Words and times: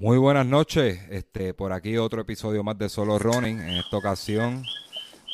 Muy 0.00 0.16
buenas 0.16 0.46
noches, 0.46 0.98
este, 1.10 1.52
por 1.52 1.74
aquí 1.74 1.98
otro 1.98 2.22
episodio 2.22 2.64
más 2.64 2.78
de 2.78 2.88
Solo 2.88 3.18
Running. 3.18 3.60
En 3.60 3.76
esta 3.76 3.98
ocasión 3.98 4.64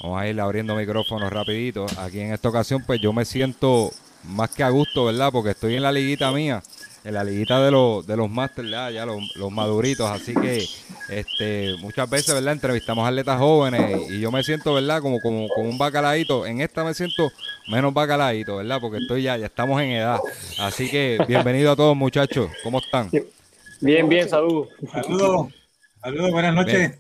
vamos 0.03 0.21
a 0.21 0.27
ir 0.27 0.41
abriendo 0.41 0.75
micrófonos 0.75 1.33
rapidito. 1.33 1.87
Aquí 1.99 2.19
en 2.19 2.33
esta 2.33 2.49
ocasión 2.49 2.83
pues 2.85 3.01
yo 3.01 3.13
me 3.13 3.25
siento 3.25 3.93
más 4.25 4.51
que 4.51 4.65
a 4.65 4.71
gusto, 4.71 5.05
¿verdad? 5.05 5.31
Porque 5.31 5.51
estoy 5.51 5.77
en 5.77 5.83
la 5.83 5.93
liguita 5.93 6.33
mía, 6.33 6.65
en 7.05 7.15
la 7.15 7.23
liguita 7.23 7.65
de 7.65 7.71
los 7.71 8.05
de 8.09 8.17
los 8.17 8.29
Masters, 8.29 8.69
ya 8.69 9.07
los, 9.07 9.53
maduritos. 9.53 10.11
Así 10.11 10.35
que 10.35 10.67
este, 11.11 11.77
muchas 11.79 12.11
veces, 12.11 12.35
¿verdad? 12.35 12.55
Entrevistamos 12.55 13.07
atletas 13.07 13.39
jóvenes 13.39 14.11
y 14.11 14.19
yo 14.19 14.33
me 14.33 14.43
siento, 14.43 14.75
¿verdad? 14.75 15.01
Como, 15.01 15.21
como, 15.21 15.47
como 15.47 15.71
un 15.71 15.79
bacaladito. 15.79 16.45
En 16.45 16.61
esta 16.61 16.83
me 16.83 16.93
siento 16.93 17.31
menos 17.69 17.95
bacaladito, 17.95 18.57
¿verdad? 18.57 18.81
Porque 18.81 18.99
estoy 18.99 19.23
ya, 19.23 19.37
ya 19.37 19.47
estamos 19.47 19.81
en 19.81 19.91
edad. 19.91 20.19
Así 20.59 20.91
que 20.91 21.19
bienvenido 21.29 21.71
a 21.71 21.77
todos 21.77 21.97
muchachos. 21.97 22.51
¿Cómo 22.65 22.81
están? 22.81 23.13
Bien, 23.81 24.09
bien, 24.09 24.29
saludos. 24.29 24.69
Saludos, 24.91 25.49
saludos, 26.01 26.31
buenas 26.31 26.55
noches. 26.55 26.99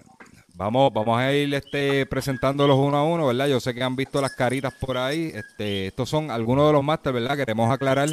Vamos, 0.55 0.91
vamos 0.92 1.19
a 1.19 1.33
ir 1.34 1.53
este, 1.55 2.06
presentándolos 2.06 2.78
uno 2.78 2.97
a 2.97 3.05
uno, 3.05 3.27
¿verdad? 3.27 3.47
Yo 3.47 3.61
sé 3.61 3.75
que 3.75 3.83
han 3.83 3.97
visto 3.97 4.20
las 4.20 4.34
caritas 4.34 4.73
por 4.75 4.97
ahí. 4.97 5.31
Este, 5.34 5.89
estos 5.89 6.09
son 6.09 6.31
algunos 6.31 6.67
de 6.67 6.73
los 6.73 6.83
másteres, 6.83 7.20
¿verdad? 7.20 7.37
Queremos 7.37 7.70
aclarar. 7.70 8.09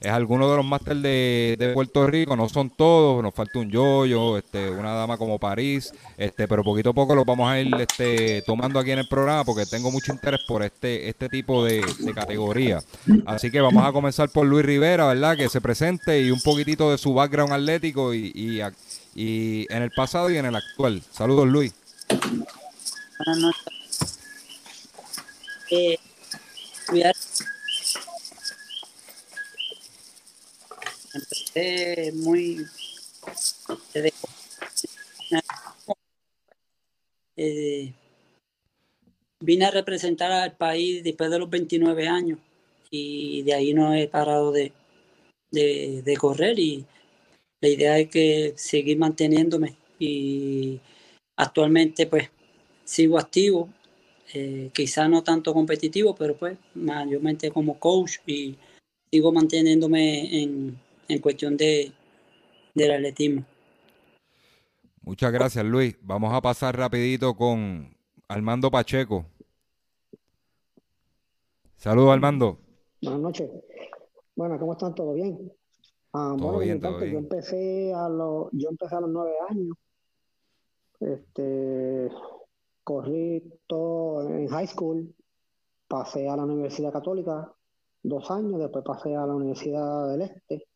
Es 0.00 0.12
algunos 0.12 0.48
de 0.48 0.56
los 0.56 0.64
másteres 0.64 1.02
de, 1.02 1.56
de, 1.58 1.72
Puerto 1.72 2.06
Rico, 2.06 2.36
no 2.36 2.48
son 2.48 2.70
todos, 2.70 3.20
nos 3.20 3.34
falta 3.34 3.58
un 3.58 3.68
yoyo, 3.68 4.38
este, 4.38 4.70
una 4.70 4.92
dama 4.92 5.18
como 5.18 5.40
París, 5.40 5.92
este, 6.16 6.46
pero 6.46 6.62
poquito 6.62 6.90
a 6.90 6.92
poco 6.92 7.16
los 7.16 7.26
vamos 7.26 7.50
a 7.50 7.58
ir 7.58 7.74
este, 7.74 8.42
tomando 8.42 8.78
aquí 8.78 8.92
en 8.92 9.00
el 9.00 9.08
programa 9.08 9.44
porque 9.44 9.66
tengo 9.66 9.90
mucho 9.90 10.12
interés 10.12 10.40
por 10.46 10.62
este, 10.62 11.08
este 11.08 11.28
tipo 11.28 11.64
de, 11.64 11.84
categoría. 12.14 12.80
Así 13.26 13.50
que 13.50 13.60
vamos 13.60 13.84
a 13.84 13.92
comenzar 13.92 14.28
por 14.28 14.46
Luis 14.46 14.64
Rivera, 14.64 15.06
¿verdad? 15.08 15.36
Que 15.36 15.48
se 15.48 15.60
presente 15.60 16.22
y 16.22 16.30
un 16.30 16.40
poquitito 16.40 16.90
de 16.92 16.98
su 16.98 17.12
background 17.12 17.52
atlético 17.52 18.14
y, 18.14 18.32
y, 18.34 18.60
y 19.16 19.66
en 19.68 19.82
el 19.82 19.90
pasado 19.90 20.30
y 20.30 20.36
en 20.36 20.46
el 20.46 20.54
actual. 20.54 21.02
Saludos, 21.10 21.48
Luis. 21.48 21.74
Buenas 23.18 23.38
noches. 23.38 23.78
Eh, 25.70 25.98
empecé 31.48 32.12
muy 32.12 32.66
eh, 37.36 37.92
vine 39.40 39.64
a 39.64 39.70
representar 39.70 40.32
al 40.32 40.56
país 40.56 41.02
después 41.04 41.30
de 41.30 41.38
los 41.38 41.48
29 41.50 42.08
años 42.08 42.38
y 42.90 43.42
de 43.42 43.54
ahí 43.54 43.74
no 43.74 43.94
he 43.94 44.08
parado 44.08 44.50
de, 44.50 44.72
de, 45.50 46.16
correr 46.18 46.58
y 46.58 46.84
la 47.60 47.68
idea 47.68 47.98
es 47.98 48.08
que 48.08 48.54
seguir 48.56 48.98
manteniéndome 48.98 49.76
y 49.98 50.80
actualmente 51.36 52.06
pues 52.06 52.30
sigo 52.84 53.18
activo, 53.18 53.68
eh, 54.32 54.70
quizá 54.72 55.06
no 55.08 55.22
tanto 55.22 55.52
competitivo, 55.52 56.14
pero 56.14 56.36
pues 56.36 56.58
mayormente 56.74 57.50
como 57.50 57.78
coach 57.78 58.16
y 58.26 58.56
sigo 59.10 59.32
manteniéndome 59.32 60.42
en, 60.42 60.78
en 61.08 61.20
cuestión 61.20 61.56
de, 61.56 61.92
del 62.74 62.92
atletismo. 62.92 63.44
Muchas 65.00 65.32
gracias, 65.32 65.64
Luis. 65.64 65.96
Vamos 66.02 66.34
a 66.34 66.40
pasar 66.42 66.76
rapidito 66.76 67.34
con 67.34 67.96
Armando 68.28 68.70
Pacheco. 68.70 69.24
Saludos, 71.76 72.12
Armando. 72.12 72.58
Buenas 73.00 73.20
noches. 73.20 73.50
Bueno, 74.36 74.58
¿cómo 74.58 74.72
están? 74.72 74.94
¿Todo 74.94 75.14
bien? 75.14 75.50
Ah, 76.12 76.36
todo 76.38 76.58
bien, 76.58 76.80
todo 76.80 76.98
bien. 76.98 77.12
Yo 77.12 77.18
empecé 77.18 77.92
a 77.94 78.08
los, 78.08 78.48
yo 78.52 78.68
empecé 78.68 78.96
a 78.96 79.00
los 79.00 79.10
nueve 79.10 79.32
años. 79.48 79.76
Este, 81.00 82.10
corrí 82.84 83.42
todo 83.66 84.28
en 84.28 84.48
high 84.48 84.66
school, 84.66 85.14
pasé 85.86 86.28
a 86.28 86.36
la 86.36 86.44
Universidad 86.44 86.92
Católica 86.92 87.52
dos 88.02 88.30
años, 88.30 88.58
después 88.58 88.84
pasé 88.84 89.14
a 89.14 89.26
la 89.26 89.34
Universidad 89.34 90.10
del 90.10 90.22
Este 90.22 90.67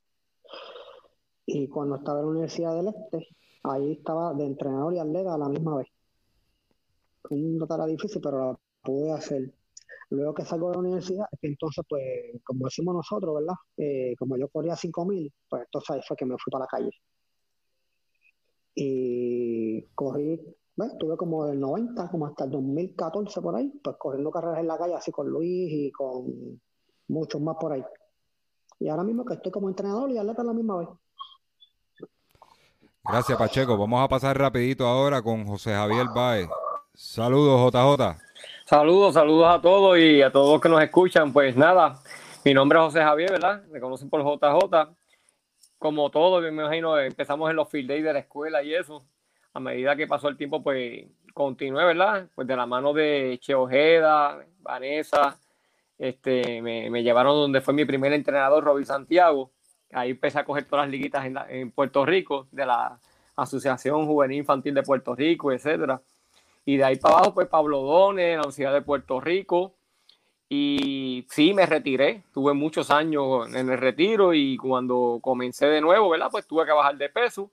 y 1.54 1.68
cuando 1.68 1.96
estaba 1.96 2.20
en 2.20 2.24
la 2.24 2.30
Universidad 2.30 2.74
del 2.76 2.88
Este, 2.88 3.28
ahí 3.64 3.92
estaba 3.92 4.32
de 4.34 4.46
entrenador 4.46 4.94
y 4.94 4.98
atleta 4.98 5.34
a 5.34 5.38
la 5.38 5.48
misma 5.48 5.76
vez. 5.76 5.88
No 7.30 7.66
era 7.74 7.86
difícil, 7.86 8.20
pero 8.22 8.52
la 8.52 8.58
pude 8.82 9.12
hacer. 9.12 9.52
Luego 10.10 10.34
que 10.34 10.44
salgo 10.44 10.68
de 10.68 10.74
la 10.74 10.80
universidad, 10.80 11.26
entonces, 11.42 11.84
pues, 11.88 12.02
como 12.44 12.66
decimos 12.66 12.94
nosotros, 12.94 13.34
¿verdad? 13.34 13.54
Eh, 13.76 14.14
como 14.18 14.36
yo 14.36 14.48
corría 14.48 14.76
5000, 14.76 15.32
pues 15.48 15.62
entonces 15.64 15.90
ahí 15.90 16.00
fue 16.06 16.16
que 16.16 16.26
me 16.26 16.36
fui 16.38 16.50
para 16.50 16.64
la 16.64 16.68
calle. 16.68 16.90
Y 18.74 19.82
corrí, 19.94 20.40
¿ves? 20.76 20.92
Estuve 20.92 21.16
como 21.16 21.46
del 21.46 21.60
90, 21.60 22.10
como 22.10 22.26
hasta 22.26 22.44
el 22.44 22.50
2014 22.50 23.40
por 23.42 23.56
ahí, 23.56 23.70
pues 23.82 23.96
corriendo 23.98 24.30
carreras 24.30 24.60
en 24.60 24.68
la 24.68 24.78
calle, 24.78 24.94
así 24.94 25.12
con 25.12 25.28
Luis 25.28 25.70
y 25.70 25.92
con 25.92 26.60
muchos 27.08 27.40
más 27.40 27.56
por 27.60 27.72
ahí. 27.72 27.84
Y 28.80 28.88
ahora 28.88 29.04
mismo 29.04 29.24
que 29.24 29.34
estoy 29.34 29.52
como 29.52 29.68
entrenador 29.68 30.10
y 30.10 30.18
atleta 30.18 30.42
a 30.42 30.46
la 30.46 30.52
misma 30.54 30.78
vez. 30.78 30.88
Gracias, 33.04 33.36
Pacheco. 33.36 33.76
Vamos 33.76 34.00
a 34.00 34.06
pasar 34.06 34.38
rapidito 34.38 34.86
ahora 34.86 35.20
con 35.20 35.44
José 35.44 35.72
Javier 35.72 36.06
Baez. 36.14 36.48
Saludos, 36.94 37.72
JJ. 37.72 38.16
Saludos, 38.64 39.14
saludos 39.14 39.52
a 39.52 39.60
todos 39.60 39.98
y 39.98 40.22
a 40.22 40.30
todos 40.30 40.60
que 40.60 40.68
nos 40.68 40.80
escuchan. 40.80 41.32
Pues 41.32 41.56
nada, 41.56 42.00
mi 42.44 42.54
nombre 42.54 42.78
es 42.78 42.84
José 42.84 43.00
Javier, 43.02 43.32
¿verdad? 43.32 43.64
Me 43.72 43.80
conocen 43.80 44.08
por 44.08 44.22
JJ. 44.22 44.94
Como 45.78 46.10
todos, 46.12 46.42
me 46.42 46.48
imagino, 46.50 46.96
empezamos 46.96 47.50
en 47.50 47.56
los 47.56 47.68
field 47.68 47.88
days 47.88 48.04
de 48.04 48.12
la 48.12 48.18
escuela 48.20 48.62
y 48.62 48.72
eso. 48.72 49.04
A 49.52 49.58
medida 49.58 49.96
que 49.96 50.06
pasó 50.06 50.28
el 50.28 50.36
tiempo, 50.36 50.62
pues 50.62 51.04
continué, 51.34 51.84
¿verdad? 51.84 52.28
Pues 52.36 52.46
de 52.46 52.54
la 52.54 52.66
mano 52.66 52.92
de 52.92 53.36
Che 53.42 53.52
Ojeda, 53.56 54.38
Vanessa, 54.60 55.36
este, 55.98 56.62
me, 56.62 56.88
me 56.88 57.02
llevaron 57.02 57.34
donde 57.34 57.60
fue 57.60 57.74
mi 57.74 57.84
primer 57.84 58.12
entrenador, 58.12 58.62
Robin 58.62 58.86
Santiago 58.86 59.50
Ahí 59.92 60.10
empecé 60.10 60.38
a 60.38 60.44
coger 60.44 60.64
todas 60.64 60.86
las 60.86 60.90
liguitas 60.90 61.24
en, 61.24 61.70
Puerto 61.70 62.04
Rico, 62.06 62.46
de 62.50 62.64
la 62.66 62.98
Asociación 63.36 64.06
Juvenil 64.06 64.38
Infantil 64.38 64.74
de 64.74 64.82
Puerto 64.82 65.14
Rico, 65.14 65.52
etcétera. 65.52 66.00
Y 66.64 66.76
de 66.76 66.84
ahí 66.84 66.96
para 66.96 67.16
abajo, 67.16 67.34
pues 67.34 67.48
Pablo 67.48 67.82
Done, 67.82 68.32
la 68.32 68.40
Universidad 68.40 68.72
de 68.72 68.82
Puerto 68.82 69.20
Rico. 69.20 69.74
Y 70.48 71.26
sí, 71.30 71.54
me 71.54 71.66
retiré. 71.66 72.24
Tuve 72.32 72.54
muchos 72.54 72.90
años 72.90 73.54
en 73.54 73.70
el 73.70 73.78
retiro 73.78 74.34
y 74.34 74.56
cuando 74.56 75.18
comencé 75.22 75.66
de 75.66 75.80
nuevo, 75.80 76.10
¿verdad? 76.10 76.28
Pues 76.30 76.46
tuve 76.46 76.64
que 76.64 76.72
bajar 76.72 76.96
de 76.96 77.08
peso, 77.08 77.50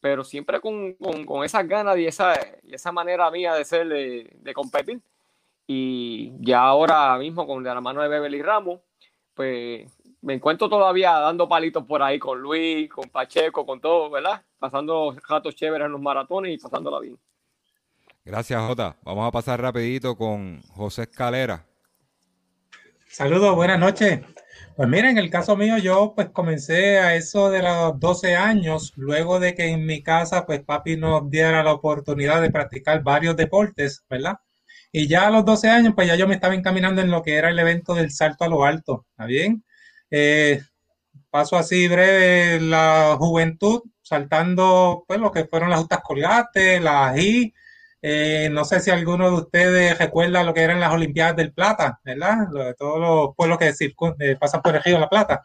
pero 0.00 0.24
siempre 0.24 0.60
con, 0.60 0.94
con, 0.94 1.44
esas 1.44 1.66
ganas 1.66 1.96
y 1.98 2.06
esa, 2.06 2.34
y 2.62 2.74
esa 2.74 2.92
manera 2.92 3.30
mía 3.30 3.54
de 3.54 3.64
ser, 3.64 3.88
de, 3.88 4.30
de, 4.40 4.54
competir. 4.54 5.00
Y 5.66 6.32
ya 6.40 6.60
ahora 6.62 7.16
mismo, 7.18 7.46
con 7.46 7.64
la 7.64 7.80
mano 7.80 8.02
de 8.02 8.08
Beverly 8.08 8.42
Ramos, 8.42 8.80
pues 9.34 9.90
me 10.24 10.34
encuentro 10.34 10.70
todavía 10.70 11.12
dando 11.12 11.46
palitos 11.46 11.84
por 11.84 12.02
ahí 12.02 12.18
con 12.18 12.40
Luis, 12.40 12.88
con 12.88 13.10
Pacheco, 13.10 13.66
con 13.66 13.80
todo, 13.80 14.10
¿verdad? 14.10 14.42
Pasando 14.58 15.14
ratos 15.28 15.54
chéveres 15.54 15.84
en 15.84 15.92
los 15.92 16.00
maratones 16.00 16.54
y 16.54 16.58
pasándola 16.58 17.00
bien. 17.00 17.18
Gracias, 18.24 18.60
Jota. 18.66 18.96
Vamos 19.02 19.28
a 19.28 19.30
pasar 19.30 19.60
rapidito 19.60 20.16
con 20.16 20.62
José 20.74 21.02
Escalera. 21.02 21.66
Saludos, 23.06 23.54
buenas 23.54 23.78
noches. 23.78 24.20
Pues 24.76 24.88
mira, 24.88 25.10
en 25.10 25.18
el 25.18 25.30
caso 25.30 25.56
mío, 25.56 25.76
yo 25.76 26.14
pues 26.16 26.30
comencé 26.30 26.98
a 26.98 27.14
eso 27.14 27.50
de 27.50 27.62
los 27.62 28.00
12 28.00 28.34
años, 28.34 28.94
luego 28.96 29.38
de 29.38 29.54
que 29.54 29.66
en 29.66 29.84
mi 29.84 30.02
casa 30.02 30.46
pues 30.46 30.64
papi 30.64 30.96
nos 30.96 31.28
diera 31.28 31.62
la 31.62 31.74
oportunidad 31.74 32.40
de 32.40 32.50
practicar 32.50 33.02
varios 33.02 33.36
deportes, 33.36 34.04
¿verdad? 34.08 34.38
Y 34.90 35.06
ya 35.06 35.26
a 35.26 35.30
los 35.30 35.44
12 35.44 35.68
años 35.68 35.92
pues 35.94 36.08
ya 36.08 36.16
yo 36.16 36.26
me 36.26 36.34
estaba 36.34 36.54
encaminando 36.54 37.02
en 37.02 37.10
lo 37.10 37.22
que 37.22 37.34
era 37.36 37.50
el 37.50 37.58
evento 37.58 37.94
del 37.94 38.10
salto 38.10 38.44
a 38.44 38.48
lo 38.48 38.64
alto, 38.64 39.06
¿está 39.10 39.26
bien? 39.26 39.62
Eh, 40.16 40.60
paso 41.28 41.56
así 41.56 41.88
breve 41.88 42.60
la 42.60 43.16
juventud, 43.18 43.82
saltando 44.00 45.04
pues 45.08 45.18
lo 45.18 45.32
que 45.32 45.46
fueron 45.46 45.70
las 45.70 45.80
justas 45.80 46.02
colgates, 46.04 46.80
las 46.80 47.18
I. 47.18 47.52
Eh, 48.00 48.48
no 48.52 48.64
sé 48.64 48.78
si 48.78 48.92
alguno 48.92 49.28
de 49.28 49.36
ustedes 49.42 49.98
recuerda 49.98 50.44
lo 50.44 50.54
que 50.54 50.60
eran 50.62 50.78
las 50.78 50.92
Olimpiadas 50.92 51.34
del 51.34 51.52
Plata, 51.52 51.98
¿verdad? 52.04 52.46
Lo 52.52 52.64
de 52.64 52.74
todos 52.74 53.00
los 53.00 53.34
pueblos 53.34 53.58
que 53.58 53.72
eh, 54.20 54.36
pasan 54.38 54.62
por 54.62 54.76
el 54.76 54.84
Río 54.84 54.94
de 54.94 55.00
la 55.00 55.08
Plata. 55.08 55.42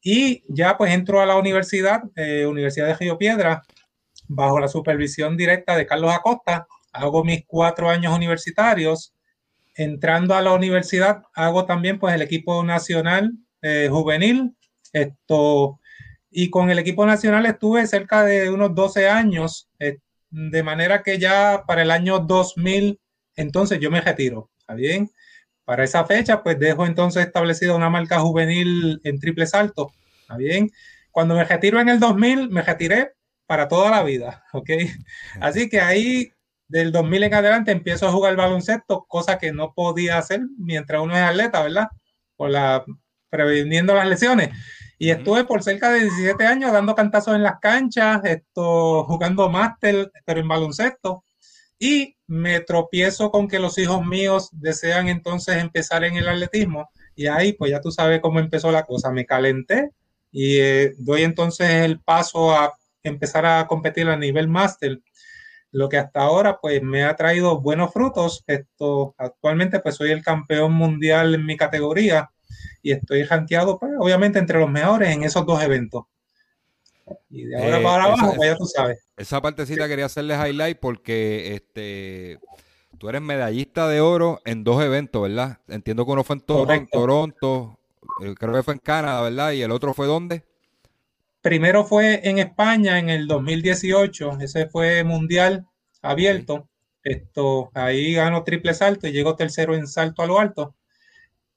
Y 0.00 0.42
ya 0.48 0.78
pues 0.78 0.94
entro 0.94 1.20
a 1.20 1.26
la 1.26 1.36
universidad, 1.36 2.02
eh, 2.14 2.46
Universidad 2.46 2.86
de 2.86 2.94
Río 2.94 3.18
Piedra, 3.18 3.62
bajo 4.26 4.58
la 4.58 4.68
supervisión 4.68 5.36
directa 5.36 5.76
de 5.76 5.84
Carlos 5.84 6.14
Acosta. 6.14 6.66
Hago 6.92 7.24
mis 7.24 7.44
cuatro 7.46 7.90
años 7.90 8.16
universitarios. 8.16 9.12
Entrando 9.74 10.34
a 10.34 10.40
la 10.40 10.54
universidad, 10.54 11.24
hago 11.34 11.66
también 11.66 11.98
pues 11.98 12.14
el 12.14 12.22
equipo 12.22 12.64
nacional 12.64 13.34
eh, 13.62 13.88
juvenil. 13.90 14.56
Esto, 14.92 15.80
y 16.30 16.50
con 16.50 16.70
el 16.70 16.78
equipo 16.78 17.06
nacional 17.06 17.46
estuve 17.46 17.86
cerca 17.86 18.24
de 18.24 18.50
unos 18.50 18.74
12 18.74 19.08
años, 19.08 19.68
eh, 19.78 19.98
de 20.30 20.62
manera 20.62 21.02
que 21.02 21.18
ya 21.18 21.64
para 21.66 21.82
el 21.82 21.90
año 21.90 22.18
2000, 22.18 23.00
entonces 23.36 23.80
yo 23.80 23.90
me 23.90 24.00
retiro. 24.00 24.50
¿Está 24.58 24.74
bien? 24.74 25.10
Para 25.64 25.84
esa 25.84 26.04
fecha, 26.04 26.42
pues 26.42 26.58
dejo 26.58 26.86
entonces 26.86 27.26
establecida 27.26 27.74
una 27.74 27.90
marca 27.90 28.20
juvenil 28.20 29.00
en 29.04 29.18
triple 29.18 29.46
salto. 29.46 29.92
¿Está 30.20 30.36
bien? 30.36 30.70
Cuando 31.10 31.34
me 31.34 31.44
retiro 31.44 31.80
en 31.80 31.88
el 31.88 32.00
2000, 32.00 32.50
me 32.50 32.62
retiré 32.62 33.12
para 33.46 33.68
toda 33.68 33.90
la 33.90 34.02
vida, 34.02 34.44
¿ok? 34.52 34.70
Así 35.40 35.68
que 35.68 35.80
ahí, 35.80 36.32
del 36.68 36.92
2000 36.92 37.22
en 37.24 37.34
adelante, 37.34 37.72
empiezo 37.72 38.06
a 38.06 38.12
jugar 38.12 38.36
baloncesto, 38.36 39.06
cosa 39.08 39.38
que 39.38 39.52
no 39.52 39.72
podía 39.72 40.18
hacer 40.18 40.42
mientras 40.58 41.00
uno 41.00 41.16
es 41.16 41.22
atleta, 41.22 41.62
¿verdad? 41.62 41.88
Por 42.36 42.50
la, 42.50 42.84
previniendo 43.30 43.94
las 43.94 44.08
lesiones. 44.08 44.50
Y 44.98 45.10
estuve 45.10 45.44
por 45.44 45.62
cerca 45.62 45.90
de 45.90 46.02
17 46.02 46.46
años 46.46 46.72
dando 46.72 46.94
cantazos 46.94 47.34
en 47.34 47.42
las 47.42 47.60
canchas, 47.60 48.20
esto, 48.24 49.04
jugando 49.04 49.50
máster, 49.50 50.10
pero 50.24 50.40
en 50.40 50.48
baloncesto. 50.48 51.24
Y 51.78 52.16
me 52.26 52.60
tropiezo 52.60 53.30
con 53.30 53.48
que 53.48 53.58
los 53.58 53.76
hijos 53.78 54.04
míos 54.04 54.48
desean 54.52 55.08
entonces 55.08 55.56
empezar 55.56 56.04
en 56.04 56.16
el 56.16 56.28
atletismo. 56.28 56.88
Y 57.14 57.26
ahí 57.26 57.52
pues 57.52 57.70
ya 57.70 57.80
tú 57.80 57.90
sabes 57.90 58.20
cómo 58.20 58.40
empezó 58.40 58.70
la 58.72 58.84
cosa, 58.84 59.10
me 59.10 59.26
calenté 59.26 59.90
y 60.32 60.58
eh, 60.58 60.94
doy 60.98 61.22
entonces 61.22 61.68
el 61.70 62.00
paso 62.00 62.52
a 62.52 62.74
empezar 63.02 63.46
a 63.46 63.66
competir 63.66 64.08
a 64.08 64.16
nivel 64.16 64.48
máster, 64.48 65.00
lo 65.72 65.88
que 65.88 65.98
hasta 65.98 66.20
ahora 66.20 66.58
pues 66.60 66.82
me 66.82 67.04
ha 67.04 67.16
traído 67.16 67.60
buenos 67.60 67.92
frutos. 67.92 68.44
Esto 68.46 69.14
actualmente 69.18 69.80
pues 69.80 69.96
soy 69.96 70.10
el 70.10 70.22
campeón 70.22 70.72
mundial 70.72 71.34
en 71.34 71.46
mi 71.46 71.56
categoría 71.56 72.30
y 72.82 72.92
estoy 72.92 73.24
rankeado 73.24 73.78
pues, 73.78 73.92
obviamente 73.98 74.38
entre 74.38 74.58
los 74.58 74.70
mejores 74.70 75.10
en 75.10 75.24
esos 75.24 75.44
dos 75.46 75.62
eventos. 75.62 76.04
Y 77.30 77.44
de 77.44 77.56
ahora 77.56 77.80
eh, 77.80 77.82
para 77.82 78.04
abajo, 78.04 78.34
pues 78.36 78.50
ya 78.50 78.56
tú 78.56 78.66
sabes. 78.66 79.06
Esa 79.16 79.40
partecita 79.40 79.86
quería 79.88 80.06
hacerle 80.06 80.34
highlight 80.34 80.78
porque 80.78 81.54
este 81.54 82.38
tú 82.98 83.08
eres 83.08 83.22
medallista 83.22 83.88
de 83.88 84.00
oro 84.00 84.40
en 84.44 84.64
dos 84.64 84.82
eventos, 84.82 85.22
¿verdad? 85.22 85.58
Entiendo 85.68 86.04
que 86.04 86.12
uno 86.12 86.24
fue 86.24 86.36
en 86.36 86.40
Toronto, 86.40 86.88
Toronto, 86.90 87.78
eh, 88.22 88.34
creo 88.34 88.54
que 88.54 88.62
fue 88.62 88.74
en 88.74 88.80
Canadá, 88.80 89.22
¿verdad? 89.22 89.52
Y 89.52 89.62
el 89.62 89.70
otro 89.70 89.94
fue 89.94 90.06
¿dónde? 90.06 90.44
Primero 91.42 91.84
fue 91.84 92.28
en 92.28 92.38
España 92.38 92.98
en 92.98 93.08
el 93.08 93.28
2018, 93.28 94.38
ese 94.40 94.66
fue 94.66 95.04
mundial 95.04 95.66
abierto. 96.02 96.68
Esto, 97.02 97.70
ahí 97.74 98.14
ganó 98.14 98.42
triple 98.42 98.74
salto 98.74 99.06
y 99.06 99.12
llegó 99.12 99.36
tercero 99.36 99.76
en 99.76 99.86
salto 99.86 100.22
a 100.22 100.26
lo 100.26 100.40
alto. 100.40 100.74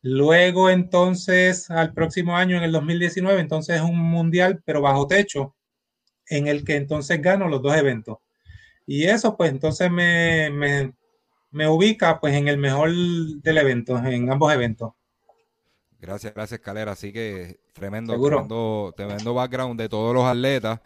Luego 0.01 0.69
entonces, 0.69 1.69
al 1.69 1.93
próximo 1.93 2.37
año, 2.37 2.57
en 2.57 2.63
el 2.63 2.71
2019, 2.71 3.41
entonces 3.41 3.77
es 3.77 3.81
un 3.81 3.97
mundial, 3.97 4.61
pero 4.63 4.81
bajo 4.81 5.07
techo, 5.07 5.55
en 6.27 6.47
el 6.47 6.63
que 6.63 6.75
entonces 6.75 7.21
gano 7.21 7.49
los 7.49 7.61
dos 7.61 7.75
eventos. 7.75 8.17
Y 8.85 9.05
eso 9.05 9.35
pues 9.35 9.51
entonces 9.51 9.91
me, 9.91 10.49
me, 11.51 11.67
ubica 11.67 12.19
pues 12.19 12.33
en 12.33 12.47
el 12.47 12.57
mejor 12.57 12.91
del 12.91 13.57
evento, 13.57 13.97
en 13.97 14.31
ambos 14.31 14.53
eventos. 14.53 14.93
Gracias, 15.99 16.33
gracias, 16.33 16.59
Calera. 16.61 16.93
Así 16.93 17.11
que 17.11 17.59
tremendo, 17.73 18.13
tremendo, 18.13 18.93
tremendo 18.95 19.33
background 19.33 19.79
de 19.79 19.89
todos 19.89 20.13
los 20.15 20.23
atletas. 20.23 20.79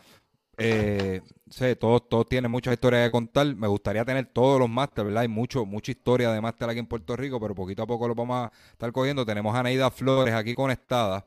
Eh, 0.58 1.22
sé, 1.50 1.76
todos, 1.76 2.08
todos 2.08 2.28
tienen 2.28 2.52
muchas 2.52 2.74
historias 2.74 3.08
que 3.08 3.12
contar. 3.12 3.56
Me 3.56 3.68
gustaría 3.68 4.06
tener 4.06 4.28
todos 4.28 4.60
los 4.60 4.70
máster, 4.70 5.06
¿verdad? 5.06 5.22
Hay 5.22 5.28
mucho, 5.28 5.66
mucha 5.66 5.92
historia 5.92 6.32
de 6.32 6.42
máster 6.42 6.70
aquí 6.70 6.80
en 6.80 6.86
Puerto 6.86 7.16
Rico, 7.16 7.40
pero 7.40 7.56
poquito 7.56 7.84
a 7.84 7.88
poco 7.88 8.08
lo 8.08 8.16
vamos 8.16 8.48
a 8.48 8.52
estar 8.72 8.92
cogiendo. 8.92 9.26
Tenemos 9.26 9.56
a 9.56 9.64
Neida 9.64 9.90
Flores 9.92 10.34
aquí 10.34 10.54
conectada, 10.54 11.26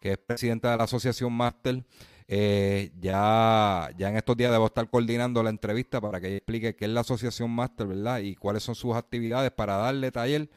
que 0.00 0.12
es 0.12 0.18
presidenta 0.18 0.72
de 0.72 0.76
la 0.78 0.84
Asociación 0.84 1.32
Máster. 1.32 1.84
Eh, 2.26 2.90
ya, 3.00 3.90
ya 3.98 4.08
en 4.08 4.16
estos 4.16 4.36
días 4.36 4.50
debo 4.50 4.66
estar 4.66 4.88
coordinando 4.88 5.42
la 5.42 5.50
entrevista 5.50 6.00
para 6.00 6.20
que 6.20 6.28
ella 6.28 6.36
explique 6.38 6.74
qué 6.74 6.86
es 6.86 6.90
la 6.90 7.00
Asociación 7.00 7.50
Máster, 7.50 7.86
¿verdad? 7.86 8.20
Y 8.20 8.34
cuáles 8.34 8.62
son 8.62 8.74
sus 8.74 8.96
actividades 8.96 9.50
para 9.50 9.76
darle 9.76 10.10
taller 10.10 10.48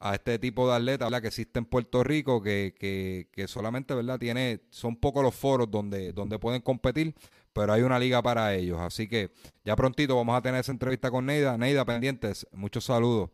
a 0.00 0.14
este 0.14 0.38
tipo 0.38 0.66
de 0.66 0.76
atletas 0.76 1.20
que 1.20 1.26
existe 1.26 1.58
en 1.58 1.66
Puerto 1.66 2.02
Rico, 2.02 2.42
que, 2.42 2.74
que, 2.78 3.28
que 3.30 3.46
solamente 3.46 3.94
¿verdad? 3.94 4.18
Tiene, 4.18 4.60
son 4.70 4.96
pocos 4.96 5.22
los 5.22 5.34
foros 5.34 5.70
donde, 5.70 6.12
donde 6.12 6.38
pueden 6.38 6.62
competir, 6.62 7.14
pero 7.52 7.72
hay 7.72 7.82
una 7.82 7.98
liga 7.98 8.22
para 8.22 8.54
ellos. 8.54 8.80
Así 8.80 9.08
que 9.08 9.30
ya 9.64 9.76
prontito 9.76 10.16
vamos 10.16 10.36
a 10.36 10.42
tener 10.42 10.60
esa 10.60 10.72
entrevista 10.72 11.10
con 11.10 11.26
Neida. 11.26 11.56
Neida, 11.56 11.84
pendientes, 11.84 12.46
muchos 12.52 12.84
saludos. 12.84 13.30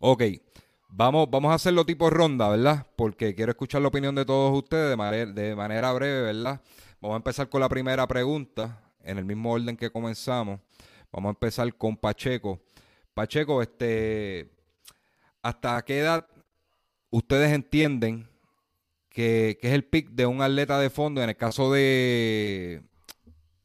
Ok, 0.00 0.22
vamos, 0.88 1.28
vamos 1.30 1.52
a 1.52 1.54
hacerlo 1.54 1.84
tipo 1.84 2.10
ronda, 2.10 2.48
¿verdad? 2.48 2.86
Porque 2.96 3.34
quiero 3.34 3.52
escuchar 3.52 3.82
la 3.82 3.88
opinión 3.88 4.14
de 4.14 4.24
todos 4.24 4.56
ustedes 4.56 4.90
de 4.90 4.96
manera, 4.96 5.30
de 5.30 5.54
manera 5.54 5.92
breve, 5.92 6.22
¿verdad? 6.22 6.60
Vamos 7.00 7.14
a 7.14 7.18
empezar 7.18 7.48
con 7.48 7.60
la 7.60 7.68
primera 7.68 8.06
pregunta, 8.06 8.82
en 9.04 9.18
el 9.18 9.24
mismo 9.24 9.52
orden 9.52 9.76
que 9.76 9.90
comenzamos. 9.90 10.60
Vamos 11.10 11.30
a 11.30 11.32
empezar 11.32 11.74
con 11.76 11.96
Pacheco. 11.96 12.60
Pacheco, 13.14 13.60
este, 13.62 14.50
¿hasta 15.42 15.82
qué 15.84 15.98
edad 15.98 16.26
ustedes 17.10 17.52
entienden 17.52 18.28
que, 19.12 19.58
es 19.60 19.72
el 19.72 19.84
pick 19.84 20.10
de 20.10 20.26
un 20.26 20.42
atleta 20.42 20.78
de 20.78 20.90
fondo, 20.90 21.22
en 21.22 21.28
el 21.30 21.36
caso 21.36 21.72
de, 21.72 22.82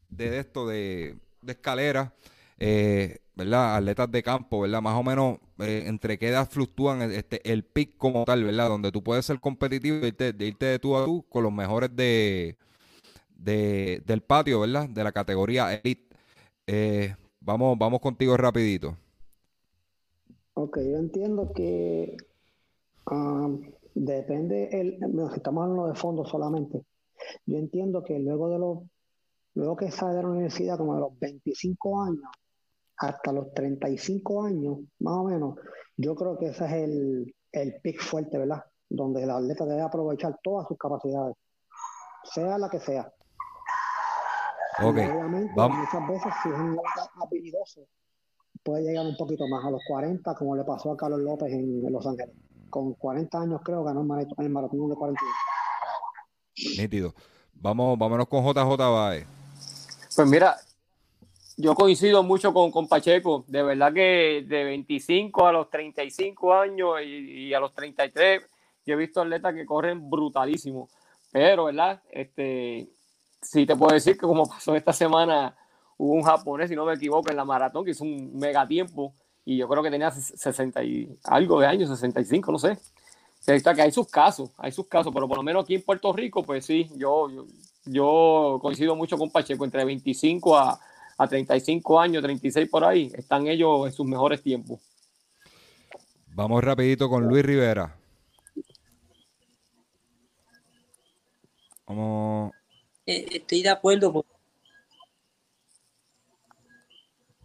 de 0.09 0.39
esto, 0.39 0.67
de, 0.67 1.17
de 1.41 1.51
escalera, 1.51 2.13
eh, 2.59 3.19
¿verdad? 3.35 3.77
Atletas 3.77 4.11
de 4.11 4.23
campo, 4.23 4.61
¿verdad? 4.61 4.81
Más 4.81 4.95
o 4.95 5.03
menos 5.03 5.37
eh, 5.59 5.83
entre 5.85 6.17
qué 6.17 6.29
edad 6.29 6.49
fluctúan 6.49 7.01
este, 7.11 7.41
el 7.51 7.63
pick 7.63 7.97
como 7.97 8.25
tal, 8.25 8.43
¿verdad? 8.43 8.67
Donde 8.69 8.91
tú 8.91 9.03
puedes 9.03 9.25
ser 9.25 9.39
competitivo 9.39 9.97
y 10.03 10.07
irte, 10.07 10.33
de 10.33 10.45
irte 10.47 10.65
de 10.65 10.79
tú 10.79 10.97
a 10.97 11.05
tú 11.05 11.25
con 11.29 11.43
los 11.43 11.53
mejores 11.53 11.95
de, 11.95 12.57
de 13.35 14.01
del 14.05 14.21
patio, 14.21 14.59
¿verdad? 14.61 14.89
De 14.89 15.03
la 15.03 15.11
categoría 15.11 15.73
Elite. 15.73 16.15
Eh, 16.65 17.15
vamos, 17.39 17.77
vamos 17.77 18.01
contigo 18.01 18.35
rapidito. 18.35 18.97
Ok, 20.55 20.79
yo 20.79 20.97
entiendo 20.97 21.53
que 21.53 22.17
um, 23.11 23.61
Depende, 23.99 24.69
el, 24.79 24.99
estamos 25.35 25.63
hablando 25.63 25.87
de 25.87 25.95
fondos 25.95 26.29
solamente. 26.29 26.85
Yo 27.47 27.57
entiendo 27.57 28.03
que 28.03 28.19
luego 28.19 28.47
de 28.47 28.59
los, 28.59 28.79
luego 29.55 29.75
que 29.75 29.89
sale 29.89 30.15
de 30.15 30.21
la 30.21 30.29
universidad, 30.29 30.77
como 30.77 30.93
de 30.93 30.99
los 31.01 31.17
25 31.17 32.03
años 32.03 32.29
hasta 32.97 33.31
los 33.31 33.51
35 33.53 34.43
años, 34.43 34.77
más 34.99 35.15
o 35.15 35.23
menos, 35.23 35.55
yo 35.95 36.13
creo 36.13 36.37
que 36.37 36.49
ese 36.49 36.65
es 36.65 36.71
el, 36.73 37.35
el 37.51 37.81
pick 37.81 37.99
fuerte, 37.99 38.37
¿verdad? 38.37 38.63
Donde 38.87 39.23
el 39.23 39.31
atleta 39.31 39.65
debe 39.65 39.81
aprovechar 39.81 40.39
todas 40.43 40.67
sus 40.67 40.77
capacidades, 40.77 41.35
sea 42.23 42.59
la 42.59 42.69
que 42.69 42.79
sea. 42.79 43.11
Obviamente, 44.79 45.53
muchas 45.55 46.07
veces 46.07 46.33
si 46.43 46.49
es 46.49 46.55
un 46.55 46.77
habilidoso, 47.19 47.81
puede 48.61 48.83
llegar 48.83 49.07
un 49.07 49.17
poquito 49.17 49.47
más 49.47 49.65
a 49.65 49.71
los 49.71 49.81
40, 49.87 50.35
como 50.35 50.55
le 50.55 50.63
pasó 50.63 50.91
a 50.91 50.97
Carlos 50.97 51.21
López 51.21 51.51
en 51.51 51.91
Los 51.91 52.05
Ángeles 52.05 52.35
con 52.69 52.93
40 52.93 53.41
años 53.41 53.61
creo, 53.63 53.83
ganó 53.83 54.01
el 54.01 54.07
maratón, 54.07 54.45
el 54.45 54.49
maratón 54.49 54.89
de 54.89 54.95
41. 54.95 55.33
Nítido. 56.77 57.13
Vamos, 57.53 57.97
vámonos 57.97 58.27
con 58.27 58.43
JJ 58.43 58.77
Baez. 58.77 59.27
Pues 60.15 60.27
mira, 60.27 60.57
yo 61.57 61.75
coincido 61.75 62.23
mucho 62.23 62.53
con, 62.53 62.71
con, 62.71 62.87
Pacheco. 62.87 63.43
De 63.47 63.63
verdad 63.63 63.93
que 63.93 64.45
de 64.47 64.63
25 64.63 65.47
a 65.47 65.51
los 65.51 65.69
35 65.69 66.53
años 66.53 66.95
y, 67.03 67.53
a 67.53 67.59
los 67.59 67.73
33, 67.73 68.41
yo 68.85 68.93
he 68.93 68.97
visto 68.97 69.21
atletas 69.21 69.53
que 69.53 69.65
corren 69.65 70.09
brutalísimo. 70.09 70.89
Pero, 71.31 71.65
¿verdad? 71.65 72.01
Este, 72.11 72.89
sí 73.41 73.65
te 73.65 73.75
puedo 73.75 73.93
decir 73.93 74.13
que 74.13 74.25
como 74.25 74.47
pasó 74.47 74.75
esta 74.75 74.93
semana, 74.93 75.55
hubo 75.97 76.13
un 76.13 76.23
japonés, 76.23 76.69
si 76.69 76.75
no 76.75 76.85
me 76.85 76.93
equivoco, 76.93 77.29
en 77.29 77.37
la 77.37 77.45
maratón, 77.45 77.83
que 77.83 77.91
hizo 77.91 78.03
un 78.03 78.37
mega 78.37 78.67
tiempo 78.67 79.13
y 79.47 79.55
yo 79.55 79.69
creo 79.69 79.81
que 79.81 79.89
tenía 79.89 80.11
60 80.11 80.83
y 80.83 81.17
algo 81.23 81.61
de 81.61 81.67
años, 81.67 81.89
65, 81.89 82.51
no 82.51 82.59
sé. 82.59 82.77
Está 83.45 83.73
que 83.73 83.81
hay 83.81 83.93
sus 83.93 84.09
casos, 84.09 84.51
hay 84.57 84.73
sus 84.73 84.87
casos, 84.87 85.13
pero 85.13 85.25
por 85.25 85.37
lo 85.37 85.43
menos 85.43 85.63
aquí 85.63 85.75
en 85.75 85.83
Puerto 85.83 86.11
Rico, 86.11 86.43
pues 86.43 86.65
sí, 86.65 86.89
yo, 86.97 87.29
yo, 87.85 88.59
coincido 88.61 88.93
mucho 88.93 89.17
con 89.17 89.31
Pacheco, 89.31 89.63
entre 89.63 89.85
25 89.85 90.57
a, 90.57 90.77
a 91.17 91.27
35 91.29 91.97
años, 91.97 92.21
36 92.23 92.69
por 92.69 92.83
ahí, 92.83 93.09
están 93.15 93.47
ellos 93.47 93.87
en 93.87 93.93
sus 93.93 94.05
mejores 94.05 94.43
tiempos. 94.43 94.81
Vamos 96.27 96.61
rapidito 96.61 97.07
con 97.07 97.25
Luis 97.25 97.45
Rivera. 97.45 97.95
Vamos. 101.85 102.51
Eh, 103.05 103.25
estoy 103.31 103.63
de 103.63 103.69
acuerdo 103.69 104.11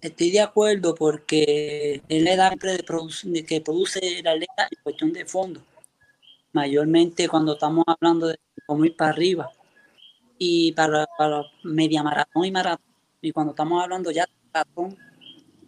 Estoy 0.02 0.32
de 0.32 0.40
acuerdo 0.40 0.96
porque 0.96 2.02
es 2.08 2.22
la 2.24 2.32
edad 2.32 2.52
de 2.56 3.46
que 3.46 3.60
produce 3.60 4.20
la 4.24 4.32
atleta 4.32 4.66
en 4.68 4.82
cuestión 4.82 5.12
de 5.12 5.24
fondo. 5.24 5.62
mayormente 6.52 7.28
cuando 7.28 7.52
estamos 7.52 7.84
hablando 7.86 8.26
de 8.26 8.38
cómo 8.66 8.84
ir 8.84 8.96
para 8.96 9.12
arriba 9.12 9.50
y 10.38 10.72
para, 10.72 11.06
media 11.62 12.02
maratón 12.02 12.44
y 12.44 12.50
maratón. 12.50 12.84
Y 13.20 13.30
cuando 13.30 13.52
estamos 13.52 13.80
hablando 13.80 14.10
ya 14.10 14.26
de 14.26 14.32
maratón, 14.52 14.98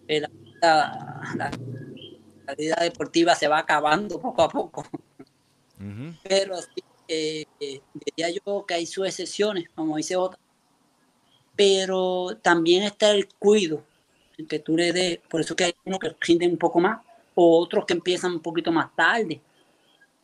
eh, 0.08 0.22
la, 0.60 1.50
vida 2.58 2.76
deportiva 2.80 3.36
se 3.36 3.46
va 3.46 3.60
acabando 3.60 4.20
poco 4.20 4.42
a 4.42 4.48
poco. 4.48 4.84
Pero 6.24 6.56
eh, 7.06 7.46
diría 7.60 8.30
yo 8.30 8.66
que 8.66 8.74
hay 8.74 8.86
sus 8.86 9.06
excepciones, 9.06 9.68
como 9.76 9.96
dice 9.96 10.16
otra. 10.16 10.40
Pero 11.54 12.36
también 12.42 12.82
está 12.82 13.12
el 13.12 13.28
cuido, 13.28 13.84
el 14.38 14.46
que 14.46 14.58
tú 14.58 14.76
le 14.76 14.92
des. 14.92 15.18
Por 15.28 15.40
eso 15.40 15.54
que 15.56 15.64
hay 15.64 15.74
unos 15.84 15.98
que 15.98 16.14
rinden 16.20 16.52
un 16.52 16.58
poco 16.58 16.80
más, 16.80 17.00
o 17.34 17.58
otros 17.60 17.84
que 17.84 17.94
empiezan 17.94 18.32
un 18.32 18.40
poquito 18.40 18.72
más 18.72 18.94
tarde. 18.94 19.40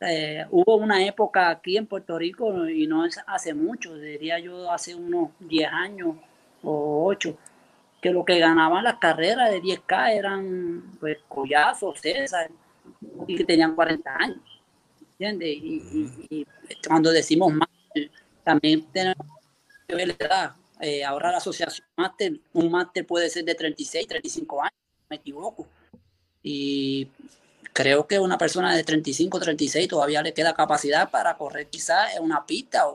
Eh, 0.00 0.47
hubo 0.50 0.76
una 0.76 1.05
época 1.05 1.50
aquí 1.50 1.76
en 1.76 1.87
Puerto 1.87 2.19
Rico 2.19 2.67
y 2.69 2.87
no 2.87 3.05
es 3.05 3.21
hace 3.26 3.52
mucho, 3.52 3.95
diría 3.97 4.38
yo 4.38 4.71
hace 4.71 4.95
unos 4.95 5.29
10 5.40 5.69
años 5.71 6.17
o 6.62 7.05
8, 7.05 7.37
que 8.00 8.11
lo 8.11 8.25
que 8.25 8.38
ganaban 8.38 8.83
las 8.83 8.97
carreras 8.97 9.50
de 9.50 9.61
10K 9.61 10.14
eran 10.14 10.97
pues 10.99 11.19
collazos, 11.29 12.00
César, 12.00 12.50
y 13.26 13.37
que 13.37 13.45
tenían 13.45 13.75
40 13.75 14.17
años. 14.17 14.61
¿Entiendes? 15.12 15.49
Y, 15.50 16.47
cuando 16.88 17.11
decimos 17.11 17.52
más, 17.52 17.69
también 18.43 18.87
tenemos 18.90 19.26
que 19.87 19.95
ver 19.95 20.09
la 20.09 20.14
edad. 20.26 20.57
Eh, 20.81 21.05
ahora 21.05 21.31
la 21.31 21.39
asociación 21.39 21.87
máster, 21.97 22.41
un 22.55 22.71
máster 22.71 23.07
puede 23.07 23.29
ser 23.29 23.45
de 23.45 23.55
36, 23.55 24.07
35 24.07 24.63
años, 24.63 24.75
me 25.09 25.17
equivoco. 25.17 25.67
Y 26.43 27.09
creo 27.73 28.07
que 28.07 28.19
una 28.19 28.39
persona 28.39 28.75
de 28.75 28.83
35, 28.83 29.39
36 29.41 29.89
todavía 29.89 30.23
le 30.23 30.33
queda 30.33 30.55
capacidad 30.55 31.11
para 31.11 31.37
correr 31.37 31.69
quizás 31.69 32.17
en 32.17 32.23
una 32.23 32.47
pista 32.47 32.87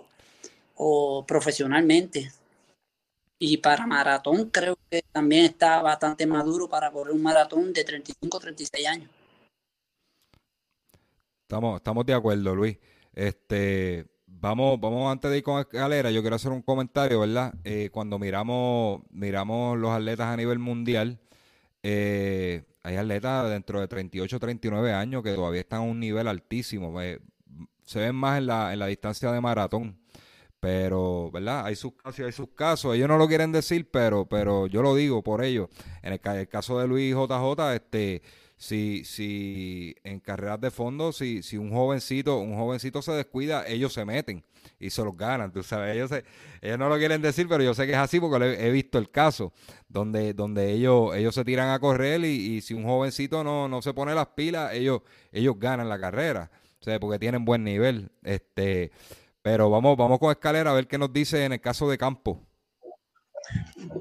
o, 0.75 1.25
profesionalmente. 1.27 2.31
Y 3.37 3.57
para 3.57 3.85
maratón 3.85 4.49
creo 4.49 4.77
que 4.89 5.03
también 5.11 5.45
está 5.45 5.81
bastante 5.81 6.25
maduro 6.25 6.67
para 6.67 6.91
correr 6.91 7.13
un 7.13 7.21
maratón 7.21 7.71
de 7.73 7.83
35, 7.83 8.39
36 8.39 8.87
años. 8.87 9.09
Estamos, 11.43 11.77
estamos 11.77 12.05
de 12.05 12.13
acuerdo, 12.13 12.55
Luis. 12.55 12.77
Este, 13.13 14.07
vamos, 14.39 14.79
vamos 14.79 15.11
antes 15.11 15.31
de 15.31 15.37
ir 15.37 15.43
con 15.43 15.59
escalera, 15.59 16.11
yo 16.11 16.21
quiero 16.21 16.35
hacer 16.35 16.51
un 16.51 16.61
comentario, 16.61 17.19
¿verdad? 17.19 17.53
Eh, 17.63 17.89
cuando 17.91 18.19
miramos, 18.19 19.01
miramos 19.09 19.77
los 19.77 19.91
atletas 19.91 20.27
a 20.27 20.37
nivel 20.37 20.59
mundial, 20.59 21.19
eh, 21.83 22.63
hay 22.83 22.95
atletas 22.97 23.49
dentro 23.49 23.79
de 23.79 23.87
38, 23.87 24.39
39 24.39 24.93
años 24.93 25.23
que 25.23 25.33
todavía 25.33 25.61
están 25.61 25.79
a 25.79 25.83
un 25.83 25.99
nivel 25.99 26.27
altísimo. 26.27 27.01
Eh, 27.01 27.19
se 27.83 27.99
ven 27.99 28.15
más 28.15 28.37
en 28.37 28.47
la, 28.47 28.73
en 28.73 28.79
la 28.79 28.87
distancia 28.87 29.31
de 29.31 29.41
maratón. 29.41 29.97
Pero, 30.59 31.29
¿verdad? 31.31 31.65
Hay 31.65 31.75
sus 31.75 31.93
casos 31.93 32.25
hay 32.25 32.31
sus 32.31 32.49
casos. 32.49 32.95
Ellos 32.95 33.07
no 33.07 33.17
lo 33.17 33.27
quieren 33.27 33.51
decir, 33.51 33.89
pero, 33.91 34.25
pero 34.25 34.65
yo 34.65 34.81
lo 34.81 34.95
digo 34.95 35.21
por 35.21 35.43
ellos. 35.43 35.69
En 36.01 36.13
el, 36.13 36.19
caso 36.49 36.79
de 36.79 36.87
Luis 36.87 37.13
JJ, 37.13 37.75
este, 37.75 38.23
si, 38.57 39.03
si 39.03 39.95
en 40.03 40.19
carreras 40.19 40.61
de 40.61 40.71
fondo, 40.71 41.11
si, 41.11 41.43
si 41.43 41.57
un 41.57 41.71
jovencito, 41.71 42.37
un 42.39 42.55
jovencito 42.55 43.01
se 43.01 43.11
descuida, 43.11 43.67
ellos 43.67 43.93
se 43.93 44.05
meten 44.05 44.43
y 44.79 44.89
se 44.89 45.03
los 45.03 45.15
ganan. 45.17 45.51
Tú 45.51 45.61
sabes, 45.63 45.95
ellos, 45.95 46.11
ellos 46.61 46.79
no 46.79 46.89
lo 46.89 46.97
quieren 46.97 47.21
decir, 47.21 47.47
pero 47.47 47.63
yo 47.63 47.73
sé 47.73 47.85
que 47.85 47.93
es 47.93 47.97
así 47.97 48.19
porque 48.19 48.65
he 48.65 48.71
visto 48.71 48.97
el 48.97 49.11
caso 49.11 49.53
donde, 49.89 50.33
donde 50.33 50.71
ellos, 50.71 51.15
ellos 51.15 51.35
se 51.35 51.43
tiran 51.43 51.69
a 51.69 51.79
correr 51.79 52.23
y, 52.23 52.61
si 52.61 52.73
un 52.73 52.83
jovencito 52.83 53.43
no, 53.43 53.67
no 53.67 53.81
se 53.81 53.93
pone 53.93 54.15
las 54.15 54.27
pilas, 54.27 54.73
ellos, 54.73 55.01
ellos 55.31 55.55
ganan 55.59 55.89
la 55.89 55.99
carrera. 55.99 56.49
O 56.79 56.83
sea, 56.83 56.99
porque 56.99 57.19
tienen 57.19 57.45
buen 57.45 57.63
nivel. 57.63 58.11
Este, 58.23 58.91
pero 59.41 59.69
vamos, 59.69 59.97
vamos 59.97 60.19
con 60.19 60.31
escalera 60.31 60.71
a 60.71 60.73
ver 60.73 60.87
qué 60.87 60.97
nos 60.97 61.11
dice 61.11 61.45
en 61.45 61.53
el 61.53 61.61
caso 61.61 61.89
de 61.89 61.97
campo. 61.97 62.41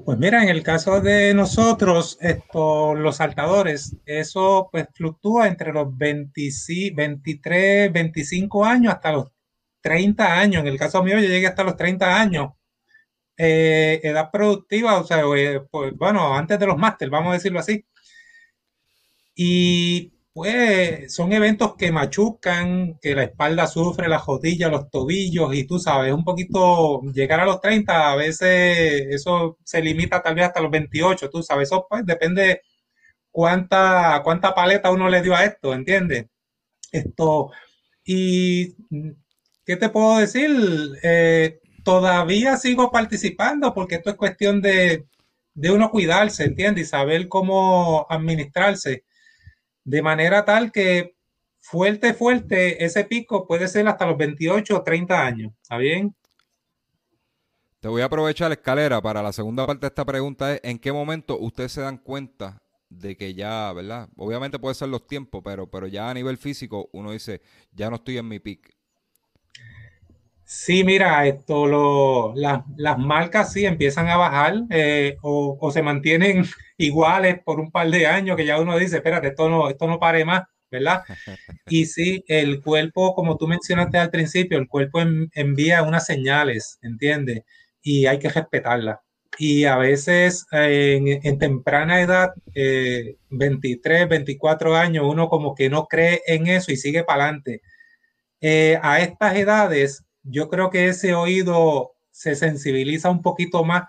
Pues 0.03 0.17
mira, 0.17 0.43
en 0.43 0.49
el 0.49 0.63
caso 0.63 1.01
de 1.01 1.33
nosotros, 1.33 2.17
esto, 2.21 2.95
los 2.95 3.17
saltadores, 3.17 3.95
eso 4.05 4.69
pues 4.71 4.87
fluctúa 4.93 5.47
entre 5.47 5.73
los 5.73 5.95
23, 5.97 7.91
25 7.91 8.65
años 8.65 8.93
hasta 8.93 9.11
los 9.11 9.31
30 9.81 10.39
años. 10.39 10.61
En 10.61 10.67
el 10.67 10.79
caso 10.79 11.03
mío, 11.03 11.19
yo 11.19 11.27
llegué 11.27 11.47
hasta 11.47 11.63
los 11.63 11.77
30 11.77 12.19
años. 12.19 12.53
Eh, 13.37 13.99
edad 14.03 14.31
productiva, 14.31 14.99
o 14.99 15.03
sea, 15.05 15.23
eh, 15.35 15.61
pues, 15.69 15.93
bueno, 15.95 16.33
antes 16.35 16.57
de 16.59 16.67
los 16.67 16.77
máster, 16.77 17.09
vamos 17.09 17.31
a 17.31 17.33
decirlo 17.33 17.59
así. 17.59 17.85
Y 19.35 20.13
pues 20.35 21.15
son 21.15 21.31
eventos 21.31 21.75
que 21.77 21.93
machucan, 21.93 22.99
que 23.01 23.15
la 23.15 23.23
espalda 23.23 23.67
sufre, 23.67 24.09
la 24.09 24.17
rodilla, 24.19 24.67
los 24.67 24.89
tobillos, 24.91 25.55
y 25.55 25.65
tú 25.65 25.79
sabes, 25.79 26.13
un 26.13 26.25
poquito 26.25 27.01
llegar 27.13 27.39
a 27.39 27.45
los 27.45 27.61
30, 27.61 28.11
a 28.11 28.15
veces 28.17 29.07
eso 29.11 29.57
se 29.63 29.81
limita 29.81 30.21
tal 30.21 30.35
vez 30.35 30.45
hasta 30.47 30.59
los 30.61 30.71
28, 30.71 31.29
tú 31.29 31.41
sabes, 31.41 31.69
eso 31.69 31.87
pues 31.89 32.05
depende 32.05 32.61
cuánta, 33.31 34.21
cuánta 34.23 34.55
paleta 34.55 34.91
uno 34.91 35.09
le 35.09 35.21
dio 35.21 35.35
a 35.35 35.45
esto, 35.45 35.73
¿entiendes? 35.73 36.27
Esto, 36.91 37.51
y 38.05 38.75
¿qué 39.65 39.77
te 39.77 39.89
puedo 39.89 40.17
decir? 40.19 40.51
Eh, 41.03 41.59
todavía 41.83 42.57
sigo 42.57 42.91
participando 42.91 43.73
porque 43.73 43.95
esto 43.95 44.11
es 44.11 44.17
cuestión 44.17 44.61
de, 44.61 45.07
de 45.53 45.71
uno 45.71 45.91
cuidarse, 45.91 46.45
¿entiendes? 46.45 46.87
Y 46.87 46.89
saber 46.89 47.29
cómo 47.29 48.05
administrarse. 48.09 49.05
De 49.85 50.01
manera 50.01 50.43
tal 50.43 50.71
que 50.71 51.15
fuerte, 51.59 52.13
fuerte, 52.13 52.83
ese 52.83 53.05
pico 53.05 53.47
puede 53.47 53.67
ser 53.67 53.87
hasta 53.87 54.05
los 54.05 54.17
28 54.17 54.77
o 54.77 54.83
30 54.83 55.25
años. 55.25 55.53
¿Está 55.61 55.77
bien? 55.77 56.13
Te 57.79 57.87
voy 57.87 58.01
a 58.01 58.05
aprovechar 58.05 58.49
la 58.49 58.55
escalera 58.55 59.01
para 59.01 59.21
la 59.21 59.31
segunda 59.31 59.65
parte 59.65 59.81
de 59.81 59.87
esta 59.89 60.03
pregunta 60.03 60.53
es 60.53 60.61
¿en 60.63 60.79
qué 60.79 60.91
momento 60.91 61.37
ustedes 61.39 61.71
se 61.71 61.81
dan 61.81 61.99
cuenta 61.99 62.61
de 62.89 63.15
que 63.15 63.33
ya, 63.33 63.71
¿verdad? 63.73 64.09
Obviamente 64.17 64.59
puede 64.59 64.75
ser 64.75 64.89
los 64.89 65.05
tiempos, 65.05 65.41
pero, 65.43 65.69
pero 65.69 65.87
ya 65.87 66.09
a 66.09 66.13
nivel 66.13 66.37
físico 66.37 66.89
uno 66.93 67.11
dice, 67.11 67.41
ya 67.71 67.89
no 67.89 67.97
estoy 67.97 68.17
en 68.17 68.27
mi 68.27 68.39
pick. 68.39 68.74
Sí, 70.47 70.83
mira, 70.83 71.25
esto 71.25 71.65
lo, 71.65 72.35
las 72.35 72.97
marcas 72.99 73.51
sí 73.51 73.65
empiezan 73.65 74.07
a 74.09 74.17
bajar 74.17 74.53
eh, 74.69 75.17
o, 75.23 75.71
se 75.71 75.81
mantienen 75.81 76.43
iguales 76.77 77.39
por 77.43 77.59
un 77.59 77.71
par 77.71 77.89
de 77.89 78.05
años 78.05 78.37
que 78.37 78.45
ya 78.45 78.59
uno 78.59 78.77
dice, 78.77 78.97
espérate, 78.97 79.29
esto 79.29 79.49
no, 79.49 79.69
esto 79.69 79.87
no 79.87 79.99
pare 79.99 80.23
más, 80.23 80.43
¿verdad? 80.69 81.01
Y 81.67 81.85
sí, 81.87 82.23
el 82.27 82.61
cuerpo, 82.61 83.15
como 83.15 83.37
tú 83.37 83.47
mencionaste 83.47 83.97
al 83.97 84.11
principio, 84.11 84.59
el 84.59 84.67
cuerpo 84.67 85.01
envía 85.33 85.81
unas 85.81 86.05
señales, 86.05 86.77
¿entiendes? 86.83 87.41
Y 87.81 88.05
hay 88.05 88.19
que 88.19 88.29
respetarlas. 88.29 88.99
Y 89.37 89.65
a 89.65 89.77
veces 89.77 90.45
en, 90.51 91.39
temprana 91.39 92.01
edad, 92.01 92.33
23, 93.29 94.01
eh, 94.01 94.05
24 94.05 94.75
años, 94.75 95.05
uno 95.07 95.27
como 95.27 95.55
que 95.55 95.69
no 95.69 95.87
cree 95.87 96.21
en 96.27 96.47
eso 96.47 96.71
y 96.71 96.77
sigue 96.77 97.03
para 97.03 97.23
adelante. 97.25 97.61
Eh, 98.41 98.77
a 98.81 98.99
estas 99.01 99.35
edades 99.37 100.04
yo 100.25 100.49
creo 100.49 100.69
que 100.69 100.87
ese 100.87 101.13
oído 101.13 101.93
se 102.11 102.35
sensibiliza 102.35 103.09
un 103.09 103.21
poquito 103.21 103.63
más 103.63 103.83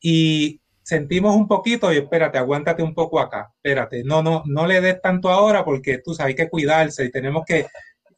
y 0.00 0.60
sentimos 0.82 1.36
un 1.36 1.48
poquito 1.48 1.92
y 1.92 1.98
espérate, 1.98 2.38
aguántate 2.38 2.82
un 2.82 2.94
poco 2.94 3.20
acá, 3.20 3.52
espérate, 3.56 4.04
no, 4.04 4.22
no, 4.22 4.42
no 4.46 4.66
le 4.66 4.80
des 4.80 5.00
tanto 5.02 5.28
ahora 5.30 5.64
porque 5.64 5.98
tú 5.98 6.14
sabes, 6.14 6.34
que 6.34 6.48
cuidarse 6.48 7.04
y 7.04 7.10
tenemos 7.10 7.44
que, 7.46 7.66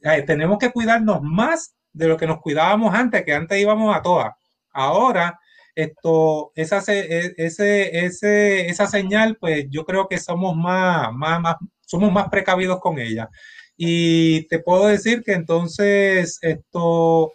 eh, 0.02 0.22
tenemos 0.22 0.58
que 0.58 0.70
cuidarnos 0.70 1.20
más 1.22 1.74
de 1.92 2.08
lo 2.08 2.16
que 2.16 2.26
nos 2.26 2.40
cuidábamos 2.40 2.94
antes, 2.94 3.24
que 3.24 3.34
antes 3.34 3.60
íbamos 3.60 3.94
a 3.96 4.02
todas. 4.02 4.32
Ahora, 4.72 5.38
esto, 5.74 6.52
esa, 6.54 6.80
e, 6.92 7.34
ese, 7.36 8.06
ese, 8.06 8.66
esa 8.68 8.86
señal, 8.86 9.36
pues 9.40 9.66
yo 9.70 9.84
creo 9.84 10.08
que 10.08 10.18
somos 10.18 10.56
más, 10.56 11.12
más, 11.12 11.40
más, 11.40 11.56
somos 11.86 12.12
más 12.12 12.28
precavidos 12.28 12.80
con 12.80 12.98
ella. 12.98 13.28
Y 13.76 14.46
te 14.48 14.58
puedo 14.60 14.86
decir 14.86 15.22
que 15.24 15.32
entonces 15.32 16.38
esto, 16.42 17.32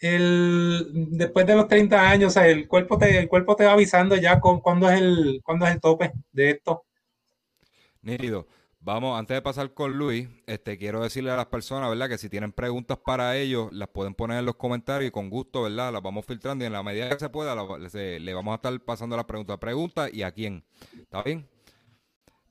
el, 0.00 0.88
después 0.92 1.46
de 1.46 1.56
los 1.56 1.68
30 1.68 2.10
años, 2.10 2.36
el 2.36 2.68
cuerpo 2.68 2.98
te, 2.98 3.18
el 3.18 3.28
cuerpo 3.28 3.56
te 3.56 3.64
va 3.64 3.72
avisando 3.72 4.16
ya 4.16 4.40
con 4.40 4.60
cuándo 4.60 4.88
es 4.90 5.00
el, 5.00 5.40
cuándo 5.44 5.66
es 5.66 5.74
el 5.74 5.80
tope 5.80 6.12
de 6.32 6.50
esto. 6.50 6.84
Nítido. 8.02 8.46
Vamos, 8.80 9.18
antes 9.18 9.34
de 9.34 9.42
pasar 9.42 9.74
con 9.74 9.98
Luis, 9.98 10.28
este, 10.46 10.78
quiero 10.78 11.02
decirle 11.02 11.30
a 11.32 11.36
las 11.36 11.46
personas, 11.46 11.90
¿verdad? 11.90 12.08
Que 12.08 12.16
si 12.16 12.30
tienen 12.30 12.52
preguntas 12.52 12.96
para 12.96 13.36
ellos, 13.36 13.70
las 13.72 13.88
pueden 13.88 14.14
poner 14.14 14.38
en 14.38 14.46
los 14.46 14.54
comentarios 14.54 15.08
y 15.08 15.12
con 15.12 15.28
gusto, 15.28 15.62
¿verdad? 15.64 15.92
Las 15.92 16.00
vamos 16.00 16.24
filtrando 16.24 16.64
y 16.64 16.68
en 16.68 16.72
la 16.72 16.82
medida 16.82 17.08
que 17.10 17.18
se 17.18 17.28
pueda, 17.28 17.54
le 17.54 18.34
vamos 18.34 18.52
a 18.52 18.54
estar 18.54 18.80
pasando 18.80 19.16
las 19.16 19.26
preguntas. 19.26 19.58
Pregunta 19.58 20.08
y 20.10 20.22
a 20.22 20.30
quién. 20.30 20.64
¿Está 20.96 21.22
bien? 21.22 21.46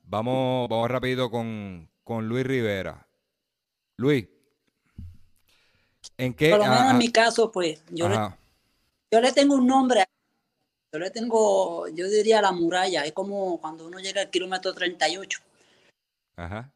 Vamos, 0.04 0.68
vamos 0.68 0.90
rápido 0.90 1.30
con, 1.30 1.90
con 2.04 2.28
Luis 2.28 2.46
Rivera. 2.46 3.08
Luis, 3.96 4.28
¿En 6.18 6.34
qué? 6.34 6.50
Por 6.50 6.58
lo 6.58 6.66
menos 6.66 6.90
en 6.90 6.98
mi 6.98 7.12
caso, 7.12 7.50
pues, 7.50 7.80
yo 7.90 8.08
le, 8.08 8.16
yo 9.10 9.20
le 9.20 9.32
tengo 9.32 9.54
un 9.54 9.66
nombre. 9.66 10.04
Yo 10.92 10.98
le 10.98 11.10
tengo, 11.10 11.86
yo 11.88 12.08
diría 12.08 12.42
la 12.42 12.50
muralla. 12.50 13.04
Es 13.04 13.12
como 13.12 13.60
cuando 13.60 13.86
uno 13.86 14.00
llega 14.00 14.22
al 14.22 14.30
kilómetro 14.30 14.74
38. 14.74 15.40
Ajá. 16.36 16.70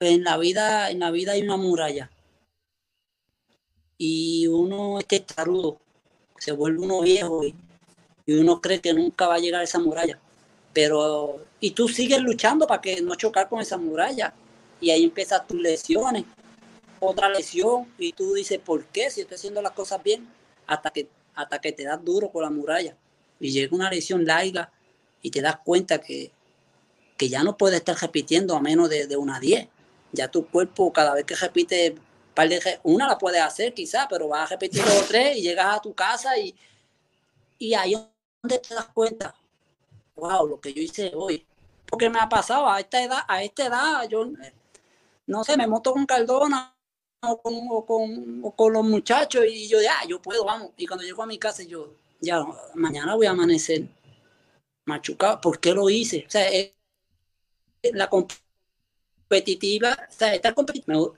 en 0.00 0.24
la 0.24 0.36
vida, 0.36 0.90
en 0.90 1.00
la 1.00 1.10
vida 1.10 1.32
hay 1.32 1.42
una 1.42 1.56
muralla. 1.56 2.10
y 3.98 4.46
uno 4.46 4.98
este 4.98 5.20
tarudo, 5.20 5.78
se 6.38 6.52
vuelve 6.52 6.84
uno 6.84 7.00
viejo 7.00 7.44
y, 7.44 7.54
uno 8.28 8.60
cree 8.60 8.80
que 8.80 8.92
nunca 8.92 9.28
va 9.28 9.36
a 9.36 9.38
llegar 9.38 9.60
a 9.60 9.64
esa 9.64 9.78
muralla. 9.78 10.18
Pero, 10.72 11.44
y 11.60 11.70
tú 11.70 11.88
sigues 11.88 12.20
luchando 12.20 12.66
para 12.66 12.80
que 12.80 13.00
no 13.00 13.14
chocar 13.14 13.48
con 13.48 13.60
esa 13.60 13.78
muralla. 13.78 14.34
Y 14.80 14.90
ahí 14.90 15.04
empiezan 15.04 15.46
tus 15.46 15.60
lesiones, 15.60 16.24
otra 17.00 17.28
lesión, 17.28 17.92
y 17.98 18.12
tú 18.12 18.34
dices, 18.34 18.58
¿por 18.58 18.84
qué? 18.86 19.10
Si 19.10 19.20
estoy 19.20 19.36
haciendo 19.36 19.62
las 19.62 19.72
cosas 19.72 20.02
bien, 20.02 20.28
hasta 20.66 20.90
que, 20.90 21.08
hasta 21.34 21.60
que 21.60 21.72
te 21.72 21.84
das 21.84 22.04
duro 22.04 22.30
con 22.30 22.42
la 22.42 22.50
muralla. 22.50 22.96
Y 23.40 23.50
llega 23.50 23.76
una 23.76 23.90
lesión 23.90 24.24
larga 24.24 24.72
y 25.22 25.30
te 25.30 25.40
das 25.40 25.58
cuenta 25.64 25.98
que, 25.98 26.32
que 27.16 27.28
ya 27.28 27.42
no 27.42 27.56
puedes 27.56 27.78
estar 27.78 27.96
repitiendo 28.00 28.56
a 28.56 28.60
menos 28.60 28.88
de, 28.88 29.06
de 29.06 29.16
una 29.16 29.40
10. 29.40 29.68
Ya 30.12 30.28
tu 30.28 30.46
cuerpo, 30.46 30.92
cada 30.92 31.14
vez 31.14 31.24
que 31.24 31.34
repite 31.34 31.96
una 32.82 33.06
la 33.08 33.18
puedes 33.18 33.40
hacer 33.40 33.72
quizás, 33.72 34.06
pero 34.10 34.28
vas 34.28 34.46
a 34.46 34.54
repetir 34.54 34.84
dos 34.84 35.08
tres 35.08 35.36
y 35.38 35.42
llegas 35.42 35.76
a 35.76 35.80
tu 35.80 35.94
casa 35.94 36.36
y, 36.38 36.54
y 37.58 37.74
ahí 37.74 37.94
es 37.94 38.00
donde 38.42 38.58
te 38.58 38.74
das 38.74 38.86
cuenta, 38.92 39.34
wow, 40.16 40.46
lo 40.46 40.60
que 40.60 40.72
yo 40.72 40.82
hice 40.82 41.12
hoy. 41.14 41.46
Porque 41.86 42.10
me 42.10 42.18
ha 42.18 42.28
pasado 42.28 42.68
a 42.68 42.80
esta 42.80 43.02
edad, 43.02 43.20
a 43.28 43.42
esta 43.42 43.66
edad, 43.66 44.08
yo 44.08 44.26
no 45.26 45.44
sé, 45.44 45.56
me 45.56 45.66
monto 45.66 45.92
con 45.92 46.04
Cardona 46.04 46.75
o 47.22 47.86
con, 47.86 48.50
con, 48.52 48.72
los 48.72 48.84
muchachos 48.84 49.44
y 49.48 49.68
yo 49.68 49.80
ya, 49.80 49.94
yo 50.08 50.20
puedo, 50.20 50.44
vamos. 50.44 50.70
Y 50.76 50.86
cuando 50.86 51.04
llego 51.04 51.22
a 51.22 51.26
mi 51.26 51.38
casa, 51.38 51.62
yo, 51.62 51.94
ya, 52.20 52.44
mañana 52.74 53.14
voy 53.14 53.26
a 53.26 53.30
amanecer 53.30 53.88
machucado. 54.84 55.40
¿Por 55.40 55.60
qué 55.60 55.72
lo 55.72 55.90
hice? 55.90 56.24
O 56.26 56.30
sea, 56.30 56.48
la 57.92 58.08
competitiva, 58.08 59.96
o 60.08 60.12
sea, 60.12 60.34
estar 60.34 60.54
competitiva 60.54 61.12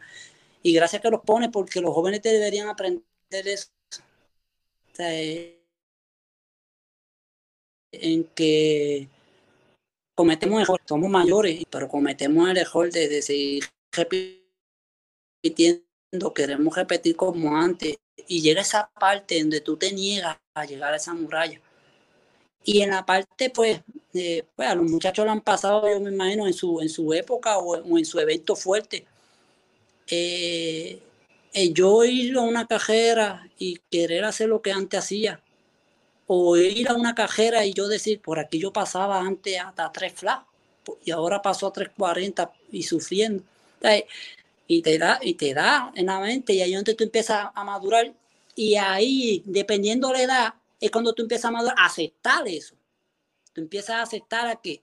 y 0.62 0.72
gracias 0.74 1.02
que 1.02 1.10
los 1.10 1.20
pone 1.22 1.50
porque 1.50 1.80
los 1.80 1.94
jóvenes 1.94 2.22
te 2.22 2.30
deberían 2.30 2.68
aprender 2.68 3.04
eso. 3.30 3.68
Eh, 4.98 5.62
en 7.92 8.24
que 8.34 9.08
cometemos 10.14 10.60
errores, 10.60 10.84
somos 10.88 11.08
mayores, 11.10 11.62
pero 11.70 11.88
cometemos 11.88 12.50
el 12.50 12.56
error 12.58 12.90
de, 12.90 13.22
seguir 13.22 13.64
repitiendo, 13.92 15.87
queremos 16.34 16.74
repetir 16.76 17.16
como 17.16 17.56
antes, 17.56 17.96
y 18.26 18.40
llega 18.42 18.62
esa 18.62 18.90
parte 18.98 19.40
donde 19.40 19.60
tú 19.60 19.76
te 19.76 19.92
niegas 19.92 20.36
a 20.54 20.64
llegar 20.64 20.92
a 20.92 20.96
esa 20.96 21.14
muralla. 21.14 21.60
Y 22.64 22.82
en 22.82 22.90
la 22.90 23.06
parte, 23.06 23.50
pues, 23.50 23.80
pues 24.12 24.68
a 24.68 24.74
los 24.74 24.90
muchachos 24.90 25.24
lo 25.24 25.32
han 25.32 25.40
pasado, 25.40 25.88
yo 25.88 26.00
me 26.00 26.10
imagino, 26.10 26.46
en 26.46 26.52
su, 26.54 26.80
en 26.80 26.88
su 26.88 27.12
época 27.14 27.58
o 27.58 27.98
en 27.98 28.04
su 28.04 28.18
evento 28.18 28.56
fuerte 28.56 29.06
eh, 30.10 31.00
eh, 31.52 31.72
yo 31.72 32.04
ir 32.04 32.36
a 32.36 32.42
una 32.42 32.66
cajera 32.66 33.48
y 33.58 33.78
querer 33.90 34.24
hacer 34.24 34.48
lo 34.48 34.62
que 34.62 34.72
antes 34.72 35.00
hacía, 35.00 35.40
o 36.26 36.56
ir 36.56 36.88
a 36.88 36.94
una 36.94 37.14
cajera 37.14 37.64
y 37.66 37.72
yo 37.74 37.88
decir, 37.88 38.20
por 38.20 38.38
aquí 38.38 38.58
yo 38.58 38.72
pasaba 38.72 39.20
antes 39.20 39.58
hasta 39.60 39.90
tres 39.92 40.14
flash 40.14 40.42
y 41.04 41.10
ahora 41.10 41.42
pasó 41.42 41.66
a 41.68 41.72
340 41.72 42.52
y 42.72 42.82
sufriendo. 42.82 43.44
Y 44.68 44.82
te 44.82 44.98
da, 44.98 45.18
y 45.20 45.34
te 45.34 45.52
da 45.54 45.90
en 45.96 46.06
la 46.06 46.20
mente, 46.20 46.52
y 46.52 46.60
ahí 46.60 46.74
donde 46.74 46.94
tú 46.94 47.02
empiezas 47.02 47.48
a 47.52 47.64
madurar. 47.64 48.14
Y 48.54 48.76
ahí, 48.76 49.42
dependiendo 49.46 50.08
de 50.08 50.14
la 50.14 50.22
edad, 50.22 50.54
es 50.78 50.90
cuando 50.90 51.12
tú 51.12 51.22
empiezas 51.22 51.46
a 51.46 51.50
madurar, 51.50 51.74
a 51.76 51.86
aceptar 51.86 52.46
eso. 52.46 52.76
Tú 53.52 53.62
empiezas 53.62 53.96
a 53.96 54.02
aceptar 54.02 54.46
a 54.46 54.56
que 54.56 54.82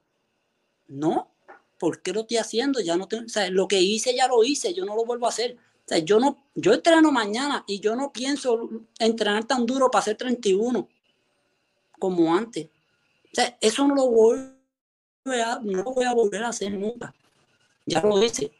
no, 0.87 1.31
¿por 1.79 2.01
qué 2.01 2.13
lo 2.13 2.21
estoy 2.21 2.37
haciendo? 2.37 2.79
Ya 2.79 2.97
no 2.97 3.07
lo 3.51 3.67
que 3.67 3.81
hice 3.81 4.15
ya 4.15 4.27
lo 4.27 4.43
hice, 4.43 4.73
yo 4.73 4.85
no 4.85 4.95
lo 4.95 5.05
vuelvo 5.05 5.25
a 5.25 5.29
hacer. 5.29 5.57
O 5.91 5.97
yo 5.97 6.19
no, 6.19 6.43
yo 6.55 6.73
entreno 6.73 7.11
mañana 7.11 7.63
y 7.67 7.79
yo 7.79 7.95
no 7.95 8.11
pienso 8.11 8.69
entrenar 8.97 9.45
tan 9.45 9.65
duro 9.65 9.91
para 9.91 10.01
hacer 10.01 10.17
31 10.17 10.87
como 11.99 12.35
antes. 12.35 12.69
Eso 13.61 13.87
no 13.87 13.95
lo 13.95 14.09
voy 14.09 14.39
a, 15.43 15.59
no 15.61 15.83
lo 15.83 15.93
voy 15.93 16.05
a 16.05 16.13
volver 16.13 16.43
a 16.43 16.49
hacer 16.49 16.71
nunca. 16.73 17.13
Ya 17.85 18.01
lo 18.01 18.21
hice. 18.23 18.51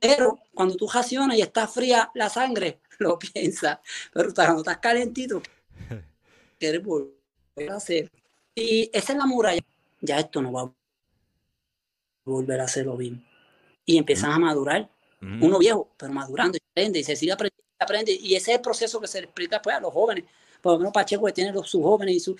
pero 0.00 0.40
cuando 0.54 0.74
tú 0.76 0.88
racionas 0.88 1.38
y 1.38 1.42
está 1.42 1.68
fría 1.68 2.10
la 2.14 2.28
sangre, 2.28 2.80
lo 2.98 3.18
piensas. 3.18 3.78
Pero 4.12 4.34
cuando 4.34 4.58
estás 4.58 4.78
calentito, 4.78 5.40
quieres 6.58 6.82
volver 6.82 7.70
a 7.70 7.76
hacer. 7.76 8.10
Y 8.54 8.90
esa 8.92 9.12
es 9.12 9.18
la 9.18 9.26
muralla. 9.26 9.60
Ya 10.00 10.18
esto 10.18 10.42
no 10.42 10.52
va 10.52 10.62
a 10.62 10.72
volver 12.24 12.60
a 12.60 12.64
hacerlo 12.64 12.96
bien. 12.96 13.24
Y 13.84 13.98
empiezan 13.98 14.32
a 14.32 14.38
madurar. 14.38 14.88
Uno 15.20 15.60
viejo, 15.60 15.88
pero 15.96 16.12
madurando 16.12 16.58
y 16.58 16.60
aprende 16.68 16.98
y 16.98 17.04
se 17.04 17.14
sigue 17.14 17.30
aprendiendo, 17.30 17.64
aprende. 17.78 18.10
Y 18.10 18.34
ese 18.34 18.50
es 18.50 18.56
el 18.56 18.60
proceso 18.60 19.00
que 19.00 19.06
se 19.06 19.20
le 19.20 19.26
explica 19.26 19.62
pues, 19.62 19.76
a 19.76 19.80
los 19.80 19.92
jóvenes. 19.92 20.24
Por 20.60 20.72
lo 20.72 20.78
menos 20.78 20.92
Pacheco 20.92 21.26
que 21.26 21.32
tiene 21.32 21.52
los, 21.52 21.70
sus 21.70 21.80
jóvenes 21.80 22.16
y 22.16 22.20
su... 22.20 22.36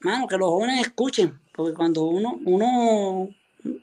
mano, 0.00 0.28
que 0.28 0.36
los 0.36 0.50
jóvenes 0.50 0.86
escuchen, 0.86 1.40
porque 1.54 1.72
cuando 1.72 2.02
uno, 2.02 2.38
uno, 2.44 3.30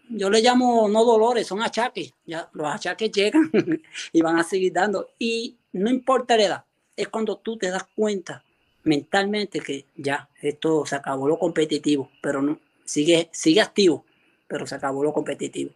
yo 0.09 0.29
le 0.29 0.41
llamo 0.41 0.87
no 0.89 1.03
dolores, 1.03 1.47
son 1.47 1.61
achaques. 1.61 2.13
Ya, 2.25 2.49
los 2.53 2.67
achaques 2.67 3.11
llegan 3.11 3.51
y 4.11 4.21
van 4.21 4.37
a 4.37 4.43
seguir 4.43 4.73
dando. 4.73 5.09
Y 5.19 5.55
no 5.73 5.89
importa 5.89 6.37
la 6.37 6.43
edad, 6.43 6.65
es 6.95 7.07
cuando 7.07 7.37
tú 7.37 7.57
te 7.57 7.69
das 7.69 7.85
cuenta 7.95 8.43
mentalmente 8.83 9.59
que 9.59 9.85
ya, 9.95 10.29
esto 10.41 10.85
se 10.85 10.95
acabó 10.95 11.27
lo 11.27 11.37
competitivo, 11.37 12.09
pero 12.21 12.41
no, 12.41 12.59
sigue, 12.85 13.29
sigue 13.31 13.61
activo 13.61 14.05
pero 14.47 14.65
se 14.65 14.75
acabó 14.75 15.03
lo 15.03 15.13
competitivo. 15.13 15.71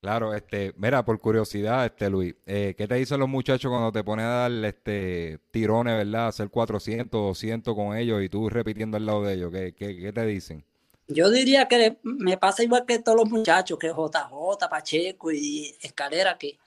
Claro, 0.00 0.34
este, 0.34 0.72
mira, 0.78 1.04
por 1.04 1.18
curiosidad, 1.18 1.84
este 1.84 2.08
Luis, 2.08 2.34
eh, 2.46 2.74
¿qué 2.76 2.88
te 2.88 2.94
dicen 2.94 3.20
los 3.20 3.28
muchachos 3.28 3.70
cuando 3.70 3.92
te 3.92 4.02
pones 4.02 4.24
a 4.24 4.48
dar 4.48 4.52
este 4.64 5.38
tirones, 5.50 5.94
verdad? 5.94 6.28
Hacer 6.28 6.48
400, 6.48 7.10
200 7.10 7.74
con 7.74 7.94
ellos 7.94 8.22
y 8.22 8.30
tú 8.30 8.48
repitiendo 8.48 8.96
al 8.96 9.04
lado 9.04 9.24
de 9.24 9.34
ellos, 9.34 9.52
¿qué, 9.52 9.74
qué, 9.76 10.12
te 10.12 10.24
dicen? 10.24 10.64
Yo 11.10 11.30
diría 11.30 11.68
que 11.68 11.98
me 12.02 12.38
pasa 12.38 12.62
igual 12.62 12.86
que 12.86 13.00
todos 13.00 13.18
los 13.18 13.28
muchachos, 13.28 13.78
que 13.78 13.88
JJ, 13.88 14.68
Pacheco 14.70 15.30
y 15.32 15.74
Escalera, 15.80 16.38
que 16.38 16.58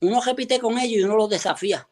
uno 0.00 0.20
repite 0.20 0.60
con 0.60 0.78
ellos 0.78 1.00
y 1.00 1.04
uno 1.04 1.16
los 1.16 1.30
desafía. 1.30 1.88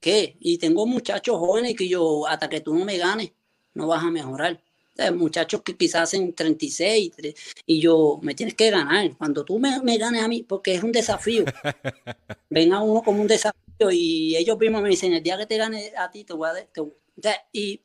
¿Qué? 0.00 0.36
Y 0.40 0.58
tengo 0.58 0.86
muchachos 0.86 1.38
jóvenes 1.38 1.76
que 1.76 1.88
yo, 1.88 2.26
hasta 2.26 2.48
que 2.48 2.60
tú 2.60 2.74
no 2.74 2.84
me 2.84 2.98
ganes, 2.98 3.32
no 3.74 3.86
vas 3.86 4.02
a 4.02 4.10
mejorar 4.10 4.60
muchachos 5.14 5.62
que 5.62 5.76
quizás 5.76 6.02
hacen 6.02 6.34
36 6.34 7.12
y 7.66 7.80
yo, 7.80 8.18
me 8.22 8.34
tienes 8.34 8.54
que 8.54 8.70
ganar. 8.70 9.16
Cuando 9.16 9.44
tú 9.44 9.58
me, 9.58 9.98
ganes 9.98 10.22
a 10.22 10.28
mí, 10.28 10.42
porque 10.42 10.74
es 10.74 10.82
un 10.82 10.92
desafío. 10.92 11.44
Ven 12.50 12.72
a 12.72 12.82
uno 12.82 13.02
como 13.02 13.20
un 13.20 13.26
desafío 13.26 13.90
y 13.90 14.36
ellos 14.36 14.58
mismos 14.58 14.82
me 14.82 14.88
dicen, 14.88 15.12
el 15.12 15.22
día 15.22 15.36
que 15.36 15.46
te 15.46 15.56
gane 15.56 15.92
a 15.96 16.10
ti, 16.10 16.24
te 16.24 16.32
voy 16.32 16.48
a... 16.48 16.68
y, 17.52 17.80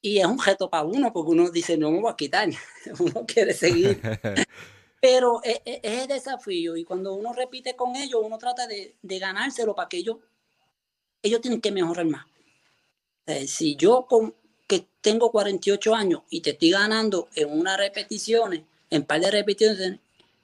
y 0.00 0.18
es 0.18 0.26
un 0.26 0.38
reto 0.38 0.70
para 0.70 0.84
uno, 0.84 1.12
porque 1.12 1.30
uno 1.30 1.50
dice, 1.50 1.76
no 1.76 1.90
me 1.90 2.00
voy 2.00 2.12
a 2.12 2.16
quitar, 2.16 2.48
uno 2.98 3.24
quiere 3.26 3.52
seguir. 3.54 4.00
Pero 5.00 5.40
es, 5.42 5.60
es, 5.64 5.80
el 5.82 6.08
desafío 6.08 6.76
y 6.76 6.84
cuando 6.84 7.14
uno 7.14 7.32
repite 7.32 7.76
con 7.76 7.94
ellos, 7.96 8.20
uno 8.24 8.38
trata 8.38 8.66
de, 8.66 8.94
de 9.02 9.18
ganárselo 9.18 9.74
para 9.74 9.88
que 9.88 9.98
ellos, 9.98 10.16
ellos 11.22 11.40
tienen 11.40 11.60
que 11.60 11.70
mejorar 11.70 12.06
más. 12.06 12.26
si 13.46 13.76
yo 13.76 14.06
con, 14.08 14.34
que 14.66 14.86
tengo 15.00 15.30
48 15.30 15.94
años 15.94 16.22
y 16.30 16.40
te 16.40 16.50
estoy 16.50 16.70
ganando 16.70 17.28
en 17.34 17.50
unas 17.50 17.76
repeticiones, 17.78 18.62
en 18.90 19.04
par 19.04 19.20
de 19.20 19.30
repeticiones, 19.30 20.00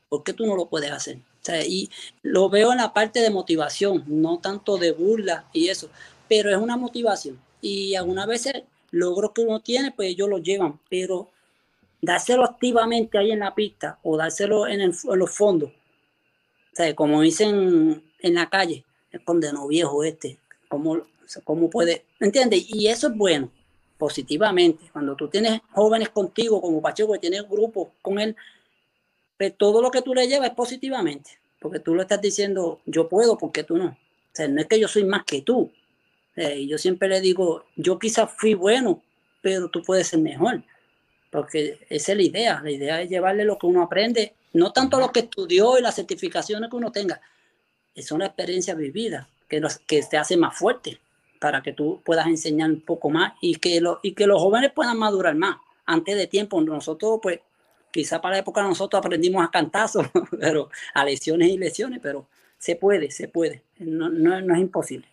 ¿por 0.08 0.22
qué 0.22 0.32
tú 0.32 0.46
no 0.46 0.56
lo 0.56 0.66
puedes 0.66 0.90
hacer? 0.90 1.18
y 1.66 1.90
lo 2.22 2.48
veo 2.48 2.70
en 2.70 2.78
la 2.78 2.92
parte 2.92 3.20
de 3.20 3.30
motivación, 3.30 4.04
no 4.06 4.38
tanto 4.38 4.78
de 4.78 4.92
burla 4.92 5.48
y 5.52 5.68
eso, 5.68 5.90
pero 6.28 6.50
es 6.50 6.56
una 6.56 6.76
motivación. 6.76 7.40
Y 7.60 7.94
algunas 7.94 8.26
veces 8.26 8.62
logros 8.92 9.32
que 9.32 9.40
uno 9.40 9.60
tiene, 9.60 9.90
pues 9.90 10.10
ellos 10.10 10.28
lo 10.28 10.38
llevan, 10.38 10.78
pero 10.88 11.30
dárselo 12.00 12.44
activamente 12.44 13.18
ahí 13.18 13.32
en 13.32 13.40
la 13.40 13.54
pista 13.54 13.98
o 14.04 14.16
dárselo 14.16 14.68
en, 14.68 14.92
los 15.14 15.30
fondos, 15.30 15.70
o 15.70 16.76
sea, 16.76 16.94
como 16.94 17.20
dicen 17.22 18.02
en 18.20 18.34
la 18.34 18.48
calle, 18.48 18.84
el 19.10 19.24
condeno 19.24 19.66
viejo 19.66 20.04
este, 20.04 20.38
¿cómo, 20.68 21.02
cómo 21.44 21.68
puede? 21.68 22.04
¿Entiendes? 22.20 22.64
Y 22.68 22.86
eso 22.86 23.08
es 23.08 23.16
bueno 23.16 23.50
positivamente. 23.98 24.90
Cuando 24.92 25.14
tú 25.14 25.28
tienes 25.28 25.60
jóvenes 25.70 26.08
contigo, 26.08 26.60
como 26.60 26.82
Pacheco, 26.82 27.12
que 27.12 27.18
tienes 27.20 27.48
grupos 27.48 27.90
con 28.02 28.18
él, 28.18 28.34
pues 29.38 29.56
todo 29.56 29.80
lo 29.80 29.90
que 29.90 30.02
tú 30.02 30.14
le 30.14 30.26
llevas 30.26 30.48
es 30.48 30.54
positivamente, 30.54 31.30
porque 31.60 31.78
tú 31.78 31.94
lo 31.94 32.02
estás 32.02 32.20
diciendo, 32.20 32.80
yo 32.86 33.08
puedo, 33.08 33.38
porque 33.38 33.62
tú 33.64 33.76
no. 33.76 33.86
O 33.86 34.34
sea, 34.34 34.48
no 34.48 34.60
es 34.60 34.66
que 34.66 34.80
yo 34.80 34.88
soy 34.88 35.04
más 35.04 35.24
que 35.24 35.42
tú. 35.42 35.70
Y 36.36 36.66
yo 36.66 36.78
siempre 36.78 37.08
le 37.08 37.20
digo, 37.20 37.64
yo 37.76 37.98
quizás 37.98 38.30
fui 38.36 38.54
bueno, 38.54 39.02
pero 39.40 39.68
tú 39.68 39.82
puedes 39.82 40.08
ser 40.08 40.20
mejor, 40.20 40.62
porque 41.30 41.78
esa 41.88 42.12
es 42.12 42.18
la 42.18 42.22
idea. 42.22 42.60
La 42.62 42.70
idea 42.70 43.02
es 43.02 43.10
llevarle 43.10 43.44
lo 43.44 43.58
que 43.58 43.66
uno 43.66 43.82
aprende, 43.82 44.34
no 44.54 44.72
tanto 44.72 44.98
lo 44.98 45.12
que 45.12 45.20
estudió 45.20 45.78
y 45.78 45.82
las 45.82 45.96
certificaciones 45.96 46.70
que 46.70 46.76
uno 46.76 46.92
tenga, 46.92 47.20
es 47.94 48.10
una 48.12 48.26
experiencia 48.26 48.74
vivida 48.74 49.28
que, 49.48 49.60
nos, 49.60 49.78
que 49.78 50.02
te 50.02 50.16
hace 50.16 50.36
más 50.36 50.56
fuerte 50.56 50.98
para 51.38 51.62
que 51.62 51.72
tú 51.72 52.00
puedas 52.04 52.26
enseñar 52.26 52.70
un 52.70 52.80
poco 52.80 53.10
más 53.10 53.34
y 53.40 53.56
que, 53.56 53.80
lo, 53.80 54.00
y 54.02 54.12
que 54.12 54.26
los 54.26 54.40
jóvenes 54.40 54.72
puedan 54.72 54.98
madurar 54.98 55.34
más 55.34 55.56
antes 55.84 56.16
de 56.16 56.26
tiempo. 56.26 56.60
Nosotros, 56.60 57.18
pues, 57.22 57.40
quizá 57.90 58.20
para 58.20 58.36
la 58.36 58.40
época 58.40 58.62
nosotros 58.62 58.98
aprendimos 59.04 59.44
a 59.44 59.50
cantazos, 59.50 60.06
pero 60.40 60.70
a 60.94 61.04
lesiones 61.04 61.50
y 61.50 61.58
lesiones, 61.58 62.00
pero 62.02 62.26
se 62.58 62.76
puede, 62.76 63.10
se 63.10 63.28
puede. 63.28 63.62
No, 63.78 64.08
no, 64.08 64.40
no 64.40 64.54
es 64.54 64.60
imposible. 64.60 65.11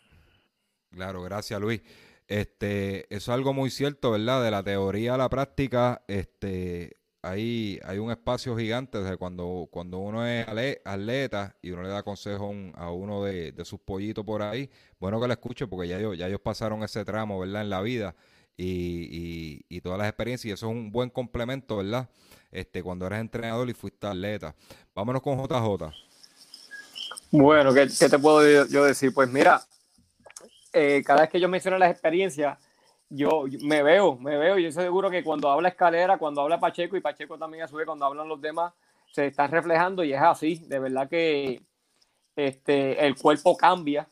Claro, 0.91 1.21
gracias 1.21 1.59
Luis. 1.59 1.81
Este, 2.27 3.13
eso 3.13 3.31
es 3.31 3.35
algo 3.35 3.53
muy 3.53 3.71
cierto, 3.71 4.11
¿verdad? 4.11 4.43
De 4.43 4.51
la 4.51 4.63
teoría 4.63 5.15
a 5.15 5.17
la 5.17 5.29
práctica, 5.29 6.03
este, 6.07 6.99
hay, 7.21 7.79
hay 7.83 7.97
un 7.97 8.11
espacio 8.11 8.55
gigante. 8.55 8.97
O 8.97 9.17
cuando, 9.17 9.67
cuando 9.71 9.97
uno 9.97 10.25
es 10.25 10.47
atleta 10.85 11.55
y 11.61 11.71
uno 11.71 11.83
le 11.83 11.89
da 11.89 12.03
consejo 12.03 12.53
a 12.75 12.91
uno 12.91 13.23
de, 13.23 13.53
sus 13.65 13.79
pollitos 13.79 14.25
por 14.25 14.41
ahí, 14.41 14.69
bueno 14.99 15.19
que 15.19 15.27
lo 15.27 15.33
escuche 15.33 15.67
porque 15.67 15.87
ya 15.87 15.97
ellos, 15.97 16.17
ya 16.17 16.27
ellos 16.27 16.41
pasaron 16.41 16.83
ese 16.83 17.03
tramo, 17.03 17.39
¿verdad? 17.39 17.63
En 17.63 17.69
la 17.69 17.81
vida 17.81 18.15
y, 18.55 19.65
y, 19.69 19.81
todas 19.81 19.97
las 19.97 20.07
experiencias. 20.07 20.49
Y 20.49 20.53
eso 20.53 20.67
es 20.67 20.71
un 20.71 20.91
buen 20.91 21.09
complemento, 21.09 21.77
¿verdad? 21.77 22.09
Este, 22.51 22.83
cuando 22.83 23.07
eres 23.07 23.21
entrenador 23.21 23.69
y 23.69 23.73
fuiste 23.73 24.07
atleta. 24.07 24.55
Vámonos 24.93 25.21
con 25.21 25.37
JJ. 25.37 25.93
Bueno, 27.31 27.73
¿qué, 27.73 27.87
qué 27.87 28.09
te 28.09 28.19
puedo 28.19 28.67
yo 28.67 28.83
decir? 28.83 29.13
Pues 29.13 29.29
mira, 29.29 29.61
eh, 30.73 31.01
cada 31.05 31.21
vez 31.21 31.29
que 31.29 31.39
yo 31.39 31.47
menciono 31.47 31.77
las 31.77 31.91
experiencias, 31.91 32.57
yo, 33.09 33.45
me 33.61 33.81
veo, 33.81 34.17
me 34.17 34.37
veo, 34.37 34.59
y 34.59 34.63
yo 34.63 34.71
seguro 34.71 35.09
que 35.09 35.23
cuando 35.23 35.49
habla 35.49 35.69
Escalera, 35.69 36.17
cuando 36.17 36.41
habla 36.41 36.59
Pacheco, 36.59 36.95
y 36.95 37.01
Pacheco 37.01 37.37
también 37.37 37.63
a 37.63 37.67
su 37.67 37.75
vez, 37.75 37.85
cuando 37.85 38.05
hablan 38.05 38.27
los 38.27 38.39
demás, 38.39 38.73
se 39.11 39.27
están 39.27 39.49
reflejando 39.49 40.03
y 40.03 40.13
es 40.13 40.21
así, 40.21 40.63
de 40.67 40.79
verdad 40.79 41.09
que 41.09 41.61
este, 42.35 43.05
el 43.05 43.15
cuerpo 43.15 43.57
cambia, 43.57 44.07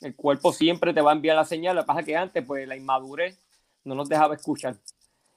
el 0.00 0.14
cuerpo 0.14 0.52
siempre 0.52 0.92
te 0.92 1.00
va 1.00 1.12
a 1.12 1.14
enviar 1.14 1.36
la 1.36 1.44
señal, 1.44 1.76
lo 1.76 1.82
que 1.82 1.86
pasa 1.86 2.00
es 2.00 2.06
que 2.06 2.16
antes, 2.16 2.44
pues 2.44 2.68
la 2.68 2.76
inmadurez 2.76 3.38
no 3.84 3.94
nos 3.94 4.08
dejaba 4.08 4.34
escuchar. 4.34 4.76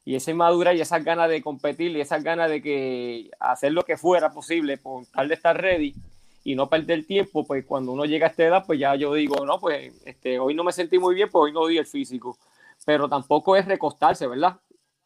Y 0.03 0.15
esa 0.15 0.31
inmadurez 0.31 0.77
y 0.77 0.81
esas 0.81 1.03
ganas 1.03 1.29
de 1.29 1.41
competir 1.41 1.91
y 1.91 2.01
esas 2.01 2.23
ganas 2.23 2.49
de 2.49 2.61
que 2.61 3.29
hacer 3.39 3.73
lo 3.73 3.83
que 3.83 3.97
fuera 3.97 4.31
posible 4.31 4.77
por 4.77 5.05
tal 5.07 5.27
de 5.27 5.33
estar 5.35 5.59
ready, 5.59 5.95
y 6.47 6.55
no 6.55 6.69
perder 6.69 7.05
tiempo, 7.05 7.43
pues 7.43 7.65
cuando 7.65 7.91
uno 7.91 8.05
llega 8.05 8.27
a 8.27 8.29
esta 8.29 8.45
edad, 8.45 8.63
pues 8.65 8.79
ya 8.79 8.95
yo 8.95 9.13
digo, 9.13 9.45
no, 9.45 9.59
pues 9.59 9.91
este, 10.05 10.39
hoy 10.39 10.55
no 10.55 10.63
me 10.63 10.71
sentí 10.71 10.97
muy 10.97 11.13
bien, 11.13 11.27
pues 11.29 11.43
hoy 11.43 11.51
no 11.51 11.67
di 11.67 11.77
el 11.77 11.85
físico. 11.85 12.37
Pero 12.85 13.09
tampoco 13.09 13.57
es 13.57 13.65
recostarse, 13.65 14.27
¿verdad? 14.27 14.57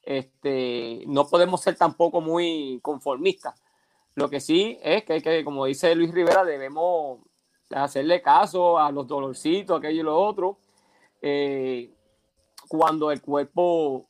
Este, 0.04 1.04
no 1.08 1.27
podemos 1.27 1.60
ser 1.60 1.75
tampoco 1.75 2.21
muy 2.21 2.80
conformistas. 2.84 3.60
Lo 4.13 4.30
que 4.30 4.39
sí 4.39 4.77
es 4.84 5.04
que, 5.04 5.43
como 5.43 5.65
dice 5.65 5.95
Luis 5.95 6.13
Rivera, 6.13 6.45
debemos 6.45 7.21
hacerle 7.71 8.21
caso 8.21 8.77
a 8.77 8.91
los 8.91 9.08
dolorcitos, 9.08 9.80
aquello 9.80 10.01
y 10.01 10.04
lo 10.04 10.19
otro. 10.19 10.60
Eh, 11.23 11.91
cuando 12.67 13.10
el 13.10 13.19
cuerpo, 13.19 14.08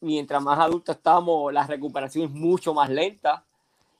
mientras 0.00 0.42
más 0.42 0.58
adulto 0.58 0.90
estamos, 0.90 1.52
la 1.52 1.68
recuperación 1.68 2.24
es 2.24 2.30
mucho 2.32 2.74
más 2.74 2.90
lenta. 2.90 3.44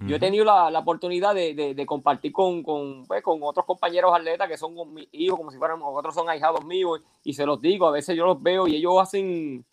Yo 0.06 0.16
he 0.16 0.18
tenido 0.18 0.44
la, 0.44 0.70
la 0.70 0.80
oportunidad 0.80 1.34
de, 1.34 1.54
de, 1.54 1.86
compartir 1.86 2.32
con, 2.32 2.62
con, 2.62 3.06
pues, 3.06 3.22
con, 3.22 3.38
otros 3.42 3.64
compañeros 3.64 4.12
atletas 4.14 4.48
que 4.48 4.56
son 4.56 4.74
mis 4.92 5.08
hijos, 5.12 5.38
como 5.38 5.50
si 5.50 5.58
fueran, 5.58 5.80
otros 5.82 6.14
son 6.14 6.28
ahijados 6.28 6.64
míos, 6.64 7.00
y, 7.22 7.32
se 7.32 7.46
los 7.46 7.60
digo, 7.60 7.86
a 7.86 7.90
veces 7.90 8.16
yo 8.16 8.24
los 8.26 8.42
veo 8.42 8.66
y 8.66 8.76
ellos 8.76 9.00
hacen, 9.00 9.64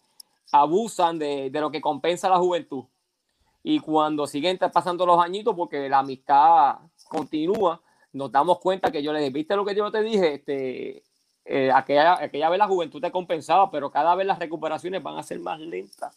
abusan 0.51 1.19
de, 1.19 1.49
de 1.49 1.61
lo 1.61 1.71
que 1.71 1.81
compensa 1.81 2.29
la 2.29 2.37
juventud. 2.37 2.85
Y 3.63 3.79
cuando 3.79 4.25
siguen 4.25 4.57
pasando 4.57 5.05
los 5.05 5.23
añitos, 5.23 5.55
porque 5.55 5.87
la 5.87 5.99
amistad 5.99 6.77
continúa, 7.09 7.81
nos 8.13 8.31
damos 8.31 8.59
cuenta 8.59 8.91
que 8.91 9.03
yo 9.03 9.13
les 9.13 9.31
viste 9.31 9.55
lo 9.55 9.65
que 9.65 9.75
yo 9.75 9.91
te 9.91 10.01
dije, 10.01 10.35
este, 10.35 11.03
eh, 11.45 11.71
aquella, 11.73 12.21
aquella 12.23 12.49
vez 12.49 12.59
la 12.59 12.67
juventud 12.67 13.01
te 13.01 13.11
compensaba, 13.11 13.69
pero 13.71 13.91
cada 13.91 14.15
vez 14.15 14.27
las 14.27 14.39
recuperaciones 14.39 15.01
van 15.01 15.17
a 15.17 15.23
ser 15.23 15.39
más 15.39 15.59
lentas. 15.59 16.15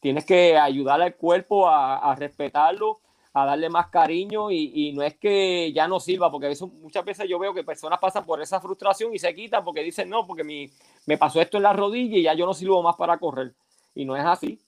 Tienes 0.00 0.24
que 0.24 0.56
ayudar 0.56 1.00
al 1.02 1.14
cuerpo 1.16 1.68
a, 1.68 1.98
a 1.98 2.14
respetarlo 2.14 3.00
a 3.32 3.44
darle 3.44 3.68
más 3.68 3.88
cariño 3.88 4.50
y, 4.50 4.92
no 4.92 5.02
es 5.02 5.16
que 5.16 5.72
ya 5.72 5.86
no 5.86 6.00
sirva, 6.00 6.30
porque 6.30 6.50
eso 6.50 6.66
muchas 6.66 7.04
veces 7.04 7.28
yo 7.28 7.38
veo 7.38 7.54
que 7.54 7.62
personas 7.62 7.98
pasan 8.00 8.24
por 8.24 8.40
esa 8.42 8.60
frustración 8.60 9.14
y 9.14 9.18
se 9.18 9.34
quitan 9.34 9.64
porque 9.64 9.82
dicen, 9.82 10.08
no, 10.08 10.26
porque 10.26 10.42
mi, 10.42 10.68
me 11.06 11.16
pasó 11.16 11.40
esto 11.40 11.56
en 11.56 11.62
la 11.62 11.72
rodilla 11.72 12.18
y 12.18 12.22
ya 12.22 12.34
yo 12.34 12.46
no 12.46 12.54
sirvo 12.54 12.82
más 12.82 12.96
para 12.96 13.18
correr. 13.18 13.54
Y 13.94 14.04
no 14.04 14.16
es 14.16 14.24
así. 14.24 14.60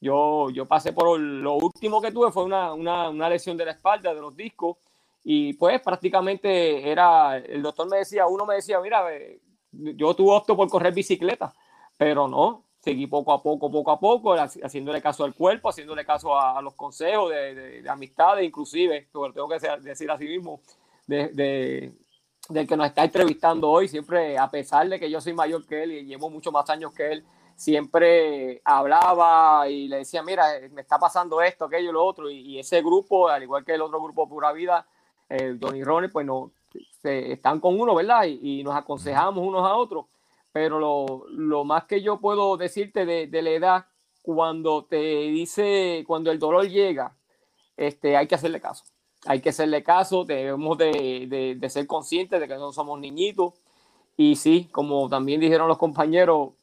Yo, 0.00 0.50
yo 0.50 0.66
pasé 0.66 0.92
por 0.92 1.18
lo 1.18 1.54
último 1.54 2.00
que 2.00 2.12
tuve 2.12 2.30
fue 2.30 2.44
una, 2.44 2.72
una, 2.72 3.08
una 3.08 3.28
lesión 3.28 3.56
de 3.56 3.66
la 3.66 3.72
espalda, 3.72 4.14
de 4.14 4.20
los 4.20 4.36
discos, 4.36 4.76
y 5.24 5.54
pues 5.54 5.80
prácticamente 5.80 6.88
era, 6.90 7.36
el 7.36 7.62
doctor 7.62 7.88
me 7.88 7.98
decía, 7.98 8.26
uno 8.26 8.46
me 8.46 8.54
decía, 8.56 8.80
mira, 8.80 9.04
yo 9.72 10.14
tuve 10.14 10.30
opto 10.30 10.56
por 10.56 10.68
correr 10.68 10.94
bicicleta, 10.94 11.52
pero 11.96 12.28
no, 12.28 12.64
seguí 12.80 13.06
poco 13.06 13.32
a 13.32 13.42
poco, 13.42 13.70
poco 13.70 13.90
a 13.90 13.98
poco, 13.98 14.34
haciéndole 14.34 15.02
caso 15.02 15.24
al 15.24 15.34
cuerpo, 15.34 15.68
haciéndole 15.68 16.04
caso 16.04 16.38
a, 16.38 16.60
los 16.62 16.74
consejos 16.74 17.30
de, 17.30 17.82
de, 17.82 17.90
amistades, 17.90 18.44
inclusive, 18.44 19.08
tengo 19.12 19.48
que 19.48 19.58
decir 19.80 20.10
así 20.10 20.24
mismo, 20.24 20.60
de, 21.06 21.92
del 22.48 22.66
que 22.66 22.76
nos 22.76 22.86
está 22.86 23.04
entrevistando 23.04 23.68
hoy, 23.70 23.88
siempre, 23.88 24.38
a 24.38 24.48
pesar 24.50 24.88
de 24.88 24.98
que 25.00 25.10
yo 25.10 25.20
soy 25.20 25.32
mayor 25.32 25.66
que 25.66 25.82
él 25.82 25.92
y 25.92 26.04
llevo 26.04 26.30
mucho 26.30 26.52
más 26.52 26.68
años 26.70 26.92
que 26.92 27.12
él, 27.12 27.24
siempre 27.56 28.62
hablaba 28.64 29.68
y 29.68 29.88
le 29.88 29.98
decía, 29.98 30.22
mira, 30.22 30.44
me 30.70 30.82
está 30.82 30.98
pasando 30.98 31.42
esto, 31.42 31.64
aquello, 31.64 31.90
lo 31.90 32.04
otro, 32.04 32.30
y, 32.30 32.58
ese 32.58 32.80
grupo, 32.80 33.28
al 33.28 33.42
igual 33.42 33.64
que 33.64 33.74
el 33.74 33.82
otro 33.82 34.00
grupo 34.00 34.28
Pura 34.28 34.52
Vida, 34.52 34.86
el 35.28 35.58
Johnny 35.60 35.82
Ronnie, 35.82 36.10
pues 36.10 36.24
no, 36.24 36.52
están 37.02 37.58
con 37.58 37.78
uno, 37.78 37.94
¿verdad? 37.94 38.24
y 38.24 38.62
nos 38.62 38.76
aconsejamos 38.76 39.44
unos 39.44 39.66
a 39.66 39.74
otros 39.74 40.06
pero 40.58 40.80
lo, 40.80 41.24
lo 41.28 41.62
más 41.62 41.84
que 41.84 42.02
yo 42.02 42.18
puedo 42.18 42.56
decirte 42.56 43.06
de, 43.06 43.28
de, 43.28 43.42
la 43.42 43.50
edad, 43.50 43.86
cuando 44.22 44.84
te 44.86 44.96
dice, 44.96 46.02
cuando 46.04 46.32
el 46.32 46.40
dolor 46.40 46.68
llega, 46.68 47.16
este, 47.76 48.16
hay 48.16 48.26
que 48.26 48.34
hacerle 48.34 48.60
caso. 48.60 48.82
Hay 49.24 49.40
que 49.40 49.50
hacerle 49.50 49.84
caso, 49.84 50.24
debemos 50.24 50.76
de, 50.76 51.26
de, 51.28 51.54
de 51.54 51.70
ser 51.70 51.86
conscientes 51.86 52.40
de 52.40 52.48
que 52.48 52.56
no 52.56 52.72
somos 52.72 52.98
niñitos. 52.98 53.54
Y 54.16 54.34
sí, 54.34 54.68
como 54.72 55.08
también 55.08 55.38
dijeron 55.38 55.68
los 55.68 55.78
compañeros, 55.78 56.54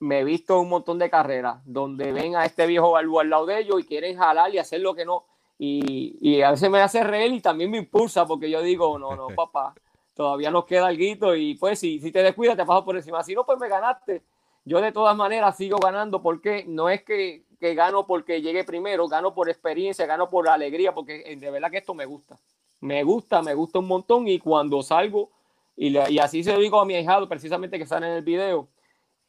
me 0.00 0.18
he 0.18 0.24
visto 0.24 0.58
un 0.58 0.68
montón 0.68 0.98
de 0.98 1.08
carreras 1.08 1.62
donde 1.64 2.10
ven 2.10 2.34
a 2.34 2.46
este 2.46 2.66
viejo 2.66 2.90
balú 2.90 3.20
al 3.20 3.30
lado 3.30 3.46
de 3.46 3.60
ellos 3.60 3.78
y 3.78 3.84
quieren 3.84 4.16
jalar 4.16 4.52
y 4.52 4.58
hacer 4.58 4.80
lo 4.80 4.96
que 4.96 5.04
no. 5.04 5.24
Y, 5.56 6.18
y 6.20 6.42
a 6.42 6.50
veces 6.50 6.68
me 6.68 6.80
hace 6.80 7.04
reír 7.04 7.32
y 7.32 7.40
también 7.40 7.70
me 7.70 7.78
impulsa 7.78 8.26
porque 8.26 8.50
yo 8.50 8.60
digo, 8.60 8.98
no, 8.98 9.14
no, 9.14 9.28
papá, 9.36 9.72
todavía 10.16 10.50
nos 10.50 10.64
queda 10.64 10.86
algo 10.86 11.36
y 11.36 11.54
pues 11.56 11.78
si, 11.78 12.00
si 12.00 12.10
te 12.10 12.22
descuidas 12.22 12.56
te 12.56 12.64
paso 12.64 12.84
por 12.84 12.96
encima. 12.96 13.22
Si 13.22 13.34
no, 13.34 13.44
pues 13.44 13.58
me 13.58 13.68
ganaste. 13.68 14.22
Yo 14.64 14.80
de 14.80 14.90
todas 14.90 15.14
maneras 15.14 15.56
sigo 15.56 15.78
ganando 15.78 16.22
porque 16.22 16.64
no 16.66 16.88
es 16.88 17.04
que, 17.04 17.44
que 17.60 17.74
gano 17.74 18.06
porque 18.06 18.40
llegue 18.40 18.64
primero, 18.64 19.06
gano 19.06 19.34
por 19.34 19.48
experiencia, 19.48 20.06
gano 20.06 20.28
por 20.28 20.48
alegría, 20.48 20.92
porque 20.92 21.22
eh, 21.24 21.36
de 21.36 21.50
verdad 21.50 21.70
que 21.70 21.78
esto 21.78 21.94
me 21.94 22.06
gusta. 22.06 22.38
Me 22.80 23.04
gusta, 23.04 23.42
me 23.42 23.54
gusta 23.54 23.78
un 23.78 23.86
montón 23.86 24.26
y 24.26 24.38
cuando 24.38 24.82
salgo, 24.82 25.30
y, 25.76 25.96
y 25.96 26.18
así 26.18 26.42
se 26.42 26.52
lo 26.52 26.58
digo 26.58 26.80
a 26.80 26.86
mi 26.86 26.94
hijado 26.94 27.28
precisamente 27.28 27.78
que 27.78 27.86
sale 27.86 28.06
en 28.06 28.14
el 28.14 28.22
video, 28.22 28.68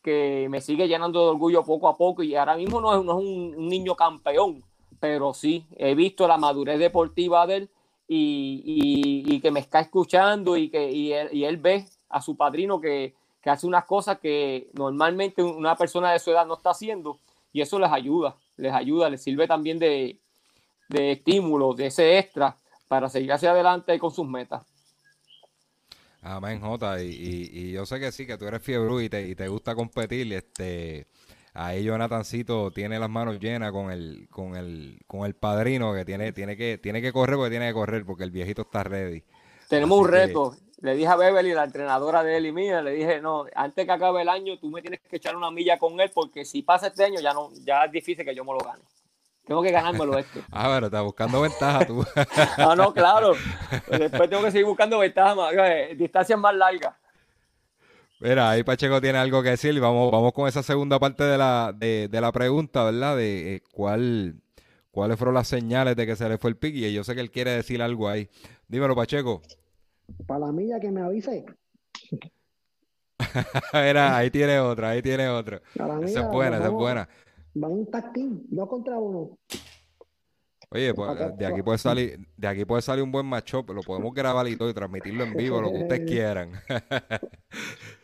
que 0.02 0.47
me 0.50 0.62
sigue 0.62 0.88
llenando 0.88 1.21
de 1.21 1.30
orgullo 1.32 1.63
poco 1.63 1.89
a 1.89 1.97
poco 1.97 2.23
y 2.23 2.34
ahora 2.36 2.56
mismo 2.56 2.80
no 2.80 2.97
es, 2.97 3.04
no 3.04 3.19
es 3.19 3.26
un, 3.26 3.56
un 3.58 3.67
niño 3.67 3.95
campeón, 3.95 4.63
pero 5.00 5.34
sí, 5.34 5.67
he 5.76 5.93
visto 5.95 6.28
la 6.28 6.38
madurez 6.38 6.80
deportiva 6.80 7.45
de 7.45 7.56
él 7.58 7.69
y, 8.08 9.39
que 9.41 9.52
me 9.52 9.60
está 9.60 9.80
escuchando 9.80 10.58
y 10.58 10.70
que 10.70 10.91
y 10.91 11.13
él, 11.13 11.58
ve 11.58 11.86
a 12.10 12.22
su 12.22 12.36
padrino 12.36 12.80
que, 12.80 13.13
hace 13.46 13.65
unas 13.65 13.86
cosas 13.86 14.20
que 14.20 14.70
normalmente 14.74 15.41
una 15.41 15.78
persona 15.78 16.12
de 16.12 16.20
su 16.20 16.32
edad 16.32 16.46
no 16.46 16.56
está 16.56 16.72
haciendo 16.72 17.17
y 17.54 17.62
eso 17.62 17.80
les 17.80 17.89
ayuda, 17.89 18.36
les 18.58 18.74
ayuda, 18.74 19.10
les 19.10 19.24
sirve 19.24 19.48
también 19.48 19.80
de, 19.80 20.20
estímulo, 20.89 21.74
de 21.74 21.86
ese 21.86 22.17
extra 22.20 22.58
para 22.89 23.08
seguir 23.08 23.32
hacia 23.32 23.52
adelante 23.52 23.98
con 24.00 24.12
sus 24.12 24.28
metas. 24.28 24.63
Amén, 26.22 26.60
Jota. 26.60 27.02
Y, 27.02 27.50
y, 27.54 27.72
yo 27.72 27.86
sé 27.86 28.02
que 28.02 28.12
sí, 28.12 28.28
que 28.28 28.38
tú 28.38 28.46
eres 28.46 28.62
fiebre 28.62 29.02
y 29.02 29.08
te, 29.08 29.30
y 29.30 29.34
te 29.34 29.48
gusta 29.48 29.76
competir. 29.76 30.34
Este, 30.34 31.08
ahí 31.58 31.84
Jonathancito 31.84 32.72
tiene 32.72 33.00
las 33.00 33.10
manos 33.10 33.39
llenas 33.39 33.72
con 33.72 33.91
el, 33.91 34.28
con 34.30 34.56
el, 34.56 35.00
con 35.08 35.26
el 35.26 35.34
padrino 35.34 35.93
que 35.93 36.06
tiene, 36.06 36.32
tiene 36.32 36.56
que, 36.56 36.78
tiene 36.78 37.02
que 37.02 37.12
correr 37.12 37.36
porque 37.36 37.50
tiene 37.50 37.67
que 37.67 37.74
correr, 37.74 38.06
porque 38.06 38.24
el 38.24 38.32
viejito 38.32 38.62
está 38.62 38.84
ready. 38.84 39.24
Tenemos 39.67 40.00
un 40.00 40.08
reto. 40.08 40.56
Le 40.80 40.96
dije 40.96 41.08
a 41.08 41.15
Beverly, 41.15 41.54
la 41.54 41.63
entrenadora 41.63 42.24
de 42.24 42.38
él 42.38 42.46
y 42.46 42.52
mía, 42.52 42.84
le 42.84 42.91
dije, 42.91 43.20
no, 43.20 43.46
antes 43.56 43.86
que 43.86 43.91
acabe 43.91 44.22
el 44.22 44.30
año, 44.30 44.60
tú 44.60 44.70
me 44.70 44.82
tienes 44.82 45.00
que 45.00 45.15
echar 45.15 45.36
una 45.36 45.50
milla 45.50 45.80
con 45.80 46.00
él, 46.00 46.12
porque 46.13 46.46
si 46.46 46.62
pasa 46.62 46.88
este 46.88 47.04
año 47.04 47.20
ya 47.20 47.34
no, 47.34 47.50
ya 47.65 47.86
es 47.86 47.91
difícil 47.91 48.24
que 48.24 48.36
yo 48.36 48.46
me 48.46 48.54
lo 48.54 48.60
gane. 48.60 48.84
Tengo 49.48 49.63
que 49.63 49.72
ganármelo 49.72 50.20
este. 50.20 50.43
ah, 50.52 50.70
pero 50.76 50.86
estás 50.86 51.04
buscando 51.04 51.41
ventaja 51.41 51.86
tú. 51.86 52.06
ah, 52.58 52.76
no, 52.78 52.93
claro. 52.93 53.34
Después 53.89 54.30
tengo 54.30 54.43
que 54.43 54.52
seguir 54.52 54.67
buscando 54.67 55.00
ventaja 55.00 55.34
más, 55.34 55.54
eh, 55.54 55.96
distancias 55.98 56.38
más 56.38 56.54
largas. 56.54 56.93
Mira, 58.19 58.49
ahí 58.49 58.63
Pacheco 58.63 58.99
tiene 58.99 59.19
algo 59.19 59.43
que 59.43 59.49
decir 59.49 59.75
y 59.75 59.80
vamos, 59.80 60.12
vamos 60.12 60.34
con 60.34 60.47
esa 60.47 60.63
segunda 60.63 60.99
parte 60.99 61.23
de 61.23 61.38
la, 61.38 61.73
de, 61.77 62.10
la 62.12 62.32
pregunta, 62.32 62.84
¿verdad? 62.84 63.15
De 63.15 63.56
eh, 63.56 63.62
cuál, 63.71 64.41
cuáles 64.91 65.17
fueron 65.17 65.36
las 65.36 65.47
señales 65.47 65.95
de 65.95 66.08
que 66.08 66.15
se 66.15 66.27
le 66.27 66.39
fue 66.39 66.49
el 66.49 66.58
pique 66.58 66.89
y 66.89 66.93
yo 66.93 67.03
sé 67.03 67.13
que 67.13 67.21
él 67.21 67.30
quiere 67.30 67.51
decir 67.51 67.82
algo 67.82 68.10
ahí. 68.10 68.27
Dímelo, 68.67 68.95
Pacheco. 68.95 69.43
Para 70.25 70.47
la 70.47 70.51
milla 70.51 70.80
que 70.80 70.89
me 70.89 71.01
avise. 71.01 71.45
Mira, 73.73 74.17
ahí 74.17 74.32
tiene 74.32 74.60
otra, 74.60 74.89
ahí 74.89 75.01
tiene 75.03 75.27
otra. 75.30 75.62
Esa 76.03 76.21
es 76.21 76.32
buena, 76.32 76.58
esa 76.58 76.67
es 76.67 76.73
buena. 76.73 77.08
Va 77.62 77.67
un 77.67 77.89
tactín, 77.89 78.45
dos 78.49 78.67
contra 78.67 78.97
uno. 78.97 79.38
Oye, 80.69 80.93
pues, 80.93 81.38
de 81.38 81.45
aquí 81.45 81.62
puede 81.62 81.77
salir, 81.77 82.19
de 82.36 82.47
aquí 82.47 82.65
puede 82.65 82.82
salir 82.82 83.01
un 83.03 83.12
buen 83.12 83.25
matchup, 83.25 83.69
lo 83.69 83.82
podemos 83.82 84.13
grabar 84.13 84.47
y 84.49 84.58
todo 84.58 84.69
y 84.69 84.73
transmitirlo 84.73 85.23
en 85.23 85.34
vivo, 85.34 85.62
lo 85.62 85.71
que 85.71 85.77
ustedes 85.84 86.01
quieran. 86.12 86.51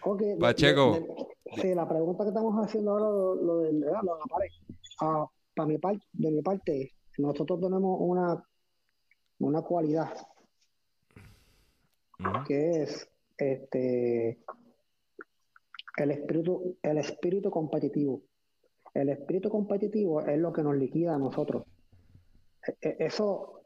Ok, 0.05 0.21
Pacheco. 0.39 0.93
de- 0.93 0.99
de- 0.99 1.61
sí, 1.61 1.73
la 1.75 1.87
pregunta 1.87 2.23
que 2.23 2.29
estamos 2.29 2.55
haciendo 2.65 2.91
ahora, 2.91 3.05
lo, 3.05 3.35
lo 3.35 3.57
de, 3.59 3.71
la 3.73 4.01
pared. 4.29 4.49
Ah, 5.01 5.25
para 5.55 5.67
mi 5.67 5.77
parte, 5.77 6.05
de 6.11 6.31
mi 6.31 6.41
parte, 6.41 6.93
nosotros 7.17 7.59
tenemos 7.61 7.97
una, 8.01 8.43
una 9.39 9.61
cualidad 9.61 10.13
que 12.47 12.83
es 12.83 13.09
este 13.37 14.39
el 15.97 16.11
espíritu, 16.11 16.77
el 16.81 16.97
espíritu 16.97 17.49
competitivo. 17.51 18.21
El 18.93 19.09
espíritu 19.09 19.49
competitivo 19.49 20.21
es 20.21 20.37
lo 20.39 20.51
que 20.51 20.63
nos 20.63 20.75
liquida 20.75 21.15
a 21.15 21.17
nosotros. 21.17 21.63
E- 22.67 22.77
e- 22.81 22.95
Eso 23.05 23.61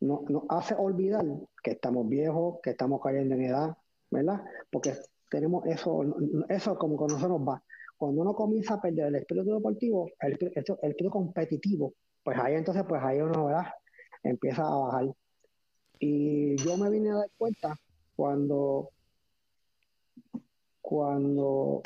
no- 0.00 0.24
nos 0.28 0.44
hace 0.48 0.74
olvidar 0.74 1.24
que 1.62 1.72
estamos 1.72 2.08
viejos, 2.08 2.58
que 2.62 2.70
estamos 2.70 3.00
cayendo 3.02 3.34
en 3.34 3.42
edad, 3.44 3.76
¿verdad? 4.10 4.42
Porque 4.70 4.94
tenemos 5.30 5.66
eso, 5.66 6.02
eso 6.48 6.76
como 6.78 6.98
que 6.98 7.12
no 7.12 7.18
nos 7.28 7.40
va. 7.48 7.62
Cuando 7.96 8.22
uno 8.22 8.34
comienza 8.34 8.74
a 8.74 8.80
perder 8.80 9.06
el 9.08 9.16
espíritu 9.16 9.54
deportivo, 9.54 10.08
el, 10.20 10.32
espíritu- 10.32 10.78
el 10.82 10.90
espíritu 10.90 11.10
competitivo, 11.10 11.92
pues 12.24 12.38
ahí 12.38 12.54
entonces, 12.54 12.84
pues 12.88 13.02
ahí 13.02 13.20
uno, 13.20 13.46
¿verdad? 13.46 13.66
Empieza 14.22 14.62
a 14.62 14.74
bajar. 14.74 15.06
Y 15.98 16.56
yo 16.56 16.76
me 16.78 16.88
vine 16.88 17.10
a 17.10 17.16
dar 17.16 17.30
cuenta 17.36 17.76
cuando, 18.16 18.90
cuando 20.80 21.82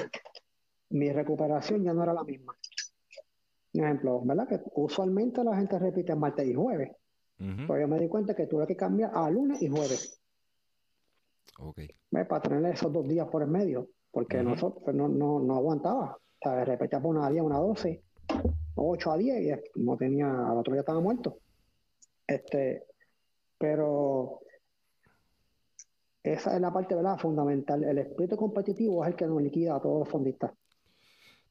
mi 0.91 1.11
recuperación 1.13 1.83
ya 1.83 1.93
no 1.93 2.03
era 2.05 2.13
la 2.13 2.23
misma. 2.25 2.55
Un 3.75 3.85
ejemplo, 3.85 4.23
¿verdad? 4.25 4.49
Que 4.49 4.61
usualmente 4.75 5.43
la 5.43 5.57
gente 5.57 5.79
repite 5.79 6.15
martes 6.15 6.47
y 6.47 6.55
jueves. 6.55 6.93
Pero 7.37 7.81
yo 7.81 7.89
me 7.89 7.99
di 7.99 8.09
cuenta 8.09 8.35
que 8.35 8.47
tuve 8.47 8.67
que 8.67 8.77
cambiar 8.77 9.11
a 9.13 9.29
lunes 9.29 9.61
y 9.61 9.69
jueves, 9.69 10.21
Ok. 11.61 11.81
¿ves? 12.11 12.27
Para 12.27 12.43
tener 12.43 12.73
esos 12.73 12.93
dos 12.93 13.07
días 13.07 13.29
por 13.29 13.43
el 13.43 13.49
medio, 13.49 13.89
porque 14.11 14.43
nosotros 14.43 14.83
pues, 14.85 14.97
no, 14.97 15.09
no, 15.09 15.41
no 15.41 15.57
aguantaba. 15.57 16.17
O 16.17 16.39
sea, 16.41 16.65
repetía 16.65 17.01
por 17.01 17.17
una 17.17 17.27
a 17.27 17.31
10, 17.31 17.43
una 17.43 17.57
a 17.57 17.61
12, 17.61 18.03
8 18.77 19.13
a 19.13 19.17
10 19.17 19.63
y 19.75 19.83
no 19.83 19.97
tenía, 19.97 20.29
al 20.29 20.59
otro 20.59 20.73
día 20.73 20.81
estaba 20.81 21.01
muerto. 21.01 21.39
Este, 22.27 22.85
pero 23.59 24.41
esa 26.23 26.55
es 26.55 26.61
la 26.61 26.73
parte, 26.73 26.95
¿verdad? 26.95 27.19
Fundamental. 27.19 27.85
El 27.85 27.99
espíritu 27.99 28.37
competitivo 28.37 29.05
es 29.05 29.11
el 29.11 29.17
que 29.17 29.27
nos 29.27 29.43
liquida 29.43 29.77
a 29.77 29.81
todos 29.81 30.01
los 30.01 30.09
fondistas. 30.09 30.53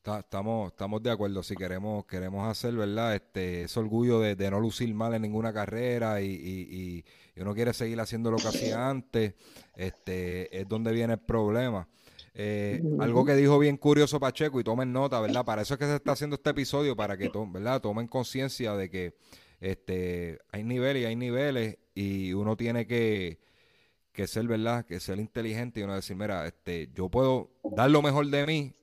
Ta- 0.04 0.20
Estamos, 0.20 0.72
estamos 0.74 1.02
de 1.02 1.10
acuerdo. 1.12 1.42
Si 1.44 1.56
queremos, 1.56 2.06
queremos 2.06 2.46
hacer, 2.48 2.74
¿verdad? 2.76 3.16
Este, 3.16 3.64
ese 3.64 3.80
orgullo 3.80 4.20
de, 4.20 4.36
de 4.36 4.52
no 4.52 4.60
lucir 4.60 4.94
mal 4.94 5.14
en 5.14 5.22
ninguna 5.22 5.54
carrera 5.54 6.22
y, 6.22 6.26
y, 6.28 6.68
y- 6.70 7.06
y 7.36 7.42
uno 7.42 7.56
quiere 7.56 7.74
seguir 7.74 8.00
haciendo 8.02 8.30
lo 8.30 8.38
que 8.38 8.48
hacía 8.50 8.90
antes, 8.90 9.34
este, 9.76 10.60
es 10.60 10.68
donde 10.68 10.92
viene 10.92 11.14
el 11.14 11.20
problema. 11.20 11.88
Eh, 12.36 12.82
algo 13.00 13.24
que 13.26 13.36
dijo 13.36 13.58
bien 13.60 13.78
curioso 13.78 14.20
Pacheco 14.20 14.60
y 14.60 14.64
tomen 14.64 14.92
nota, 14.92 15.20
¿verdad? 15.22 15.46
Para 15.46 15.62
eso 15.62 15.76
es 15.76 15.80
que 15.80 15.86
se 15.86 15.96
está 15.96 16.12
haciendo 16.12 16.36
este 16.36 16.50
episodio, 16.50 16.96
para 16.96 17.16
que 17.18 17.30
to- 17.30 17.48
¿verdad? 17.50 17.80
tomen 17.82 18.08
conciencia 18.08 18.76
de 18.76 18.90
que 18.90 19.16
este, 19.62 20.40
hay 20.52 20.64
niveles 20.64 21.04
y 21.04 21.06
hay 21.06 21.16
niveles 21.16 21.78
y 21.96 22.34
uno 22.34 22.58
tiene 22.58 22.86
que, 22.86 23.40
que 24.12 24.28
ser, 24.28 24.48
¿verdad? 24.48 24.86
Que 24.86 25.00
ser 25.00 25.20
inteligente 25.20 25.80
y 25.80 25.84
uno 25.84 25.96
decir, 25.96 26.16
mira, 26.18 26.46
este, 26.46 26.90
yo 26.94 27.08
puedo 27.10 27.52
dar 27.76 27.90
lo 27.90 28.02
mejor 28.02 28.28
de 28.28 28.46
mí 28.46 28.74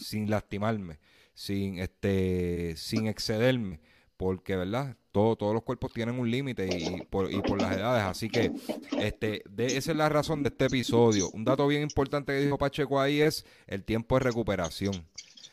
sin 0.00 0.30
lastimarme, 0.30 0.98
sin 1.34 1.78
este, 1.78 2.74
sin 2.76 3.06
excederme, 3.06 3.80
porque 4.16 4.56
verdad, 4.56 4.96
todo, 5.12 5.36
todos 5.36 5.54
los 5.54 5.62
cuerpos 5.62 5.92
tienen 5.92 6.18
un 6.18 6.30
límite 6.30 6.68
y, 6.76 7.02
por, 7.02 7.32
y 7.32 7.40
por 7.40 7.60
las 7.60 7.76
edades, 7.76 8.04
así 8.04 8.28
que 8.28 8.52
este, 8.98 9.42
esa 9.58 9.90
es 9.92 9.96
la 9.96 10.08
razón 10.08 10.42
de 10.42 10.48
este 10.48 10.66
episodio. 10.66 11.30
Un 11.30 11.44
dato 11.44 11.66
bien 11.66 11.82
importante 11.82 12.32
que 12.32 12.40
dijo 12.40 12.58
Pacheco 12.58 13.00
ahí 13.00 13.20
es 13.20 13.44
el 13.66 13.84
tiempo 13.84 14.16
de 14.16 14.24
recuperación. 14.24 15.06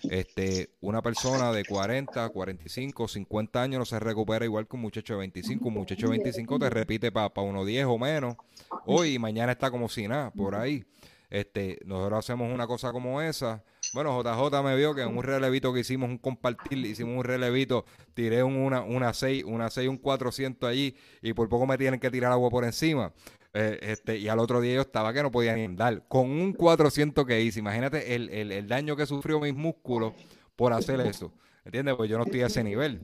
Este, 0.10 0.72
una 0.82 1.02
persona 1.02 1.52
de 1.52 1.64
40, 1.64 2.30
45, 2.30 3.08
50 3.08 3.62
años 3.62 3.80
no 3.80 3.86
se 3.86 4.00
recupera 4.00 4.44
igual 4.46 4.68
que 4.68 4.76
un 4.76 4.82
muchacho 4.82 5.14
de 5.14 5.20
25. 5.20 5.68
Un 5.68 5.74
muchacho 5.74 6.08
de 6.08 6.12
25 6.12 6.60
te 6.60 6.70
repite 6.70 7.12
para 7.12 7.30
unos 7.42 7.68
10 7.68 7.86
o 7.86 7.98
menos. 7.98 8.36
Hoy 8.86 9.16
y 9.16 9.20
mañana 9.20 9.52
está 9.52 9.70
como 9.70 9.90
si 9.90 10.08
nada, 10.08 10.32
por 10.32 10.56
ahí. 10.56 10.84
Este, 11.30 11.80
nosotros 11.86 12.20
hacemos 12.20 12.52
una 12.54 12.68
cosa 12.68 12.92
como 12.92 13.22
esa. 13.22 13.64
Bueno, 13.94 14.22
JJ 14.24 14.64
me 14.64 14.76
vio 14.76 14.96
que 14.96 15.02
en 15.02 15.18
un 15.18 15.24
relevito 15.24 15.74
que 15.74 15.82
hicimos, 15.82 16.10
un 16.10 16.18
compartir, 16.18 16.78
hicimos 16.86 17.18
un 17.18 17.24
relevito, 17.24 17.86
tiré 18.14 18.44
un- 18.44 18.56
una, 18.56 18.82
una 18.82 19.14
6, 19.14 19.44
una 19.46 19.70
6, 19.70 19.90
un 19.90 19.98
400 19.98 20.70
allí 20.70 20.96
y 21.22 21.34
por 21.34 21.50
poco 21.50 21.68
me 21.68 21.78
tienen 21.78 22.00
que 22.00 22.10
tirar 22.10 22.32
agua 22.32 22.50
por 22.50 22.64
encima. 22.64 23.14
Eh, 23.54 23.80
este, 23.82 24.18
y 24.18 24.30
al 24.30 24.40
otro 24.40 24.62
día 24.62 24.76
yo 24.76 24.82
estaba 24.82 25.14
que 25.14 25.22
no 25.22 25.30
podía 25.32 25.54
ni 25.56 25.66
andar. 25.66 26.08
Con 26.08 26.30
un 26.30 26.54
400 26.54 27.26
que 27.26 27.42
hice, 27.42 27.60
imagínate 27.60 28.16
el, 28.16 28.30
el, 28.30 28.52
el 28.54 28.68
daño 28.68 28.96
que 28.96 29.06
sufrió 29.06 29.40
mis 29.42 29.54
músculos 29.54 30.14
por 30.56 30.72
hacer 30.72 31.02
eso. 31.02 31.34
¿Entiendes? 31.66 31.96
Pues 31.96 32.10
yo 32.10 32.18
no 32.18 32.24
estoy 32.24 32.42
a 32.44 32.48
ese 32.48 32.64
nivel 32.64 33.02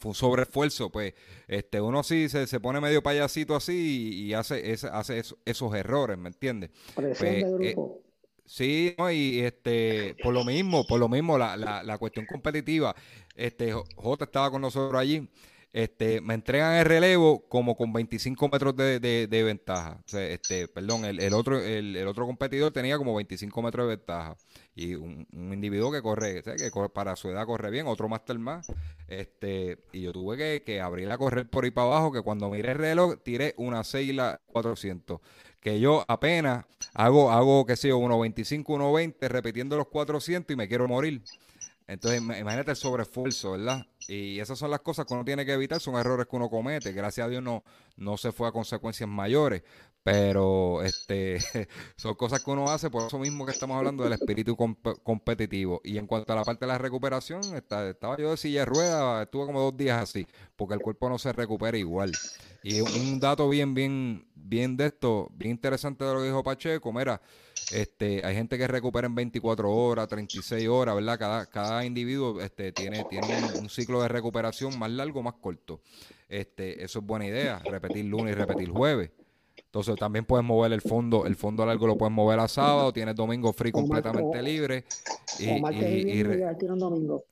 fue 0.00 0.10
un 0.10 0.14
sobreesfuerzo, 0.14 0.92
pues 0.92 1.12
este 1.48 1.80
uno 1.80 2.04
sí 2.04 2.28
se, 2.28 2.46
se 2.46 2.60
pone 2.60 2.80
medio 2.80 3.02
payasito 3.02 3.56
así 3.56 4.12
y, 4.12 4.26
y 4.26 4.34
hace, 4.34 4.70
ese- 4.70 4.86
hace 4.86 5.18
eso- 5.18 5.38
esos 5.44 5.74
errores, 5.74 6.16
¿me 6.16 6.28
entiendes? 6.28 6.70
Presión 6.94 7.16
Pues, 7.18 7.58
de 7.60 7.68
eh, 7.70 7.72
grupo. 7.74 8.00
Sí, 8.48 8.94
no, 8.96 9.10
y 9.12 9.40
este, 9.40 10.16
por 10.22 10.32
lo 10.32 10.42
mismo, 10.42 10.86
por 10.86 10.98
lo 10.98 11.06
mismo, 11.06 11.36
la, 11.36 11.54
la, 11.54 11.82
la 11.82 11.98
cuestión 11.98 12.24
competitiva, 12.24 12.96
este, 13.36 13.72
J 13.72 14.24
estaba 14.24 14.50
con 14.50 14.62
nosotros 14.62 14.98
allí, 14.98 15.28
este, 15.72 16.20
me 16.20 16.34
entregan 16.34 16.74
el 16.76 16.84
relevo 16.86 17.46
como 17.48 17.76
con 17.76 17.92
25 17.92 18.48
metros 18.48 18.74
de, 18.76 19.00
de- 19.00 19.26
de 19.26 19.42
ventaja. 19.42 20.00
O 20.04 20.08
sea, 20.08 20.26
este, 20.26 20.68
perdón, 20.68 21.04
el, 21.04 21.20
el 21.20 21.34
otro, 21.34 21.58
el, 21.60 21.96
el 21.96 22.06
otro 22.08 22.26
competidor 22.26 22.72
tenía 22.72 22.96
como 22.98 23.14
25 23.14 23.62
metros 23.62 23.86
de 23.88 23.96
ventaja. 23.96 24.36
Y 24.74 24.94
un, 24.94 25.26
un 25.32 25.52
individuo 25.52 25.90
que 25.92 26.02
corre, 26.02 26.42
que 26.42 26.70
corre- 26.70 26.90
para 26.92 27.16
su 27.16 27.28
edad 27.30 27.46
corre 27.46 27.70
bien, 27.70 27.86
otro 27.86 28.08
máster 28.08 28.38
más. 28.38 28.66
Este, 29.08 29.78
y 29.92 30.02
yo 30.02 30.12
tuve 30.12 30.36
que, 30.36 30.62
que 30.64 30.80
abrir 30.80 31.10
a 31.10 31.18
correr 31.18 31.48
por 31.48 31.64
ahí 31.64 31.70
para 31.70 31.86
abajo, 31.88 32.12
que 32.12 32.22
cuando 32.22 32.50
miré 32.50 32.72
el 32.72 32.78
reloj, 32.78 33.16
tiré 33.22 33.54
una 33.56 33.84
6 33.84 34.14
la 34.14 34.40
400 34.46 35.20
que 35.60 35.80
yo 35.80 36.04
apenas 36.08 36.66
hago, 36.94 37.30
hago 37.32 37.66
qué 37.66 37.76
sé 37.76 37.88
yo, 37.88 37.98
1.25, 37.98 38.64
1.20, 38.76 39.28
repitiendo 39.28 39.76
los 39.76 39.88
400 39.88 40.54
y 40.54 40.56
me 40.56 40.68
quiero 40.68 40.86
morir. 40.86 41.22
Entonces, 41.88 42.20
ima- 42.22 42.38
imagínate 42.38 42.70
el 42.70 42.76
sobreesfuerzo, 42.76 43.52
¿verdad? 43.52 43.84
Y 44.06 44.38
esas 44.38 44.58
son 44.58 44.70
las 44.70 44.80
cosas 44.80 45.06
que 45.06 45.14
uno 45.14 45.24
tiene 45.24 45.44
que 45.44 45.54
evitar, 45.54 45.80
son 45.80 45.96
errores 45.96 46.26
que 46.30 46.36
uno 46.36 46.48
comete. 46.48 46.92
Gracias 46.92 47.26
a 47.26 47.30
Dios 47.30 47.42
no, 47.42 47.64
no 47.96 48.16
se 48.16 48.30
fue 48.30 48.46
a 48.46 48.52
consecuencias 48.52 49.08
mayores, 49.08 49.62
pero 50.02 50.82
este 50.82 51.38
son 51.96 52.14
cosas 52.14 52.42
que 52.42 52.50
uno 52.50 52.70
hace, 52.70 52.88
por 52.90 53.06
eso 53.06 53.18
mismo 53.18 53.44
que 53.44 53.52
estamos 53.52 53.76
hablando 53.76 54.04
del 54.04 54.14
espíritu 54.14 54.56
comp- 54.56 55.02
competitivo. 55.02 55.80
Y 55.84 55.98
en 55.98 56.06
cuanto 56.06 56.32
a 56.32 56.36
la 56.36 56.44
parte 56.44 56.64
de 56.64 56.72
la 56.72 56.78
recuperación, 56.78 57.42
está- 57.54 57.90
estaba 57.90 58.16
yo 58.16 58.30
de 58.30 58.36
silla 58.36 58.60
de 58.60 58.66
ruedas, 58.66 59.22
estuve 59.24 59.46
como 59.46 59.60
dos 59.60 59.76
días 59.76 60.02
así, 60.02 60.26
porque 60.56 60.74
el 60.74 60.80
cuerpo 60.80 61.08
no 61.08 61.18
se 61.18 61.32
recupera 61.32 61.76
igual. 61.76 62.12
Y 62.62 62.80
un 62.80 63.20
dato 63.20 63.48
bien, 63.48 63.74
bien, 63.74 64.26
bien 64.34 64.76
de 64.76 64.86
esto, 64.86 65.28
bien 65.34 65.52
interesante 65.52 66.04
de 66.04 66.12
lo 66.14 66.20
que 66.20 66.26
dijo 66.26 66.42
Pacheco, 66.42 66.92
mira, 66.92 67.20
este, 67.70 68.24
hay 68.24 68.34
gente 68.34 68.56
que 68.56 68.66
recupera 68.66 69.06
en 69.06 69.14
24 69.14 69.70
horas, 69.70 70.08
36 70.08 70.66
horas, 70.68 70.94
¿verdad? 70.94 71.18
Cada, 71.18 71.46
cada 71.46 71.84
individuo 71.84 72.40
este, 72.40 72.72
tiene, 72.72 73.04
tiene 73.04 73.26
un, 73.54 73.64
un 73.64 73.68
ciclo 73.68 74.00
de 74.02 74.08
recuperación 74.08 74.78
más 74.78 74.90
largo, 74.90 75.22
más 75.22 75.34
corto. 75.34 75.82
Este, 76.28 76.82
eso 76.82 76.98
es 77.00 77.04
buena 77.04 77.26
idea, 77.26 77.58
repetir 77.58 78.04
lunes 78.06 78.32
y 78.32 78.34
repetir 78.38 78.70
jueves. 78.70 79.10
Entonces 79.68 79.96
también 79.96 80.24
puedes 80.24 80.44
mover 80.46 80.72
el 80.72 80.80
fondo, 80.80 81.26
el 81.26 81.36
fondo 81.36 81.66
largo 81.66 81.86
lo 81.86 81.96
puedes 81.98 82.12
mover 82.12 82.40
a 82.40 82.48
sábado, 82.48 82.90
tienes 82.92 83.14
domingo 83.14 83.52
free 83.52 83.70
completamente 83.70 84.42
libre. 84.42 84.84
Y, 85.38 85.58
o 85.58 85.60
martes 85.60 85.82
y, 85.82 85.84
y- 85.84 85.98
y 85.98 86.04
viernes 86.04 86.26
re- 86.26 86.38
y 86.38 86.42
al 86.42 86.58
tiro 86.58 86.72
un 86.72 86.78
domingo. 86.80 87.24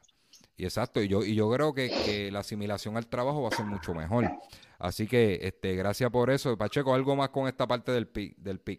y 0.58 0.64
exacto, 0.64 1.00
y 1.02 1.08
yo, 1.08 1.24
y 1.24 1.34
yo 1.34 1.50
creo 1.50 1.72
que, 1.72 1.88
que 2.04 2.30
la 2.30 2.40
asimilación 2.40 2.96
al 2.98 3.06
trabajo 3.06 3.40
va 3.42 3.48
a 3.48 3.52
ser 3.52 3.64
mucho 3.64 3.94
mejor. 3.94 4.30
Así 4.78 5.06
que, 5.06 5.38
este, 5.42 5.74
gracias 5.76 6.10
por 6.10 6.28
eso. 6.28 6.56
Pacheco, 6.58 6.92
algo 6.94 7.16
más 7.16 7.30
con 7.30 7.48
esta 7.48 7.66
parte 7.66 7.90
del 7.92 8.06
pic, 8.06 8.36
del 8.36 8.60
pic. 8.60 8.78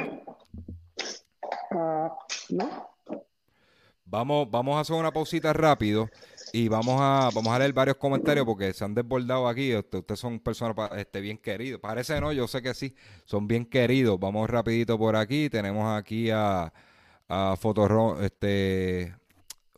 Ah, 1.71 2.15
¿no? 2.49 2.89
Vamos, 4.05 4.49
vamos 4.49 4.77
a 4.77 4.81
hacer 4.81 4.95
una 4.95 5.11
pausita 5.11 5.51
rápido 5.51 6.09
y 6.53 6.67
vamos 6.67 6.95
a, 6.99 7.29
vamos 7.33 7.47
a 7.53 7.59
leer 7.59 7.73
varios 7.73 7.97
comentarios 7.97 8.45
porque 8.45 8.73
se 8.73 8.83
han 8.85 8.93
desbordado 8.93 9.47
aquí. 9.47 9.71
Este, 9.71 9.97
Ustedes 9.97 10.19
son 10.19 10.39
personas 10.39 10.75
este, 10.97 11.21
bien 11.21 11.37
queridos. 11.37 11.79
Parece 11.81 12.19
no, 12.21 12.31
yo 12.33 12.47
sé 12.47 12.61
que 12.61 12.73
sí, 12.73 12.95
son 13.25 13.47
bien 13.47 13.65
queridos. 13.65 14.19
Vamos 14.19 14.49
rapidito 14.49 14.97
por 14.97 15.15
aquí. 15.15 15.49
Tenemos 15.49 15.85
aquí 15.97 16.29
a, 16.31 16.71
a 17.27 17.55
Fotorro, 17.59 18.21
este, 18.21 19.15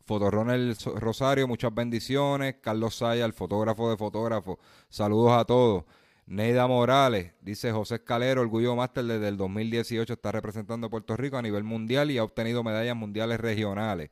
Fotorronel 0.05 0.75
So- 0.75 0.95
Rosario, 0.99 1.47
muchas 1.47 1.73
bendiciones. 1.73 2.55
Carlos 2.61 2.95
Saya, 2.95 3.25
el 3.25 3.33
fotógrafo 3.33 3.89
de 3.89 3.97
fotógrafos. 3.97 4.57
Saludos 4.89 5.31
a 5.33 5.45
todos. 5.45 5.83
Neida 6.25 6.67
Morales, 6.67 7.33
dice 7.41 7.71
José 7.71 7.95
Escalero, 7.95 8.41
Orgullo 8.41 8.75
Máster 8.75 9.03
desde 9.03 9.29
el 9.29 9.35
2018 9.37 10.13
está 10.13 10.31
representando 10.31 10.85
a 10.85 10.89
Puerto 10.91 11.17
Rico 11.17 11.37
a 11.37 11.41
nivel 11.41 11.63
mundial 11.63 12.11
y 12.11 12.19
ha 12.19 12.23
obtenido 12.23 12.63
medallas 12.63 12.95
mundiales 12.95 13.39
regionales. 13.39 14.11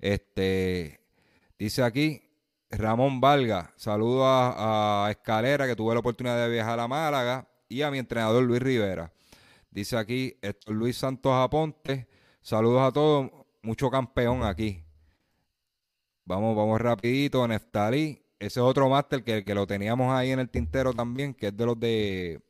Este, 0.00 0.97
dice 1.58 1.82
aquí, 1.82 2.22
Ramón 2.70 3.20
Valga, 3.20 3.72
saludo 3.76 4.24
a, 4.26 5.08
Escalera, 5.10 5.66
que 5.66 5.76
tuve 5.76 5.94
la 5.94 6.00
oportunidad 6.00 6.36
de 6.36 6.52
viajar 6.52 6.78
a 6.80 6.88
Málaga, 6.88 7.48
y 7.68 7.82
a 7.82 7.90
mi 7.90 7.98
entrenador 7.98 8.42
Luis 8.42 8.62
Rivera. 8.62 9.12
Dice 9.70 9.96
aquí 9.96 10.38
Luis 10.66 10.96
Santos 10.96 11.32
Aponte, 11.32 12.08
saludos 12.40 12.82
a 12.82 12.92
todos, 12.92 13.30
mucho 13.62 13.90
campeón 13.90 14.42
aquí. 14.44 14.84
Vamos, 16.24 16.56
vamos 16.56 16.80
rapidito, 16.80 17.46
Neftalí. 17.46 18.22
Ese 18.38 18.60
es 18.60 18.64
otro 18.64 18.88
máster 18.88 19.24
que, 19.24 19.44
que 19.44 19.54
lo 19.54 19.66
teníamos 19.66 20.12
ahí 20.12 20.30
en 20.30 20.38
el 20.38 20.48
tintero 20.48 20.92
también, 20.92 21.34
que 21.34 21.48
es 21.48 21.56
de 21.56 21.66
los 21.66 21.80
de, 21.80 22.40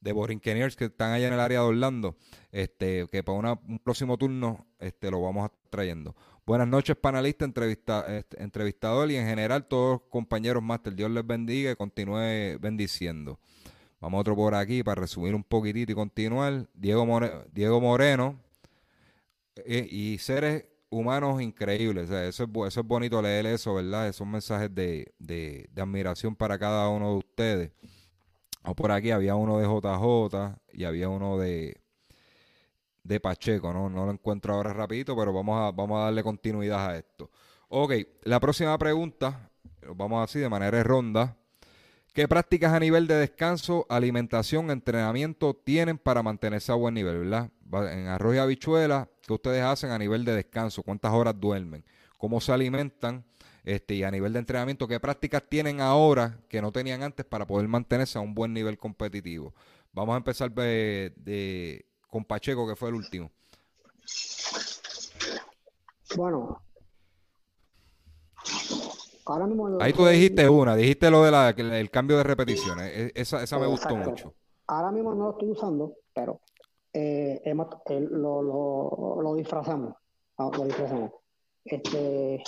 de 0.00 0.12
Borinqueniers 0.12 0.76
que 0.76 0.86
están 0.86 1.12
allá 1.12 1.26
en 1.26 1.34
el 1.34 1.40
área 1.40 1.60
de 1.60 1.66
Orlando. 1.66 2.16
Este, 2.52 3.06
que 3.10 3.22
para 3.22 3.52
un 3.52 3.78
próximo 3.80 4.16
turno 4.16 4.66
este, 4.78 5.10
lo 5.10 5.20
vamos 5.20 5.42
a 5.42 5.46
estar 5.46 5.70
trayendo. 5.70 6.14
Buenas 6.48 6.68
noches, 6.68 6.94
panelista, 6.94 7.44
entrevista, 7.44 8.06
este, 8.06 8.40
entrevistador 8.40 9.10
y 9.10 9.16
en 9.16 9.26
general 9.26 9.66
todos 9.66 9.94
los 9.94 10.08
compañeros 10.08 10.62
máster. 10.62 10.94
Dios 10.94 11.10
les 11.10 11.26
bendiga 11.26 11.72
y 11.72 11.74
continúe 11.74 12.56
bendiciendo. 12.60 13.40
Vamos 14.00 14.20
otro 14.20 14.36
por 14.36 14.54
aquí 14.54 14.84
para 14.84 15.00
resumir 15.00 15.34
un 15.34 15.42
poquitito 15.42 15.90
y 15.90 15.96
continuar. 15.96 16.68
Diego, 16.72 17.04
Diego 17.52 17.80
Moreno 17.80 18.38
eh, 19.56 19.88
y 19.90 20.18
seres 20.18 20.66
humanos 20.88 21.42
increíbles. 21.42 22.08
eso, 22.10 22.44
es, 22.44 22.50
eso 22.68 22.80
es 22.80 22.86
bonito 22.86 23.20
leer 23.20 23.46
eso, 23.46 23.74
¿verdad? 23.74 24.06
Esos 24.06 24.24
mensajes 24.24 24.72
de, 24.72 25.14
de, 25.18 25.68
admiración 25.76 26.36
para 26.36 26.60
cada 26.60 26.88
uno 26.90 27.10
de 27.10 27.16
ustedes. 27.16 27.72
O 28.62 28.72
por 28.76 28.92
aquí 28.92 29.10
había 29.10 29.34
uno 29.34 29.58
de 29.58 29.66
JJ 29.66 30.60
y 30.72 30.84
había 30.84 31.08
uno 31.08 31.38
de, 31.38 31.80
de 33.06 33.20
Pacheco, 33.20 33.72
¿no? 33.72 33.88
No 33.88 34.06
lo 34.06 34.12
encuentro 34.12 34.54
ahora 34.54 34.72
rapidito, 34.72 35.16
pero 35.16 35.32
vamos 35.32 35.60
a, 35.60 35.70
vamos 35.70 35.98
a 35.98 36.04
darle 36.04 36.22
continuidad 36.22 36.90
a 36.90 36.96
esto. 36.96 37.30
Ok, 37.68 37.92
la 38.24 38.40
próxima 38.40 38.76
pregunta, 38.78 39.50
vamos 39.94 40.22
así 40.22 40.38
de 40.38 40.48
manera 40.48 40.82
ronda. 40.82 41.36
¿Qué 42.12 42.26
prácticas 42.26 42.72
a 42.72 42.80
nivel 42.80 43.06
de 43.06 43.16
descanso, 43.16 43.84
alimentación, 43.90 44.70
entrenamiento 44.70 45.54
tienen 45.54 45.98
para 45.98 46.22
mantenerse 46.22 46.72
a 46.72 46.74
buen 46.74 46.94
nivel, 46.94 47.18
verdad? 47.18 47.50
En 47.92 48.06
arroz 48.06 48.36
y 48.36 48.38
habichuela, 48.38 49.08
¿qué 49.26 49.34
ustedes 49.34 49.62
hacen 49.62 49.90
a 49.90 49.98
nivel 49.98 50.24
de 50.24 50.34
descanso? 50.34 50.82
¿Cuántas 50.82 51.12
horas 51.12 51.38
duermen? 51.38 51.84
¿Cómo 52.16 52.40
se 52.40 52.52
alimentan? 52.52 53.24
Este, 53.64 53.94
y 53.94 54.04
a 54.04 54.10
nivel 54.10 54.32
de 54.32 54.38
entrenamiento, 54.38 54.86
¿qué 54.86 55.00
prácticas 55.00 55.42
tienen 55.48 55.80
ahora 55.80 56.38
que 56.48 56.62
no 56.62 56.70
tenían 56.72 57.02
antes 57.02 57.26
para 57.26 57.46
poder 57.46 57.68
mantenerse 57.68 58.16
a 58.16 58.20
un 58.20 58.32
buen 58.32 58.54
nivel 58.54 58.78
competitivo? 58.78 59.52
Vamos 59.92 60.14
a 60.14 60.18
empezar 60.18 60.52
de, 60.52 61.85
con 62.06 62.24
Pacheco, 62.24 62.66
que 62.66 62.76
fue 62.76 62.88
el 62.90 62.94
último. 62.96 63.30
Bueno, 66.16 66.60
Ahí 69.80 69.92
tú 69.92 70.06
dijiste 70.06 70.48
una, 70.48 70.76
dijiste 70.76 71.10
lo 71.10 71.24
del 71.24 71.90
cambio 71.90 72.16
de 72.18 72.22
repeticiones. 72.22 72.92
E, 72.94 73.12
esa, 73.14 73.42
esa 73.42 73.58
me 73.58 73.66
gustó 73.66 73.96
mucho. 73.96 74.34
Ahora 74.68 74.92
mismo 74.92 75.14
no 75.14 75.24
lo 75.24 75.30
estoy 75.32 75.50
usando, 75.50 75.94
pero 76.14 76.40
eh, 76.92 77.42
lo, 78.10 78.42
lo, 79.20 79.34
disfrazamos. 79.34 79.94
Ah, 80.38 80.50
lo 80.56 80.64
disfrazamos. 80.64 81.10
Este, 81.64 82.42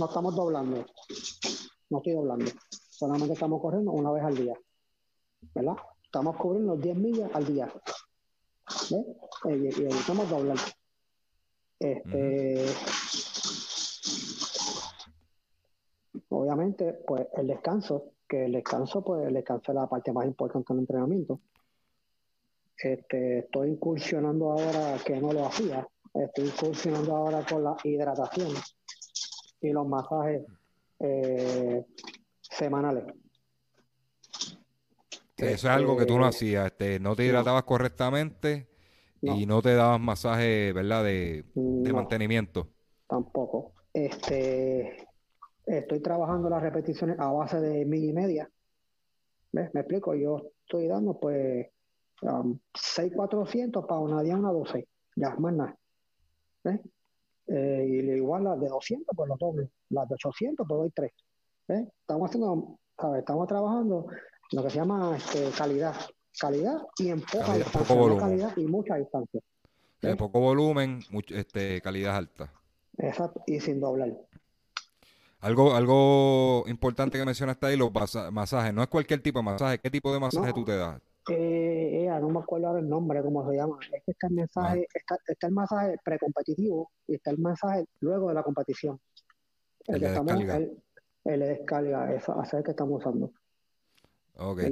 no 0.00 0.06
estamos 0.06 0.34
doblando. 0.34 0.84
No 1.90 1.98
estoy 1.98 2.14
doblando. 2.14 2.50
Solamente 2.70 3.34
estamos 3.34 3.62
corriendo 3.62 3.92
una 3.92 4.10
vez 4.10 4.24
al 4.24 4.36
día. 4.36 4.54
¿Verdad? 5.54 5.76
Estamos 6.02 6.36
cubriendo 6.36 6.76
10 6.76 6.96
millas 6.96 7.30
al 7.34 7.46
día. 7.46 7.72
¿Ves? 8.90 9.06
Y, 9.44 9.82
y, 9.82 9.86
estamos 9.86 10.28
doblando. 10.28 10.62
Este. 11.78 12.66
obviamente, 16.28 16.92
pues 17.06 17.26
el 17.36 17.46
descanso, 17.46 18.12
que 18.28 18.46
el 18.46 18.52
descanso, 18.52 19.02
pues 19.02 19.26
el 19.26 19.34
descanso 19.34 19.72
es 19.72 19.76
la 19.76 19.88
parte 19.88 20.12
más 20.12 20.26
importante 20.26 20.72
del 20.72 20.80
entrenamiento. 20.80 21.40
Este, 22.76 23.38
estoy 23.38 23.70
incursionando 23.70 24.52
ahora, 24.52 24.98
que 25.04 25.20
no 25.20 25.32
lo 25.32 25.46
hacía, 25.46 25.86
estoy 26.12 26.46
incursionando 26.46 27.16
ahora 27.16 27.44
con 27.48 27.62
la 27.62 27.76
hidratación 27.84 28.50
y 29.60 29.70
los 29.70 29.86
masajes 29.86 30.42
eh, 31.00 31.84
semanales. 32.40 33.04
Eso 35.52 35.68
es 35.68 35.74
algo 35.74 35.96
que 35.96 36.06
tú 36.06 36.18
no 36.18 36.28
este, 36.28 36.36
hacías, 36.36 36.66
este, 36.66 37.00
no 37.00 37.14
te 37.16 37.24
hidratabas 37.24 37.64
correctamente 37.64 38.68
y 39.20 39.46
no 39.46 39.62
te 39.62 39.74
dabas 39.74 40.00
masaje, 40.00 40.72
¿verdad? 40.72 41.04
De, 41.04 41.44
de 41.54 41.92
mantenimiento. 41.92 42.68
Tampoco. 43.08 43.72
Este, 43.92 44.96
estoy 45.64 46.00
trabajando 46.00 46.50
las 46.50 46.62
repeticiones 46.62 47.18
a 47.18 47.32
base 47.32 47.60
de 47.60 47.84
mil 47.84 48.04
y 48.04 48.12
media. 48.12 48.50
¿Ves? 49.52 49.70
Me 49.72 49.80
explico, 49.80 50.14
yo 50.14 50.50
estoy 50.64 50.88
dando 50.88 51.18
pues 51.18 51.68
um, 52.22 52.58
6,400 52.74 53.86
para 53.86 54.00
una 54.00 54.22
día, 54.22 54.36
una 54.36 54.50
12, 54.50 54.88
ya 55.16 55.34
más 55.36 55.54
nada. 55.54 55.76
¿Ves? 56.64 56.80
Eh, 57.46 57.86
y 57.88 58.10
igual 58.10 58.44
las 58.44 58.60
de 58.60 58.68
200, 58.68 59.14
pues 59.16 59.28
lo 59.28 59.36
doble. 59.36 59.70
Las 59.90 60.08
de 60.08 60.14
800, 60.14 60.66
pues 60.66 60.78
doy 60.78 60.90
3. 60.90 61.12
¿Ves? 61.68 61.88
Estamos 62.00 62.28
haciendo, 62.28 62.78
Estamos 63.18 63.48
trabajando 63.48 64.06
lo 64.52 64.62
que 64.62 64.70
se 64.70 64.76
llama 64.76 65.16
este, 65.16 65.50
calidad. 65.56 65.94
Calidad 66.38 66.82
y 66.98 67.10
en 67.10 67.20
poca 67.20 67.54
distancia. 67.54 68.18
calidad 68.18 68.56
y 68.56 68.66
mucha 68.66 68.96
distancia. 68.96 69.40
De 70.02 70.16
poco 70.16 70.40
volumen, 70.40 71.00
este, 71.28 71.80
calidad 71.80 72.16
alta. 72.16 72.52
Exacto, 72.98 73.42
y 73.46 73.60
sin 73.60 73.80
doblar. 73.80 74.12
Algo, 75.40 75.74
algo 75.74 76.64
importante 76.68 77.18
que 77.18 77.24
mencionaste 77.24 77.66
ahí, 77.66 77.76
los 77.76 77.90
masajes. 78.32 78.72
No 78.72 78.82
es 78.82 78.88
cualquier 78.88 79.22
tipo 79.22 79.38
de 79.40 79.44
masaje. 79.44 79.78
¿Qué 79.78 79.90
tipo 79.90 80.12
de 80.12 80.20
masaje 80.20 80.52
tú 80.52 80.64
te 80.64 80.76
das? 80.76 81.00
Eh, 81.30 82.08
no 82.20 82.28
me 82.28 82.40
acuerdo 82.40 82.68
ahora 82.68 82.80
el 82.80 82.88
nombre, 82.88 83.22
cómo 83.22 83.48
se 83.50 83.56
llama. 83.56 83.78
Es 83.92 84.02
que 84.04 84.12
está 84.12 84.26
el, 84.26 84.34
mensaje, 84.34 84.86
está, 84.92 85.46
el 85.46 85.52
masaje 85.52 85.96
precompetitivo 86.04 86.90
y 87.06 87.16
está 87.16 87.30
el 87.30 87.38
masaje 87.38 87.86
luego 88.00 88.28
de 88.28 88.34
la 88.34 88.42
competición. 88.42 89.00
El, 89.86 90.00
de 90.00 90.10
descarga. 90.10 90.56
El, 90.56 90.82
el, 91.24 91.40
de 91.40 91.46
descarga, 91.46 92.14
eso, 92.14 92.42
es 92.42 92.54
el 92.54 92.62
que 92.62 92.70
estamos 92.70 93.00
usando. 93.00 93.30
Okay. 94.36 94.66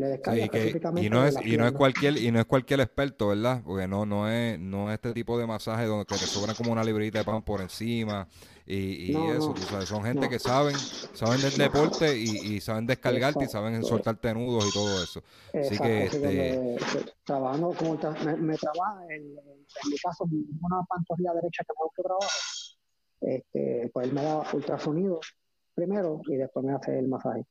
y 0.96 1.09
no 1.09 1.25
es 1.25 1.37
y 1.44 1.57
no 1.57 1.68
es 1.68 1.72
cualquier 1.72 2.16
y 2.16 2.33
no 2.33 2.40
es 2.40 2.46
cualquier 2.46 2.81
experto, 2.81 3.29
¿verdad? 3.29 3.62
Porque 3.64 3.87
no 3.87 4.05
no 4.05 4.29
es 4.29 4.59
no 4.59 4.90
es 4.90 4.94
este 4.94 5.12
tipo 5.12 5.38
de 5.38 5.46
masaje 5.46 5.87
donde 5.87 6.05
te 6.05 6.16
sobran 6.16 6.57
como 6.57 6.72
una 6.72 6.83
librita 6.83 7.18
de 7.18 7.25
pan 7.25 7.42
por 7.42 7.61
encima 7.61 8.27
y, 8.66 9.12
eso, 9.12 9.55
son 9.87 10.03
gente 10.03 10.29
que 10.29 10.40
saben 10.40 10.75
saben 10.75 11.40
del 11.40 11.57
deporte 11.57 12.18
y, 12.18 12.61
saben 12.61 12.87
descargarte 12.87 13.44
y 13.44 13.48
saben 13.48 13.85
soltarte 13.85 14.35
nudos 14.35 14.68
y 14.68 14.72
todo 14.72 15.05
eso. 15.05 15.22
Así 15.55 15.79
que 15.79 16.05
este... 16.07 16.77
trabajando 17.25 17.72
como 17.79 17.94
me, 18.25 18.37
me 18.37 18.57
trabaja 18.57 19.07
en, 19.11 19.35
mi 19.35 19.98
caso 20.03 20.25
una 20.25 20.83
pantorrilla 20.88 21.35
derecha 21.35 21.62
que 21.62 21.72
me 21.72 22.03
trabajo. 22.03 22.27
Este, 23.20 23.90
pues 23.92 24.09
él 24.09 24.12
me 24.12 24.22
da 24.25 24.42
ultrasonido 24.53 25.20
primero 25.75 26.20
y 26.27 26.35
después 26.35 26.66
me 26.66 26.72
hace 26.72 26.98
el 26.98 27.07
masaje. 27.07 27.46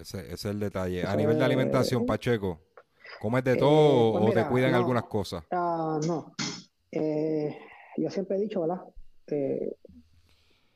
Ese, 0.00 0.32
es 0.32 0.44
el 0.46 0.58
detalle. 0.58 1.04
a 1.06 1.14
nivel 1.14 1.38
de 1.38 1.44
alimentación, 1.44 2.06
Pacheco, 2.06 2.60
¿comes 3.20 3.44
de 3.44 3.52
eh, 3.52 3.56
todo 3.56 4.18
pues 4.18 4.30
o 4.30 4.34
te 4.34 4.46
cuidan 4.46 4.74
algunas 4.74 5.04
cosas? 5.04 5.44
Ah, 5.50 6.00
no. 6.06 6.34
Eh, 6.90 7.56
yo 7.96 8.10
siempre 8.10 8.36
he 8.36 8.40
dicho, 8.40 8.60
¿verdad? 8.62 8.82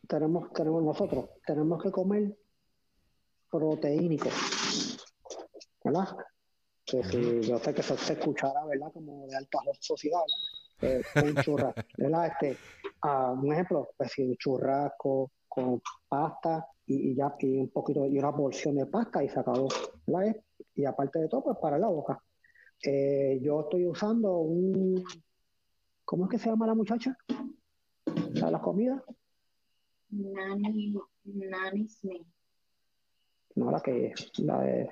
tenemos, 0.07 0.53
tenemos 0.53 0.83
nosotros, 0.85 1.31
tenemos 1.45 1.83
que 1.83 1.91
comer 1.91 2.37
proteínico, 3.51 4.29
¿verdad? 5.83 6.09
Que 6.85 7.03
si 7.03 7.41
yo 7.41 7.59
sé 7.59 7.75
que 7.75 7.81
eso 7.81 7.97
se 7.97 8.13
escuchará, 8.13 8.65
¿verdad? 8.67 8.93
Como 8.93 9.27
de 9.27 9.37
alta 9.37 9.59
sociedad, 9.81 10.21
¿verdad? 10.81 11.01
Eh, 11.17 11.43
churrasco, 11.43 11.81
¿verdad? 11.99 12.27
Este, 12.27 12.59
ah, 13.03 13.33
un 13.33 13.53
ejemplo, 13.53 13.89
pues 13.97 14.13
si 14.13 14.23
un 14.23 14.37
churrasco 14.37 15.33
con 15.49 15.81
pasta, 16.09 16.67
y, 16.87 17.15
ya 17.15 17.35
y 17.41 17.59
un 17.59 17.71
poquito 17.71 18.07
y 18.07 18.19
una 18.19 18.35
porción 18.35 18.77
de 18.77 18.87
pasta 18.87 19.23
y 19.23 19.29
se 19.29 19.41
acabó 19.41 19.69
y 20.75 20.85
aparte 20.85 21.19
de 21.21 21.29
todo 21.29 21.45
pues 21.45 21.59
para 21.61 21.79
la 21.79 21.89
boca. 21.89 22.23
Eh, 22.83 23.39
yo 23.43 23.63
estoy 23.63 23.87
usando 23.87 24.39
un 24.39 25.03
¿cómo 26.05 26.25
es 26.25 26.31
que 26.31 26.39
se 26.39 26.51
llama 26.51 26.67
la 26.67 26.75
muchacha? 26.75 27.17
¿la 28.35 28.47
de 28.47 28.53
las 28.53 28.61
comidas? 28.61 29.03
Nani 30.11 30.95
Nani 31.25 31.89
Smith. 31.89 32.27
No 33.55 33.71
la 33.71 33.81
que 33.81 34.13
la 34.39 34.61
de 34.61 34.91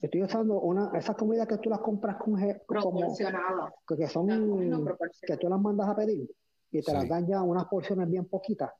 estoy 0.00 0.22
usando 0.22 0.60
una 0.60 0.90
esas 0.94 1.16
comidas 1.16 1.46
que 1.46 1.58
tú 1.58 1.68
las 1.68 1.80
compras 1.80 2.16
con 2.16 2.34
proporcionadas 2.66 3.74
que 3.86 4.08
son 4.08 4.26
que 5.22 5.36
tú 5.36 5.48
las 5.50 5.60
mandas 5.60 5.90
a 5.90 5.94
pedir 5.94 6.30
y 6.72 6.80
te 6.80 6.92
las 6.94 7.06
dan 7.06 7.26
ya 7.26 7.42
unas 7.42 7.66
porciones 7.66 8.08
bien 8.08 8.24
poquitas 8.24 8.72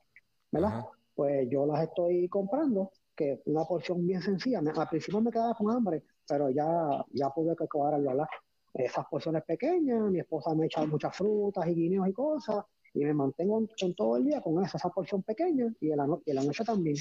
¿verdad? 0.50 0.86
Pues 1.16 1.48
yo 1.50 1.66
las 1.66 1.82
estoy 1.82 2.28
comprando, 2.28 2.92
que 3.16 3.40
una 3.46 3.64
porción 3.64 4.06
bien 4.06 4.20
sencilla. 4.20 4.60
al 4.60 4.88
principio 4.88 5.20
me 5.22 5.32
quedaba 5.32 5.54
con 5.54 5.70
hambre, 5.70 6.04
pero 6.28 6.50
ya, 6.50 7.04
ya 7.12 7.30
pude 7.30 7.56
calcular 7.56 8.00
¿verdad? 8.00 8.26
Esas 8.74 9.06
porciones 9.06 9.42
pequeñas, 9.44 10.10
mi 10.10 10.20
esposa 10.20 10.54
me 10.54 10.66
echa 10.66 10.84
muchas 10.84 11.16
frutas 11.16 11.66
y 11.66 11.74
guineos 11.74 12.06
y 12.08 12.12
cosas, 12.12 12.62
y 12.92 13.04
me 13.04 13.14
mantengo 13.14 13.66
en, 13.78 13.94
todo 13.94 14.18
el 14.18 14.26
día 14.26 14.42
con 14.42 14.62
esa, 14.62 14.76
esa 14.76 14.90
porción 14.90 15.22
pequeña 15.22 15.72
y 15.80 15.90
en 15.90 15.96
la, 15.96 16.06
y 16.26 16.30
en 16.30 16.36
la 16.36 16.44
noche 16.44 16.62
también. 16.62 16.96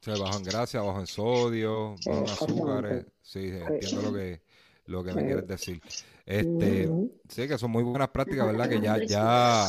Se 0.00 0.10
bajo 0.12 0.38
en 0.38 0.44
grasa, 0.44 0.82
bajo 0.82 1.00
en 1.00 1.06
sodio, 1.06 1.96
bajo 2.06 2.18
en 2.18 2.24
azúcares. 2.24 3.06
Sí, 3.22 3.48
entiendo 3.48 4.02
lo 4.02 4.12
que, 4.12 4.42
lo 4.86 5.04
que 5.04 5.12
me 5.14 5.24
quieres 5.24 5.46
decir. 5.46 5.80
Este, 6.24 6.90
sí, 7.28 7.46
que 7.46 7.58
son 7.58 7.70
muy 7.70 7.84
buenas 7.84 8.08
prácticas, 8.08 8.46
¿verdad? 8.46 8.68
Que 8.68 8.80
ya, 8.80 8.98
ya, 9.04 9.66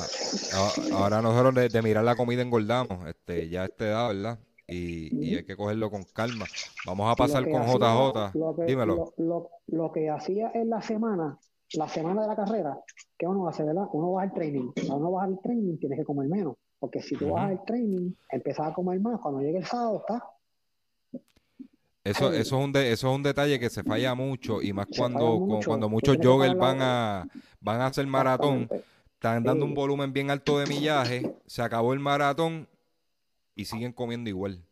ahora 0.93 1.22
nosotros 1.22 1.53
de, 1.53 1.70
de 1.70 1.82
mirar 1.82 2.03
la 2.03 2.15
comida 2.15 2.41
engordamos, 2.41 3.07
este, 3.07 3.47
ya 3.47 3.61
a 3.61 3.65
esta 3.65 3.86
edad, 3.86 4.07
¿verdad? 4.07 4.39
Y, 4.68 5.26
y, 5.26 5.36
hay 5.36 5.45
que 5.45 5.55
cogerlo 5.55 5.89
con 5.89 6.03
calma. 6.03 6.45
Vamos 6.86 7.09
a 7.09 7.15
pasar 7.15 7.49
con 7.49 7.63
JJ. 7.63 8.65
Dímelo. 8.65 9.13
Lo, 9.18 9.49
lo, 9.68 9.91
que 9.93 10.09
hacía 10.09 10.51
en 10.53 10.70
la 10.70 10.82
semana, 10.82 11.38
la 11.74 11.88
semana 11.88 12.24
de 12.24 12.28
la 12.28 12.36
carrera, 12.36 12.78
que 13.18 13.26
uno 13.26 13.47
hace, 13.47 13.63
¿verdad? 13.63 13.86
Uno 13.93 14.11
va 14.13 14.24
al 14.24 14.34
training. 14.34 14.72
Cuando 14.76 14.97
uno 14.97 15.11
va 15.13 15.24
al 15.24 15.39
training, 15.41 15.78
tienes 15.78 15.99
que 15.99 16.05
comer 16.05 16.28
menos. 16.28 16.55
Porque 16.80 17.01
si 17.01 17.15
tú 17.15 17.30
vas 17.30 17.49
al 17.49 17.63
training, 17.63 18.11
empiezas 18.30 18.68
a 18.68 18.74
comer 18.74 18.99
más. 18.99 19.22
Cuando 19.22 19.39
llegue 19.39 19.59
el 19.59 19.65
sábado, 19.65 20.03
está. 20.05 20.24
Eso, 22.08 22.32
eso, 22.32 22.34
es 22.34 22.51
un 22.64 22.72
de, 22.72 22.91
eso 22.91 23.10
es 23.10 23.16
un 23.16 23.24
detalle 23.24 23.60
que 23.60 23.70
se 23.70 23.84
falla 23.84 24.16
mucho 24.16 24.62
y 24.62 24.72
más 24.72 24.88
cuando, 24.97 25.45
cuando 25.66 25.89
muchos 25.89 26.18
joggers 26.22 26.58
van 26.58 26.78
a, 26.82 27.28
van 27.60 27.82
a 27.82 27.88
hacer 27.88 28.08
maratón, 28.08 28.70
están 29.14 29.43
dando 29.43 29.66
un 29.66 29.74
volumen 29.74 30.14
bien 30.14 30.32
alto 30.32 30.58
de 30.60 30.68
millaje, 30.68 31.36
se 31.45 31.62
acabó 31.62 31.91
el 31.93 31.99
maratón 31.99 32.68
y 33.55 33.66
siguen 33.66 33.91
comiendo 33.91 34.30
igual. 34.30 34.64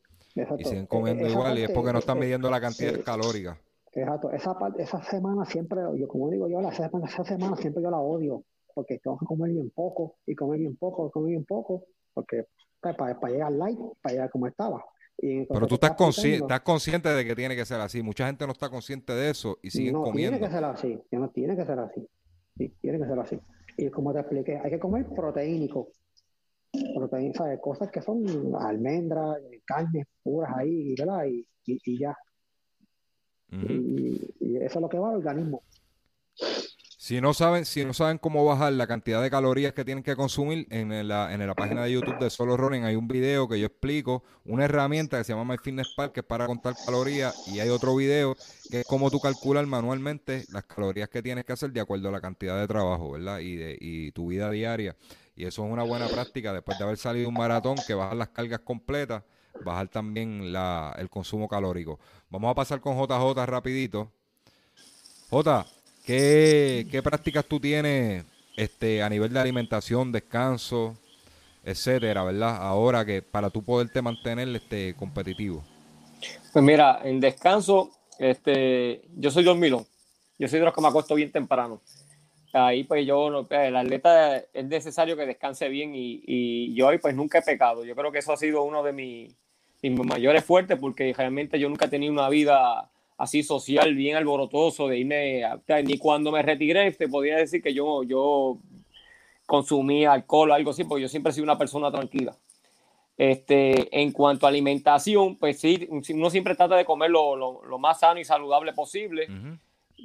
Y 0.57 0.63
siguen 0.63 0.85
comiendo 0.85 1.27
igual 1.27 1.59
y 1.59 1.63
es 1.63 1.71
porque 1.71 1.91
no 1.91 1.99
están 1.99 2.19
midiendo 2.19 2.49
la 2.49 2.61
cantidad 2.61 3.01
calórica. 3.03 3.57
Exacto, 3.91 4.31
esa, 4.31 4.55
esa 4.77 5.03
semana 5.03 5.45
siempre, 5.45 5.81
yo 5.97 6.07
como 6.07 6.29
digo 6.29 6.47
yo, 6.49 6.59
esa 6.61 6.89
semana, 6.89 7.07
esa 7.07 7.23
semana 7.23 7.55
siempre 7.55 7.81
yo 7.81 7.89
la 7.89 7.99
odio, 7.99 8.43
porque 8.73 8.99
tengo 8.99 9.17
que 9.17 9.25
comer 9.25 9.51
bien 9.51 9.71
poco, 9.71 10.15
y 10.25 10.35
comer 10.35 10.59
bien 10.59 10.75
poco, 10.75 11.09
comer 11.11 11.31
bien 11.31 11.45
poco, 11.45 11.85
porque 12.13 12.45
pues, 12.81 12.95
para, 12.95 13.19
para 13.19 13.33
llegar 13.33 13.51
light, 13.53 13.79
para 14.01 14.13
llegar 14.13 14.29
como 14.29 14.47
estaba. 14.47 14.83
Pero 15.17 15.67
tú 15.67 15.75
estás, 15.75 15.95
consciente, 15.95 16.43
estás 16.43 16.61
consciente 16.61 17.09
de 17.09 17.25
que 17.25 17.35
tiene 17.35 17.55
que 17.55 17.65
ser 17.65 17.79
así. 17.79 18.03
Mucha 18.03 18.27
gente 18.27 18.45
no 18.45 18.51
está 18.51 18.69
consciente 18.69 19.13
de 19.13 19.29
eso 19.29 19.57
y 19.61 19.71
siguen 19.71 19.93
comiendo. 19.93 20.37
Tiene 20.37 20.45
que 20.45 20.53
ser 20.53 20.63
así. 20.63 20.99
No 21.11 21.29
tiene 21.29 21.55
que 21.55 21.65
ser 21.65 21.79
así. 21.79 22.07
Sí, 22.57 22.73
tiene 22.81 22.99
que 22.99 23.05
ser 23.05 23.19
así. 23.19 23.39
Y 23.77 23.89
como 23.89 24.13
te 24.13 24.19
expliqué, 24.19 24.57
hay 24.57 24.71
que 24.71 24.79
comer 24.79 25.07
proteínico. 25.07 25.89
Proteína, 26.95 27.33
¿sabes? 27.33 27.59
Cosas 27.61 27.89
que 27.89 28.01
son 28.01 28.25
almendras, 28.59 29.37
carnes 29.65 30.05
puras 30.21 30.51
ahí, 30.57 30.93
¿verdad? 30.97 31.25
Y, 31.25 31.47
y, 31.65 31.99
ya. 31.99 32.15
y, 33.51 34.21
y, 34.39 34.57
eso 34.57 34.79
es 34.79 34.81
lo 34.81 34.89
que 34.89 34.99
va 34.99 35.09
al 35.09 35.15
organismo. 35.15 35.63
Si 37.05 37.21
no 37.21 37.35
saben, 37.35 37.65
si 37.65 37.85
no 37.85 37.93
saben 37.93 38.17
cómo 38.17 38.43
bajar 38.45 38.73
la 38.73 38.87
cantidad 38.87 39.21
de 39.21 39.29
calorías 39.29 39.73
que 39.73 39.85
tienen 39.85 40.03
que 40.03 40.15
consumir, 40.15 40.65
en 40.71 41.07
la, 41.07 41.31
en 41.31 41.45
la 41.45 41.53
página 41.53 41.83
de 41.83 41.91
YouTube 41.91 42.17
de 42.17 42.31
Solo 42.31 42.57
Running 42.57 42.83
hay 42.83 42.95
un 42.95 43.07
video 43.07 43.47
que 43.47 43.59
yo 43.59 43.67
explico, 43.67 44.23
una 44.43 44.65
herramienta 44.65 45.19
que 45.19 45.23
se 45.23 45.31
llama 45.31 45.53
MyFitnessPal, 45.53 46.11
que 46.11 46.21
es 46.21 46.25
para 46.25 46.47
contar 46.47 46.73
calorías, 46.83 47.47
y 47.47 47.59
hay 47.59 47.69
otro 47.69 47.95
video 47.95 48.35
que 48.71 48.79
es 48.79 48.87
cómo 48.87 49.11
tú 49.11 49.19
calculas 49.19 49.67
manualmente 49.67 50.45
las 50.51 50.63
calorías 50.63 51.07
que 51.07 51.21
tienes 51.21 51.45
que 51.45 51.53
hacer 51.53 51.71
de 51.71 51.79
acuerdo 51.79 52.09
a 52.09 52.11
la 52.11 52.21
cantidad 52.21 52.59
de 52.59 52.65
trabajo, 52.65 53.11
¿verdad? 53.11 53.37
Y, 53.37 53.55
de, 53.55 53.77
y 53.79 54.11
tu 54.11 54.29
vida 54.29 54.49
diaria. 54.49 54.95
Y 55.35 55.45
eso 55.45 55.63
es 55.63 55.71
una 55.71 55.83
buena 55.83 56.07
práctica 56.07 56.53
después 56.53 56.79
de 56.79 56.85
haber 56.85 56.97
salido 56.97 57.29
un 57.29 57.35
maratón, 57.35 57.75
que 57.85 57.93
bajar 57.93 58.17
las 58.17 58.29
cargas 58.29 58.61
completas, 58.61 59.21
bajar 59.63 59.89
también 59.89 60.51
la, 60.51 60.95
el 60.97 61.11
consumo 61.11 61.47
calórico. 61.47 61.99
Vamos 62.31 62.49
a 62.49 62.55
pasar 62.55 62.81
con 62.81 62.97
JJ 62.97 63.45
rapidito. 63.45 64.11
J, 65.29 65.65
¿Qué, 66.05 66.87
qué 66.91 67.01
prácticas 67.01 67.45
tú 67.45 67.59
tienes 67.59 68.25
este, 68.55 69.01
a 69.01 69.09
nivel 69.09 69.33
de 69.33 69.39
alimentación, 69.39 70.11
descanso, 70.11 70.95
etcétera, 71.63 72.23
verdad? 72.23 72.57
Ahora 72.61 73.03
que 73.03 73.23
para 73.23 73.49
tú 73.49 73.63
poderte 73.63 74.01
mantener 74.01 74.47
este, 74.49 74.95
competitivo. 74.95 75.63
Pues 76.53 76.63
mira, 76.63 77.01
en 77.03 77.19
descanso, 77.19 77.89
este, 78.19 79.01
yo 79.15 79.31
soy 79.31 79.43
dormido. 79.43 79.85
Yo 80.37 80.47
soy 80.47 80.59
de 80.59 80.65
los 80.65 80.73
que 80.73 80.81
me 80.81 80.89
acuesto 80.89 81.15
bien 81.15 81.31
temprano. 81.31 81.81
Ahí 82.53 82.83
pues 82.83 83.05
yo, 83.05 83.45
pues, 83.49 83.67
el 83.67 83.75
atleta 83.75 84.37
es 84.37 84.65
necesario 84.65 85.17
que 85.17 85.25
descanse 85.25 85.67
bien 85.69 85.93
y, 85.95 86.21
y 86.25 86.75
yo 86.75 86.87
hoy 86.87 86.99
pues 86.99 87.15
nunca 87.15 87.39
he 87.39 87.41
pecado. 87.41 87.83
Yo 87.83 87.95
creo 87.95 88.11
que 88.11 88.19
eso 88.19 88.31
ha 88.31 88.37
sido 88.37 88.63
uno 88.63 88.83
de 88.83 88.93
mis, 88.93 89.35
mis 89.81 90.05
mayores 90.05 90.45
fuertes 90.45 90.77
porque 90.79 91.13
realmente 91.17 91.59
yo 91.59 91.67
nunca 91.67 91.85
he 91.85 91.89
tenido 91.89 92.13
una 92.13 92.29
vida 92.29 92.91
así 93.17 93.43
social, 93.43 93.95
bien 93.95 94.15
alborotoso, 94.17 94.87
de 94.87 94.99
irme, 94.99 95.43
ni 95.83 95.97
cuando 95.97 96.31
me 96.31 96.41
retiré, 96.41 96.91
te 96.91 97.07
podría 97.07 97.37
decir 97.37 97.61
que 97.61 97.73
yo, 97.73 98.03
yo 98.03 98.59
consumía 99.45 100.11
alcohol 100.11 100.51
o 100.51 100.53
algo 100.53 100.71
así, 100.71 100.83
porque 100.83 101.03
yo 101.03 101.09
siempre 101.09 101.31
he 101.31 101.33
sido 101.33 101.43
una 101.43 101.57
persona 101.57 101.91
tranquila. 101.91 102.35
Este, 103.17 104.01
en 104.01 104.11
cuanto 104.11 104.45
a 104.45 104.49
alimentación, 104.49 105.37
pues 105.37 105.59
sí, 105.59 105.87
uno 105.89 106.29
siempre 106.29 106.55
trata 106.55 106.75
de 106.75 106.83
comer 106.83 107.09
lo, 107.09 107.35
lo, 107.35 107.79
más 107.79 108.01
sano 108.01 108.19
y 108.19 108.25
saludable 108.25 108.73
posible. 108.73 109.27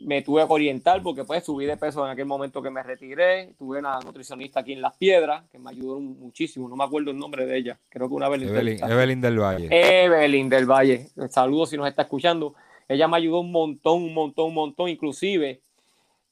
Me 0.05 0.23
tuve 0.23 0.47
que 0.47 0.53
orientar 0.53 1.03
porque 1.03 1.25
pues 1.25 1.45
subí 1.45 1.67
de 1.67 1.77
peso 1.77 2.05
en 2.05 2.13
aquel 2.13 2.27
momento 2.27 2.63
que 2.63 2.71
me 2.71 2.81
retiré. 2.85 3.55
Tuve 3.59 3.81
una 3.81 3.99
nutricionista 3.99 4.61
aquí 4.61 4.73
en 4.73 4.81
Las 4.81 4.97
Piedras 4.97 5.43
que 5.51 5.59
me 5.59 5.71
ayudó 5.71 5.99
muchísimo. 5.99 6.69
No 6.69 6.77
me 6.77 6.85
acuerdo 6.85 7.11
el 7.11 7.19
nombre 7.19 7.45
de 7.45 7.59
ella. 7.59 7.79
Creo 7.89 8.09
que 8.09 8.15
una 8.15 8.29
Evelyn, 8.29 8.79
Evelyn 8.85 9.21
del 9.21 9.41
Valle. 9.41 9.69
Evelyn 10.05 10.49
del 10.49 10.67
Valle. 10.67 11.09
Saludos 11.29 11.71
si 11.71 11.77
nos 11.77 11.89
está 11.89 12.03
escuchando. 12.03 12.55
Ella 12.91 13.07
me 13.07 13.19
ayudó 13.19 13.39
un 13.39 13.53
montón, 13.53 14.03
un 14.03 14.13
montón, 14.13 14.49
un 14.49 14.55
montón. 14.55 14.89
Inclusive, 14.89 15.63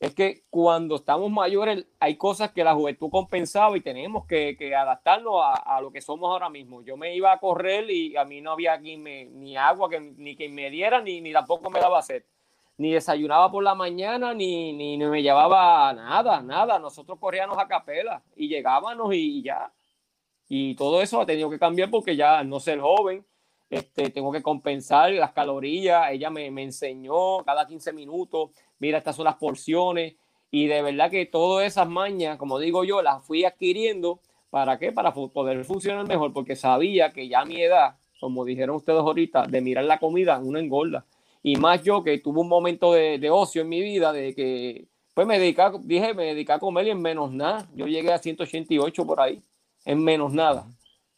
es 0.01 0.13
que 0.13 0.43
cuando 0.51 0.97
estamos 0.97 1.31
mayores 1.31 1.87
hay 2.01 2.17
cosas 2.17 2.51
que 2.51 2.65
la 2.65 2.75
juventud 2.75 3.11
compensaba 3.11 3.77
y 3.77 3.81
tenemos 3.81 4.27
que, 4.27 4.57
adaptarnos 4.77 5.41
a, 5.41 5.81
lo 5.81 5.93
que 5.93 6.01
somos 6.01 6.29
ahora 6.29 6.51
mismo. 6.51 6.83
Yo 6.83 6.97
me 6.97 7.15
iba 7.15 7.33
a 7.33 7.39
correr 7.39 7.89
y 7.89 8.17
a 8.17 8.25
mí 8.25 8.41
no 8.41 8.51
había 8.51 8.77
ni 8.77 9.57
agua 9.57 9.89
que, 9.89 10.01
ni 10.01 10.35
que 10.35 10.49
me 10.49 10.69
diera, 10.69 11.01
ni, 11.01 11.21
ni 11.21 11.33
tampoco 11.33 11.71
me 11.71 11.79
daba 11.79 12.03
sed. 12.03 12.25
Ni 12.77 12.91
desayunaba 12.93 13.53
por 13.53 13.63
la 13.63 13.77
mañana, 13.77 14.35
ni, 14.35 14.73
ni, 14.73 14.99
me 14.99 15.23
llevaba 15.23 15.93
nada, 15.93 16.43
nada. 16.43 16.81
Nosotros 16.81 17.21
corríamos 17.21 17.57
a 17.57 17.69
capela 17.69 18.21
y 18.35 18.49
llegábamos 18.49 19.15
y, 19.15 19.39
y 19.39 19.43
ya. 19.43 19.73
Y 20.49 20.75
todo 20.75 21.03
eso 21.03 21.21
ha 21.21 21.27
tenido 21.27 21.51
que 21.51 21.59
cambiar 21.61 21.89
porque 21.89 22.17
ya 22.17 22.43
no 22.43 22.59
ser 22.59 22.81
joven, 22.81 23.25
este, 23.71 24.11
tengo 24.11 24.33
que 24.33 24.43
compensar 24.43 25.13
las 25.13 25.33
calorías, 25.33 26.11
ella 26.11 26.31
me, 26.31 26.51
me, 26.51 26.63
enseñó 26.63 27.45
cada 27.45 27.67
15 27.67 27.93
minutos, 27.93 28.51
mira, 28.79 28.99
estas 28.99 29.17
son 29.17 29.27
las 29.27 29.37
porciones, 29.37 30.15
y 30.51 30.67
de 30.67 30.81
verdad 30.81 31.11
que 31.11 31.27
todas 31.27 31.67
esas 31.67 31.89
mañas, 31.89 32.39
como 32.39 32.59
digo 32.59 32.85
yo, 32.85 33.03
las 33.03 33.25
fui 33.25 33.45
adquiriendo, 33.45 34.21
¿para 34.51 34.79
qué? 34.79 34.93
Para 34.93 35.13
poder 35.13 35.65
funcionar 35.65 36.07
mejor, 36.07 36.33
porque 36.33 36.57
sabía 36.57 37.13
que 37.13 37.29
ya 37.29 37.41
a 37.41 37.45
mi 37.45 37.61
edad, 37.61 37.97
como 38.21 38.45
dijeron 38.45 38.77
ustedes 38.77 39.01
ahorita, 39.01 39.47
de 39.47 39.61
mirar 39.61 39.85
la 39.85 39.99
comida, 39.99 40.39
uno 40.39 40.59
engorda, 40.59 41.05
y 41.43 41.57
más 41.57 41.83
yo 41.83 42.03
que 42.03 42.19
tuve 42.19 42.41
un 42.41 42.49
momento 42.49 42.93
de, 42.93 43.19
de 43.19 43.31
ocio 43.31 43.63
en 43.63 43.69
mi 43.69 43.83
vida, 43.83 44.13
de 44.13 44.35
que, 44.35 44.87
pues 45.13 45.27
me 45.27 45.39
dediqué, 45.39 45.63
dije, 45.83 46.15
me 46.15 46.25
dediqué 46.25 46.53
a 46.53 46.59
comer 46.59 46.87
y 46.87 46.91
en 46.91 47.03
menos 47.03 47.33
nada, 47.33 47.69
yo 47.75 47.87
llegué 47.87 48.13
a 48.13 48.19
188 48.19 49.07
por 49.07 49.21
ahí, 49.21 49.43
en 49.85 50.03
menos 50.03 50.33
nada 50.33 50.67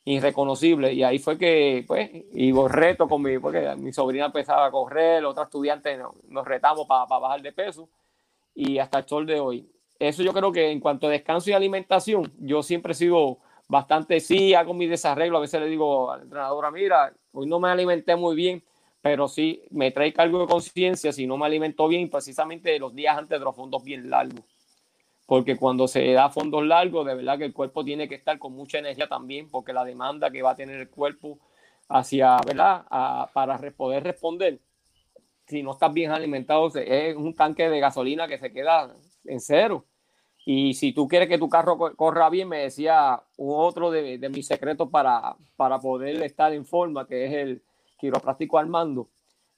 irreconocible. 0.05 0.93
Y 0.93 1.03
ahí 1.03 1.19
fue 1.19 1.39
que, 1.39 1.85
pues, 1.87 2.11
y 2.33 2.53
reto 2.53 3.09
con 3.09 3.23
mi, 3.23 3.39
porque 3.39 3.75
mi 3.77 3.93
sobrina 3.93 4.27
empezaba 4.27 4.67
a 4.67 4.71
correr, 4.71 5.25
otro 5.25 5.45
estudiante 5.45 5.97
nos, 5.97 6.45
retamos 6.45 6.87
para 6.87 7.05
bajar 7.07 7.43
de 7.43 7.53
peso 7.53 7.89
y 8.55 8.79
hasta 8.79 8.99
el 8.99 9.09
sol 9.09 9.27
de 9.27 9.41
hoy. 9.41 9.71
Eso 9.99 10.23
yo 10.23 10.33
creo 10.33 10.51
que 10.53 10.71
en 10.71 10.81
cuanto 10.81 11.07
a 11.07 11.11
descanso 11.11 11.51
y 11.51 11.53
alimentación, 11.53 12.33
yo 12.39 12.63
siempre 12.63 12.93
he 12.93 12.95
sido 12.95 13.39
bastante, 13.69 14.21
sí, 14.21 14.55
hago 14.55 14.75
mi 14.75 14.87
desarreglo, 14.87 15.39
a 15.39 15.43
veces 15.43 15.61
le 15.61 15.69
digo 15.69 16.11
a 16.11 16.17
la 16.17 16.23
entrenadora, 16.25 16.71
mira, 16.71 17.13
hoy 17.33 17.47
no 17.47 17.61
me 17.61 17.69
alimenté 17.69 18.17
muy 18.17 18.35
bien, 18.35 18.65
pero 19.03 19.29
sí 19.29 19.63
me 19.71 19.91
trae 19.93 20.13
cargo 20.13 20.41
de 20.41 20.47
conciencia 20.47 21.13
si 21.13 21.27
no 21.27 21.37
me 21.37 21.47
alimento 21.47 21.87
bien, 21.87 22.11
precisamente 22.11 22.79
los 22.79 22.95
días 22.95 23.17
antes 23.17 23.39
de 23.39 23.45
los 23.45 23.55
fondos 23.55 23.85
bien 23.85 24.11
largos 24.11 24.45
porque 25.31 25.57
cuando 25.57 25.87
se 25.87 26.13
da 26.13 26.29
fondos 26.29 26.67
largos, 26.67 27.07
de 27.07 27.15
verdad 27.15 27.39
que 27.39 27.45
el 27.45 27.53
cuerpo 27.53 27.85
tiene 27.85 28.09
que 28.09 28.17
estar 28.17 28.37
con 28.41 28.53
mucha 28.53 28.81
energía 28.81 29.07
también, 29.07 29.49
porque 29.49 29.73
la 29.73 29.85
demanda 29.85 30.29
que 30.29 30.43
va 30.43 30.51
a 30.51 30.57
tener 30.57 30.81
el 30.81 30.91
cuerpo 30.91 31.39
hacia, 31.89 32.37
¿verdad? 32.45 32.85
para 33.33 33.57
poder 33.77 34.03
responder, 34.03 34.59
si 35.47 35.63
no 35.63 35.71
estás 35.71 35.93
bien 35.93 36.11
alimentado, 36.11 36.67
es 36.75 37.15
un 37.15 37.37
tanque 37.37 37.71
de 37.71 37.79
gasolina 37.79 38.27
que 38.27 38.39
se 38.39 38.53
queda 38.53 38.93
en 39.25 39.39
cero. 39.39 39.85
Y 40.45 40.75
si 40.75 40.93
tú 40.93 41.07
quieres 41.07 41.29
que 41.29 41.39
tu 41.39 41.49
carro 41.49 41.79
corra 41.95 42.29
bien, 42.29 42.49
me 42.49 42.63
decía 42.63 43.23
otro 43.37 43.93
de, 43.93 44.19
de 44.19 44.29
mis 44.31 44.49
secretos 44.49 44.91
para, 44.91 45.37
para 45.55 45.79
poder 45.79 46.21
estar 46.25 46.53
en 46.53 46.67
forma, 46.67 47.07
que 47.07 47.27
es 47.27 47.33
el 47.35 47.63
quiropráctico 48.01 48.59
Armando 48.59 49.09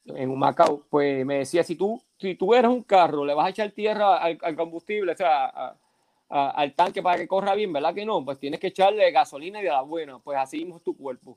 en 0.05 0.37
Macao, 0.37 0.85
pues 0.91 1.25
me 1.25 1.39
decía, 1.39 1.65
si 1.65 1.77
tú, 1.77 1.99
si 2.23 2.35
tú 2.37 2.55
eres 2.55 2.71
un 2.71 2.83
carro, 2.83 3.25
le 3.25 3.35
vas 3.35 3.47
a 3.47 3.51
echar 3.51 3.71
tierra 3.73 4.17
al, 4.17 4.57
combustible, 4.57 5.13
o 5.13 5.17
sea, 5.17 5.77
al 6.29 6.75
tanque 6.75 7.03
para 7.03 7.19
que 7.19 7.29
corra 7.29 7.55
bien, 7.55 7.73
¿verdad 7.73 7.95
que 7.95 8.07
no? 8.07 8.25
Pues 8.25 8.39
tienes 8.39 8.61
que 8.61 8.69
echarle 8.69 9.11
gasolina 9.11 9.61
y 9.61 9.65
de 9.65 9.71
la 9.71 9.83
buena, 9.83 10.19
pues 10.21 10.39
así 10.39 10.59
mismo 10.59 10.77
es 10.77 10.83
tu 10.83 10.97
cuerpo. 10.97 11.37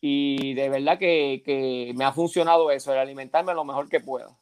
Y 0.00 0.52
de 0.54 0.68
verdad 0.68 0.98
que, 0.98 1.42
que 1.44 1.94
me 1.96 2.04
ha 2.04 2.12
funcionado 2.12 2.70
eso, 2.70 2.92
el 2.92 2.98
alimentarme 2.98 3.54
lo 3.54 3.64
mejor 3.64 3.88
que 3.88 4.00
pueda. 4.00 4.36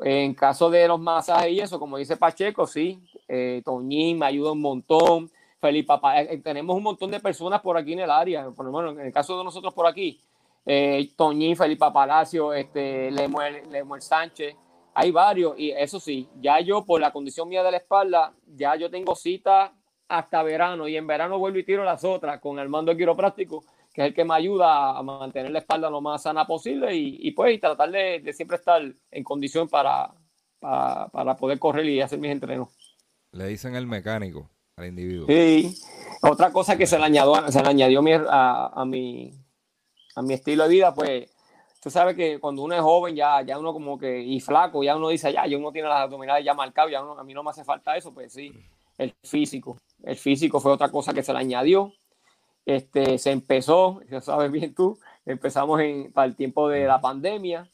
En 0.00 0.34
caso 0.34 0.70
de 0.70 0.88
los 0.88 0.98
masajes 0.98 1.52
y 1.52 1.60
eso, 1.60 1.78
como 1.78 1.98
dice 1.98 2.16
Pacheco, 2.16 2.66
sí, 2.66 2.98
eh, 3.28 3.62
me 3.66 4.26
ayuda 4.26 4.52
un 4.52 4.60
montón, 4.60 5.30
Felipe 5.60 5.86
Papá, 5.86 6.22
eh, 6.22 6.38
tenemos 6.38 6.76
un 6.76 6.82
montón 6.82 7.10
de 7.10 7.20
personas 7.20 7.60
por 7.60 7.76
aquí 7.76 7.92
en 7.92 8.00
el 8.00 8.10
área, 8.10 8.50
por 8.50 8.66
lo 8.66 8.72
menos 8.72 8.98
en 8.98 9.06
el 9.06 9.12
caso 9.12 9.36
de 9.36 9.44
nosotros 9.44 9.74
por 9.74 9.86
aquí, 9.86 10.20
eh, 10.64 11.10
Toñín, 11.16 11.56
Felipe 11.56 11.86
Palacio, 11.92 12.52
este, 12.52 13.10
Lemuel, 13.10 13.70
Lemuel 13.70 14.02
Sánchez, 14.02 14.54
hay 14.94 15.10
varios, 15.10 15.58
y 15.58 15.70
eso 15.70 15.98
sí, 15.98 16.28
ya 16.40 16.60
yo 16.60 16.84
por 16.84 17.00
la 17.00 17.12
condición 17.12 17.48
mía 17.48 17.62
de 17.62 17.70
la 17.70 17.78
espalda, 17.78 18.34
ya 18.46 18.76
yo 18.76 18.90
tengo 18.90 19.14
cita 19.14 19.72
hasta 20.08 20.42
verano, 20.42 20.86
y 20.86 20.96
en 20.96 21.06
verano 21.06 21.38
vuelvo 21.38 21.58
y 21.58 21.64
tiro 21.64 21.84
las 21.84 22.04
otras 22.04 22.40
con 22.40 22.58
el 22.58 22.68
mando 22.68 22.94
quiropráctico, 22.94 23.64
que 23.92 24.02
es 24.02 24.08
el 24.08 24.14
que 24.14 24.24
me 24.24 24.34
ayuda 24.34 24.96
a 24.96 25.02
mantener 25.02 25.50
la 25.50 25.60
espalda 25.60 25.90
lo 25.90 26.00
más 26.00 26.22
sana 26.22 26.46
posible 26.46 26.94
y, 26.94 27.18
y 27.20 27.30
pues 27.32 27.60
tratar 27.60 27.90
de, 27.90 28.20
de, 28.20 28.32
siempre 28.32 28.56
estar 28.56 28.82
en 29.10 29.24
condición 29.24 29.68
para, 29.68 30.12
para, 30.58 31.08
para, 31.08 31.36
poder 31.36 31.58
correr 31.58 31.86
y 31.86 32.00
hacer 32.00 32.18
mis 32.18 32.30
entrenos. 32.30 32.68
Le 33.32 33.46
dicen 33.46 33.74
el 33.74 33.86
mecánico 33.86 34.48
al 34.76 34.86
individuo. 34.86 35.26
Sí, 35.26 35.74
otra 36.22 36.52
cosa 36.52 36.76
que 36.76 36.86
se 36.86 36.98
le 36.98 37.04
añadió, 37.04 37.50
se 37.50 37.62
le 37.62 37.68
añadió 37.68 38.02
a, 38.30 38.80
a, 38.80 38.84
mi, 38.84 39.32
a 40.14 40.22
mi 40.22 40.34
estilo 40.34 40.64
de 40.64 40.68
vida, 40.68 40.94
pues 40.94 41.30
tú 41.82 41.90
sabes 41.90 42.14
que 42.14 42.38
cuando 42.38 42.62
uno 42.62 42.74
es 42.74 42.80
joven, 42.80 43.16
ya, 43.16 43.42
ya 43.42 43.58
uno 43.58 43.72
como 43.72 43.98
que, 43.98 44.20
y 44.20 44.40
flaco, 44.40 44.84
ya 44.84 44.96
uno 44.96 45.08
dice, 45.08 45.32
ya, 45.32 45.46
yo 45.46 45.58
uno 45.58 45.72
tiene 45.72 45.88
las 45.88 46.02
abdominales 46.02 46.44
ya 46.44 46.54
marcadas, 46.54 46.92
ya 46.92 47.02
uno, 47.02 47.18
a 47.18 47.24
mí 47.24 47.34
no 47.34 47.42
me 47.42 47.50
hace 47.50 47.64
falta 47.64 47.96
eso, 47.96 48.12
pues 48.12 48.32
sí, 48.32 48.52
el 48.98 49.14
físico. 49.24 49.76
El 50.02 50.16
físico 50.16 50.60
fue 50.60 50.72
otra 50.72 50.90
cosa 50.90 51.12
que 51.12 51.22
se 51.22 51.32
le 51.32 51.38
añadió. 51.40 51.92
Este, 52.64 53.18
se 53.18 53.32
empezó, 53.32 54.00
ya 54.10 54.20
sabes 54.20 54.50
bien 54.52 54.74
tú, 54.74 54.98
empezamos 55.26 55.80
en, 55.80 56.12
para 56.12 56.26
el 56.26 56.36
tiempo 56.36 56.68
de 56.68 56.84
la 56.84 57.00
pandemia 57.00 57.68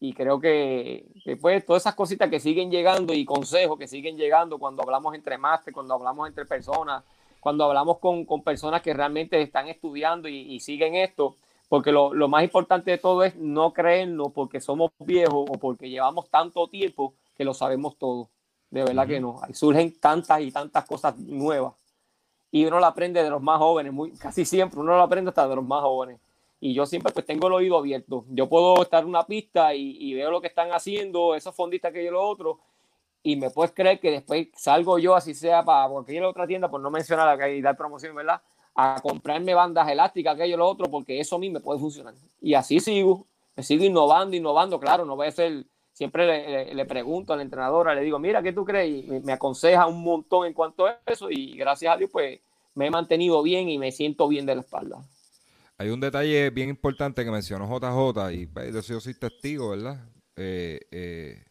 y 0.00 0.12
creo 0.12 0.38
que, 0.38 1.06
que 1.24 1.36
pues 1.36 1.66
todas 1.66 1.82
esas 1.82 1.96
cositas 1.96 2.30
que 2.30 2.38
siguen 2.38 2.70
llegando 2.70 3.12
y 3.12 3.24
consejos 3.24 3.76
que 3.76 3.88
siguen 3.88 4.16
llegando 4.16 4.58
cuando 4.58 4.82
hablamos 4.84 5.14
entre 5.16 5.38
máster, 5.38 5.74
cuando 5.74 5.94
hablamos 5.94 6.28
entre 6.28 6.44
personas, 6.44 7.02
cuando 7.40 7.64
hablamos 7.64 7.98
con, 7.98 8.24
con 8.24 8.42
personas 8.42 8.80
que 8.82 8.94
realmente 8.94 9.40
están 9.42 9.66
estudiando 9.66 10.28
y, 10.28 10.54
y 10.54 10.60
siguen 10.60 10.94
esto, 10.94 11.36
porque 11.68 11.92
lo, 11.92 12.14
lo, 12.14 12.28
más 12.28 12.42
importante 12.42 12.90
de 12.90 12.98
todo 12.98 13.22
es 13.24 13.36
no 13.36 13.72
creernos 13.72 14.32
porque 14.32 14.60
somos 14.60 14.90
viejos 14.98 15.46
o 15.48 15.58
porque 15.58 15.90
llevamos 15.90 16.28
tanto 16.30 16.66
tiempo 16.68 17.14
que 17.36 17.44
lo 17.44 17.54
sabemos 17.54 17.96
todo. 17.96 18.28
De 18.70 18.84
verdad 18.84 19.04
uh 19.04 19.06
-huh. 19.06 19.08
que 19.08 19.20
no. 19.20 19.40
Surgen 19.52 19.98
tantas 19.98 20.40
y 20.40 20.50
tantas 20.50 20.84
cosas 20.84 21.16
nuevas. 21.18 21.74
Y 22.50 22.64
uno 22.64 22.80
lo 22.80 22.86
aprende 22.86 23.22
de 23.22 23.30
los 23.30 23.42
más 23.42 23.58
jóvenes, 23.58 23.92
muy, 23.92 24.12
casi 24.12 24.44
siempre 24.44 24.80
uno 24.80 24.96
lo 24.96 25.02
aprende 25.02 25.28
hasta 25.28 25.46
de 25.46 25.56
los 25.56 25.64
más 25.64 25.82
jóvenes. 25.82 26.18
Y 26.60 26.74
yo 26.74 26.86
siempre 26.86 27.12
pues 27.12 27.24
tengo 27.26 27.46
el 27.46 27.52
oído 27.52 27.78
abierto. 27.78 28.24
Yo 28.30 28.48
puedo 28.48 28.82
estar 28.82 29.02
en 29.02 29.10
una 29.10 29.24
pista 29.26 29.74
y, 29.74 29.96
y 30.00 30.14
veo 30.14 30.30
lo 30.30 30.40
que 30.40 30.48
están 30.48 30.72
haciendo, 30.72 31.34
esos 31.34 31.54
fondistas 31.54 31.92
que 31.92 32.04
yo 32.04 32.10
lo 32.10 32.26
otro, 32.26 32.58
y 33.22 33.36
me 33.36 33.50
puedes 33.50 33.72
creer 33.72 34.00
que 34.00 34.10
después 34.10 34.48
salgo 34.54 34.98
yo, 34.98 35.14
así 35.14 35.34
sea 35.34 35.62
para 35.62 35.88
cualquier 35.88 36.24
otra 36.24 36.46
tienda, 36.46 36.70
por 36.70 36.80
no 36.80 36.90
mencionar 36.90 37.28
acá 37.28 37.48
y 37.48 37.60
dar 37.60 37.76
promoción, 37.76 38.14
¿verdad? 38.14 38.40
A 38.80 39.00
comprarme 39.02 39.54
bandas 39.54 39.88
elásticas, 39.88 40.34
aquello 40.34 40.56
lo 40.56 40.68
otro, 40.68 40.88
porque 40.88 41.18
eso 41.18 41.34
a 41.34 41.38
mí 41.40 41.50
me 41.50 41.58
puede 41.58 41.80
funcionar. 41.80 42.14
Y 42.40 42.54
así 42.54 42.78
sigo, 42.78 43.26
me 43.56 43.64
sigo 43.64 43.84
innovando, 43.84 44.36
innovando, 44.36 44.78
claro, 44.78 45.04
no 45.04 45.16
voy 45.16 45.26
a 45.26 45.32
ser 45.32 45.66
siempre 45.98 46.26
le, 46.28 46.74
le, 46.74 46.84
pregunto 46.84 47.32
a 47.32 47.36
la 47.36 47.42
entrenadora, 47.42 47.92
le 47.92 48.02
digo, 48.02 48.20
mira, 48.20 48.40
¿qué 48.40 48.52
tú 48.52 48.64
crees? 48.64 49.04
Y 49.04 49.20
me, 49.24 49.32
aconseja 49.32 49.88
un 49.88 50.00
montón 50.00 50.46
en 50.46 50.52
cuanto 50.52 50.86
a 50.86 51.00
eso 51.04 51.28
y 51.28 51.56
gracias 51.56 51.92
a 51.92 51.96
Dios, 51.96 52.08
pues 52.12 52.38
me 52.76 52.86
he 52.86 52.90
mantenido 52.90 53.42
bien 53.42 53.68
y 53.68 53.78
me 53.78 53.90
siento 53.90 54.28
bien 54.28 54.46
de 54.46 54.54
la 54.54 54.60
espalda. 54.60 55.04
Hay 55.76 55.88
un 55.88 55.98
detalle 55.98 56.50
bien 56.50 56.68
importante 56.68 57.24
que 57.24 57.30
mencionó 57.32 57.66
JJ 57.66 58.32
y 58.32 58.48
yo 58.72 59.00
soy 59.00 59.14
testigo, 59.14 59.70
¿verdad? 59.70 60.08
Eh, 60.36 60.78
eh, 60.92 61.44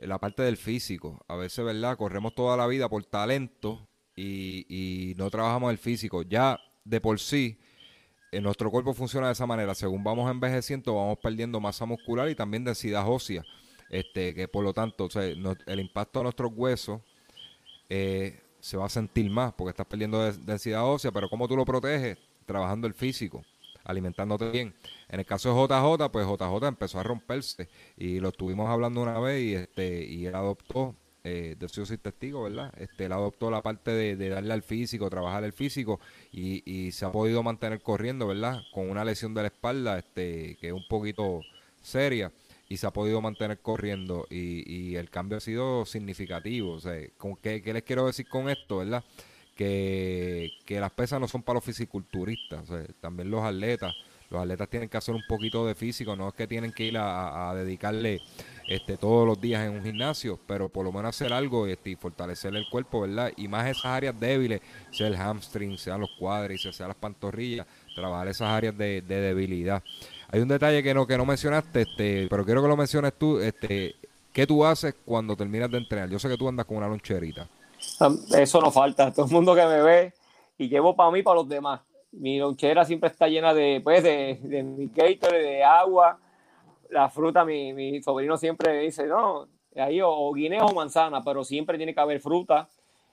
la 0.00 0.18
parte 0.18 0.42
del 0.42 0.58
físico. 0.58 1.24
A 1.26 1.36
veces, 1.36 1.64
¿verdad? 1.64 1.96
Corremos 1.96 2.34
toda 2.34 2.58
la 2.58 2.66
vida 2.66 2.90
por 2.90 3.02
talento 3.04 3.88
y, 4.16 5.14
no 5.16 5.30
trabajamos 5.30 5.70
el 5.70 5.78
físico. 5.78 6.22
Ya 6.22 6.58
de 6.84 7.00
por 7.00 7.18
sí, 7.20 7.58
en 8.30 8.38
eh, 8.38 8.42
nuestro 8.42 8.70
cuerpo 8.70 8.94
funciona 8.94 9.26
de 9.26 9.32
esa 9.34 9.46
manera. 9.46 9.74
Según 9.74 10.02
vamos 10.04 10.30
envejeciendo, 10.30 10.94
vamos 10.94 11.18
perdiendo 11.18 11.60
masa 11.60 11.84
muscular 11.84 12.28
y 12.28 12.34
también 12.34 12.64
densidad 12.64 13.08
ósea. 13.08 13.44
Este, 13.90 14.34
que 14.34 14.48
por 14.48 14.64
lo 14.64 14.72
tanto, 14.72 15.04
o 15.04 15.10
sea, 15.10 15.24
el 15.24 15.80
impacto 15.80 16.20
a 16.20 16.22
nuestros 16.22 16.50
huesos 16.54 17.02
eh, 17.90 18.40
se 18.58 18.78
va 18.78 18.86
a 18.86 18.88
sentir 18.88 19.28
más 19.28 19.52
porque 19.52 19.70
estás 19.70 19.86
perdiendo 19.86 20.22
de, 20.22 20.32
densidad 20.32 20.86
ósea, 20.86 21.12
pero 21.12 21.28
¿cómo 21.28 21.46
tú 21.46 21.56
lo 21.56 21.66
proteges? 21.66 22.16
Trabajando 22.46 22.86
el 22.86 22.94
físico, 22.94 23.44
alimentándote 23.84 24.50
bien. 24.50 24.74
En 25.10 25.20
el 25.20 25.26
caso 25.26 25.50
de 25.50 25.74
JJ, 25.74 26.10
pues 26.10 26.26
JJ 26.26 26.68
empezó 26.68 27.00
a 27.00 27.02
romperse 27.02 27.68
y 27.98 28.18
lo 28.18 28.30
estuvimos 28.30 28.70
hablando 28.70 29.02
una 29.02 29.18
vez 29.18 29.42
y 29.42 29.54
este 29.56 30.04
y 30.06 30.24
él 30.24 30.34
adoptó, 30.34 30.96
eh, 31.24 31.54
de 31.56 31.68
soy 31.68 31.98
testigo, 31.98 32.42
¿verdad? 32.42 32.72
Este, 32.76 33.04
él 33.04 33.12
adoptó 33.12 33.48
la 33.50 33.62
parte 33.62 33.92
de, 33.92 34.28
darle 34.28 34.52
al 34.52 34.62
físico, 34.62 35.08
trabajar 35.08 35.44
el 35.44 35.52
físico 35.52 36.00
y, 36.32 36.90
se 36.92 37.04
ha 37.04 37.12
podido 37.12 37.42
mantener 37.44 37.80
corriendo, 37.80 38.26
¿verdad? 38.26 38.62
Con 38.72 38.90
una 38.90 39.04
lesión 39.04 39.32
de 39.32 39.42
la 39.42 39.48
espalda 39.48 39.98
este, 39.98 40.56
que 40.60 40.68
es 40.68 40.72
un 40.72 40.86
poquito 40.88 41.42
seria 41.80 42.32
y 42.68 42.76
se 42.76 42.86
ha 42.86 42.90
podido 42.90 43.20
mantener 43.20 43.60
corriendo 43.60 44.26
y, 44.30 44.68
y 44.68 44.96
el 44.96 45.10
cambio 45.10 45.38
ha 45.38 45.40
sido 45.40 45.86
significativo. 45.86 46.72
O 46.72 46.80
sea, 46.80 46.98
¿con 47.16 47.36
qué, 47.36 47.62
¿qué, 47.62 47.72
les 47.72 47.84
quiero 47.84 48.06
decir 48.06 48.28
con 48.28 48.48
esto, 48.48 48.78
verdad? 48.78 49.04
Que, 49.54 50.50
que 50.64 50.80
las 50.80 50.90
pesas 50.90 51.20
no 51.20 51.28
son 51.28 51.42
para 51.42 51.58
los 51.58 51.64
fisiculturistas, 51.64 52.68
también 53.00 53.30
los 53.30 53.44
atletas. 53.44 53.94
Los 54.28 54.40
atletas 54.40 54.68
tienen 54.70 54.88
que 54.88 54.96
hacer 54.96 55.14
un 55.14 55.22
poquito 55.28 55.66
de 55.66 55.74
físico, 55.74 56.16
no 56.16 56.28
es 56.28 56.34
que 56.34 56.46
tienen 56.46 56.72
que 56.72 56.84
ir 56.84 56.96
a 56.96 57.52
dedicarle 57.54 58.22
este, 58.68 58.96
todos 58.96 59.26
los 59.26 59.40
días 59.40 59.66
en 59.66 59.74
un 59.74 59.82
gimnasio, 59.82 60.38
pero 60.46 60.68
por 60.68 60.84
lo 60.84 60.92
menos 60.92 61.10
hacer 61.10 61.32
algo 61.32 61.66
este, 61.66 61.90
y 61.90 61.96
fortalecer 61.96 62.54
el 62.54 62.68
cuerpo, 62.70 63.02
¿verdad? 63.02 63.32
Y 63.36 63.48
más 63.48 63.66
esas 63.66 63.86
áreas 63.86 64.18
débiles, 64.18 64.60
sea 64.90 65.08
el 65.08 65.16
hamstring, 65.16 65.76
sean 65.78 66.00
los 66.00 66.10
cuádriceps, 66.18 66.76
sea 66.76 66.88
las 66.88 66.96
pantorrillas, 66.96 67.66
trabajar 67.94 68.28
esas 68.28 68.48
áreas 68.48 68.76
de, 68.76 69.02
de 69.02 69.20
debilidad. 69.20 69.82
Hay 70.30 70.40
un 70.40 70.48
detalle 70.48 70.82
que 70.82 70.94
no, 70.94 71.06
que 71.06 71.18
no 71.18 71.26
mencionaste, 71.26 71.82
este, 71.82 72.26
pero 72.30 72.44
quiero 72.44 72.62
que 72.62 72.68
lo 72.68 72.76
menciones 72.76 73.12
tú. 73.18 73.38
Este, 73.38 73.96
¿Qué 74.32 74.46
tú 74.46 74.64
haces 74.64 74.94
cuando 75.04 75.36
terminas 75.36 75.70
de 75.70 75.78
entrenar? 75.78 76.08
Yo 76.08 76.18
sé 76.18 76.28
que 76.28 76.38
tú 76.38 76.48
andas 76.48 76.64
con 76.64 76.78
una 76.78 76.88
loncherita. 76.88 77.48
Eso 78.34 78.60
no 78.60 78.70
falta. 78.70 79.12
Todo 79.12 79.26
el 79.26 79.32
mundo 79.32 79.54
que 79.54 79.66
me 79.66 79.82
ve 79.82 80.14
y 80.56 80.68
llevo 80.68 80.96
para 80.96 81.10
mí 81.10 81.22
para 81.22 81.36
los 81.36 81.48
demás. 81.48 81.80
Mi 82.12 82.38
lonchera 82.38 82.84
siempre 82.84 83.10
está 83.10 83.26
llena 83.26 83.52
de, 83.52 83.80
pues, 83.82 84.02
de, 84.02 84.38
de 84.42 84.62
mi 84.62 84.86
Gatorade, 84.86 85.42
de 85.42 85.64
agua. 85.64 86.18
La 86.92 87.08
fruta, 87.10 87.44
mi, 87.44 87.72
mi 87.72 88.02
sobrino 88.02 88.36
siempre 88.36 88.78
dice, 88.80 89.06
no, 89.06 89.48
ahí 89.76 90.00
o, 90.00 90.10
o 90.10 90.32
guineo 90.32 90.66
o 90.66 90.74
manzana, 90.74 91.22
pero 91.22 91.44
siempre 91.44 91.76
tiene 91.76 91.94
que 91.94 92.00
haber 92.00 92.20
fruta. 92.20 92.68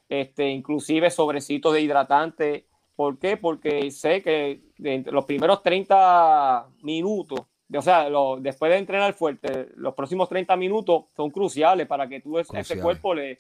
Este, 0.08 0.50
inclusive 0.50 1.10
sobrecitos 1.12 1.74
de 1.74 1.82
hidratante 1.82 2.66
¿Por 3.00 3.18
qué? 3.18 3.38
Porque 3.38 3.90
sé 3.92 4.22
que 4.22 4.60
los 5.06 5.24
primeros 5.24 5.64
30 5.64 6.68
minutos, 6.82 7.40
o 7.74 7.82
sea, 7.82 8.10
lo, 8.10 8.36
después 8.42 8.70
de 8.70 8.78
entrenar 8.78 9.14
fuerte, 9.14 9.70
los 9.78 9.94
próximos 9.94 10.28
30 10.28 10.58
minutos 10.58 11.06
son 11.16 11.32
cruciales 11.32 11.88
para 11.88 12.10
que 12.10 12.20
tú 12.20 12.38
a 12.38 12.42
ese 12.42 12.82
cuerpo 12.82 13.14
le, 13.14 13.38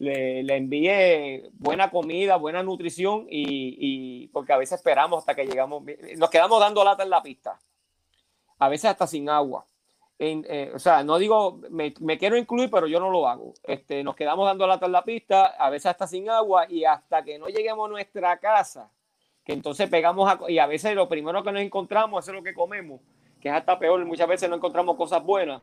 le, 0.00 0.42
le, 0.42 0.56
envíe 0.56 1.48
buena 1.52 1.88
comida, 1.88 2.34
buena 2.34 2.64
nutrición 2.64 3.28
y, 3.30 3.76
y, 3.78 4.26
porque 4.32 4.52
a 4.52 4.56
veces 4.56 4.80
esperamos 4.80 5.20
hasta 5.20 5.36
que 5.36 5.46
llegamos, 5.46 5.84
nos 6.16 6.28
quedamos 6.28 6.58
dando 6.58 6.82
lata 6.82 7.04
en 7.04 7.10
la 7.10 7.22
pista, 7.22 7.60
a 8.58 8.68
veces 8.68 8.90
hasta 8.90 9.06
sin 9.06 9.28
agua. 9.28 9.66
En, 10.18 10.46
eh, 10.48 10.70
o 10.74 10.78
sea, 10.78 11.04
no 11.04 11.18
digo, 11.18 11.60
me, 11.68 11.92
me, 12.00 12.16
quiero 12.16 12.38
incluir, 12.38 12.70
pero 12.70 12.86
yo 12.86 12.98
no 13.00 13.10
lo 13.10 13.28
hago. 13.28 13.52
Este, 13.64 14.02
nos 14.02 14.16
quedamos 14.16 14.46
dando 14.46 14.66
lata 14.66 14.86
en 14.86 14.92
la 14.92 15.04
pista, 15.04 15.44
a 15.58 15.68
veces 15.68 15.86
hasta 15.86 16.06
sin 16.06 16.30
agua 16.30 16.66
y 16.70 16.84
hasta 16.84 17.22
que 17.22 17.38
no 17.38 17.48
lleguemos 17.48 17.86
a 17.86 17.90
nuestra 17.90 18.38
casa, 18.38 18.90
que 19.44 19.52
entonces 19.52 19.90
pegamos 19.90 20.28
a, 20.30 20.50
y 20.50 20.58
a 20.58 20.66
veces 20.66 20.94
lo 20.94 21.06
primero 21.06 21.42
que 21.42 21.52
nos 21.52 21.60
encontramos 21.60 22.26
es 22.26 22.34
lo 22.34 22.42
que 22.42 22.54
comemos, 22.54 23.00
que 23.40 23.50
es 23.50 23.54
hasta 23.54 23.78
peor, 23.78 24.02
muchas 24.06 24.26
veces 24.26 24.48
no 24.48 24.56
encontramos 24.56 24.96
cosas 24.96 25.22
buenas. 25.22 25.60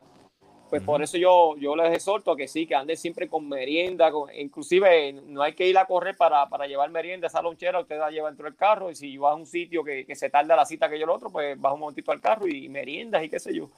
Pues 0.70 0.80
uh 0.80 0.84
-huh. 0.84 0.86
por 0.86 1.02
eso 1.02 1.18
yo, 1.18 1.56
yo 1.56 1.74
les 1.76 1.92
exhorto 1.92 2.30
a 2.30 2.36
que 2.36 2.48
sí, 2.48 2.66
que 2.66 2.76
anden 2.76 2.96
siempre 2.96 3.28
con 3.28 3.48
merienda, 3.48 4.10
con, 4.12 4.32
inclusive 4.34 5.12
no 5.12 5.42
hay 5.42 5.54
que 5.54 5.68
ir 5.68 5.76
a 5.76 5.84
correr 5.84 6.16
para, 6.16 6.48
para 6.48 6.66
llevar 6.66 6.90
merienda, 6.90 7.26
esa 7.26 7.42
lonchera 7.42 7.80
usted 7.80 7.98
la 7.98 8.10
lleva 8.10 8.28
dentro 8.28 8.44
del 8.44 8.56
carro 8.56 8.88
y 8.90 8.94
si 8.94 9.16
vas 9.18 9.32
a 9.32 9.34
un 9.34 9.46
sitio 9.46 9.82
que, 9.82 10.06
que 10.06 10.14
se 10.14 10.30
tarda 10.30 10.56
la 10.56 10.64
cita 10.64 10.88
que 10.88 10.98
yo 10.98 11.04
el 11.04 11.10
otro, 11.10 11.30
pues 11.30 11.60
vas 11.60 11.74
un 11.74 11.80
momentito 11.80 12.12
al 12.12 12.20
carro 12.20 12.46
y 12.46 12.68
meriendas 12.68 13.22
y 13.24 13.28
qué 13.28 13.40
sé 13.40 13.52
yo. 13.52 13.68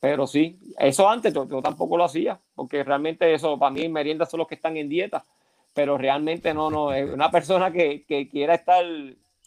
Pero 0.00 0.26
sí, 0.26 0.58
eso 0.78 1.08
antes 1.08 1.32
yo, 1.32 1.48
yo 1.48 1.62
tampoco 1.62 1.96
lo 1.96 2.04
hacía, 2.04 2.38
porque 2.54 2.84
realmente 2.84 3.32
eso, 3.32 3.58
para 3.58 3.70
mí 3.70 3.88
meriendas 3.88 4.30
son 4.30 4.38
los 4.38 4.48
que 4.48 4.56
están 4.56 4.76
en 4.76 4.88
dieta, 4.88 5.24
pero 5.72 5.96
realmente 5.96 6.52
no, 6.54 6.70
no, 6.70 6.92
es 6.92 7.10
una 7.10 7.30
persona 7.30 7.70
que, 7.70 8.04
que 8.04 8.28
quiera 8.28 8.54
estar 8.54 8.84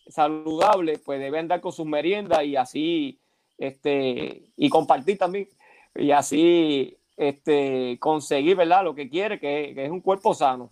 saludable, 0.07 0.97
pues 0.97 1.19
debe 1.19 1.39
andar 1.39 1.61
con 1.61 1.71
sus 1.71 1.85
meriendas 1.85 2.43
y 2.43 2.55
así, 2.55 3.19
este, 3.57 4.49
y 4.57 4.69
compartir 4.69 5.17
también, 5.17 5.47
y 5.95 6.11
así, 6.11 6.97
este, 7.15 7.97
conseguir, 7.99 8.55
¿verdad? 8.55 8.83
Lo 8.83 8.95
que 8.95 9.09
quiere, 9.09 9.39
que, 9.39 9.73
que 9.75 9.85
es 9.85 9.91
un 9.91 10.01
cuerpo 10.01 10.33
sano. 10.33 10.71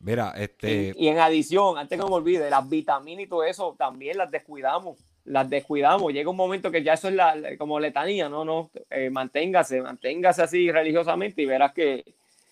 Mira, 0.00 0.34
este... 0.36 0.92
Y, 0.96 1.06
y, 1.06 1.08
en 1.08 1.18
adición, 1.18 1.78
antes 1.78 1.98
que 1.98 2.04
me 2.04 2.12
olvide, 2.12 2.50
las 2.50 2.68
vitaminas 2.68 3.24
y 3.24 3.28
todo 3.28 3.44
eso 3.44 3.74
también 3.78 4.18
las 4.18 4.30
descuidamos, 4.30 4.98
las 5.24 5.48
descuidamos. 5.48 6.12
Llega 6.12 6.30
un 6.30 6.36
momento 6.36 6.70
que 6.70 6.82
ya 6.82 6.94
eso 6.94 7.08
es 7.08 7.14
la, 7.14 7.36
como 7.58 7.78
letanía, 7.78 8.28
no, 8.28 8.44
no, 8.44 8.70
eh, 8.90 9.10
manténgase, 9.10 9.80
manténgase 9.80 10.42
así 10.42 10.70
religiosamente 10.70 11.42
y 11.42 11.46
verás 11.46 11.72
que, 11.72 12.04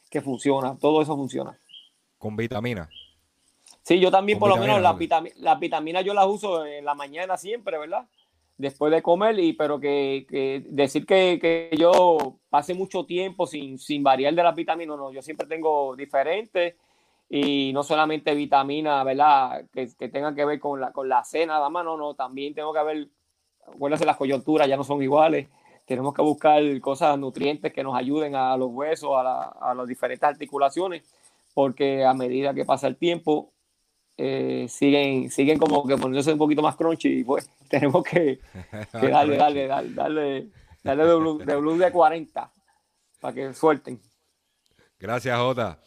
que 0.08 0.20
funciona, 0.20 0.76
todo 0.78 1.02
eso 1.02 1.16
funciona. 1.16 1.58
Con 2.18 2.36
vitaminas. 2.36 2.88
Sí, 3.82 3.98
yo 3.98 4.10
también 4.10 4.38
Con 4.38 4.48
por 4.50 4.58
lo 4.58 4.62
menos 4.64 4.80
las 4.80 4.96
vitaminas, 4.96 5.36
vitami- 5.36 5.42
las 5.42 5.58
vitaminas 5.58 6.04
yo 6.04 6.14
las 6.14 6.26
uso 6.26 6.66
en 6.66 6.84
la 6.84 6.94
mañana 6.94 7.36
siempre, 7.36 7.78
¿verdad? 7.78 8.06
Después 8.58 8.92
de 8.92 9.00
comer, 9.02 9.38
y 9.38 9.54
pero 9.54 9.80
que, 9.80 10.26
que 10.28 10.62
decir 10.66 11.06
que, 11.06 11.38
que 11.40 11.74
yo 11.78 12.36
pase 12.50 12.74
mucho 12.74 13.06
tiempo 13.06 13.46
sin, 13.46 13.78
sin 13.78 14.02
variar 14.02 14.34
de 14.34 14.42
las 14.42 14.54
vitaminas, 14.54 14.98
no, 14.98 15.10
yo 15.12 15.22
siempre 15.22 15.46
tengo 15.46 15.96
diferentes 15.96 16.74
y 17.32 17.72
no 17.72 17.84
solamente 17.84 18.34
vitaminas, 18.34 19.04
¿verdad? 19.04 19.64
Que, 19.72 19.88
que 19.96 20.08
tengan 20.08 20.34
que 20.34 20.44
ver 20.44 20.58
con 20.58 20.80
la, 20.80 20.90
con 20.90 21.08
la 21.08 21.22
cena 21.22 21.54
nada 21.54 21.70
más, 21.70 21.84
no, 21.84 21.96
no, 21.96 22.14
también 22.14 22.52
tengo 22.54 22.72
que 22.74 22.82
ver, 22.82 23.08
acuérdense, 23.72 24.04
las 24.04 24.16
coyunturas 24.16 24.66
ya 24.68 24.76
no 24.76 24.82
son 24.82 25.00
iguales, 25.00 25.48
tenemos 25.86 26.12
que 26.12 26.22
buscar 26.22 26.60
cosas 26.80 27.16
nutrientes 27.18 27.72
que 27.72 27.84
nos 27.84 27.94
ayuden 27.96 28.34
a 28.34 28.56
los 28.56 28.70
huesos, 28.72 29.10
a, 29.16 29.22
la- 29.22 29.44
a 29.60 29.74
las 29.74 29.86
diferentes 29.86 30.28
articulaciones, 30.28 31.04
porque 31.54 32.04
a 32.04 32.14
medida 32.14 32.52
que 32.52 32.64
pasa 32.64 32.88
el 32.88 32.96
tiempo, 32.96 33.52
eh, 34.16 34.66
siguen, 34.68 35.30
siguen 35.30 35.58
como 35.58 35.86
que 35.86 35.96
poniéndose 35.96 36.32
un 36.32 36.38
poquito 36.38 36.62
más 36.62 36.74
crunchy 36.76 37.20
y 37.20 37.24
pues 37.24 37.48
tenemos 37.70 38.02
que, 38.02 38.40
que 39.00 39.08
darle, 39.08 39.36
darle, 39.36 39.66
darle, 39.68 39.94
darle, 39.94 40.48
darle 40.82 41.04
de 41.06 41.14
blue, 41.14 41.38
de 41.38 41.56
blue 41.56 41.76
de 41.78 41.92
40 41.92 42.52
para 43.20 43.34
que 43.34 43.54
suelten. 43.54 44.00
Gracias, 44.98 45.38
Jota. 45.38 45.78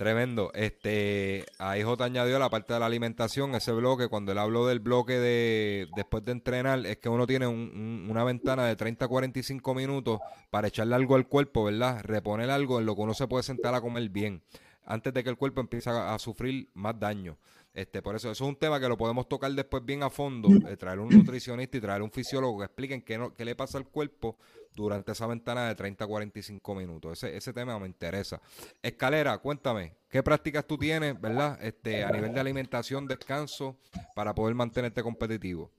Tremendo. 0.00 0.50
Este, 0.54 1.44
ahí 1.58 1.82
Jota 1.82 2.04
añadió 2.04 2.38
la 2.38 2.48
parte 2.48 2.72
de 2.72 2.80
la 2.80 2.86
alimentación, 2.86 3.54
ese 3.54 3.70
bloque, 3.72 4.08
cuando 4.08 4.32
él 4.32 4.38
habló 4.38 4.66
del 4.66 4.80
bloque 4.80 5.18
de 5.18 5.88
después 5.94 6.24
de 6.24 6.32
entrenar, 6.32 6.86
es 6.86 6.96
que 6.96 7.10
uno 7.10 7.26
tiene 7.26 7.46
un- 7.46 7.70
un- 7.74 8.06
una 8.10 8.24
ventana 8.24 8.64
de 8.64 8.76
30 8.76 9.04
a 9.04 9.08
45 9.08 9.74
minutos 9.74 10.18
para 10.48 10.68
echarle 10.68 10.94
algo 10.94 11.16
al 11.16 11.28
cuerpo, 11.28 11.64
¿verdad? 11.64 12.00
Reponer 12.02 12.48
algo 12.48 12.78
en 12.80 12.86
lo 12.86 12.94
que 12.96 13.02
uno 13.02 13.12
se 13.12 13.28
puede 13.28 13.42
sentar 13.42 13.74
a 13.74 13.82
comer 13.82 14.08
bien, 14.08 14.42
antes 14.86 15.12
de 15.12 15.22
que 15.22 15.28
el 15.28 15.36
cuerpo 15.36 15.60
empiece 15.60 15.90
a 15.90 16.18
sufrir 16.18 16.70
más 16.72 16.98
daño. 16.98 17.36
Este, 17.72 18.02
por 18.02 18.16
eso, 18.16 18.30
eso 18.30 18.44
es 18.44 18.48
un 18.48 18.56
tema 18.56 18.80
que 18.80 18.88
lo 18.88 18.98
podemos 18.98 19.28
tocar 19.28 19.50
después 19.52 19.84
bien 19.84 20.02
a 20.02 20.10
fondo, 20.10 20.48
eh, 20.68 20.76
traer 20.76 20.98
un 20.98 21.12
nutricionista 21.14 21.76
y 21.76 21.80
traer 21.80 22.02
un 22.02 22.10
fisiólogo 22.10 22.58
que 22.58 22.64
expliquen 22.64 23.02
qué, 23.02 23.16
no- 23.16 23.32
qué 23.32 23.44
le 23.44 23.54
pasa 23.54 23.78
al 23.78 23.86
cuerpo 23.86 24.36
durante 24.74 25.12
esa 25.12 25.26
ventana 25.28 25.68
de 25.68 25.74
30 25.76 26.04
a 26.04 26.08
45 26.08 26.74
minutos. 26.74 27.12
Ese, 27.22 27.36
ese 27.36 27.52
tema 27.52 27.78
me 27.78 27.86
interesa. 27.86 28.40
Escalera, 28.82 29.38
cuéntame, 29.38 29.94
¿qué 30.08 30.22
prácticas 30.22 30.66
tú 30.66 30.78
tienes, 30.78 31.20
verdad? 31.20 31.58
Este, 31.62 32.02
a 32.02 32.10
nivel 32.10 32.34
de 32.34 32.40
alimentación, 32.40 33.06
descanso, 33.06 33.76
para 34.14 34.34
poder 34.34 34.54
mantenerte 34.56 35.02
competitivo. 35.02 35.70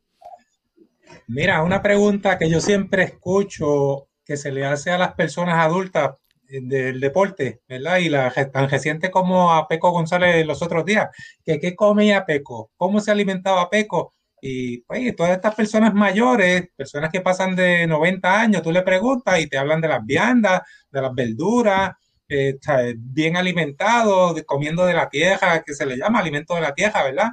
Mira, 1.27 1.61
una 1.63 1.81
pregunta 1.81 2.37
que 2.37 2.49
yo 2.49 2.61
siempre 2.61 3.03
escucho 3.03 4.07
que 4.23 4.37
se 4.37 4.51
le 4.51 4.65
hace 4.65 4.91
a 4.91 4.97
las 4.97 5.13
personas 5.13 5.55
adultas 5.65 6.15
del 6.61 6.99
deporte, 6.99 7.61
¿verdad? 7.67 7.97
Y 7.97 8.09
la 8.09 8.31
tan 8.51 8.69
reciente 8.69 9.09
como 9.11 9.53
a 9.53 9.67
Peco 9.67 9.91
González 9.91 10.45
los 10.45 10.61
otros 10.61 10.85
días, 10.85 11.07
que 11.45 11.59
qué 11.59 11.75
comía 11.75 12.25
Peco, 12.25 12.71
cómo 12.77 12.99
se 12.99 13.11
alimentaba 13.11 13.69
Peco. 13.69 14.13
Y 14.41 14.79
pues, 14.81 15.15
todas 15.15 15.33
estas 15.33 15.55
personas 15.55 15.93
mayores, 15.93 16.69
personas 16.75 17.11
que 17.11 17.21
pasan 17.21 17.55
de 17.55 17.85
90 17.87 18.41
años, 18.41 18.61
tú 18.63 18.71
le 18.71 18.81
preguntas 18.81 19.39
y 19.39 19.47
te 19.47 19.57
hablan 19.57 19.81
de 19.81 19.87
las 19.87 20.03
viandas, 20.05 20.61
de 20.91 21.01
las 21.01 21.13
verduras, 21.13 21.91
eh, 22.27 22.57
bien 22.97 23.37
alimentados, 23.37 24.41
comiendo 24.45 24.85
de 24.85 24.93
la 24.93 25.09
tierra, 25.09 25.61
que 25.63 25.73
se 25.73 25.85
le 25.85 25.97
llama 25.97 26.19
alimento 26.19 26.55
de 26.55 26.61
la 26.61 26.73
tierra, 26.73 27.03
¿verdad? 27.03 27.29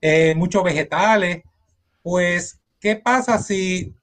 Eh, 0.00 0.34
muchos 0.36 0.62
vegetales. 0.64 1.42
Pues, 2.02 2.60
¿qué 2.80 2.96
pasa 2.96 3.38
si 3.38 3.94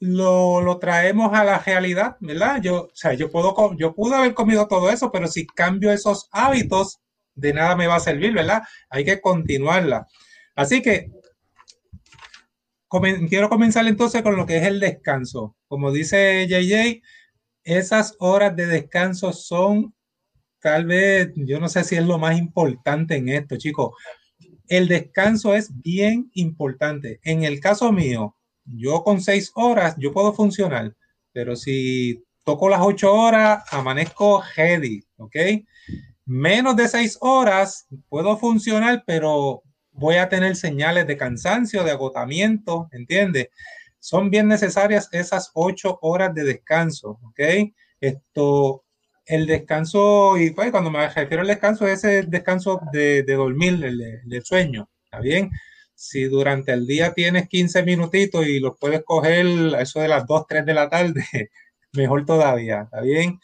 lo, 0.00 0.60
lo 0.60 0.78
traemos 0.78 1.32
a 1.34 1.44
la 1.44 1.58
realidad, 1.58 2.16
¿verdad? 2.20 2.60
Yo, 2.62 2.84
o 2.84 2.90
sea, 2.94 3.14
yo 3.14 3.30
puedo, 3.30 3.54
yo 3.76 3.94
pude 3.94 4.14
haber 4.14 4.34
comido 4.34 4.68
todo 4.68 4.90
eso, 4.90 5.10
pero 5.10 5.26
si 5.26 5.46
cambio 5.46 5.92
esos 5.92 6.28
hábitos, 6.32 7.00
de 7.34 7.52
nada 7.52 7.76
me 7.76 7.86
va 7.86 7.96
a 7.96 8.00
servir, 8.00 8.32
¿verdad? 8.32 8.62
Hay 8.90 9.04
que 9.04 9.20
continuarla. 9.20 10.06
Así 10.54 10.82
que 10.82 11.10
quiero 13.28 13.48
comenzar 13.48 13.86
entonces 13.86 14.22
con 14.22 14.36
lo 14.36 14.46
que 14.46 14.58
es 14.58 14.64
el 14.64 14.80
descanso. 14.80 15.56
Como 15.68 15.92
dice 15.92 16.46
JJ, 16.48 17.02
esas 17.64 18.16
horas 18.18 18.56
de 18.56 18.66
descanso 18.66 19.32
son 19.32 19.94
tal 20.60 20.86
vez, 20.86 21.30
yo 21.36 21.60
no 21.60 21.68
sé 21.68 21.84
si 21.84 21.96
es 21.96 22.04
lo 22.04 22.18
más 22.18 22.36
importante 22.38 23.16
en 23.16 23.28
esto, 23.28 23.56
chicos. 23.56 23.92
El 24.66 24.88
descanso 24.88 25.54
es 25.54 25.70
bien 25.80 26.30
importante. 26.34 27.20
En 27.22 27.44
el 27.44 27.60
caso 27.60 27.92
mío, 27.92 28.36
yo 28.74 29.02
con 29.02 29.20
seis 29.20 29.50
horas, 29.54 29.94
yo 29.98 30.12
puedo 30.12 30.32
funcionar, 30.32 30.94
pero 31.32 31.56
si 31.56 32.24
toco 32.44 32.68
las 32.68 32.80
ocho 32.80 33.14
horas, 33.14 33.62
amanezco 33.70 34.40
heavy, 34.40 35.04
¿ok? 35.16 35.36
Menos 36.24 36.76
de 36.76 36.88
seis 36.88 37.18
horas, 37.20 37.86
puedo 38.08 38.36
funcionar, 38.36 39.04
pero 39.06 39.62
voy 39.92 40.16
a 40.16 40.28
tener 40.28 40.56
señales 40.56 41.06
de 41.06 41.16
cansancio, 41.16 41.84
de 41.84 41.90
agotamiento, 41.90 42.88
¿entiendes? 42.92 43.48
Son 43.98 44.30
bien 44.30 44.48
necesarias 44.48 45.08
esas 45.12 45.50
ocho 45.54 45.98
horas 46.02 46.34
de 46.34 46.44
descanso, 46.44 47.18
¿ok? 47.22 47.40
Esto, 48.00 48.84
el 49.26 49.46
descanso, 49.46 50.38
y 50.38 50.50
pues 50.50 50.70
cuando 50.70 50.90
me 50.90 51.08
refiero 51.08 51.42
al 51.42 51.48
descanso, 51.48 51.86
es 51.86 52.04
ese 52.04 52.22
descanso 52.22 52.80
de, 52.92 53.22
de 53.24 53.34
dormir, 53.34 53.84
el, 53.84 54.22
del 54.24 54.44
sueño, 54.44 54.88
¿está 55.04 55.20
bien? 55.20 55.50
Si 56.00 56.24
durante 56.26 56.72
el 56.72 56.86
día 56.86 57.12
tienes 57.12 57.48
15 57.48 57.82
minutitos 57.82 58.46
y 58.46 58.60
los 58.60 58.78
puedes 58.78 59.02
coger 59.04 59.74
a 59.74 59.82
eso 59.82 59.98
de 59.98 60.06
las 60.06 60.28
2, 60.28 60.46
3 60.48 60.64
de 60.64 60.72
la 60.72 60.88
tarde, 60.88 61.24
mejor 61.92 62.24
todavía, 62.24 62.82
¿está 62.82 63.00
bien? 63.00 63.40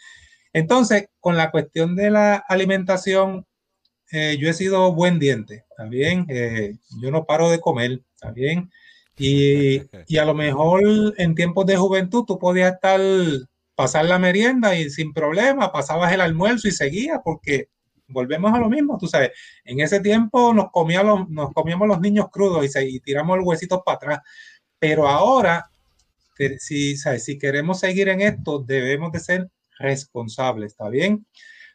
Entonces, 0.52 1.08
con 1.18 1.36
la 1.36 1.50
cuestión 1.50 1.96
de 1.96 2.12
la 2.12 2.36
alimentación, 2.36 3.44
eh, 4.12 4.38
yo 4.40 4.48
he 4.48 4.52
sido 4.54 4.94
buen 4.94 5.18
diente, 5.18 5.64
¿está 5.68 5.84
bien? 5.86 6.26
Eh, 6.28 6.76
yo 7.02 7.10
no 7.10 7.24
paro 7.26 7.50
de 7.50 7.60
comer, 7.60 8.02
¿está 8.14 8.30
bien? 8.30 8.70
Y, 9.18 9.82
y 10.06 10.18
a 10.18 10.24
lo 10.24 10.34
mejor 10.34 10.82
en 11.18 11.34
tiempos 11.34 11.66
de 11.66 11.76
juventud 11.76 12.24
tú 12.24 12.38
podías 12.38 12.74
estar, 12.74 13.00
pasar 13.74 14.04
la 14.04 14.20
merienda 14.20 14.76
y 14.76 14.90
sin 14.90 15.12
problema, 15.12 15.72
pasabas 15.72 16.12
el 16.12 16.20
almuerzo 16.20 16.68
y 16.68 16.70
seguías, 16.70 17.18
porque 17.24 17.68
volvemos 18.08 18.52
a 18.52 18.58
lo 18.58 18.68
mismo, 18.68 18.98
tú 18.98 19.06
sabes, 19.06 19.30
en 19.64 19.80
ese 19.80 20.00
tiempo 20.00 20.52
nos, 20.52 20.70
comía 20.70 21.02
los, 21.02 21.28
nos 21.28 21.52
comíamos 21.52 21.88
los 21.88 22.00
niños 22.00 22.26
crudos 22.30 22.64
y, 22.64 22.68
se, 22.68 22.88
y 22.88 23.00
tiramos 23.00 23.36
los 23.36 23.46
huesitos 23.46 23.80
para 23.84 23.96
atrás, 23.96 24.18
pero 24.78 25.08
ahora, 25.08 25.70
si, 26.58 26.96
¿sabes? 26.96 27.24
si 27.24 27.38
queremos 27.38 27.80
seguir 27.80 28.08
en 28.08 28.20
esto, 28.20 28.58
debemos 28.58 29.12
de 29.12 29.20
ser 29.20 29.50
responsables, 29.78 30.72
¿está 30.72 30.88
bien? 30.88 31.26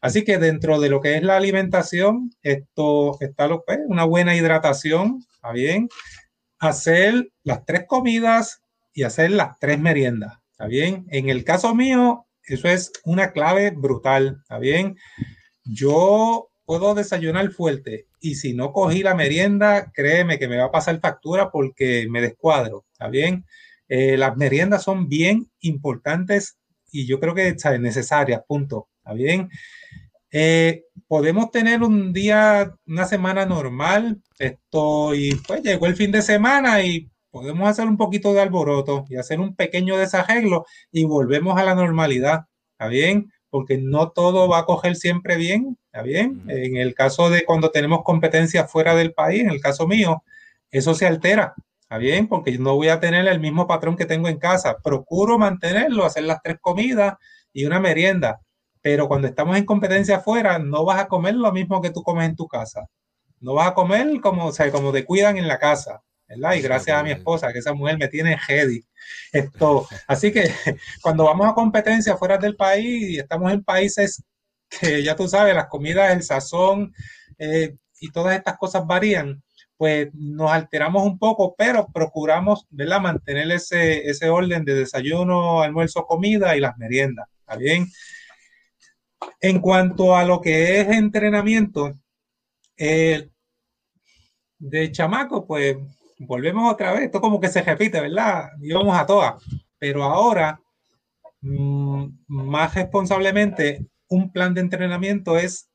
Así 0.01 0.23
que 0.23 0.37
dentro 0.37 0.79
de 0.79 0.89
lo 0.89 1.01
que 1.01 1.17
es 1.17 1.23
la 1.23 1.35
alimentación, 1.35 2.31
esto 2.41 3.17
está 3.19 3.47
lo 3.47 3.63
que 3.65 3.73
es 3.73 3.79
una 3.87 4.05
buena 4.05 4.35
hidratación, 4.35 5.25
¿está 5.33 5.51
bien? 5.51 5.89
Hacer 6.59 7.31
las 7.43 7.65
tres 7.65 7.85
comidas 7.87 8.61
y 8.93 9.03
hacer 9.03 9.31
las 9.31 9.59
tres 9.59 9.79
meriendas, 9.79 10.37
¿está 10.51 10.67
bien? 10.67 11.05
En 11.09 11.29
el 11.29 11.43
caso 11.43 11.75
mío, 11.75 12.27
eso 12.43 12.67
es 12.69 12.91
una 13.03 13.31
clave 13.31 13.71
brutal, 13.71 14.39
¿está 14.41 14.57
bien? 14.57 14.97
Yo 15.71 16.49
puedo 16.65 16.95
desayunar 16.95 17.51
fuerte 17.51 18.07
y 18.19 18.35
si 18.35 18.53
no 18.53 18.73
cogí 18.73 19.03
la 19.03 19.13
merienda, 19.13 19.91
créeme 19.93 20.39
que 20.39 20.47
me 20.47 20.57
va 20.57 20.65
a 20.65 20.71
pasar 20.71 20.99
factura 20.99 21.51
porque 21.51 22.07
me 22.09 22.21
descuadro, 22.21 22.85
¿está 22.91 23.07
bien? 23.07 23.45
Eh, 23.87 24.17
las 24.17 24.35
meriendas 24.35 24.83
son 24.83 25.07
bien 25.07 25.51
importantes 25.61 26.57
y 26.91 27.05
yo 27.05 27.19
creo 27.19 27.35
que 27.35 27.57
¿sabes? 27.59 27.79
necesarias, 27.79 28.41
punto, 28.47 28.89
¿está 28.97 29.13
bien? 29.13 29.49
Eh, 30.31 30.85
podemos 31.07 31.51
tener 31.51 31.83
un 31.83 32.13
día, 32.13 32.75
una 32.87 33.05
semana 33.05 33.45
normal, 33.45 34.21
esto, 34.39 35.13
y 35.13 35.35
pues 35.47 35.61
llegó 35.61 35.85
el 35.85 35.95
fin 35.95 36.11
de 36.11 36.21
semana 36.23 36.81
y 36.83 37.09
podemos 37.29 37.69
hacer 37.69 37.85
un 37.87 37.97
poquito 37.97 38.33
de 38.33 38.41
alboroto 38.41 39.05
y 39.09 39.17
hacer 39.17 39.39
un 39.39 39.55
pequeño 39.55 39.97
desarreglo 39.97 40.65
y 40.91 41.03
volvemos 41.03 41.59
a 41.59 41.63
la 41.63 41.75
normalidad, 41.75 42.45
¿está 42.73 42.87
bien? 42.87 43.31
Porque 43.49 43.77
no 43.77 44.11
todo 44.11 44.47
va 44.47 44.59
a 44.59 44.65
coger 44.65 44.95
siempre 44.95 45.35
bien, 45.37 45.77
¿está 45.85 46.01
bien? 46.03 46.43
En 46.47 46.77
el 46.77 46.93
caso 46.93 47.29
de 47.29 47.45
cuando 47.45 47.71
tenemos 47.71 48.03
competencia 48.03 48.65
fuera 48.67 48.95
del 48.95 49.13
país, 49.13 49.41
en 49.41 49.49
el 49.49 49.59
caso 49.59 49.87
mío, 49.87 50.23
eso 50.71 50.93
se 50.93 51.07
altera, 51.07 51.55
¿está 51.81 51.97
bien? 51.97 52.27
Porque 52.27 52.53
yo 52.53 52.59
no 52.59 52.75
voy 52.75 52.89
a 52.89 52.99
tener 52.99 53.27
el 53.27 53.39
mismo 53.39 53.65
patrón 53.65 53.95
que 53.95 54.05
tengo 54.05 54.27
en 54.27 54.37
casa. 54.37 54.77
Procuro 54.83 55.39
mantenerlo, 55.39 56.05
hacer 56.05 56.23
las 56.23 56.41
tres 56.43 56.57
comidas 56.61 57.15
y 57.51 57.65
una 57.65 57.79
merienda. 57.79 58.39
Pero 58.81 59.07
cuando 59.07 59.27
estamos 59.27 59.57
en 59.57 59.65
competencia 59.65 60.17
afuera, 60.17 60.59
no 60.59 60.85
vas 60.85 60.99
a 60.99 61.07
comer 61.07 61.35
lo 61.35 61.51
mismo 61.51 61.81
que 61.81 61.89
tú 61.89 62.03
comes 62.03 62.29
en 62.29 62.35
tu 62.35 62.47
casa. 62.47 62.87
No 63.39 63.53
vas 63.55 63.69
a 63.69 63.73
comer 63.73 64.21
como, 64.21 64.47
o 64.47 64.51
sea, 64.51 64.71
como 64.71 64.91
te 64.91 65.05
cuidan 65.05 65.37
en 65.37 65.47
la 65.47 65.57
casa, 65.59 66.01
¿verdad? 66.29 66.53
Y 66.53 66.61
gracias 66.61 66.97
a 66.97 67.03
mi 67.03 67.11
esposa, 67.11 67.51
que 67.51 67.59
esa 67.59 67.73
mujer 67.73 67.97
me 67.97 68.07
tiene 68.07 68.37
heavy. 68.37 68.85
Esto, 69.33 69.87
así 70.07 70.31
que 70.31 70.43
cuando 71.01 71.25
vamos 71.25 71.47
a 71.49 71.53
competencia 71.53 72.15
fuera 72.17 72.37
del 72.37 72.55
país 72.55 73.09
y 73.11 73.19
estamos 73.19 73.51
en 73.51 73.63
países 73.63 74.23
que 74.69 75.03
ya 75.03 75.15
tú 75.15 75.27
sabes, 75.27 75.55
las 75.55 75.67
comidas, 75.67 76.13
el 76.13 76.21
sazón 76.23 76.93
eh, 77.39 77.75
y 77.99 78.11
todas 78.11 78.35
estas 78.37 78.57
cosas 78.57 78.85
varían, 78.85 79.43
pues 79.77 80.09
nos 80.13 80.51
alteramos 80.51 81.03
un 81.03 81.17
poco, 81.17 81.55
pero 81.57 81.87
procuramos, 81.91 82.67
¿verdad? 82.69 83.01
Mantener 83.01 83.51
ese, 83.51 84.07
ese 84.07 84.29
orden 84.29 84.63
de 84.65 84.75
desayuno, 84.75 85.61
almuerzo, 85.61 86.05
comida 86.05 86.55
y 86.55 86.59
las 86.59 86.77
meriendas, 86.77 87.27
¿está 87.39 87.55
bien? 87.57 87.87
En 89.41 89.59
cuanto 89.59 90.15
a 90.15 90.23
lo 90.25 90.39
que 90.41 90.79
es 90.81 90.87
entrenamiento, 90.89 91.97
Eh, 92.77 93.29
de 94.59 94.91
chamaco, 94.91 95.45
pues 95.45 95.77
volvemos 96.19 96.71
otra 96.71 96.93
vez, 96.93 97.03
esto 97.03 97.21
como 97.21 97.39
que 97.39 97.49
se 97.49 97.61
repite, 97.61 98.01
¿verdad? 98.01 98.49
Íbamos 98.61 98.97
a 98.97 99.05
todas, 99.05 99.43
pero 99.79 100.03
ahora, 100.03 100.61
mm, 101.41 102.07
más 102.27 102.75
responsablemente, 102.75 103.87
un 104.09 104.31
plan 104.31 104.53
de 104.53 104.61
entrenamiento 104.61 105.37
es 105.37 105.69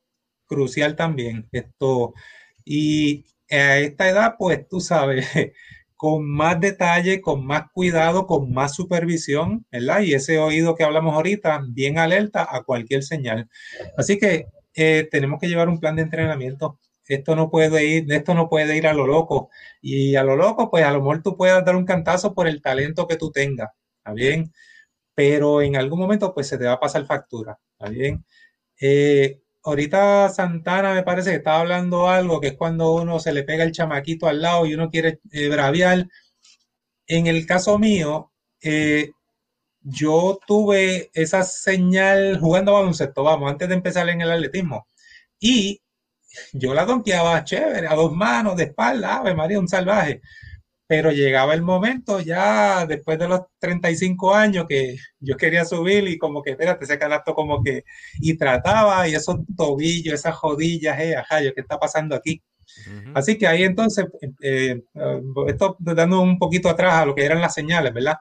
crucial 0.47 0.97
también. 0.97 1.49
Esto, 1.53 2.14
y 2.64 3.24
a 3.51 3.78
esta 3.78 4.09
edad, 4.09 4.36
pues 4.38 4.68
tú 4.68 4.80
sabes, 4.80 5.26
con 5.97 6.28
más 6.28 6.61
detalle, 6.61 7.20
con 7.22 7.47
más 7.47 7.64
cuidado, 7.72 8.26
con 8.26 8.53
más 8.53 8.74
supervisión, 8.74 9.66
¿verdad? 9.72 10.01
Y 10.03 10.14
ese 10.14 10.38
oído 10.38 10.74
que 10.74 10.84
hablamos 10.84 11.14
ahorita, 11.14 11.62
bien 11.68 11.99
alerta 11.99 12.47
a 12.51 12.62
cualquier 12.62 13.03
señal. 13.03 13.49
Así 13.97 14.18
que 14.18 14.47
eh, 14.74 15.09
tenemos 15.11 15.40
que 15.40 15.49
llevar 15.49 15.68
un 15.68 15.80
plan 15.80 15.97
de 15.97 16.03
entrenamiento. 16.03 16.78
Esto 17.09 17.37
no 17.37 17.51
puede 17.51 17.85
ir, 17.87 18.13
esto 18.13 18.35
no 18.35 18.49
puede 18.49 18.77
ir 18.77 18.87
a 18.87 18.95
lo 18.95 19.07
loco. 19.07 19.51
Y 19.81 20.17
a 20.17 20.25
lo 20.25 20.37
loco, 20.37 20.71
pues 20.71 20.85
a 20.85 20.91
lo 20.93 21.01
mejor 21.01 21.23
tú 21.23 21.37
puedes 21.37 21.65
dar 21.65 21.77
un 21.77 21.85
cantazo 21.85 22.35
por 22.35 22.49
el 22.49 22.63
talento 22.63 23.07
que 23.07 23.17
tú 23.17 23.31
tengas, 23.31 23.71
¿está 23.99 24.13
bien? 24.13 24.53
Pero 25.15 25.63
en 25.63 25.77
algún 25.77 26.01
momento, 26.01 26.35
pues 26.35 26.49
se 26.49 26.59
te 26.59 26.67
va 26.67 26.75
a 26.75 26.81
pasar 26.81 27.07
factura, 27.07 27.59
¿está 27.79 27.91
bien? 27.91 28.25
Eh, 28.81 29.41
ahorita 29.65 30.29
Santana 30.31 30.95
me 30.95 31.03
parece 31.03 31.31
que 31.31 31.37
estaba 31.37 31.61
hablando 31.61 32.09
algo 32.09 32.41
que 32.41 32.49
es 32.49 32.57
cuando 32.57 32.93
uno 32.95 33.21
se 33.21 33.33
le 33.33 33.45
pega 33.45 33.65
el 33.65 33.73
chamaquito 33.73 34.27
al 34.29 34.43
lado 34.43 34.67
y 34.67 34.75
uno 34.75 34.91
quiere 34.91 35.21
eh, 35.33 35.49
braviar. 35.49 36.07
En 37.07 37.27
el 37.27 37.47
caso 37.47 37.79
mío, 37.79 38.33
eh, 38.63 39.11
yo 39.83 40.41
tuve 40.47 41.11
esa 41.15 41.43
señal 41.45 42.39
jugando 42.41 42.73
baloncesto, 42.73 43.23
vamos, 43.23 43.51
antes 43.51 43.69
de 43.69 43.75
empezar 43.75 44.09
en 44.09 44.23
el 44.23 44.31
atletismo. 44.31 44.89
Y 45.41 45.83
yo 46.53 46.74
la 46.74 46.85
donkeaba 46.85 47.45
chévere, 47.45 47.87
a 47.87 47.95
dos 47.95 48.12
manos, 48.12 48.57
de 48.57 48.64
espalda, 48.64 49.16
Ave 49.16 49.35
María, 49.35 49.59
un 49.59 49.68
salvaje 49.68 50.20
pero 50.87 51.11
llegaba 51.11 51.55
el 51.55 51.62
momento 51.62 52.20
ya 52.20 52.87
después 52.87 53.18
de 53.18 53.28
los 53.28 53.41
35 53.59 54.35
años 54.35 54.66
que 54.68 54.97
yo 55.18 55.37
quería 55.37 55.64
subir 55.64 56.07
y 56.07 56.18
como 56.18 56.43
que, 56.43 56.51
espérate, 56.51 56.85
ese 56.85 56.99
canasto 56.99 57.35
como 57.35 57.62
que, 57.62 57.85
y 58.20 58.37
trataba 58.37 59.09
y 59.09 59.14
esos 59.14 59.39
tobillos, 59.57 60.14
esas 60.14 60.39
rodillas, 60.41 60.99
eh, 61.01 61.16
ajá, 61.16 61.41
¿qué 61.41 61.53
está 61.57 61.78
pasando 61.78 62.14
aquí? 62.14 62.43
Así 63.14 63.39
que 63.39 63.47
ahí 63.47 63.62
entonces, 63.62 64.07
eh, 64.41 64.82
eh, 64.95 65.22
esto 65.47 65.76
dando 65.78 66.20
un 66.20 66.39
poquito 66.39 66.68
atrás 66.68 66.95
a 66.95 67.07
lo 67.07 67.14
que 67.14 67.24
eran 67.24 67.41
las 67.41 67.55
señales, 67.55 67.93
¿verdad? 67.95 68.16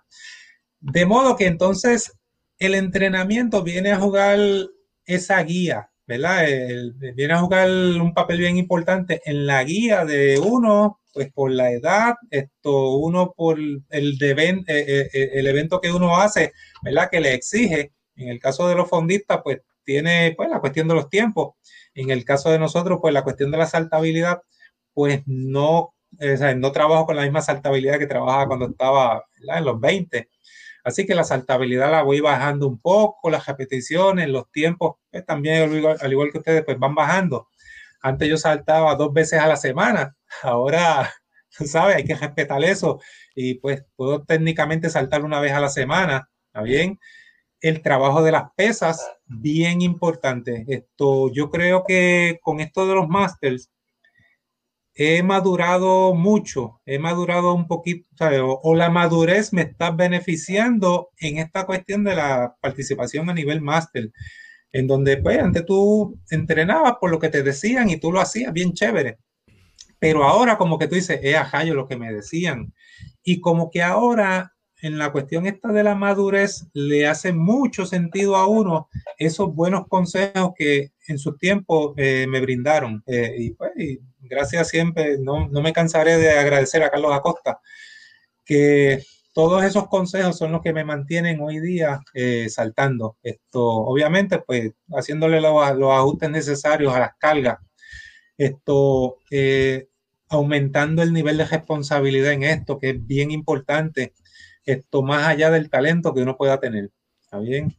De 0.79 1.05
modo 1.05 1.35
que 1.35 1.47
entonces 1.47 2.13
el 2.59 2.75
entrenamiento 2.75 3.63
viene 3.63 3.91
a 3.91 3.99
jugar 3.99 4.39
esa 5.05 5.41
guía, 5.43 5.89
¿verdad? 6.07 6.45
viene 7.15 7.33
a 7.33 7.39
jugar 7.39 7.69
un 7.69 8.13
papel 8.13 8.39
bien 8.39 8.57
importante 8.57 9.21
en 9.25 9.45
la 9.47 9.63
guía 9.63 10.05
de 10.05 10.39
uno 10.39 10.99
pues 11.13 11.31
por 11.31 11.51
la 11.51 11.71
edad, 11.71 12.15
esto 12.31 12.97
uno 12.97 13.33
por 13.37 13.59
el, 13.59 13.83
eh, 13.89 14.63
eh, 14.67 15.09
eh, 15.13 15.29
el 15.33 15.47
evento 15.47 15.79
que 15.79 15.91
uno 15.91 16.17
hace, 16.17 16.53
¿verdad? 16.81 17.09
Que 17.11 17.21
le 17.21 17.33
exige. 17.35 17.93
En 18.15 18.29
el 18.29 18.39
caso 18.39 18.67
de 18.67 18.75
los 18.75 18.89
fondistas, 18.89 19.41
pues 19.43 19.61
tiene 19.85 20.33
pues 20.35 20.49
la 20.49 20.59
cuestión 20.59 20.87
de 20.87 20.95
los 20.95 21.09
tiempos. 21.09 21.55
En 21.93 22.09
el 22.09 22.25
caso 22.25 22.49
de 22.51 22.59
nosotros, 22.59 22.99
pues 23.01 23.13
la 23.13 23.23
cuestión 23.23 23.51
de 23.51 23.57
la 23.59 23.67
saltabilidad, 23.67 24.41
pues 24.93 25.21
no, 25.27 25.93
no 26.57 26.71
trabajo 26.71 27.05
con 27.05 27.15
la 27.15 27.23
misma 27.23 27.41
saltabilidad 27.41 27.99
que 27.99 28.07
trabajaba 28.07 28.47
cuando 28.47 28.69
estaba 28.69 29.23
en 29.55 29.65
los 29.65 29.79
20. 29.79 30.29
Así 30.83 31.05
que 31.05 31.15
la 31.15 31.23
saltabilidad 31.23 31.91
la 31.91 32.03
voy 32.03 32.19
bajando 32.19 32.67
un 32.67 32.79
poco, 32.79 33.29
las 33.29 33.45
repeticiones, 33.45 34.27
los 34.29 34.51
tiempos, 34.51 34.97
pues, 35.11 35.25
también 35.25 35.85
al 35.99 36.11
igual 36.11 36.31
que 36.31 36.39
ustedes, 36.39 36.63
pues 36.65 36.77
van 36.77 36.95
bajando. 36.95 37.47
Antes 38.01 38.27
yo 38.29 38.37
saltaba 38.37 38.95
dos 38.95 39.13
veces 39.13 39.39
a 39.39 39.47
la 39.47 39.55
semana, 39.55 40.15
ahora, 40.43 41.11
¿sabes? 41.49 41.97
Hay 41.97 42.03
que 42.05 42.15
respetar 42.15 42.63
eso 42.63 42.99
y 43.35 43.55
pues 43.55 43.83
puedo 43.95 44.23
técnicamente 44.23 44.89
saltar 44.89 45.23
una 45.23 45.39
vez 45.39 45.53
a 45.53 45.61
la 45.61 45.69
semana, 45.69 46.29
¿está 46.47 46.61
bien? 46.63 46.99
El 47.61 47.81
trabajo 47.81 48.23
de 48.23 48.33
las 48.33 48.51
pesas, 48.55 49.09
bien 49.25 49.81
importante. 49.81 50.65
Esto, 50.67 51.31
yo 51.31 51.49
creo 51.49 51.85
que 51.85 52.39
con 52.41 52.59
esto 52.59 52.87
de 52.87 52.95
los 52.95 53.07
masters, 53.07 53.71
he 54.95 55.23
madurado 55.23 56.13
mucho, 56.13 56.81
he 56.85 56.99
madurado 56.99 57.53
un 57.53 57.67
poquito, 57.67 58.07
o, 58.63 58.75
la 58.75 58.89
madurez 58.89 59.53
me 59.53 59.63
está 59.63 59.91
beneficiando 59.91 61.09
en 61.17 61.39
esta 61.39 61.65
cuestión 61.65 62.03
de 62.03 62.15
la 62.15 62.55
participación 62.61 63.29
a 63.29 63.33
nivel 63.33 63.61
máster 63.61 64.11
en 64.73 64.87
donde 64.87 65.17
pues 65.17 65.39
antes 65.39 65.65
tú 65.65 66.19
entrenabas 66.29 66.95
por 66.99 67.11
lo 67.11 67.19
que 67.19 67.29
te 67.29 67.43
decían 67.43 67.89
y 67.89 67.97
tú 67.97 68.11
lo 68.11 68.19
hacías 68.19 68.51
bien 68.51 68.73
chévere. 68.73 69.19
Pero 69.99 70.23
ahora 70.23 70.57
como 70.57 70.77
que 70.77 70.87
tú 70.87 70.95
dices, 70.95 71.19
es 71.23 71.35
ajá, 71.35 71.63
lo 71.63 71.87
que 71.87 71.95
me 71.95 72.11
decían. 72.11 72.73
Y 73.23 73.39
como 73.39 73.69
que 73.69 73.83
ahora 73.83 74.52
en 74.83 74.97
la 74.97 75.11
cuestión 75.13 75.45
esta 75.45 75.69
de 75.69 75.81
la 75.81 75.95
madurez 75.95 76.67
le 76.73 77.07
hace 77.07 77.31
mucho 77.31 77.85
sentido 77.85 78.35
a 78.35 78.47
uno 78.47 78.89
esos 79.17 79.55
buenos 79.55 79.87
consejos 79.87 80.51
que 80.55 80.91
en 81.07 81.17
su 81.17 81.37
tiempo 81.37 81.93
eh, 81.95 82.27
me 82.27 82.41
brindaron. 82.41 83.01
Eh, 83.07 83.33
y 83.39 83.51
pues 83.51 83.71
gracias 84.19 84.67
siempre, 84.67 85.17
no, 85.19 85.47
no 85.47 85.61
me 85.61 85.71
cansaré 85.71 86.17
de 86.17 86.31
agradecer 86.31 86.83
a 86.83 86.89
Carlos 86.89 87.13
Acosta, 87.13 87.59
que 88.43 89.01
todos 89.33 89.63
esos 89.63 89.87
consejos 89.87 90.37
son 90.37 90.51
los 90.51 90.61
que 90.61 90.73
me 90.73 90.83
mantienen 90.83 91.39
hoy 91.41 91.59
día 91.59 92.01
eh, 92.13 92.49
saltando. 92.49 93.17
Esto, 93.23 93.63
obviamente, 93.63 94.39
pues 94.39 94.73
haciéndole 94.91 95.39
los, 95.39 95.65
ajustes 95.65 96.29
necesarios 96.29 96.93
a 96.93 96.99
las 96.99 97.15
cargas. 97.17 97.57
Esto, 98.37 99.19
eh, 99.31 99.87
aumentando 100.29 101.01
el 101.01 101.13
nivel 101.13 101.37
de 101.37 101.45
responsabilidad 101.45 102.33
en 102.33 102.43
esto, 102.43 102.77
que 102.77 102.91
es 102.91 103.07
bien 103.07 103.31
importante. 103.31 104.13
Esto 104.65 105.01
más 105.01 105.27
allá 105.27 105.49
del 105.51 105.69
talento 105.69 106.13
que 106.13 106.21
uno 106.21 106.37
pueda 106.37 106.59
tener. 106.59 106.91
¿Está 107.21 107.39
bien? 107.39 107.75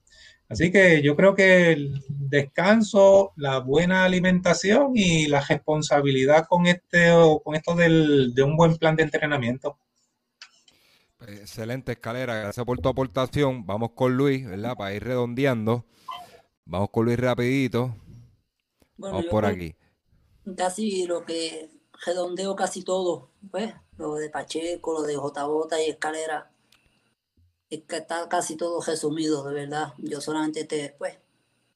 Así 0.48 0.70
que 0.70 1.02
yo 1.02 1.16
creo 1.16 1.34
que 1.34 1.72
el 1.72 2.02
descanso, 2.08 3.32
la 3.36 3.58
buena 3.60 4.04
alimentación 4.04 4.92
y 4.94 5.26
la 5.26 5.40
responsabilidad 5.40 6.46
con 6.46 6.66
este 6.66 7.10
con 7.42 7.54
esto 7.54 7.74
del, 7.74 8.34
de 8.34 8.42
un 8.42 8.56
buen 8.56 8.76
plan 8.76 8.94
de 8.94 9.04
entrenamiento. 9.04 9.78
Excelente 11.26 11.92
escalera, 11.92 12.36
gracias 12.36 12.66
por 12.66 12.78
tu 12.78 12.88
aportación. 12.88 13.64
Vamos 13.64 13.92
con 13.94 14.16
Luis, 14.16 14.46
¿verdad? 14.46 14.76
Para 14.76 14.94
ir 14.94 15.04
redondeando. 15.04 15.86
Vamos 16.66 16.90
con 16.90 17.06
Luis 17.06 17.18
rapidito. 17.18 17.96
Vamos 18.96 19.24
por 19.26 19.46
aquí. 19.46 19.74
Casi 20.56 21.06
lo 21.06 21.24
que 21.24 21.70
redondeo 22.04 22.54
casi 22.54 22.82
todo, 22.82 23.30
pues, 23.50 23.72
lo 23.96 24.16
de 24.16 24.28
Pacheco, 24.28 24.92
lo 24.92 25.02
de 25.02 25.14
JJ 25.14 25.86
y 25.86 25.90
escalera. 25.90 26.50
Es 27.70 27.82
que 27.84 27.96
está 27.96 28.28
casi 28.28 28.56
todo 28.56 28.80
resumido, 28.82 29.44
de 29.44 29.54
verdad. 29.54 29.94
Yo 29.98 30.20
solamente 30.20 30.64
te, 30.64 30.94
pues, 30.98 31.18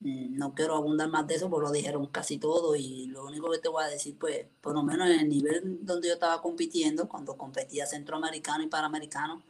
mm, 0.01 0.37
no 0.37 0.55
quiero 0.55 0.77
abundar 0.77 1.09
más 1.09 1.27
de 1.27 1.35
eso, 1.37 1.51
porque 1.51 1.67
lo 1.69 1.73
dijeron 1.73 2.07
casi 2.09 2.39
todo 2.39 2.77
y 2.77 3.07
lo 3.07 3.25
único 3.27 3.51
que 3.51 3.59
te 3.59 3.69
voy 3.69 3.85
a 3.85 3.89
decir, 3.89 4.17
pues, 4.19 4.47
por 4.61 4.75
lo 4.75 4.83
menos 4.83 5.09
en 5.09 5.21
el 5.21 5.29
nivel 5.29 5.85
donde 5.85 6.09
yo 6.09 6.15
estaba 6.15 6.41
compitiendo, 6.43 7.09
cuando 7.09 7.37
competía 7.37 7.87
centroamericano 7.87 8.65
y 8.65 8.69
panamericano, 8.69 9.43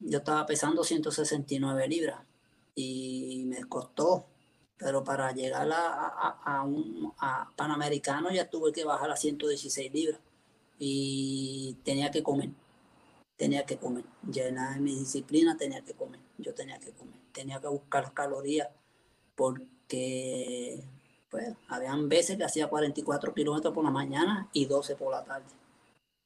yo 0.00 0.18
estaba 0.18 0.46
pesando 0.46 0.84
169 0.84 1.88
libras 1.88 2.20
y 2.74 3.44
me 3.46 3.64
costó, 3.64 4.26
pero 4.76 5.02
para 5.04 5.32
llegar 5.32 5.68
a, 5.72 6.38
a, 6.44 6.62
un 6.62 7.12
panamericano 7.56 8.30
ya 8.30 8.48
tuve 8.48 8.72
que 8.72 8.84
bajar 8.84 9.10
a 9.10 9.16
116 9.16 9.92
libras 9.92 10.20
y 10.78 11.76
tenía 11.84 12.10
que 12.10 12.22
comer, 12.22 12.50
tenía 13.38 13.64
que 13.64 13.78
comer, 13.78 14.04
ya 14.28 14.46
en 14.48 14.82
mi 14.82 14.94
disciplina 14.94 15.56
tenía 15.56 15.80
que 15.82 15.94
comer, 15.94 16.20
yo 16.36 16.52
tenía 16.52 16.78
que 16.78 16.90
comer, 16.92 17.14
tenía 17.32 17.60
que 17.60 17.68
buscar 17.68 18.12
calorías 18.12 18.68
porque 19.34 20.84
pues 21.30 21.54
habían 21.68 22.10
veces 22.10 22.36
que 22.36 22.44
hacía 22.44 22.68
44 22.68 23.32
kilómetros 23.32 23.72
por 23.72 23.84
la 23.84 23.90
mañana 23.90 24.50
y 24.52 24.66
12 24.66 24.96
por 24.96 25.12
la 25.12 25.24
tarde. 25.24 25.46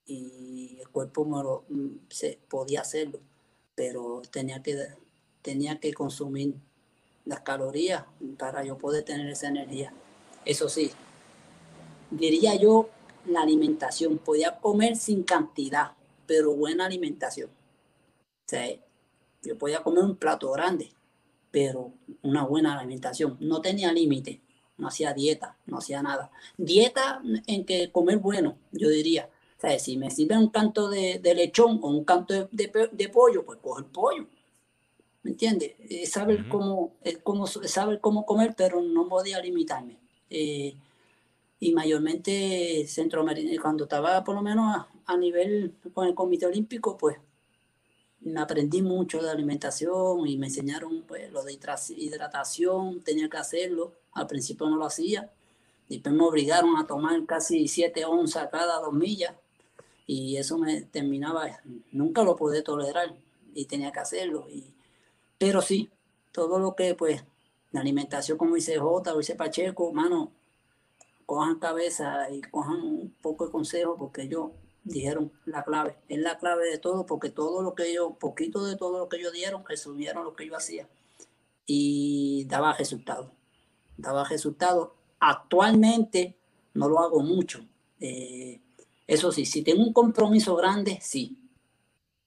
Y 0.06 0.78
el 0.80 0.88
cuerpo 0.88 1.24
mm, 1.24 2.08
se 2.08 2.40
podía 2.48 2.80
hacerlo 2.80 3.20
pero 3.74 4.22
tenía 4.30 4.62
que, 4.62 4.88
tenía 5.42 5.80
que 5.80 5.92
consumir 5.92 6.54
las 7.24 7.40
calorías 7.40 8.04
para 8.38 8.64
yo 8.64 8.78
poder 8.78 9.04
tener 9.04 9.28
esa 9.28 9.48
energía. 9.48 9.92
Eso 10.44 10.68
sí, 10.68 10.90
diría 12.10 12.54
yo 12.56 12.88
la 13.26 13.42
alimentación. 13.42 14.18
Podía 14.18 14.58
comer 14.58 14.96
sin 14.96 15.22
cantidad, 15.22 15.92
pero 16.32 16.54
buena 16.54 16.86
alimentación. 16.86 17.50
O 17.50 18.48
sea, 18.48 18.66
yo 19.42 19.58
podía 19.58 19.82
comer 19.82 20.02
un 20.02 20.16
plato 20.16 20.50
grande, 20.52 20.90
pero 21.50 21.92
una 22.22 22.46
buena 22.46 22.78
alimentación. 22.78 23.36
No 23.38 23.60
tenía 23.60 23.92
límite, 23.92 24.40
no 24.78 24.88
hacía 24.88 25.12
dieta, 25.12 25.58
no 25.66 25.76
hacía 25.76 26.02
nada. 26.02 26.30
Dieta 26.56 27.20
en 27.46 27.66
que 27.66 27.92
comer 27.92 28.16
bueno, 28.16 28.56
yo 28.70 28.88
diría 28.88 29.28
sea, 29.62 29.78
si 29.78 29.96
me 29.96 30.10
sirve 30.10 30.36
un 30.36 30.48
canto 30.48 30.88
de, 30.88 31.20
lechón 31.34 31.78
o 31.82 31.88
un 31.88 32.04
canto 32.04 32.48
de, 32.50 33.08
pollo, 33.12 33.44
pues 33.44 33.58
cojo 33.60 33.78
el 33.78 33.84
pollo. 33.86 34.26
¿Me 35.22 35.30
entiendes? 35.30 35.74
Es 35.88 36.10
saber, 36.10 36.48
cómo, 36.48 36.94
cómo, 37.22 37.46
saber 37.46 38.00
cómo 38.00 38.26
comer, 38.26 38.54
pero 38.56 38.82
no 38.82 39.08
podía 39.08 39.40
limitarme. 39.40 39.98
Eh, 40.28 40.74
y 41.62 41.72
mayormente 41.72 42.84
centroamericano. 42.88 43.62
Cuando 43.62 43.84
estaba 43.84 44.24
por 44.24 44.34
lo 44.34 44.42
menos 44.42 44.84
a, 45.06 45.16
nivel 45.16 45.72
con 45.94 46.08
el 46.08 46.14
Comité 46.14 46.46
Olímpico, 46.46 46.98
pues 46.98 47.18
me 48.22 48.40
aprendí 48.40 48.82
mucho 48.82 49.22
de 49.22 49.30
alimentación 49.30 50.26
y 50.26 50.36
me 50.38 50.48
enseñaron 50.48 51.04
pues, 51.06 51.30
lo 51.30 51.44
de 51.44 51.56
hidratación, 51.96 53.00
tenía 53.02 53.28
que 53.28 53.36
hacerlo. 53.36 53.92
Al 54.10 54.26
principio 54.26 54.68
no 54.68 54.76
lo 54.76 54.86
hacía. 54.86 55.30
Después 55.88 56.12
me 56.12 56.24
obligaron 56.24 56.76
a 56.78 56.86
tomar 56.88 57.24
casi 57.26 57.68
7 57.68 58.06
onzas 58.06 58.48
cada 58.50 58.80
dos 58.80 58.92
millas 58.92 59.36
y 60.04 60.38
eso 60.38 60.58
me 60.58 60.80
terminaba, 60.80 61.60
nunca 61.92 62.24
lo 62.24 62.34
pude 62.34 62.62
tolerar 62.62 63.14
y 63.54 63.66
tenía 63.66 63.92
que 63.92 64.00
hacerlo. 64.00 64.48
Y, 64.50 64.64
pero 65.38 65.62
sí, 65.62 65.90
todo 66.32 66.58
lo 66.58 66.74
que 66.74 66.96
pues, 66.96 67.22
la 67.70 67.82
alimentación 67.82 68.36
como 68.36 68.56
dice 68.56 68.80
J 68.80 69.14
o 69.14 69.18
dice 69.18 69.36
Pacheco, 69.36 69.92
mano, 69.92 70.32
cojan 71.32 71.58
cabeza 71.58 72.28
y 72.30 72.42
cojan 72.42 72.82
un 72.82 73.16
poco 73.22 73.46
de 73.46 73.52
consejo 73.52 73.96
porque 73.96 74.28
yo 74.28 74.52
dijeron 74.84 75.32
la 75.46 75.64
clave, 75.64 75.96
es 76.06 76.18
la 76.18 76.38
clave 76.38 76.68
de 76.68 76.76
todo, 76.76 77.06
porque 77.06 77.30
todo 77.30 77.62
lo 77.62 77.74
que 77.74 77.90
ellos, 77.90 78.12
poquito 78.20 78.66
de 78.66 78.76
todo 78.76 78.98
lo 78.98 79.08
que 79.08 79.16
ellos 79.16 79.32
dieron, 79.32 79.64
resumieron 79.66 80.24
lo 80.26 80.36
que 80.36 80.46
yo 80.46 80.54
hacía 80.54 80.90
y 81.64 82.44
daba 82.50 82.74
resultados. 82.74 83.30
Daba 83.96 84.24
resultados. 84.24 84.90
Actualmente 85.20 86.36
no 86.74 86.86
lo 86.86 86.98
hago 86.98 87.22
mucho. 87.22 87.64
Eh, 87.98 88.60
eso 89.06 89.32
sí, 89.32 89.46
si 89.46 89.62
tengo 89.62 89.82
un 89.82 89.94
compromiso 89.94 90.54
grande, 90.54 90.98
sí. 91.00 91.38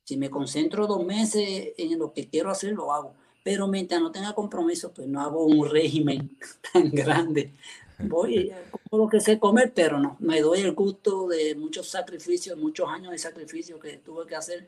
Si 0.03 0.17
me 0.17 0.31
concentro 0.31 0.87
dos 0.87 1.05
meses 1.05 1.73
en 1.77 1.99
lo 1.99 2.11
que 2.11 2.27
quiero 2.27 2.49
hacer, 2.49 2.73
lo 2.73 2.91
hago. 2.91 3.13
Pero 3.43 3.67
mientras 3.67 4.01
no 4.01 4.11
tenga 4.11 4.33
compromiso, 4.33 4.91
pues 4.91 5.07
no 5.07 5.21
hago 5.21 5.45
un 5.45 5.69
régimen 5.69 6.35
tan 6.73 6.89
grande 6.89 7.53
voy 7.99 8.51
lo 8.97 9.07
que 9.07 9.19
sé 9.19 9.39
comer, 9.39 9.73
pero 9.73 9.99
no, 9.99 10.17
me 10.19 10.41
doy 10.41 10.61
el 10.61 10.73
gusto 10.73 11.27
de 11.27 11.55
muchos 11.55 11.87
sacrificios, 11.89 12.57
muchos 12.57 12.89
años 12.89 13.11
de 13.11 13.17
sacrificio 13.17 13.79
que 13.79 13.97
tuve 13.97 14.25
que 14.25 14.35
hacer 14.35 14.67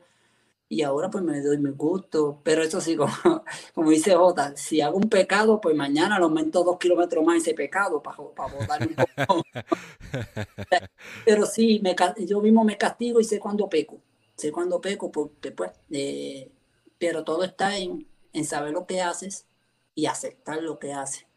y 0.70 0.82
ahora 0.82 1.08
pues 1.10 1.24
me 1.24 1.40
doy 1.40 1.58
mi 1.58 1.70
gusto, 1.70 2.40
pero 2.42 2.62
eso 2.62 2.80
sí, 2.80 2.96
como, 3.24 3.42
como 3.74 3.90
dice 3.90 4.14
Jota, 4.14 4.56
si 4.56 4.80
hago 4.80 4.98
un 4.98 5.08
pecado, 5.08 5.60
pues 5.60 5.74
mañana 5.74 6.18
lo 6.18 6.26
aumento 6.26 6.62
dos 6.62 6.78
kilómetros 6.78 7.24
más 7.24 7.38
ese 7.38 7.54
pecado 7.54 8.02
para, 8.02 8.18
para 8.34 8.54
botar 8.54 8.86
un 8.86 8.94
poco. 8.94 9.42
pero 11.24 11.46
sí, 11.46 11.80
me, 11.82 11.96
yo 12.26 12.40
mismo 12.40 12.64
me 12.64 12.76
castigo 12.76 13.20
y 13.20 13.24
sé 13.24 13.38
cuándo 13.40 13.68
peco, 13.68 14.00
sé 14.36 14.52
cuándo 14.52 14.80
peco 14.80 15.10
porque 15.10 15.52
pues, 15.52 15.72
eh, 15.90 16.50
pero 16.98 17.24
todo 17.24 17.44
está 17.44 17.76
en, 17.78 18.06
en 18.32 18.44
saber 18.44 18.72
lo 18.72 18.86
que 18.86 19.00
haces 19.00 19.46
y 19.94 20.06
aceptar 20.06 20.62
lo 20.62 20.78
que 20.78 20.92
haces. 20.92 21.27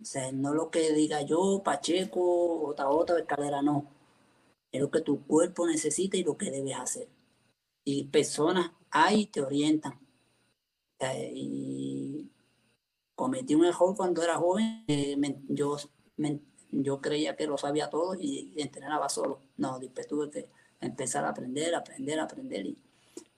O 0.00 0.04
sea, 0.04 0.32
no 0.32 0.54
lo 0.54 0.70
que 0.70 0.92
diga 0.92 1.22
yo, 1.22 1.62
Pacheco, 1.64 2.68
otra 2.68 2.88
otra 2.88 3.18
escalera, 3.18 3.62
no. 3.62 3.86
Es 4.72 4.80
lo 4.80 4.90
que 4.90 5.00
tu 5.02 5.26
cuerpo 5.26 5.66
necesita 5.66 6.16
y 6.16 6.24
lo 6.24 6.36
que 6.36 6.50
debes 6.50 6.76
hacer. 6.76 7.08
Y 7.84 8.04
personas 8.04 8.72
ahí 8.90 9.26
te 9.26 9.42
orientan. 9.42 9.98
y 11.32 12.30
cometí 13.14 13.54
un 13.54 13.64
error 13.66 13.94
cuando 13.96 14.22
era 14.22 14.36
joven. 14.36 14.84
yo, 15.48 15.76
yo 16.70 17.00
creía 17.00 17.36
que 17.36 17.46
lo 17.46 17.58
sabía 17.58 17.90
todo 17.90 18.14
y 18.14 18.54
entrenaba 18.56 19.08
solo. 19.08 19.40
No, 19.56 19.78
después 19.78 20.06
tuve 20.06 20.30
que 20.30 20.48
empezar 20.80 21.24
a 21.24 21.30
aprender, 21.30 21.74
aprender, 21.74 22.20
aprender. 22.20 22.66
Y, 22.66 22.78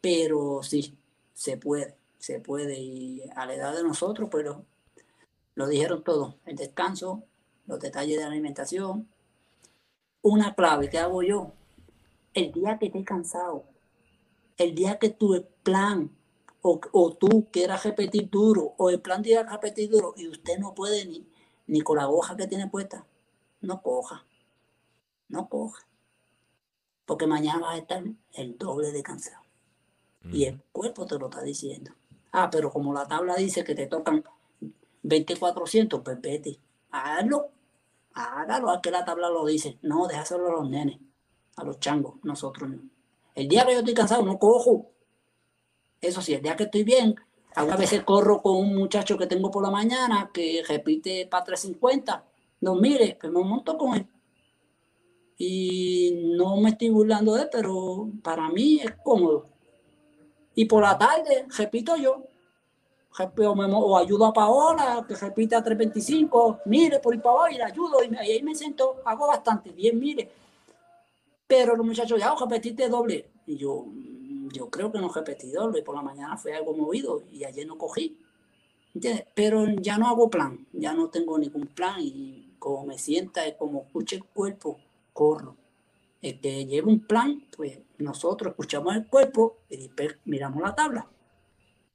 pero 0.00 0.62
sí, 0.62 0.96
se 1.34 1.56
puede, 1.56 1.96
se 2.18 2.40
puede. 2.40 2.78
Y 2.80 3.22
a 3.34 3.46
la 3.46 3.54
edad 3.54 3.74
de 3.76 3.82
nosotros, 3.82 4.28
pero 4.30 4.64
lo 5.54 5.66
dijeron 5.66 6.02
todo, 6.02 6.36
el 6.46 6.56
descanso, 6.56 7.24
los 7.66 7.80
detalles 7.80 8.16
de 8.16 8.22
la 8.22 8.30
alimentación. 8.30 9.08
Una 10.22 10.54
clave 10.54 10.88
que 10.88 10.98
hago 10.98 11.22
yo, 11.22 11.52
el 12.34 12.52
día 12.52 12.78
que 12.78 12.86
esté 12.86 13.04
cansado, 13.04 13.64
el 14.56 14.74
día 14.74 14.98
que 14.98 15.10
tu 15.10 15.44
plan 15.62 16.10
o, 16.62 16.80
o, 16.92 17.12
tú 17.12 17.48
quieras 17.50 17.84
repetir 17.84 18.30
duro 18.30 18.74
o 18.78 18.90
el 18.90 19.00
plan 19.00 19.20
diga 19.20 19.42
repetir 19.42 19.90
duro 19.90 20.14
y 20.16 20.28
usted 20.28 20.58
no 20.58 20.74
puede 20.74 21.04
ni, 21.06 21.26
ni 21.66 21.80
con 21.80 21.96
la 21.96 22.08
hoja 22.08 22.36
que 22.36 22.46
tiene 22.46 22.68
puesta, 22.68 23.04
no 23.60 23.82
coja, 23.82 24.24
no 25.28 25.48
coja. 25.48 25.86
Porque 27.04 27.26
mañana 27.26 27.60
vas 27.60 27.74
a 27.74 27.78
estar 27.78 28.04
el 28.34 28.58
doble 28.58 28.92
de 28.92 29.02
cansado. 29.02 29.42
Y 30.30 30.44
el 30.44 30.62
cuerpo 30.70 31.04
te 31.04 31.18
lo 31.18 31.26
está 31.26 31.42
diciendo. 31.42 31.90
Ah, 32.30 32.48
pero 32.48 32.70
como 32.70 32.94
la 32.94 33.08
tabla 33.08 33.34
dice 33.34 33.64
que 33.64 33.74
te 33.74 33.88
tocan 33.88 34.22
2400, 35.02 36.00
pues 36.02 36.20
vete, 36.20 36.58
hágalo, 36.90 37.50
hágalo, 38.14 38.70
a 38.70 38.80
que 38.80 38.90
la 38.90 39.04
tabla 39.04 39.28
lo 39.28 39.44
dice. 39.46 39.78
No, 39.82 40.06
déjaselo 40.06 40.48
a 40.48 40.52
los 40.52 40.70
nenes, 40.70 40.98
a 41.56 41.64
los 41.64 41.80
changos, 41.80 42.14
nosotros 42.22 42.70
no. 42.70 42.78
El 43.34 43.48
día 43.48 43.64
que 43.66 43.72
yo 43.72 43.78
estoy 43.78 43.94
cansado, 43.94 44.22
no 44.22 44.38
cojo. 44.38 44.90
Eso 46.00 46.20
sí, 46.20 46.34
el 46.34 46.42
día 46.42 46.56
que 46.56 46.64
estoy 46.64 46.84
bien, 46.84 47.14
a 47.54 47.64
veces 47.76 48.02
corro 48.02 48.42
con 48.42 48.56
un 48.56 48.74
muchacho 48.74 49.16
que 49.16 49.26
tengo 49.26 49.50
por 49.50 49.62
la 49.62 49.70
mañana 49.70 50.30
que 50.32 50.62
repite 50.66 51.26
para 51.26 51.44
350. 51.44 52.24
No, 52.60 52.74
mire, 52.74 53.16
pues 53.20 53.32
me 53.32 53.42
monto 53.42 53.76
con 53.76 53.96
él. 53.96 54.06
Y 55.38 56.34
no 56.36 56.56
me 56.58 56.70
estoy 56.70 56.90
burlando 56.90 57.34
de 57.34 57.42
él, 57.42 57.48
pero 57.50 58.08
para 58.22 58.48
mí 58.50 58.80
es 58.82 58.92
cómodo. 59.02 59.46
Y 60.54 60.66
por 60.66 60.82
la 60.82 60.98
tarde 60.98 61.46
repito 61.56 61.96
yo 61.96 62.24
o, 63.18 63.98
ayudo 63.98 64.26
a 64.26 64.32
Paola, 64.32 65.04
que 65.06 65.14
repita 65.14 65.62
325, 65.62 66.60
mire, 66.66 66.98
por 66.98 67.12
ahí 67.12 67.20
para 67.20 67.52
y 67.52 67.56
le 67.56 67.64
ayudo, 67.64 67.98
y 68.02 68.14
ahí 68.16 68.42
me 68.42 68.54
siento, 68.54 69.02
hago 69.04 69.26
bastante 69.26 69.70
bien, 69.70 69.98
mire. 69.98 70.30
Pero 71.46 71.76
los 71.76 71.84
muchachos, 71.84 72.18
ya, 72.18 72.34
repetiste 72.34 72.88
doble. 72.88 73.30
Y 73.46 73.56
yo, 73.56 73.84
yo 74.52 74.70
creo 74.70 74.90
que 74.90 74.98
no 74.98 75.08
repetí 75.12 75.50
doble, 75.50 75.82
por 75.82 75.94
la 75.94 76.02
mañana 76.02 76.36
fue 76.36 76.54
algo 76.54 76.74
movido, 76.74 77.22
y 77.30 77.44
ayer 77.44 77.66
no 77.66 77.76
cogí. 77.76 78.18
Pero 79.34 79.66
ya 79.68 79.98
no 79.98 80.08
hago 80.08 80.30
plan, 80.30 80.66
ya 80.72 80.92
no 80.94 81.08
tengo 81.08 81.38
ningún 81.38 81.66
plan, 81.66 81.96
y 82.00 82.54
como 82.58 82.86
me 82.86 82.98
sienta, 82.98 83.46
y 83.46 83.56
como 83.56 83.82
escuche 83.82 84.16
el 84.16 84.24
cuerpo, 84.24 84.78
corro. 85.12 85.56
El 86.22 86.40
que 86.40 86.64
lleve 86.66 86.88
un 86.88 87.00
plan, 87.00 87.44
pues 87.56 87.80
nosotros 87.98 88.52
escuchamos 88.52 88.94
el 88.94 89.06
cuerpo 89.06 89.58
y 89.68 89.76
después 89.76 90.18
miramos 90.24 90.62
la 90.62 90.74
tabla 90.74 91.11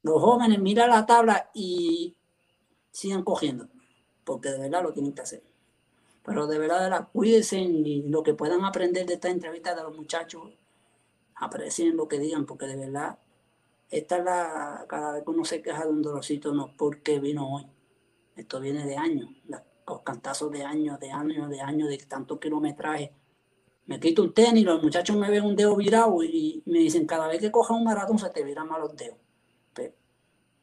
los 0.04 0.22
jóvenes 0.22 0.60
miran 0.60 0.90
la 0.90 1.06
tabla 1.06 1.50
y 1.54 2.16
sigan 2.92 3.24
cogiendo, 3.24 3.68
porque 4.24 4.50
de 4.50 4.60
verdad 4.60 4.84
lo 4.84 4.94
tienen 4.94 5.14
que 5.14 5.22
hacer. 5.22 5.44
Pero 6.24 6.48
de 6.48 6.60
verdad, 6.60 6.90
de 6.90 7.06
cuídense 7.14 7.60
y 7.60 8.04
lo 8.04 8.24
que 8.24 8.34
puedan 8.34 8.66
aprender 8.66 9.06
de 9.06 9.14
esta 9.14 9.30
entrevista 9.30 9.74
de 9.76 9.84
los 9.84 9.96
muchachos, 9.96 10.44
aprecien 11.36 11.96
lo 11.96 12.08
que 12.08 12.20
digan, 12.20 12.46
porque 12.46 12.66
de 12.66 12.76
verdad, 12.76 13.18
esta 13.90 14.18
es 14.18 14.26
la, 14.26 14.86
cada 14.90 15.14
vez 15.14 15.24
que 15.24 15.30
uno 15.30 15.46
se 15.46 15.62
queja 15.62 15.86
de 15.86 15.92
un 15.92 16.02
dolorcito, 16.02 16.54
no 16.54 16.74
porque 16.78 17.20
vino 17.20 17.56
hoy. 17.56 17.66
Esto 18.36 18.60
viene 18.60 18.86
de 18.86 18.98
años, 18.98 19.30
los 19.48 20.02
cantazos 20.02 20.52
de 20.52 20.64
años, 20.64 21.00
de 21.00 21.12
años, 21.12 21.50
de 21.50 21.62
años, 21.62 21.90
de 21.90 21.98
tanto 22.00 22.40
kilometraje. 22.40 23.14
Me 23.86 24.00
quito 24.00 24.22
un 24.22 24.34
tenis, 24.34 24.66
los 24.66 24.84
muchachos 24.84 25.16
me 25.16 25.30
ven 25.30 25.46
un 25.46 25.56
dedo 25.56 25.76
virado 25.76 26.22
y 26.24 26.62
me 26.66 26.80
dicen, 26.80 27.06
cada 27.08 27.28
vez 27.28 27.40
que 27.40 27.52
coja 27.52 27.74
un 27.74 27.86
maratón 27.86 28.20
se 28.20 28.30
te 28.30 28.44
viran 28.44 28.68
mal 28.68 28.82
los 28.82 28.96
dedos. 28.98 29.18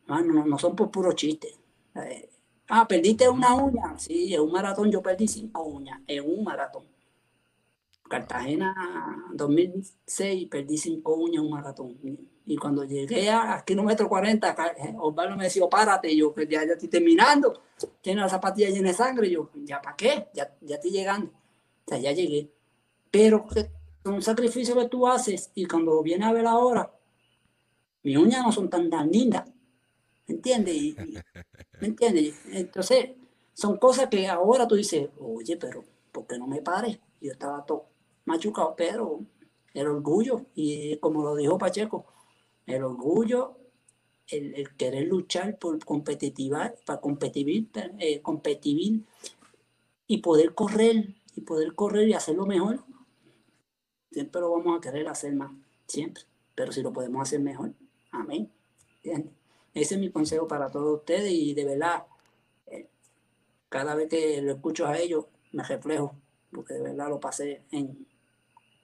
Ah, 0.08 0.22
no, 0.22 0.44
no 0.44 0.58
son 0.58 0.76
por 0.76 0.90
puro 0.90 1.12
chiste. 1.12 1.54
Eh, 1.94 2.28
ah, 2.68 2.86
perdiste 2.86 3.28
una 3.28 3.54
uña. 3.54 3.98
Sí, 3.98 4.34
en 4.34 4.40
un 4.42 4.52
maratón 4.52 4.90
yo 4.90 5.02
perdí 5.02 5.28
cinco 5.28 5.62
uñas, 5.62 6.00
en 6.06 6.24
un 6.24 6.44
maratón. 6.44 6.84
Cartagena 8.08 8.74
2006 9.32 10.48
perdí 10.48 10.76
cinco 10.76 11.14
uñas 11.14 11.36
en 11.36 11.46
un 11.46 11.50
maratón. 11.50 11.96
Y 12.46 12.56
cuando 12.56 12.84
llegué 12.84 13.30
a, 13.30 13.62
kilómetro 13.64 14.08
40, 14.08 14.50
eh, 14.76 14.94
Osvaldo 14.98 15.36
me 15.36 15.44
decía, 15.44 15.66
párate, 15.68 16.14
yo 16.14 16.34
pues 16.34 16.46
ya, 16.48 16.64
ya 16.66 16.74
estoy 16.74 16.88
terminando, 16.88 17.62
tiene 18.02 18.20
la 18.20 18.28
zapatilla 18.28 18.68
llena 18.68 18.88
de 18.88 18.94
sangre, 18.94 19.30
yo, 19.30 19.50
¿ya 19.64 19.80
para 19.80 19.96
qué? 19.96 20.28
Ya, 20.34 20.54
ya 20.60 20.76
estoy 20.76 20.90
llegando. 20.90 21.30
O 21.86 21.88
sea, 21.88 21.98
ya 21.98 22.12
llegué. 22.12 22.50
Pero 23.10 23.46
es 23.54 23.70
un 24.04 24.20
sacrificio 24.20 24.76
que 24.76 24.88
tú 24.88 25.06
haces 25.06 25.50
y 25.54 25.64
cuando 25.64 26.02
viene 26.02 26.26
a 26.26 26.32
ver 26.32 26.46
ahora, 26.46 26.92
mis 28.02 28.18
uñas 28.18 28.44
no 28.44 28.52
son 28.52 28.68
tan, 28.68 28.90
tan 28.90 29.10
lindas. 29.10 29.44
¿Me 30.26 30.34
entiendes? 30.34 30.96
¿Me 31.80 31.86
entiendes? 31.86 32.34
Entonces, 32.50 33.10
son 33.52 33.76
cosas 33.76 34.08
que 34.08 34.26
ahora 34.26 34.66
tú 34.66 34.74
dices, 34.74 35.10
oye, 35.18 35.56
pero 35.56 35.84
¿por 36.12 36.26
qué 36.26 36.38
no 36.38 36.46
me 36.46 36.62
pares? 36.62 36.98
Yo 37.20 37.32
estaba 37.32 37.64
todo 37.64 37.86
machucado, 38.24 38.74
pero 38.76 39.20
el 39.74 39.86
orgullo, 39.86 40.46
y 40.54 40.96
como 40.98 41.22
lo 41.22 41.36
dijo 41.36 41.58
Pacheco, 41.58 42.06
el 42.66 42.82
orgullo, 42.82 43.58
el, 44.28 44.74
querer 44.76 45.06
luchar 45.08 45.58
por 45.58 45.84
competitividad, 45.84 46.74
para 46.86 47.00
competir, 47.00 47.68
eh, 47.98 48.22
competir 48.22 49.04
y 50.06 50.18
poder 50.18 50.54
correr, 50.54 51.14
y 51.34 51.40
poder 51.42 51.74
correr 51.74 52.08
y 52.08 52.14
hacerlo 52.14 52.46
mejor, 52.46 52.84
siempre 54.10 54.40
lo 54.40 54.52
vamos 54.52 54.78
a 54.78 54.80
querer 54.80 55.08
hacer 55.08 55.34
más, 55.34 55.52
siempre. 55.86 56.24
Pero 56.54 56.72
si 56.72 56.82
lo 56.82 56.92
podemos 56.92 57.22
hacer 57.22 57.40
mejor, 57.40 57.74
amén. 58.12 58.50
¿Entiendes? 58.96 59.43
Ese 59.74 59.94
es 59.96 60.00
mi 60.00 60.10
consejo 60.10 60.46
para 60.48 60.70
todos 60.70 61.00
ustedes 61.00 61.32
y 61.32 61.52
de 61.54 61.64
verdad, 61.64 62.04
eh, 62.66 62.88
cada 63.68 63.94
vez 63.94 64.08
que 64.08 64.40
lo 64.42 64.52
escucho 64.52 64.86
a 64.86 64.98
ellos, 64.98 65.26
me 65.52 65.64
reflejo. 65.64 66.16
porque 66.52 66.74
de 66.74 66.82
verdad 66.82 67.08
lo 67.08 67.20
pasé 67.20 67.64
en, 67.72 68.06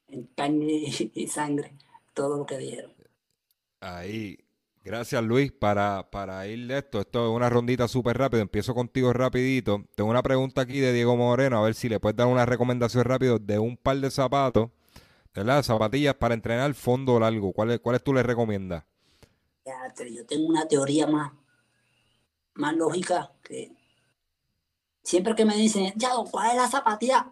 en 0.09 0.25
carne 0.37 0.65
y, 1.15 1.27
sangre, 1.29 1.77
todo 2.15 2.39
lo 2.39 2.47
que 2.47 2.59
dijeron. 2.59 2.93
Ahí, 3.81 4.39
gracias 4.85 5.23
Luis. 5.23 5.53
Para, 5.53 6.11
para 6.11 6.47
ir 6.49 6.67
de 6.67 6.79
esto, 6.79 7.01
esto 7.01 7.27
es 7.31 7.37
una 7.37 7.49
rondita 7.49 7.89
súper 7.89 8.19
rápido. 8.19 8.43
Empiezo 8.43 8.75
contigo 8.75 9.13
rapidito. 9.13 9.85
Tengo 9.95 10.11
una 10.11 10.23
pregunta 10.23 10.63
aquí 10.63 10.81
de 10.81 10.93
Diego 10.93 11.17
Moreno, 11.17 11.59
a 11.59 11.63
ver 11.63 11.75
si 11.75 11.89
le 11.89 12.01
puedes 12.01 12.17
dar 12.17 12.27
una 12.27 12.47
recomendación 12.47 13.05
rápido 13.05 13.39
de 13.39 13.59
un 13.59 13.77
par 13.77 13.99
de 13.99 14.11
zapatos, 14.11 14.71
¿verdad? 15.35 15.63
Zapatillas 15.63 16.15
para 16.17 16.35
entrenar 16.35 16.75
fondo 16.75 17.21
largo. 17.21 17.53
¿Cuáles 17.53 17.81
cuáles 17.81 18.03
tú 18.03 18.13
le 18.15 18.23
recomiendas? 18.23 18.85
Ya, 19.71 19.95
pero 19.97 20.11
yo 20.11 20.27
tengo 20.27 20.49
una 20.49 20.67
teoría 20.67 21.07
más, 21.07 21.33
más 22.55 22.75
lógica 22.75 23.33
que 23.41 23.73
siempre 25.05 25.37
que 25.37 25.45
me 25.45 25.55
dicen, 25.55 25.93
ya, 25.95 26.11
¿cuál 26.29 26.51
es 26.51 26.57
la 26.57 26.69
zapatilla 26.69 27.31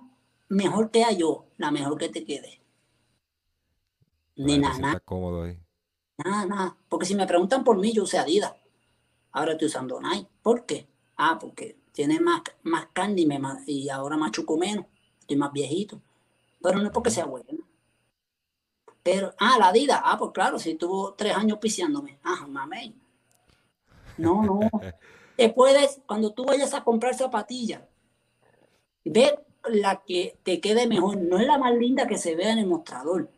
mejor 0.49 0.93
que 0.93 1.05
yo? 1.17 1.47
La 1.57 1.73
mejor 1.73 1.99
que 1.99 2.09
te 2.09 2.25
quede. 2.25 2.63
Ni 4.37 4.57
nada, 4.57 4.79
nada, 4.79 5.01
cómodo 5.01 5.43
ahí. 5.43 5.59
nada, 6.19 6.47
nada. 6.47 6.77
Porque 6.89 7.07
si 7.07 7.17
me 7.17 7.27
preguntan 7.27 7.65
por 7.65 7.77
mí, 7.77 7.93
yo 7.93 8.05
usé 8.05 8.19
Adidas. 8.19 8.55
Ahora 9.33 9.53
estoy 9.53 9.67
usando 9.67 10.01
Nike. 10.01 10.31
¿Por 10.41 10.65
qué? 10.65 10.89
Ah, 11.17 11.39
porque 11.41 11.77
tiene 11.91 12.21
más, 12.21 12.43
más 12.63 12.87
carne 12.93 13.23
y, 13.23 13.27
me, 13.27 13.41
y 13.67 13.89
ahora 13.89 14.17
machuco 14.17 14.57
menos. 14.57 14.87
Estoy 15.19 15.37
más 15.37 15.53
viejito. 15.53 16.01
Pero 16.63 16.79
no 16.79 16.85
es 16.85 16.93
porque 16.93 17.11
sea 17.11 17.25
bueno. 17.25 17.58
Pero, 19.11 19.33
ah, 19.39 19.57
la 19.59 19.69
Adidas. 19.69 20.03
Ah, 20.05 20.19
pues 20.19 20.33
claro, 20.33 20.59
si 20.59 20.75
tuvo 20.75 21.15
tres 21.15 21.35
años 21.35 21.59
piciándome. 21.59 22.19
Ah, 22.23 22.47
mamey. 22.47 22.95
No, 24.19 24.43
no. 24.43 24.61
Te 25.39 25.49
puedes, 25.49 26.03
cuando 26.05 26.35
tú 26.35 26.45
vayas 26.45 26.75
a 26.75 26.85
comprar 26.85 27.15
zapatillas, 27.15 27.81
ve 29.05 29.39
la 29.65 30.03
que 30.05 30.37
te 30.43 30.61
quede 30.61 30.87
mejor. 30.87 31.17
No 31.17 31.39
es 31.39 31.47
la 31.47 31.57
más 31.57 31.75
linda 31.75 32.07
que 32.07 32.19
se 32.19 32.37
vea 32.37 32.53
en 32.53 32.59
el 32.59 32.67
mostrador. 32.67 33.31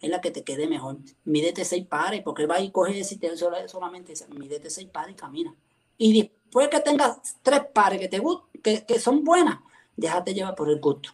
Es 0.00 0.10
la 0.10 0.20
que 0.20 0.32
te 0.32 0.42
quede 0.42 0.66
mejor. 0.66 0.96
Mídete 1.24 1.64
seis 1.64 1.86
pares, 1.86 2.22
porque 2.24 2.46
va 2.46 2.58
y 2.58 2.72
coge 2.72 3.04
si 3.04 3.18
te 3.18 3.36
sola- 3.36 3.68
solamente. 3.68 4.14
Mídete 4.30 4.68
seis 4.68 4.88
pares 4.88 5.12
y 5.12 5.16
camina. 5.16 5.54
Y 5.96 6.20
después 6.22 6.68
que 6.70 6.80
tengas 6.80 7.20
tres 7.42 7.60
pares 7.72 8.00
que 8.00 8.08
te 8.08 8.20
que, 8.64 8.84
que 8.84 8.98
son 8.98 9.22
buenas, 9.22 9.60
déjate 9.96 10.34
llevar 10.34 10.56
por 10.56 10.68
el 10.70 10.80
gusto. 10.80 11.10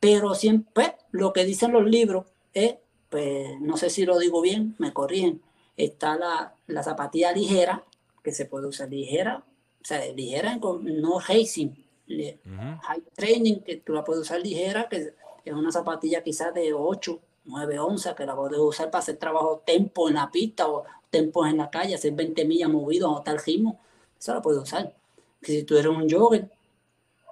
Pero 0.00 0.34
siempre 0.34 0.96
lo 1.12 1.32
que 1.32 1.44
dicen 1.44 1.70
los 1.70 1.84
libros 1.84 2.31
es, 2.54 2.76
pues 3.08 3.60
no 3.60 3.76
sé 3.76 3.90
si 3.90 4.04
lo 4.04 4.18
digo 4.18 4.40
bien, 4.40 4.74
me 4.78 4.92
corrigen, 4.92 5.42
está 5.76 6.16
la, 6.16 6.54
la 6.66 6.82
zapatilla 6.82 7.32
ligera, 7.32 7.84
que 8.22 8.32
se 8.32 8.46
puede 8.46 8.66
usar 8.66 8.88
ligera, 8.88 9.44
o 9.80 9.84
sea, 9.84 10.04
ligera, 10.12 10.56
no 10.56 11.18
racing, 11.20 11.70
high 12.08 13.02
training, 13.14 13.60
que 13.60 13.76
tú 13.76 13.92
la 13.92 14.04
puedes 14.04 14.22
usar 14.22 14.40
ligera, 14.40 14.88
que 14.88 15.14
es 15.44 15.52
una 15.52 15.72
zapatilla 15.72 16.22
quizás 16.22 16.54
de 16.54 16.72
8, 16.72 17.20
9 17.44 17.78
onzas, 17.80 18.14
que 18.14 18.26
la 18.26 18.36
puedes 18.36 18.58
usar 18.58 18.90
para 18.90 19.02
hacer 19.02 19.16
trabajo 19.16 19.62
tempo 19.64 20.08
en 20.08 20.14
la 20.14 20.30
pista 20.30 20.68
o 20.68 20.84
tempos 21.10 21.48
en 21.48 21.58
la 21.58 21.70
calle, 21.70 21.94
hacer 21.94 22.12
20 22.12 22.44
millas 22.44 22.70
movidos 22.70 23.10
o 23.12 23.22
tal 23.22 23.38
ritmo, 23.38 23.80
eso 24.18 24.34
la 24.34 24.42
puedes 24.42 24.62
usar. 24.62 24.94
Que 25.40 25.52
si 25.52 25.62
tú 25.64 25.76
eres 25.76 25.90
un 25.90 26.08
jogger, 26.08 26.48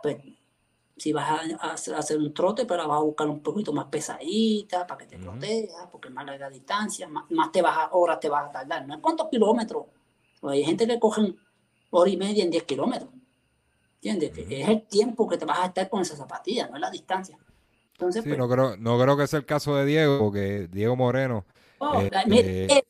pues 0.03 0.19
si 1.01 1.13
vas 1.15 1.31
a, 1.59 1.73
hacer- 1.73 2.19
un 2.19 2.35
trote, 2.35 2.67
pero 2.67 2.87
vas 2.87 2.99
a 2.99 3.03
buscar 3.03 3.27
un 3.27 3.41
poquito 3.41 3.73
más 3.73 3.87
pesadita 3.87 4.87
para 4.87 4.99
que 4.99 5.07
te 5.07 5.19
proteja, 5.19 5.89
porque 5.91 6.09
es 6.09 6.15
más 6.15 6.27
larga 6.27 6.51
distancia, 6.51 7.09
más, 7.09 7.25
más 7.31 7.51
te 7.51 7.63
vas 7.63 7.77
a, 7.79 7.89
horas 7.93 8.21
te 8.21 8.29
vas 8.29 8.51
a 8.51 8.53
tardar. 8.53 8.87
No 8.87 8.95
es 8.95 9.01
cuántos 9.01 9.29
kilómetros. 9.31 9.87
Pues 10.41 10.55
hay 10.55 10.65
gente 10.65 10.87
que 10.87 11.01
cogen 11.01 11.37
hora 11.89 12.11
y 12.11 12.17
media 12.19 12.45
en 12.45 12.51
10 12.51 12.65
kilómetros. 12.65 13.11
¿Entiendes? 13.95 14.31
Que 14.33 14.63
Es 14.63 14.69
el 14.69 14.83
tiempo 14.87 15.27
que 15.27 15.39
te 15.39 15.47
vas 15.47 15.61
a 15.61 15.67
estar 15.67 15.89
con 15.89 16.03
esa 16.03 16.17
zapatilla, 16.17 16.69
no 16.69 16.75
es 16.77 16.81
la 16.83 16.91
distancia. 16.91 17.39
Entonces, 17.93 18.23
Sí, 18.23 18.29
pues, 18.29 18.39
no 18.39 18.49
creo, 18.49 18.77
no 18.77 18.99
creo 19.01 19.17
que 19.17 19.27
sea 19.27 19.39
el 19.39 19.47
caso 19.47 19.77
de 19.77 19.87
Diego, 19.87 20.19
porque 20.19 20.69
Diego 20.71 20.97
Moreno. 20.97 21.45
oh, 21.79 22.01
mira, 22.01 22.23
eh, 22.27 22.83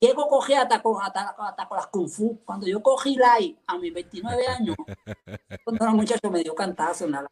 Diego 0.00 0.28
cogía 0.28 0.62
hasta 0.62 0.82
con, 0.82 1.02
hasta, 1.02 1.30
hasta 1.30 1.68
con 1.68 1.76
las 1.76 1.86
Kung 1.86 2.08
Fu. 2.08 2.40
Cuando 2.44 2.66
yo 2.66 2.82
cogí 2.82 3.16
Lai 3.16 3.58
a 3.66 3.78
mis 3.78 3.92
29 3.92 4.46
años, 4.46 4.76
cuando 5.64 5.84
era 5.84 5.94
muchacho 5.94 6.30
me 6.30 6.42
dio 6.42 6.54
cantazo. 6.54 7.06
Nada. 7.06 7.28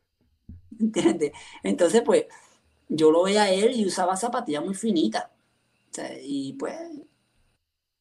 ¿Entiendes? 0.81 1.33
Entonces, 1.63 2.03
pues, 2.03 2.27
yo 2.89 3.11
lo 3.11 3.23
veía 3.25 3.45
a 3.45 3.51
él 3.51 3.73
y 3.75 3.87
usaba 3.87 4.17
zapatillas 4.17 4.65
muy 4.65 4.75
finitas. 4.75 5.25
O 5.25 5.95
sea, 5.95 6.11
y 6.23 6.53
pues, 6.55 6.75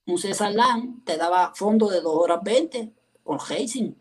un 0.06 0.18
César 0.18 0.54
Lan 0.54 1.04
te 1.06 1.16
daba 1.18 1.54
fondo 1.56 1.90
de 1.90 2.02
2 2.02 2.14
horas 2.16 2.40
20 2.44 2.92
con 3.24 3.40
Racing. 3.40 3.92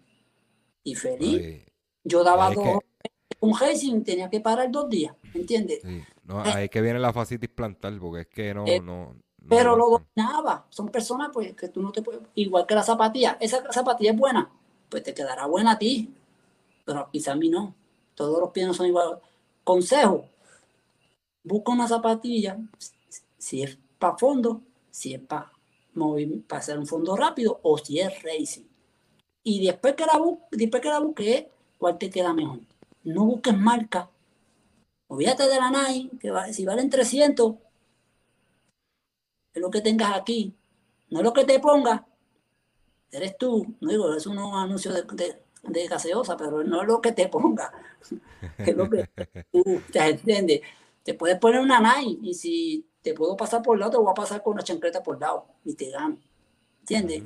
Y 0.84 0.94
feliz. 0.94 1.40
ahí- 1.40 1.64
Yo 2.04 2.24
daba 2.24 2.46
ahí 2.48 2.52
es 2.52 2.56
2 2.56 2.64
que- 2.64 2.70
horas 2.70 2.88
20 3.04 3.36
con 3.38 3.58
Racing, 3.60 4.02
tenía 4.02 4.28
que 4.30 4.40
parar 4.40 4.70
dos 4.70 4.88
días. 4.88 5.14
¿Entiendes? 5.34 5.80
sí, 5.82 6.02
no, 6.24 6.40
ahí 6.40 6.64
es 6.64 6.70
que 6.70 6.80
viene 6.82 6.98
la 6.98 7.12
fascitis 7.12 7.48
plantar, 7.48 7.98
porque 7.98 8.20
es 8.22 8.26
que 8.28 8.52
no, 8.54 8.66
Eh, 8.66 8.80
no, 8.80 9.14
no 9.14 9.48
Pero 9.48 9.76
lo 9.76 9.88
dominaba. 9.90 10.66
Son 10.70 10.88
personas 10.88 11.30
pues 11.32 11.54
que 11.54 11.68
tú 11.68 11.80
no 11.82 11.90
te 11.92 12.02
puedes, 12.02 12.20
igual 12.34 12.66
que 12.66 12.74
la 12.74 12.82
zapatilla. 12.82 13.36
Esa 13.40 13.62
zapatilla 13.72 14.10
es 14.12 14.16
buena, 14.18 14.50
pues 14.88 15.02
te 15.04 15.14
quedará 15.14 15.46
buena 15.46 15.72
a 15.72 15.78
ti, 15.78 16.12
pero 16.84 17.08
quizá 17.10 17.32
a 17.32 17.36
mí 17.36 17.48
no. 17.48 17.74
Todos 18.14 18.40
los 18.40 18.50
pies 18.50 18.66
no 18.66 18.74
son 18.74 18.86
iguales. 18.86 19.18
Consejo, 19.64 20.26
busca 21.44 21.72
una 21.72 21.86
zapatilla, 21.88 22.58
si 23.38 23.62
es 23.62 23.78
para 23.98 24.16
fondo, 24.18 24.62
si 24.90 25.14
es 25.14 25.20
para 25.20 25.50
hacer 26.50 26.78
un 26.78 26.86
fondo 26.86 27.16
rápido 27.16 27.60
o 27.62 27.78
si 27.78 28.00
es 28.00 28.22
racing. 28.22 28.64
Y 29.44 29.66
después 29.66 29.94
que 29.94 30.06
la, 30.06 30.20
después 30.52 30.82
que 30.82 30.88
la 30.90 31.00
busques, 31.00 31.46
¿cuál 31.78 31.98
te 31.98 32.10
queda 32.10 32.32
mejor? 32.34 32.60
No 33.04 33.24
busques 33.26 33.56
marca. 33.56 34.10
Olvídate 35.08 35.44
de 35.48 35.56
la 35.56 35.70
Nike, 35.70 36.18
que 36.18 36.30
va- 36.32 36.52
si 36.52 36.64
valen 36.64 36.90
300, 36.90 37.54
es 39.54 39.62
lo 39.62 39.70
que 39.70 39.80
tengas 39.80 40.14
aquí, 40.14 40.52
no 41.10 41.20
es 41.20 41.24
lo 41.24 41.32
que 41.32 41.44
te 41.44 41.58
ponga. 41.60 42.06
Eres 43.12 43.36
tú, 43.38 43.76
no 43.80 43.90
digo, 43.90 44.12
es 44.14 44.26
un 44.26 44.38
anuncio 44.38 44.92
de, 44.92 45.02
de 45.62 45.86
gaseosa, 45.86 46.36
pero 46.36 46.62
no 46.64 46.82
es 46.82 46.88
lo 46.88 47.00
que 47.00 47.12
te 47.12 47.28
ponga, 47.28 47.72
es 48.58 48.76
lo 48.76 48.90
que 48.90 49.08
tú 49.52 49.80
te 49.90 49.98
entiendes. 50.00 50.60
Te 51.02 51.14
puedes 51.14 51.38
poner 51.38 51.60
una 51.60 51.80
Nike 51.80 52.18
y 52.22 52.34
si 52.34 52.86
te 53.02 53.14
puedo 53.14 53.36
pasar 53.36 53.62
por 53.62 53.78
lado, 53.78 53.92
te 53.92 53.96
voy 53.98 54.10
a 54.10 54.14
pasar 54.14 54.42
con 54.42 54.54
una 54.54 54.62
chancleta 54.62 55.02
por 55.02 55.20
lado 55.20 55.46
y 55.64 55.74
te 55.74 55.90
gano. 55.90 56.18
¿Entiendes? 56.80 57.22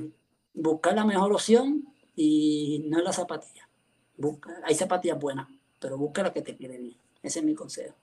Buscar 0.54 0.94
la 0.94 1.04
mejor 1.04 1.32
opción 1.32 1.86
y 2.14 2.84
no 2.88 2.98
es 2.98 3.04
la 3.04 3.12
zapatilla. 3.12 3.68
Busca, 4.16 4.50
hay 4.64 4.74
zapatillas 4.74 5.18
buenas, 5.18 5.48
pero 5.78 5.98
busca 5.98 6.22
la 6.22 6.32
que 6.32 6.42
te 6.42 6.56
quede 6.56 6.78
bien. 6.78 6.96
Ese 7.22 7.40
es 7.40 7.44
mi 7.44 7.54
consejo. 7.54 7.94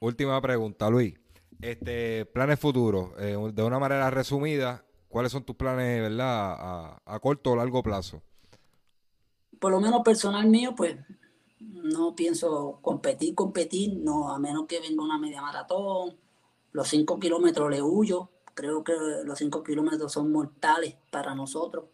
Última 0.00 0.40
pregunta, 0.40 0.90
Luis. 0.90 1.14
Este, 1.62 2.26
planes 2.26 2.58
futuros, 2.58 3.12
eh, 3.18 3.38
de 3.54 3.62
una 3.62 3.78
manera 3.78 4.10
resumida, 4.10 4.84
¿cuáles 5.08 5.32
son 5.32 5.44
tus 5.44 5.56
planes, 5.56 6.02
verdad, 6.02 6.56
a, 6.58 7.02
a 7.06 7.20
corto 7.20 7.52
o 7.52 7.56
largo 7.56 7.82
plazo? 7.82 8.22
Por 9.58 9.72
lo 9.72 9.80
menos 9.80 10.02
personal 10.02 10.46
mío, 10.46 10.74
pues 10.76 10.96
no 11.60 12.14
pienso 12.16 12.78
competir, 12.82 13.34
competir, 13.34 13.98
no, 13.98 14.30
a 14.30 14.38
menos 14.38 14.66
que 14.66 14.80
venga 14.80 15.02
una 15.02 15.18
media 15.18 15.42
maratón. 15.42 16.16
Los 16.72 16.88
cinco 16.88 17.18
kilómetros 17.18 17.70
le 17.70 17.82
huyo. 17.82 18.30
Creo 18.54 18.84
que 18.84 18.94
los 19.24 19.38
cinco 19.38 19.62
kilómetros 19.62 20.12
son 20.12 20.30
mortales 20.32 20.96
para 21.10 21.34
nosotros 21.34 21.86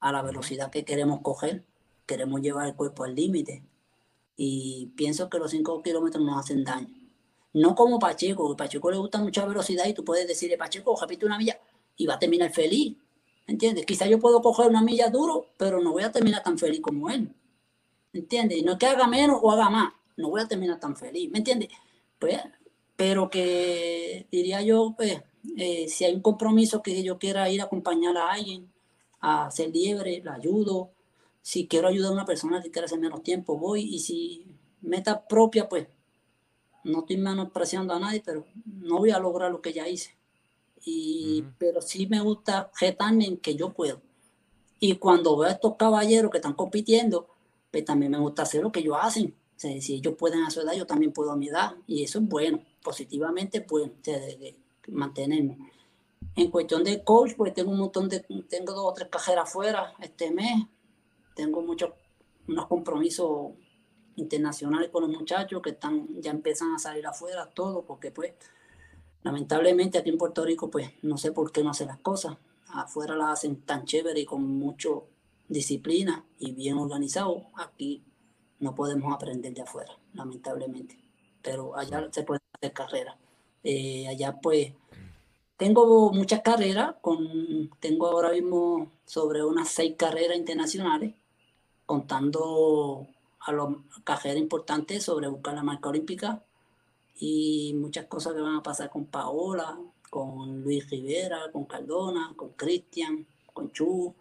a 0.00 0.12
la 0.12 0.22
velocidad 0.22 0.70
que 0.70 0.84
queremos 0.84 1.20
coger. 1.22 1.64
Queremos 2.06 2.40
llevar 2.40 2.66
el 2.66 2.74
cuerpo 2.74 3.04
al 3.04 3.14
límite. 3.14 3.64
Y 4.36 4.92
pienso 4.96 5.28
que 5.28 5.38
los 5.38 5.50
cinco 5.50 5.82
kilómetros 5.82 6.24
nos 6.24 6.38
hacen 6.38 6.64
daño. 6.64 6.88
No 7.52 7.74
como 7.74 7.98
Pacheco, 7.98 8.48
que 8.50 8.56
Pacheco 8.56 8.90
le 8.90 8.98
gusta 8.98 9.18
mucha 9.18 9.44
velocidad 9.46 9.86
y 9.86 9.94
tú 9.94 10.04
puedes 10.04 10.26
decirle, 10.28 10.56
Pacheco, 10.56 10.96
repite 11.00 11.26
una 11.26 11.38
milla 11.38 11.58
y 11.96 12.06
va 12.06 12.14
a 12.14 12.18
terminar 12.18 12.52
feliz. 12.52 12.96
¿Entiendes? 13.48 13.86
Quizá 13.86 14.06
yo 14.06 14.20
puedo 14.20 14.42
coger 14.42 14.66
una 14.66 14.82
milla 14.82 15.08
duro, 15.08 15.46
pero 15.56 15.80
no 15.80 15.92
voy 15.92 16.02
a 16.02 16.12
terminar 16.12 16.42
tan 16.42 16.58
feliz 16.58 16.82
como 16.82 17.08
él. 17.08 17.34
¿Entiendes? 18.12 18.58
Y 18.58 18.62
no 18.62 18.72
es 18.72 18.78
que 18.78 18.86
haga 18.86 19.06
menos 19.06 19.40
o 19.42 19.50
haga 19.50 19.70
más, 19.70 19.92
no 20.18 20.28
voy 20.28 20.42
a 20.42 20.46
terminar 20.46 20.78
tan 20.78 20.94
feliz. 20.94 21.30
¿Me 21.30 21.38
entiendes? 21.38 21.70
Pues, 22.18 22.38
pero 22.94 23.30
que 23.30 24.26
diría 24.30 24.60
yo, 24.60 24.92
pues, 24.94 25.22
eh, 25.56 25.88
si 25.88 26.04
hay 26.04 26.14
un 26.14 26.20
compromiso 26.20 26.82
que 26.82 27.02
yo 27.02 27.18
quiera 27.18 27.48
ir 27.48 27.62
a 27.62 27.64
acompañar 27.64 28.18
a 28.18 28.32
alguien 28.32 28.70
a 29.20 29.50
ser 29.50 29.70
libre, 29.70 30.20
la 30.22 30.34
ayudo. 30.34 30.90
Si 31.40 31.66
quiero 31.66 31.88
ayudar 31.88 32.10
a 32.10 32.14
una 32.14 32.26
persona 32.26 32.62
que 32.62 32.70
quiera 32.70 32.84
hacer 32.84 32.98
menos 33.00 33.22
tiempo, 33.22 33.56
voy. 33.56 33.82
Y 33.94 34.00
si 34.00 34.44
meta 34.82 35.26
propia, 35.26 35.70
pues, 35.70 35.88
no 36.84 37.00
estoy 37.00 37.16
menospreciando 37.16 37.94
a 37.94 37.98
nadie, 37.98 38.22
pero 38.22 38.44
no 38.66 38.98
voy 38.98 39.10
a 39.10 39.18
lograr 39.18 39.50
lo 39.50 39.62
que 39.62 39.72
ya 39.72 39.88
hice. 39.88 40.17
Y, 40.84 41.42
Ujú. 41.42 41.52
Pero 41.58 41.82
sí 41.82 42.06
me 42.06 42.20
gusta 42.20 42.70
retarme 42.80 43.26
en 43.26 43.36
que 43.38 43.54
yo 43.56 43.72
puedo. 43.72 44.00
Y 44.80 44.96
cuando 44.96 45.36
veo 45.36 45.48
a 45.48 45.52
estos 45.52 45.76
caballeros 45.76 46.30
que 46.30 46.38
están 46.38 46.54
compitiendo, 46.54 47.28
pues 47.70 47.84
también 47.84 48.12
me 48.12 48.18
gusta 48.18 48.42
hacer 48.42 48.62
lo 48.62 48.72
que 48.72 48.80
ellos 48.80 48.96
hacen. 49.00 49.34
O 49.56 49.60
sea, 49.60 49.80
si 49.80 49.94
ellos 49.94 50.14
pueden 50.16 50.44
a 50.44 50.50
su 50.50 50.60
edad, 50.60 50.74
yo 50.74 50.86
también 50.86 51.12
puedo 51.12 51.32
a 51.32 51.36
mi 51.36 51.48
edad. 51.48 51.74
Y 51.86 52.04
eso 52.04 52.20
es 52.20 52.28
bueno, 52.28 52.60
positivamente 52.82 53.66
bueno, 53.68 53.92
o 54.00 54.04
sea, 54.04 54.18
de, 54.18 54.36
de 54.36 54.56
mantenerme. 54.88 55.58
En 56.36 56.50
cuestión 56.50 56.84
de 56.84 57.02
coach, 57.02 57.32
pues 57.36 57.52
tengo 57.54 57.72
un 57.72 57.78
montón 57.78 58.08
de, 58.08 58.20
tengo 58.48 58.72
dos 58.72 58.84
o 58.84 58.92
tres 58.92 59.08
cajeras 59.08 59.50
fuera 59.50 59.94
este 60.00 60.30
mes. 60.30 60.64
Tengo 61.34 61.60
muchos, 61.62 61.90
unos 62.46 62.66
compromisos 62.66 63.52
internacionales 64.16 64.90
con 64.90 65.02
los 65.02 65.10
muchachos 65.10 65.62
que 65.62 65.70
están, 65.70 66.06
ya 66.20 66.30
empiezan 66.30 66.74
a 66.74 66.78
salir 66.78 67.06
afuera, 67.06 67.46
todo, 67.46 67.82
porque 67.82 68.10
pues 68.10 68.34
lamentablemente 69.22 69.98
aquí 69.98 70.10
en 70.10 70.18
Puerto 70.18 70.44
Rico 70.44 70.70
pues 70.70 70.90
no 71.02 71.18
sé 71.18 71.32
por 71.32 71.52
qué 71.52 71.62
no 71.62 71.70
hacen 71.70 71.88
las 71.88 71.98
cosas. 71.98 72.36
Afuera 72.68 73.16
las 73.16 73.30
hacen 73.30 73.62
tan 73.62 73.84
chévere 73.84 74.20
y 74.20 74.26
con 74.26 74.44
mucho 74.44 75.06
disciplina 75.48 76.24
y 76.38 76.52
bien 76.52 76.78
organizado. 76.78 77.46
Aquí 77.56 78.02
no 78.60 78.74
podemos 78.74 79.12
aprender 79.12 79.54
de 79.54 79.62
afuera, 79.62 79.92
lamentablemente. 80.14 80.98
Pero 81.42 81.76
allá 81.76 82.08
se 82.10 82.24
puede 82.24 82.40
hacer 82.54 82.72
carrera. 82.72 83.16
Eh, 83.64 84.06
allá 84.08 84.38
pues 84.40 84.72
tengo 85.56 86.12
muchas 86.12 86.42
carreras, 86.42 86.94
con, 87.00 87.70
tengo 87.80 88.06
ahora 88.06 88.30
mismo 88.30 88.92
sobre 89.04 89.44
unas 89.44 89.68
seis 89.68 89.94
carreras 89.96 90.36
internacionales, 90.36 91.14
contando 91.86 93.06
a 93.40 93.52
los 93.52 93.76
cajeros 94.04 94.38
importantes 94.38 95.02
sobre 95.02 95.28
buscar 95.28 95.54
la 95.54 95.62
marca 95.62 95.88
olímpica 95.88 96.44
y 97.18 97.74
muchas 97.74 98.06
cosas 98.06 98.34
que 98.34 98.40
van 98.40 98.56
a 98.56 98.62
pasar 98.62 98.90
con 98.90 99.06
Paola, 99.06 99.78
con 100.10 100.62
Luis 100.62 100.88
Rivera, 100.88 101.50
con 101.52 101.64
Cardona, 101.64 102.32
con 102.36 102.50
Cristian, 102.50 103.26
con 103.52 103.70
Chu, 103.72 104.14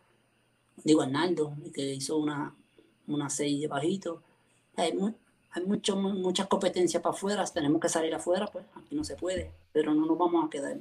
digo 0.83 1.01
Arnaldo, 1.01 1.53
que 1.73 1.93
hizo 1.93 2.17
una, 2.17 2.55
una 3.07 3.29
seis 3.29 3.61
de 3.61 3.67
bajito. 3.67 4.21
Hay, 4.75 4.97
hay 5.51 5.65
mucho, 5.65 5.95
muchas 5.95 6.47
competencias 6.47 7.01
para 7.01 7.15
afuera, 7.15 7.45
tenemos 7.45 7.79
que 7.81 7.89
salir 7.89 8.13
afuera, 8.13 8.47
pues 8.47 8.65
aquí 8.75 8.95
no 8.95 9.03
se 9.03 9.15
puede, 9.15 9.51
pero 9.71 9.93
no 9.93 10.05
nos 10.05 10.17
vamos 10.17 10.45
a 10.45 10.49
quedar 10.49 10.77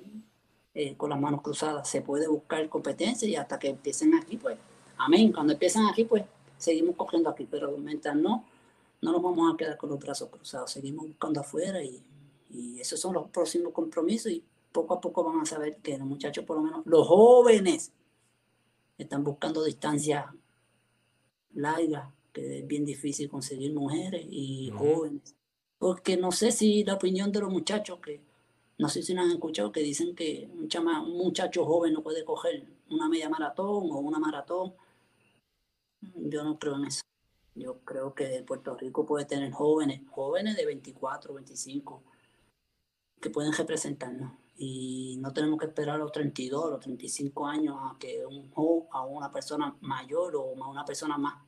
eh, 0.75 0.95
con 0.97 1.11
las 1.11 1.21
manos 1.21 1.43
cruzadas. 1.43 1.89
Se 1.89 2.01
puede 2.03 2.29
buscar 2.29 2.69
competencia 2.69 3.29
y 3.29 3.37
hasta 3.37 3.59
que 3.59 3.69
empiecen 3.69 4.15
aquí, 4.15 4.37
pues, 4.37 4.57
amén. 4.99 5.33
Cuando 5.33 5.53
empiezan 5.53 5.87
aquí, 5.87 6.05
pues, 6.05 6.25
seguimos 6.59 6.97
cogiendo 6.97 7.31
aquí, 7.31 7.47
pero 7.51 7.77
mientras 7.79 8.17
no, 8.17 8.45
no 9.03 9.13
nos 9.13 9.23
vamos 9.23 9.53
a 9.53 9.57
quedar 9.57 9.77
con 9.77 9.91
los 9.91 9.99
brazos 9.99 10.29
cruzados. 10.31 10.71
Seguimos 10.71 11.07
buscando 11.07 11.41
afuera 11.41 11.83
y, 11.83 12.03
y 12.51 12.81
esos 12.81 13.01
son 13.01 13.15
los 13.15 13.29
próximos 13.31 13.73
compromisos 13.73 14.33
y 14.33 14.43
poco 14.73 14.95
a 14.95 15.01
poco 15.01 15.25
van 15.25 15.41
a 15.41 15.47
saber 15.47 15.79
que 15.79 15.99
los 15.99 16.07
muchachos, 16.07 16.45
por 16.45 16.57
lo 16.57 16.63
menos 16.63 16.83
los 16.87 17.07
jóvenes, 17.07 17.93
están 18.99 19.25
buscando 19.25 19.65
distancias 19.65 20.27
largas, 21.55 22.13
que 22.33 22.61
es 22.61 22.67
bien 22.67 22.85
difícil 22.85 23.29
conseguir 23.29 23.73
mujeres 23.73 24.27
y 24.29 24.71
jóvenes. 24.77 25.35
Porque 25.79 26.17
no 26.17 26.33
sé 26.33 26.53
si 26.53 26.85
la 26.85 26.95
opinión 26.95 27.33
de 27.33 27.41
los 27.41 27.51
muchachos 27.51 27.99
que 28.01 28.21
no 28.79 28.89
sé 28.89 29.03
si 29.03 29.15
nos 29.15 29.25
han 29.25 29.33
escuchado 29.33 29.73
que 29.73 29.81
dicen 29.81 30.15
que 30.15 30.51
un, 30.53 30.69
chama, 30.69 31.03
un 31.03 31.17
muchacho 31.17 31.65
joven 31.65 31.95
no 31.95 32.03
puede 32.03 32.25
coger 32.25 32.67
una 32.91 33.09
media 33.09 33.29
maratón 33.29 33.91
o 33.91 33.99
una 33.99 34.19
maratón. 34.19 34.75
Yo 36.15 36.45
no 36.45 36.59
creo 36.59 36.77
en 36.77 36.87
eso. 36.87 37.03
Yo 37.57 37.79
creo 37.81 38.15
que 38.15 38.45
Puerto 38.47 38.77
Rico 38.77 39.07
puede 39.07 39.25
tener 39.25 39.51
jóvenes, 39.51 40.03
jóvenes 40.11 40.57
de 40.57 40.67
24, 40.67 41.33
25, 41.33 42.03
que 43.21 43.31
pueden 43.31 43.53
representarnos. 43.53 44.33
Y 44.59 45.17
no 45.21 45.33
tenemos 45.33 45.59
que 45.59 45.67
esperar 45.67 45.97
a 45.97 45.99
los 45.99 46.13
32, 46.13 46.65
o 46.65 46.71
los 46.71 46.81
35 46.81 47.47
años 47.47 47.77
a 47.81 47.97
que 47.99 48.27
un 48.27 48.53
a 48.93 49.05
una 49.07 49.31
persona 49.31 49.75
mayor 49.81 50.37
o 50.37 50.63
a 50.63 50.69
una 50.69 50.85
persona 50.85 51.17
más. 51.17 51.43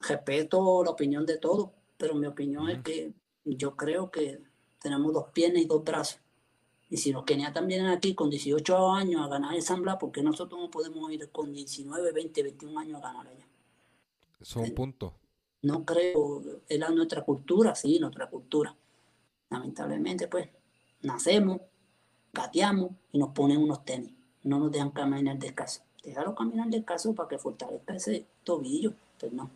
respeto 0.00 0.84
la 0.84 0.90
opinión 0.90 1.26
de 1.26 1.38
todos, 1.38 1.70
pero 1.96 2.14
mi 2.14 2.26
opinión 2.28 2.68
es 2.70 2.82
que 2.82 3.12
yo 3.44 3.76
creo 3.76 4.10
que 4.12 4.40
tenemos 4.80 5.12
dos 5.12 5.30
piernas 5.32 5.62
y 5.62 5.66
dos 5.66 5.82
brazos. 5.82 6.20
Y 6.88 6.96
si 6.98 7.12
los 7.12 7.24
keniatas 7.24 7.66
vienen 7.66 7.88
aquí 7.88 8.14
con 8.14 8.30
18 8.30 8.92
años 8.92 9.22
a 9.22 9.28
ganar 9.28 9.54
el 9.54 9.62
San 9.62 9.82
Blas, 9.82 9.96
¿por 9.96 10.12
qué 10.12 10.22
nosotros 10.22 10.60
no 10.60 10.70
podemos 10.70 11.10
ir 11.10 11.30
con 11.30 11.52
19, 11.52 12.12
20, 12.12 12.42
21 12.44 12.78
años 12.78 12.98
a 12.98 13.08
ganar 13.08 13.26
allá? 13.26 13.48
Eso 14.40 14.62
es 14.62 14.68
un 14.70 14.74
punto. 14.74 15.14
No 15.62 15.84
creo, 15.84 16.42
es 16.68 16.78
la 16.78 16.90
nuestra 16.90 17.22
cultura, 17.24 17.74
sí, 17.74 17.98
nuestra 17.98 18.28
cultura. 18.28 18.74
Lamentablemente, 19.50 20.28
pues, 20.28 20.48
nacemos, 21.02 21.60
gateamos 22.32 22.92
y 23.12 23.18
nos 23.18 23.30
ponen 23.30 23.58
unos 23.58 23.84
tenis. 23.84 24.12
No 24.44 24.58
nos 24.58 24.70
dejan 24.70 24.90
caminar 24.90 25.38
descalzo. 25.38 25.82
Déjalo 26.04 26.34
caminar 26.34 26.68
descalzo 26.68 27.14
para 27.14 27.28
que 27.28 27.38
fortalezca 27.38 27.94
ese 27.94 28.26
tobillo, 28.44 28.92
pues 29.18 29.32
no. 29.32 29.50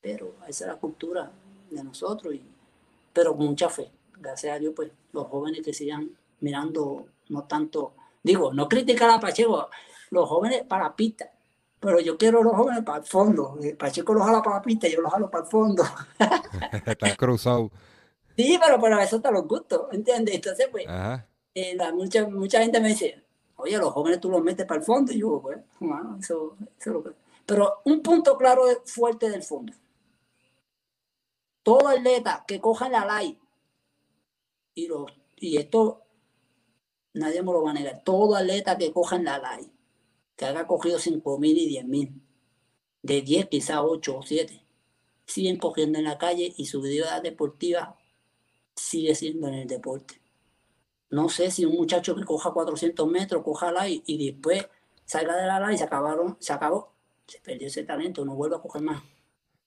Pero 0.00 0.34
esa 0.48 0.64
es 0.64 0.70
la 0.70 0.76
cultura 0.76 1.30
de 1.70 1.84
nosotros, 1.84 2.34
y, 2.34 2.42
pero 3.12 3.36
con 3.36 3.46
mucha 3.46 3.68
fe 3.68 3.90
gracias 4.20 4.54
a 4.54 4.58
Dios, 4.58 4.72
pues 4.76 4.90
los 5.12 5.26
jóvenes 5.26 5.62
que 5.64 5.72
sigan 5.72 6.10
mirando, 6.40 7.06
no 7.28 7.44
tanto, 7.44 7.94
digo, 8.22 8.52
no 8.52 8.68
criticar 8.68 9.10
a 9.10 9.20
Pacheco, 9.20 9.68
los 10.10 10.28
jóvenes 10.28 10.64
para 10.66 10.84
la 10.84 10.96
pista, 10.96 11.30
pero 11.80 11.98
yo 11.98 12.16
quiero 12.16 12.42
los 12.42 12.54
jóvenes 12.54 12.84
para 12.84 12.98
el 12.98 13.04
fondo. 13.04 13.58
Pacheco 13.78 14.14
los 14.14 14.24
jala 14.24 14.42
para 14.42 14.56
la 14.56 14.62
pista 14.62 14.86
y 14.86 14.92
yo 14.92 15.00
los 15.00 15.10
jalo 15.10 15.30
para 15.30 15.44
el 15.44 15.50
fondo. 15.50 15.82
Están 16.86 17.16
cruzados. 17.16 17.70
Sí, 18.36 18.58
pero 18.62 18.80
para 18.80 19.02
eso 19.02 19.20
te 19.20 19.32
los 19.32 19.48
gustos, 19.48 19.88
¿entiendes? 19.92 20.34
Entonces, 20.34 20.68
pues, 20.70 20.86
eh, 21.54 21.76
mucha, 21.92 22.28
mucha 22.28 22.60
gente 22.60 22.80
me 22.80 22.88
dice, 22.88 23.24
oye, 23.56 23.78
los 23.78 23.92
jóvenes 23.92 24.20
tú 24.20 24.30
los 24.30 24.42
metes 24.42 24.66
para 24.66 24.80
el 24.80 24.86
fondo. 24.86 25.12
Y 25.12 25.18
yo, 25.18 25.40
pues, 25.40 25.58
bueno, 25.80 26.18
eso, 26.20 26.56
eso 26.78 26.90
lo 26.90 27.02
que... 27.02 27.10
Pero 27.46 27.80
un 27.84 28.02
punto 28.02 28.36
claro 28.36 28.64
fuerte 28.84 29.28
del 29.30 29.42
fondo. 29.42 29.72
Todo 31.62 31.88
atleta 31.88 32.44
que 32.46 32.60
coja 32.60 32.88
la 32.88 33.04
light 33.04 33.38
y, 34.74 34.88
y 35.38 35.56
esto 35.56 36.02
nadie 37.14 37.42
me 37.42 37.52
lo 37.52 37.62
va 37.62 37.70
a 37.70 37.74
negar. 37.74 38.02
Todo 38.04 38.36
atleta 38.36 38.78
que 38.78 38.92
coja 38.92 39.16
en 39.16 39.24
la 39.24 39.38
LAI, 39.38 39.70
que 40.40 40.46
haya 40.46 40.66
cogido 40.66 40.98
5 40.98 41.38
mil 41.38 41.58
y 41.58 41.68
10 41.68 41.84
mil, 41.84 42.22
de 43.02 43.20
10 43.20 43.48
quizás 43.50 43.80
8 43.82 44.16
o 44.16 44.22
7, 44.22 44.64
siguen 45.26 45.58
cogiendo 45.58 45.98
en 45.98 46.06
la 46.06 46.16
calle 46.16 46.54
y 46.56 46.64
su 46.64 46.80
vida 46.80 47.20
deportiva 47.20 47.98
sigue 48.74 49.14
siendo 49.14 49.48
en 49.48 49.54
el 49.54 49.68
deporte. 49.68 50.18
No 51.10 51.28
sé 51.28 51.50
si 51.50 51.66
un 51.66 51.74
muchacho 51.74 52.16
que 52.16 52.24
coja 52.24 52.54
400 52.54 53.06
metros, 53.06 53.44
coja 53.44 53.70
la 53.70 53.86
y, 53.86 54.02
y 54.06 54.32
después 54.32 54.66
salga 55.04 55.36
de 55.36 55.46
la 55.46 55.60
LAI 55.60 55.74
y 55.74 55.76
se 55.78 55.84
acabaron, 55.84 56.38
se 56.40 56.54
acabó, 56.54 56.94
se 57.26 57.38
perdió 57.40 57.66
ese 57.66 57.84
talento, 57.84 58.24
no 58.24 58.34
vuelve 58.34 58.56
a 58.56 58.60
coger 58.60 58.80
más. 58.80 59.02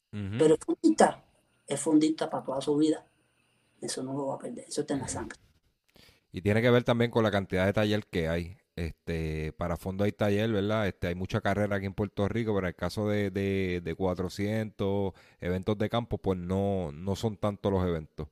Pero 0.10 0.56
el 0.56 0.60
fundista 0.60 1.24
es 1.68 1.80
fundista 1.80 2.32
para 2.32 2.44
toda 2.44 2.62
su 2.62 2.76
vida. 2.78 3.06
Eso 3.80 4.02
no 4.02 4.14
lo 4.14 4.26
va 4.26 4.36
a 4.36 4.40
perder, 4.40 4.66
eso 4.68 4.82
está 4.82 4.96
en 4.96 5.02
la 5.02 5.08
sangre. 5.08 5.38
Y 6.32 6.42
tiene 6.42 6.64
que 6.64 6.72
ver 6.72 6.84
también 6.84 7.12
con 7.12 7.24
la 7.24 7.30
cantidad 7.30 7.68
de 7.68 7.74
taller 7.74 8.08
que 8.08 8.28
hay. 8.28 8.58
Este, 8.76 9.54
para 9.54 9.78
fondo 9.78 10.04
hay 10.04 10.12
taller, 10.12 10.52
¿verdad? 10.52 10.88
Este, 10.88 11.08
hay 11.08 11.16
mucha 11.16 11.42
carrera 11.42 11.76
aquí 11.76 11.86
en 11.86 11.94
Puerto 11.94 12.28
Rico, 12.28 12.54
pero 12.56 12.68
en 12.68 12.70
el 12.70 12.76
caso 12.76 13.08
de, 13.08 13.30
de, 13.30 13.82
de 13.84 13.96
400 13.96 15.14
eventos 15.42 15.78
de 15.78 15.90
campo, 15.90 16.18
pues 16.18 16.40
no, 16.40 16.92
no 16.92 17.16
son 17.16 17.38
tantos 17.38 17.72
los 17.72 17.86
eventos. 17.86 18.28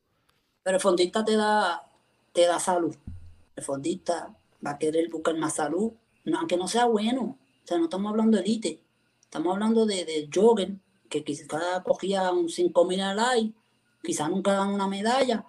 Pero 0.63 0.77
el 0.77 0.81
fondista 0.81 1.23
te 1.23 1.35
da, 1.35 1.87
te 2.33 2.47
da 2.47 2.59
salud. 2.59 2.95
El 3.55 3.63
fondista 3.63 4.35
va 4.65 4.71
a 4.71 4.77
querer 4.79 5.09
buscar 5.09 5.37
más 5.37 5.55
salud, 5.55 5.91
aunque 6.35 6.57
no 6.57 6.67
sea 6.67 6.85
bueno. 6.85 7.37
O 7.63 7.67
sea, 7.67 7.77
no 7.77 7.83
estamos 7.83 8.09
hablando 8.09 8.37
de 8.37 8.43
elite. 8.43 8.81
Estamos 9.21 9.53
hablando 9.53 9.85
de, 9.85 10.05
de 10.05 10.29
jogger, 10.33 10.73
que 11.09 11.23
quizás 11.23 11.83
cogía 11.83 12.31
un 12.31 12.49
5000 12.49 13.01
al 13.01 13.19
aire 13.19 13.53
quizás 14.03 14.29
nunca 14.29 14.53
dan 14.53 14.69
una 14.69 14.87
medalla, 14.87 15.45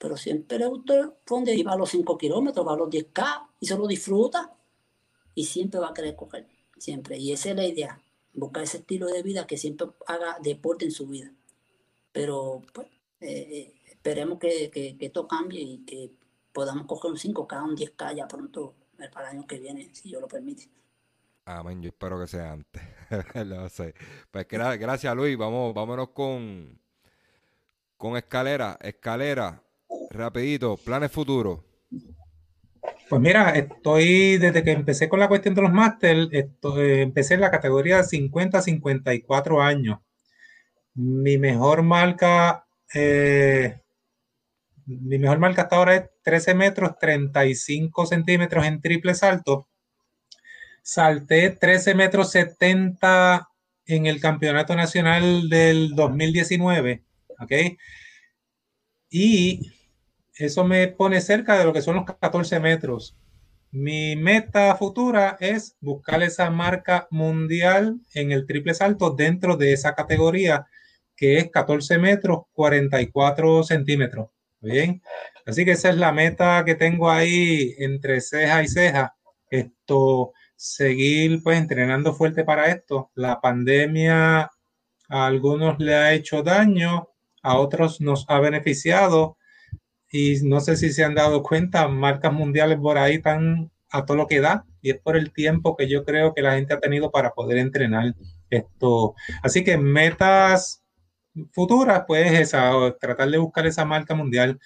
pero 0.00 0.16
siempre 0.16 0.66
usted 0.66 1.10
donde 1.26 1.54
iba 1.54 1.72
a 1.72 1.76
los 1.76 1.90
5 1.90 2.16
kilómetros, 2.16 2.66
va 2.66 2.72
a 2.72 2.76
los 2.76 2.88
10K 2.88 3.48
y 3.60 3.66
se 3.66 3.76
lo 3.76 3.86
disfruta 3.86 4.50
y 5.34 5.44
siempre 5.44 5.78
va 5.78 5.90
a 5.90 5.94
querer 5.94 6.16
coger, 6.16 6.48
siempre. 6.78 7.18
Y 7.18 7.32
esa 7.32 7.50
es 7.50 7.56
la 7.56 7.66
idea, 7.66 8.00
buscar 8.32 8.62
ese 8.62 8.78
estilo 8.78 9.08
de 9.08 9.22
vida 9.22 9.46
que 9.46 9.58
siempre 9.58 9.88
haga 10.06 10.38
deporte 10.40 10.86
en 10.86 10.90
su 10.90 11.06
vida. 11.06 11.30
Pero 12.12 12.62
pues, 12.72 12.88
eh, 13.20 13.46
eh, 13.50 13.74
esperemos 13.90 14.38
que, 14.38 14.70
que, 14.70 14.96
esto 14.98 15.28
cambie 15.28 15.60
y 15.60 15.78
que 15.84 16.10
podamos 16.50 16.86
coger 16.86 17.10
un 17.10 17.18
5K, 17.18 17.62
un 17.62 17.76
10K 17.76 18.16
ya 18.16 18.26
pronto 18.26 18.72
para 19.12 19.30
el 19.30 19.36
año 19.36 19.46
que 19.46 19.58
viene, 19.58 19.94
si 19.94 20.08
yo 20.08 20.18
lo 20.18 20.28
permite. 20.28 20.70
Amén, 21.44 21.82
yo 21.82 21.88
espero 21.88 22.18
que 22.18 22.26
sea 22.26 22.52
antes. 22.52 22.82
no 23.46 23.68
sé. 23.68 23.94
Pues 24.30 24.48
gracias 24.48 25.14
Luis, 25.14 25.36
vamos, 25.36 25.74
vámonos 25.74 26.08
con, 26.08 26.80
con 27.98 28.16
escalera, 28.16 28.78
escalera, 28.80 29.62
rapidito, 30.10 30.76
planes 30.76 31.10
futuros. 31.10 31.60
Pues 33.08 33.20
mira, 33.20 33.50
estoy 33.50 34.38
desde 34.38 34.62
que 34.62 34.72
empecé 34.72 35.08
con 35.08 35.20
la 35.20 35.28
cuestión 35.28 35.54
de 35.54 35.62
los 35.62 35.72
máster, 35.72 36.28
empecé 36.32 37.34
en 37.34 37.40
la 37.40 37.50
categoría 37.50 38.02
50-54 38.02 39.62
años. 39.62 39.98
Mi 40.94 41.38
mejor 41.38 41.82
marca, 41.82 42.66
eh, 42.94 43.80
mi 44.86 45.18
mejor 45.18 45.38
marca 45.38 45.62
hasta 45.62 45.76
ahora 45.76 45.96
es 45.96 46.10
13 46.22 46.54
metros 46.54 46.98
35 46.98 48.06
centímetros 48.06 48.64
en 48.66 48.80
triple 48.80 49.14
salto. 49.14 49.68
Salté 50.82 51.50
13 51.50 51.94
metros 51.94 52.30
70 52.30 53.48
en 53.86 54.06
el 54.06 54.20
campeonato 54.20 54.74
nacional 54.76 55.48
del 55.48 55.94
2019 55.94 57.02
¿ok? 57.40 57.52
Y 59.10 59.72
eso 60.40 60.64
me 60.64 60.88
pone 60.88 61.20
cerca 61.20 61.58
de 61.58 61.64
lo 61.64 61.72
que 61.72 61.82
son 61.82 61.96
los 61.96 62.04
14 62.04 62.60
metros. 62.60 63.16
Mi 63.70 64.16
meta 64.16 64.74
futura 64.74 65.36
es 65.38 65.76
buscar 65.80 66.22
esa 66.22 66.50
marca 66.50 67.06
mundial 67.10 68.00
en 68.14 68.32
el 68.32 68.46
triple 68.46 68.74
salto 68.74 69.10
dentro 69.10 69.56
de 69.56 69.72
esa 69.72 69.94
categoría 69.94 70.66
que 71.14 71.36
es 71.38 71.50
14 71.50 71.98
metros 71.98 72.44
44 72.52 73.62
centímetros. 73.62 74.30
Bien, 74.60 75.02
así 75.46 75.64
que 75.64 75.72
esa 75.72 75.90
es 75.90 75.96
la 75.96 76.12
meta 76.12 76.64
que 76.64 76.74
tengo 76.74 77.10
ahí 77.10 77.74
entre 77.78 78.20
ceja 78.20 78.62
y 78.62 78.68
ceja. 78.68 79.14
Esto, 79.50 80.32
seguir 80.56 81.42
pues 81.42 81.58
entrenando 81.58 82.14
fuerte 82.14 82.44
para 82.44 82.68
esto. 82.68 83.10
La 83.14 83.40
pandemia 83.40 84.50
a 85.08 85.26
algunos 85.26 85.78
le 85.78 85.94
ha 85.94 86.14
hecho 86.14 86.42
daño, 86.42 87.08
a 87.42 87.58
otros 87.58 88.00
nos 88.00 88.24
ha 88.28 88.40
beneficiado 88.40 89.36
y 90.10 90.40
no 90.42 90.60
sé 90.60 90.76
si 90.76 90.92
se 90.92 91.04
han 91.04 91.14
dado 91.14 91.42
cuenta, 91.42 91.88
marcas 91.88 92.32
mundiales 92.32 92.78
por 92.78 92.98
ahí 92.98 93.16
están 93.16 93.70
a 93.90 94.04
todo 94.04 94.16
lo 94.16 94.26
que 94.26 94.40
da 94.40 94.64
y 94.82 94.90
es 94.90 94.98
por 94.98 95.16
el 95.16 95.32
tiempo 95.32 95.76
que 95.76 95.88
yo 95.88 96.04
creo 96.04 96.34
que 96.34 96.42
la 96.42 96.54
gente 96.54 96.74
ha 96.74 96.80
tenido 96.80 97.10
para 97.10 97.32
poder 97.32 97.58
entrenar 97.58 98.14
esto. 98.50 99.14
Así 99.42 99.64
que 99.64 99.76
metas 99.78 100.82
futuras, 101.52 102.04
pues 102.06 102.32
esa, 102.32 102.72
tratar 103.00 103.30
de 103.30 103.38
buscar 103.38 103.66
esa 103.66 103.84
marca 103.84 104.14
mundial. 104.14 104.58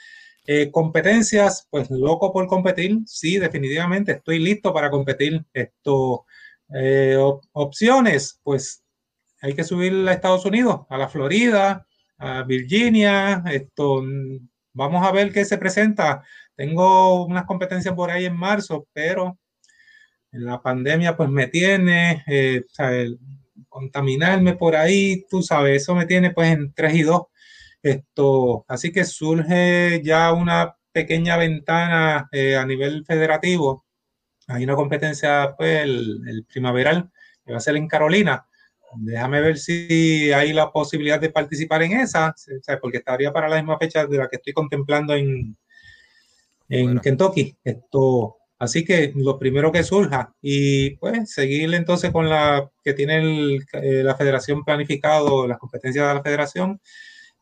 Eh, 0.47 0.71
competencias, 0.71 1.66
pues 1.71 1.91
loco 1.91 2.33
por 2.33 2.47
competir, 2.47 2.99
sí, 3.07 3.39
definitivamente 3.39 4.12
estoy 4.12 4.39
listo 4.39 4.73
para 4.75 4.91
competir. 4.91 5.45
Esto, 5.53 6.27
eh, 6.75 7.16
opciones, 7.53 8.41
pues 8.43 8.85
hay 9.43 9.55
que 9.55 9.65
subir 9.65 10.09
a 10.09 10.12
Estados 10.12 10.45
Unidos, 10.47 10.83
a 10.89 10.99
la 10.99 11.09
Florida, 11.09 11.87
a 12.19 12.43
Virginia, 12.45 13.43
esto, 13.51 14.03
vamos 14.75 15.07
a 15.07 15.13
ver 15.13 15.33
qué 15.33 15.45
se 15.45 15.59
presenta. 15.59 16.23
Tengo 16.57 17.25
unas 17.25 17.45
competencias 17.47 17.95
por 17.95 18.11
ahí 18.11 18.27
en 18.27 18.37
marzo, 18.37 18.87
pero 18.93 19.39
en 20.33 20.45
la 20.45 20.61
pandemia 20.61 21.17
pues 21.17 21.31
me 21.31 21.47
tiene, 21.49 22.25
eh, 22.27 22.65
contaminarme 23.69 24.55
por 24.55 24.77
ahí, 24.77 25.25
tú 25.31 25.43
sabes, 25.43 25.83
eso 25.83 25.95
me 25.95 26.07
tiene 26.07 26.33
pues 26.33 26.53
en 26.53 26.73
3 26.75 26.95
y 26.95 27.03
2. 27.03 27.23
Esto, 27.83 28.65
así 28.69 28.93
que 28.93 29.05
surge 29.05 30.01
ya 30.03 30.33
una 30.33 30.77
pequeña 30.93 31.37
ventana 31.37 32.29
eh, 32.33 32.57
a 32.57 32.65
nivel 32.67 33.05
federativo. 33.05 33.85
Hay 34.49 34.65
una 34.65 34.77
competencia 34.77 35.55
pues 35.57 35.83
el, 35.83 36.47
primaveral 36.49 37.11
que 37.45 37.53
va 37.53 37.59
a 37.59 37.61
ser 37.61 37.77
en 37.77 37.89
Carolina. 37.89 38.47
Déjame 38.97 39.41
ver 39.41 39.59
si 39.59 40.33
hay 40.33 40.53
la 40.53 40.73
posibilidad 40.73 41.21
de 41.21 41.31
participar 41.31 41.83
en 41.83 41.93
esa, 42.01 42.35
porque 42.81 42.99
estaría 42.99 43.33
para 43.33 43.49
la 43.49 43.57
misma 43.57 43.79
fecha 43.79 44.07
de 44.07 44.19
la 44.19 44.29
que 44.29 44.37
estoy 44.37 44.53
contemplando 44.53 45.15
en, 45.15 45.57
en 46.69 46.99
Kentucky. 46.99 47.57
Esto, 47.65 48.37
así 48.59 48.85
que 48.85 49.12
lo 49.16 49.39
primero 49.39 49.73
que 49.73 49.83
surja 49.83 50.35
y 50.41 50.97
pues 50.97 51.33
seguir 51.33 51.73
entonces 51.75 52.11
con 52.11 52.29
la 52.29 52.71
que 52.83 52.95
tiene 52.95 53.57
eh, 53.73 54.03
la 54.03 54.16
federación 54.16 54.65
planificado, 54.65 55.47
las 55.47 55.59
competencias 55.59 56.09
de 56.09 56.15
la 56.15 56.23
federación. 56.23 56.81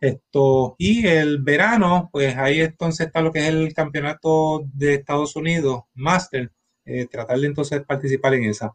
Esto, 0.00 0.74
y 0.78 1.06
el 1.06 1.38
verano, 1.42 2.10
pues 2.12 2.36
ahí 2.36 2.60
entonces 2.60 3.06
está 3.06 3.20
lo 3.20 3.32
que 3.32 3.38
es 3.38 3.46
el 3.46 3.72
campeonato 3.72 4.64
de 4.74 4.94
Estados 4.94 5.36
Unidos, 5.36 5.82
Master, 5.94 6.50
eh, 6.84 7.06
tratar 7.06 7.38
de 7.38 7.46
entonces 7.46 7.84
participar 7.86 8.34
en 8.34 8.46
esa. 8.46 8.72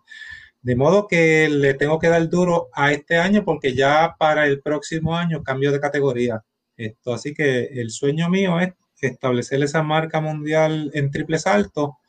De 0.68 0.76
modo 0.76 1.08
que 1.08 1.48
le 1.48 1.76
tengo 1.76 1.98
que 1.98 2.10
dar 2.10 2.28
duro 2.28 2.68
a 2.74 2.92
este 2.92 3.16
año 3.16 3.46
porque 3.46 3.74
ya 3.74 4.18
para 4.20 4.46
el 4.48 4.62
próximo 4.62 5.16
año 5.16 5.42
cambio 5.42 5.72
de 5.72 5.80
categoría. 5.80 6.44
Esto, 6.76 7.14
así 7.14 7.34
que 7.34 7.68
el 7.68 7.90
sueño 7.90 8.28
mío 8.28 8.60
es 8.60 8.74
establecer 9.00 9.64
esa 9.64 9.82
marca 9.82 10.20
mundial 10.20 10.92
en 10.94 11.10
triple 11.10 11.40
salto 11.40 12.00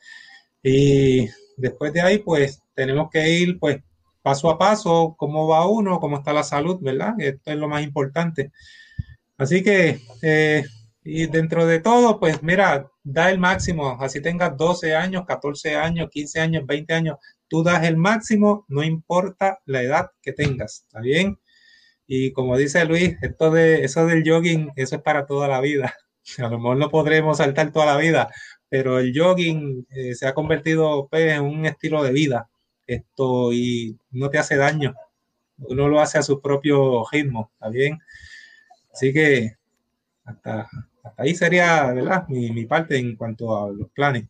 y 0.61 1.29
después 1.57 1.93
de 1.93 2.01
ahí 2.01 2.19
pues 2.19 2.61
tenemos 2.75 3.11
que 3.13 3.31
ir 3.31 3.61
pues 3.61 3.81
paso 4.23 4.51
a 4.51 4.59
paso, 4.59 5.15
cómo 5.17 5.47
va 5.47 5.69
uno, 5.69 6.01
cómo 6.01 6.19
está 6.19 6.33
la 6.33 6.43
salud, 6.43 6.79
¿verdad? 6.81 7.15
Esto 7.19 7.53
es 7.53 7.57
lo 7.57 7.69
más 7.69 7.85
importante. 7.85 8.51
Así 9.37 9.63
que, 9.63 10.01
eh, 10.21 10.65
y 11.05 11.27
dentro 11.27 11.65
de 11.65 11.79
todo, 11.79 12.19
pues 12.19 12.43
mira, 12.43 12.91
da 13.05 13.31
el 13.31 13.39
máximo, 13.39 13.97
así 14.01 14.21
tengas 14.21 14.57
12 14.57 14.97
años, 14.97 15.25
14 15.27 15.77
años, 15.77 16.11
15 16.11 16.41
años, 16.41 16.67
20 16.67 16.93
años, 16.93 17.19
tú 17.49 17.63
das 17.63 17.85
el 17.85 17.97
máximo, 17.97 18.65
no 18.69 18.83
importa 18.83 19.61
la 19.67 19.83
edad 19.83 20.11
que 20.23 20.33
tengas, 20.33 20.85
¿está 20.87 21.01
bien? 21.01 21.39
Y 22.07 22.33
como 22.33 22.57
dice 22.57 22.85
Luis, 22.87 23.17
esto 23.23 23.51
de 23.51 23.85
eso 23.85 24.07
del 24.07 24.29
jogging, 24.29 24.73
eso 24.77 24.97
es 24.97 25.03
para 25.03 25.27
toda 25.27 25.49
la 25.49 25.61
vida. 25.61 25.95
A 26.39 26.49
lo 26.49 26.59
mejor 26.59 26.77
no 26.79 26.91
podremos 26.91 27.39
saltar 27.39 27.73
toda 27.73 27.87
la 27.87 27.97
vida, 27.97 28.31
pero 28.69 28.99
el 28.99 29.13
jogging 29.19 29.87
eh, 29.91 30.15
se 30.15 30.27
ha 30.27 30.35
convertido 30.35 31.09
pues, 31.11 31.33
en 31.33 31.43
un 31.43 31.67
estilo 31.67 32.03
de 32.03 32.13
vida. 32.13 32.49
Esto 32.87 33.53
y 33.53 33.99
no 34.11 34.31
te 34.31 34.39
hace 34.39 34.57
daño. 34.57 34.95
Uno 35.59 35.89
lo 35.89 36.01
hace 36.01 36.19
a 36.19 36.23
su 36.23 36.41
propio 36.41 37.05
ritmo, 37.13 37.51
¿está 37.55 37.69
bien? 37.69 37.99
Así 38.93 39.13
que 39.13 39.57
hasta, 40.25 40.69
ahí 41.17 41.35
sería 41.35 41.93
¿verdad? 41.93 42.27
Mi, 42.29 42.51
mi, 42.53 42.65
parte 42.67 42.99
en 42.99 43.17
cuanto 43.17 43.57
a 43.57 43.71
los 43.71 43.91
planes. 43.91 44.25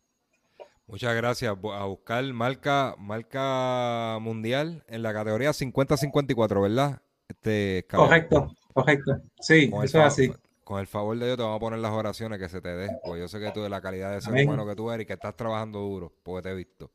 Muchas 0.89 1.15
gracias. 1.15 1.51
A 1.51 1.85
buscar 1.85 2.23
marca, 2.33 2.95
marca 2.97 4.17
mundial 4.19 4.83
en 4.87 5.03
la 5.03 5.13
categoría 5.13 5.51
50-54, 5.51 6.61
¿verdad? 6.61 7.01
Este, 7.27 7.85
correcto, 7.89 8.51
correcto. 8.73 9.21
Sí, 9.39 9.71
eso 9.83 9.99
es 9.99 10.05
así 10.05 10.31
con 10.69 10.79
el 10.79 10.85
favor 10.85 11.17
de 11.17 11.25
Dios 11.25 11.35
te 11.35 11.41
vamos 11.41 11.55
a 11.57 11.59
poner 11.61 11.79
las 11.79 11.91
oraciones 11.91 12.37
que 12.37 12.47
se 12.47 12.61
te 12.61 12.69
dé, 12.69 12.91
porque 13.03 13.21
yo 13.21 13.27
sé 13.27 13.39
que 13.39 13.51
tú 13.51 13.63
de 13.63 13.69
la 13.69 13.81
calidad 13.81 14.13
de 14.13 14.21
ser 14.21 14.31
humano 14.31 14.67
que 14.67 14.75
tú 14.75 14.91
eres 14.91 15.03
y 15.03 15.07
que 15.07 15.13
estás 15.13 15.35
trabajando 15.35 15.79
duro, 15.79 16.13
porque 16.21 16.43
te 16.43 16.51
he 16.51 16.55
visto. 16.55 16.91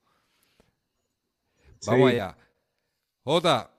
Vamos 1.84 2.12
allá. 2.12 2.36
Jota, 3.24 3.72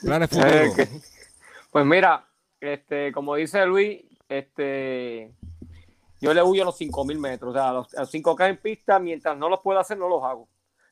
planes 0.00 0.32
eh, 0.32 0.70
futuros. 0.70 0.88
pues 1.70 1.84
mira, 1.84 2.26
este, 2.58 3.12
como 3.12 3.34
dice 3.34 3.66
Luis, 3.66 4.02
este, 4.30 5.34
yo 6.24 6.32
le 6.32 6.42
huyo 6.42 6.62
a 6.62 6.64
los 6.64 6.76
5000 6.76 7.18
metros, 7.18 7.50
o 7.50 7.52
sea, 7.52 7.68
a 7.68 7.72
los, 7.72 7.92
5K 7.92 8.48
en 8.48 8.56
pista, 8.56 8.98
mientras 8.98 9.36
no 9.36 9.50
los 9.50 9.60
pueda 9.60 9.80
hacer, 9.80 9.98
no 9.98 10.08
los 10.08 10.22
hago. 10.24 10.48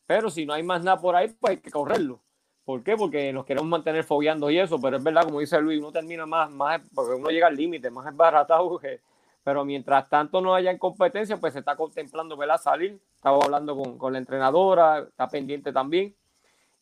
Pero 0.07 0.31
si 0.31 0.45
no 0.45 0.53
hay 0.53 0.63
más 0.63 0.85
nada 0.85 1.01
por 1.01 1.17
ahí, 1.17 1.29
pues 1.41 1.53
hay 1.53 1.57
que 1.59 1.71
correrlo. 1.71 2.21
¿Por 2.65 2.83
qué? 2.83 2.97
Porque 2.97 3.33
nos 3.33 3.47
queremos 3.47 3.69
mantener 3.69 4.05
fogueando 4.05 4.51
y 4.51 4.59
eso, 4.59 4.79
pero 4.79 4.99
es 4.99 5.03
verdad, 5.03 5.25
como 5.25 5.41
dice 5.41 5.59
Luis, 5.61 5.81
uno 5.81 5.91
termina 5.91 6.27
más, 6.27 6.51
más 6.51 6.83
porque 6.95 7.15
uno 7.15 7.31
llega 7.31 7.47
al 7.47 7.57
límite, 7.57 7.91
más 7.91 8.07
esbaratado 8.07 8.79
que, 8.81 9.01
pero 9.43 9.65
mientras 9.65 10.09
tanto 10.11 10.41
no 10.41 10.55
haya 10.55 10.71
en 10.71 10.79
competencia, 10.79 11.39
pues 11.39 11.55
se 11.55 11.61
está 11.61 11.77
contemplando, 11.77 12.37
¿verdad? 12.37 12.59
Salir, 12.59 13.01
estaba 13.15 13.39
hablando 13.43 13.75
con, 13.75 13.97
con 13.97 14.13
la 14.13 14.19
entrenadora, 14.19 14.99
está 15.01 15.29
pendiente 15.29 15.73
también, 15.73 16.15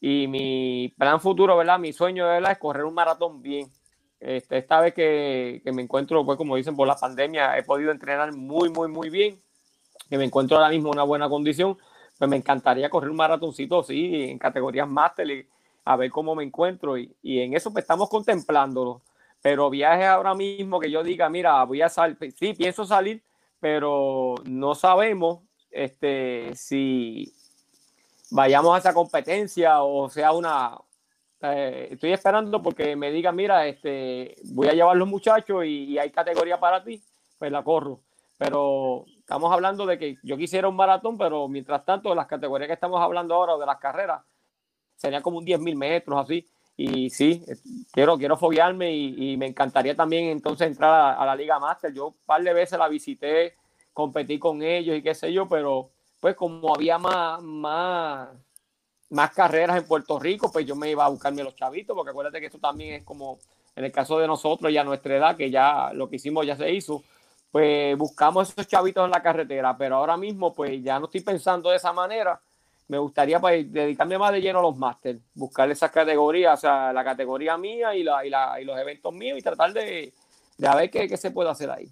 y 0.01 0.27
mi 0.27 0.93
plan 0.98 1.20
futuro, 1.20 1.56
¿verdad? 1.56 1.78
Mi 1.78 1.93
sueño, 1.93 2.27
¿verdad? 2.27 2.52
Es 2.52 2.59
correr 2.59 2.85
un 2.85 2.94
maratón 2.94 3.40
bien. 3.40 3.70
Este, 4.20 4.59
esta 4.59 4.80
vez 4.80 4.92
que, 4.92 5.62
me 5.72 5.82
encuentro, 5.82 6.24
pues 6.26 6.36
como 6.36 6.56
dicen, 6.56 6.76
por 6.76 6.86
la 6.86 6.97
pandemia, 6.97 7.56
he 7.56 7.62
podido 7.62 7.90
entrenar 7.90 8.34
muy, 8.34 8.68
muy, 8.68 8.88
muy 8.88 9.09
bien, 9.09 9.40
que 10.10 10.18
me 10.18 10.24
encuentro 10.24 10.59
ahora 10.59 10.68
mismo 10.68 10.88
en 10.88 10.94
una 10.98 11.05
buena 11.05 11.28
condición, 11.28 11.78
pues 12.18 12.30
me 12.30 12.36
encantaría 12.36 12.90
correr 12.90 13.10
un 13.10 13.16
maratoncito, 13.16 13.82
sí, 13.82 14.30
en 14.30 14.38
categorías 14.38 14.86
máster 14.86 15.30
y 15.30 15.48
a 15.86 15.97
ver 15.97 16.10
cómo 16.10 16.34
me 16.34 16.44
encuentro 16.44 16.98
y, 16.98 17.14
en 17.22 17.55
eso 17.55 17.72
pues, 17.72 17.84
estamos 17.84 18.10
contemplándolo. 18.10 19.01
Pero 19.42 19.70
viajes 19.70 20.06
ahora 20.06 20.34
mismo 20.34 20.78
que 20.78 20.90
yo 20.90 21.02
diga, 21.02 21.30
mira, 21.30 21.64
voy 21.64 21.80
a 21.80 21.88
salir, 21.88 22.18
sí, 22.38 22.52
pienso 22.52 22.84
salir, 22.84 23.22
pero 23.59 24.34
no 24.44 24.74
sabemos 24.74 25.40
este, 25.70 26.55
si 26.55 27.32
vayamos 28.30 28.74
a 28.74 28.78
esa 28.78 28.94
competencia 28.94 29.82
o 29.82 30.10
sea 30.10 30.32
una... 30.32 30.76
Eh, 31.43 31.89
estoy 31.93 32.12
esperando 32.12 32.62
porque 32.62 32.95
me 32.97 33.11
digan, 33.11 33.35
mira, 33.35 33.67
este, 33.67 34.37
voy 34.53 34.69
a 34.69 34.75
llevar 34.75 34.97
los 34.97 35.09
muchachos 35.09 35.65
y, 35.65 35.99
hay 35.99 36.11
categoría 36.11 36.61
para 36.61 36.85
ti, 36.85 37.03
pues 37.39 37.51
la 37.51 37.62
corro. 37.62 38.01
Pero 38.37 39.05
estamos 39.19 39.53
hablando 39.53 39.87
de 39.87 39.99
que 39.99 40.17
yo 40.23 40.37
quisiera 40.37 40.69
un 40.69 40.77
maratón, 40.77 41.19
pero 41.19 41.49
mientras 41.49 41.85
tanto, 41.85 42.15
las 42.15 42.27
categorías 42.27 42.69
que 42.69 42.75
estamos 42.75 43.01
hablando 43.01 43.35
ahora, 43.35 43.57
de 43.57 43.67
las 43.67 43.79
carreras, 43.79 44.23
sería 44.97 45.23
como 45.23 45.39
un 45.39 45.47
10.000 45.47 45.77
metros 45.77 46.19
así. 46.21 46.49
Y 46.77 47.11
sí, 47.11 47.45
quiero, 47.93 48.17
quiero 48.17 48.39
foguearme 48.39 48.93
y, 48.95 49.37
me 49.37 49.47
encantaría 49.47 49.95
también 49.95 50.27
entonces 50.27 50.67
entrar 50.67 51.19
a, 51.19 51.27
la 51.27 51.37
Liga 51.37 51.59
Master. 51.59 51.93
Yo 51.93 52.09
un 52.09 52.17
par 52.25 52.43
de 52.43 52.55
veces 52.55 52.79
la 52.79 52.89
visité, 52.89 53.55
competí 53.93 54.39
con 54.39 54.62
ellos 54.62 54.97
y 54.97 55.03
qué 55.03 55.15
sé 55.15 55.31
yo, 55.33 55.47
pero 55.47 55.91
pues 56.21 56.35
como 56.35 56.75
había 56.75 56.97
más, 56.99 57.43
más, 57.43 58.29
más 59.11 59.32
carreras 59.32 59.77
en 59.77 59.85
Puerto 59.85 60.19
Rico, 60.19 60.51
pues 60.51 60.66
yo 60.66 60.77
me 60.77 60.91
iba 60.91 61.05
a 61.05 61.09
buscarme 61.09 61.43
los 61.43 61.55
chavitos, 61.55 61.95
porque 61.95 62.11
acuérdate 62.11 62.41
que 62.41 62.47
esto 62.47 62.59
también 62.59 62.95
es 62.95 63.05
como 63.05 63.39
en 63.77 63.85
el 63.85 63.93
caso 63.93 64.19
de 64.19 64.27
nosotros 64.27 64.73
ya 64.73 64.85
nuestra 64.85 65.16
edad, 65.16 65.37
que 65.37 65.51
ya 65.51 65.93
lo 65.93 66.09
que 66.09 66.16
hicimos 66.16 66.47
ya 66.47 66.57
se 66.57 66.70
hizo, 66.73 67.03
pues 67.51 67.97
buscamos 67.97 68.51
esos 68.51 68.66
chavitos 68.66 69.05
en 69.05 69.11
la 69.11 69.23
carretera, 69.23 69.77
pero 69.77 69.97
ahora 69.97 70.16
mismo 70.16 70.55
pues 70.55 70.82
ya 70.82 70.99
no 70.99 71.07
estoy 71.07 71.20
pensando 71.20 71.70
de 71.70 71.77
esa 71.77 71.93
manera 71.93 72.41
me 72.91 72.99
gustaría 72.99 73.39
pues, 73.39 73.73
dedicarme 73.73 74.19
más 74.19 74.32
de 74.32 74.41
lleno 74.41 74.59
a 74.59 74.62
los 74.62 74.77
máster, 74.77 75.20
buscar 75.32 75.70
esas 75.70 75.93
categorías, 75.93 76.59
o 76.59 76.61
sea, 76.61 76.93
la 76.93 77.05
categoría 77.05 77.57
mía 77.57 77.95
y, 77.95 78.03
la, 78.03 78.27
y, 78.27 78.31
la, 78.31 78.61
y 78.61 78.65
los 78.65 78.77
eventos 78.77 79.15
míos 79.15 79.39
y 79.39 79.43
tratar 79.43 79.73
de, 79.73 80.12
de 80.59 80.69
ver 80.74 80.91
qué, 80.91 81.16
se 81.16 81.31
puede 81.31 81.51
hacer 81.51 81.70
ahí. 81.70 81.89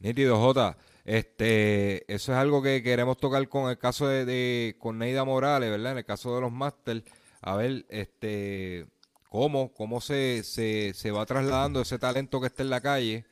Nítido, 0.00 0.38
J. 0.38 0.76
Este, 1.04 2.10
eso 2.12 2.32
es 2.32 2.38
algo 2.38 2.62
que 2.62 2.82
queremos 2.82 3.18
tocar 3.18 3.46
con 3.48 3.70
el 3.70 3.76
caso 3.76 4.08
de, 4.08 4.76
con 4.78 4.98
Neida 4.98 5.24
Morales, 5.24 5.70
¿verdad? 5.70 5.92
En 5.92 5.98
el 5.98 6.04
caso 6.04 6.34
de 6.34 6.40
los 6.40 6.52
máster, 6.52 7.04
a 7.42 7.56
ver, 7.56 7.84
este, 7.90 8.86
cómo, 9.28 9.72
cómo 9.74 10.00
se, 10.00 10.42
se, 10.44 10.92
se 10.94 11.10
va 11.10 11.26
trasladando 11.26 11.82
ese 11.82 11.98
talento 11.98 12.40
que 12.40 12.46
está 12.46 12.62
en 12.62 12.70
la 12.70 12.80
calle, 12.80 13.26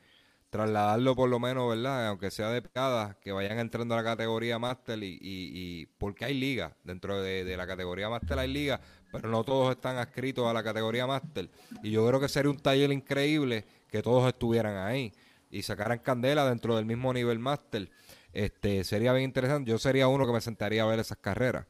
trasladarlo 0.51 1.15
por 1.15 1.29
lo 1.29 1.39
menos, 1.39 1.67
¿verdad? 1.67 2.09
Aunque 2.09 2.29
sea 2.29 2.49
de 2.51 2.61
picada, 2.61 3.17
que 3.19 3.31
vayan 3.31 3.57
entrando 3.57 3.95
a 3.95 3.97
la 3.97 4.03
categoría 4.03 4.59
Master 4.59 5.01
y, 5.01 5.17
y, 5.19 5.19
y 5.21 5.85
porque 5.97 6.25
hay 6.25 6.35
ligas, 6.35 6.73
dentro 6.83 7.23
de, 7.23 7.43
de 7.43 7.57
la 7.57 7.65
categoría 7.65 8.07
Master 8.07 8.37
hay 8.37 8.53
ligas, 8.53 8.81
pero 9.11 9.29
no 9.29 9.43
todos 9.43 9.75
están 9.75 9.97
adscritos 9.97 10.45
a 10.45 10.53
la 10.53 10.63
categoría 10.63 11.07
Master. 11.07 11.49
Y 11.81 11.89
yo 11.89 12.07
creo 12.07 12.19
que 12.19 12.29
sería 12.29 12.51
un 12.51 12.59
taller 12.59 12.91
increíble 12.91 13.65
que 13.89 14.03
todos 14.03 14.27
estuvieran 14.27 14.77
ahí 14.77 15.11
y 15.53 15.61
sacaran 15.61 15.99
candela 15.99 16.49
dentro 16.49 16.75
del 16.75 16.85
mismo 16.85 17.13
nivel 17.13 17.37
Master. 17.37 17.89
Este, 18.33 18.83
sería 18.83 19.13
bien 19.13 19.25
interesante. 19.25 19.69
Yo 19.69 19.77
sería 19.77 20.07
uno 20.07 20.25
que 20.25 20.33
me 20.33 20.41
sentaría 20.41 20.81
a 20.81 20.87
ver 20.87 20.99
esas 20.99 21.19
carreras. 21.19 21.67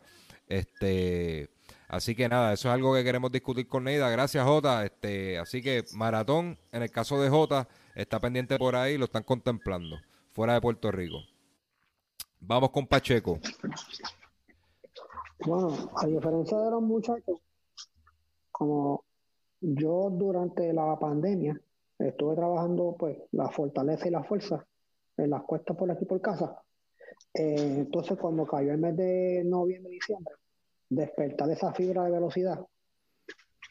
Este, 0.47 1.49
así 1.89 2.15
que 2.15 2.29
nada, 2.29 2.53
eso 2.53 2.69
es 2.69 2.73
algo 2.73 2.95
que 2.95 3.03
queremos 3.03 3.29
discutir 3.29 3.67
con 3.67 3.83
Neida. 3.83 4.09
Gracias, 4.09 4.45
Jota. 4.45 4.85
Este, 4.85 5.37
así 5.37 5.61
que 5.61 5.83
maratón, 5.95 6.57
en 6.71 6.83
el 6.83 6.91
caso 6.91 7.21
de 7.21 7.29
Jota, 7.29 7.67
está 7.93 8.21
pendiente 8.21 8.57
por 8.57 8.77
ahí, 8.77 8.97
lo 8.97 9.05
están 9.05 9.23
contemplando, 9.23 9.97
fuera 10.31 10.53
de 10.53 10.61
Puerto 10.61 10.89
Rico. 10.89 11.17
Vamos 12.39 12.69
con 12.71 12.87
Pacheco. 12.87 13.39
Bueno, 15.45 15.91
a 15.97 16.07
diferencia 16.07 16.57
de 16.57 16.71
los 16.71 16.81
muchachos, 16.81 17.39
como 18.49 19.03
yo 19.59 20.09
durante 20.09 20.71
la 20.71 20.97
pandemia 20.97 21.59
estuve 21.99 22.35
trabajando 22.35 22.95
pues 22.97 23.17
la 23.31 23.49
fortaleza 23.49 24.07
y 24.07 24.11
la 24.11 24.23
fuerza 24.23 24.65
en 25.17 25.29
las 25.29 25.43
cuestas 25.43 25.77
por 25.77 25.89
aquí 25.91 26.05
por 26.05 26.21
casa. 26.21 26.61
Eh, 27.33 27.75
entonces 27.79 28.17
cuando 28.17 28.45
cayó 28.45 28.71
el 28.71 28.77
mes 28.79 28.95
de 28.95 29.43
noviembre 29.45 29.91
diciembre, 29.91 30.33
despertar 30.89 31.47
de 31.47 31.53
esa 31.53 31.73
fibra 31.73 32.03
de 32.03 32.11
velocidad 32.11 32.59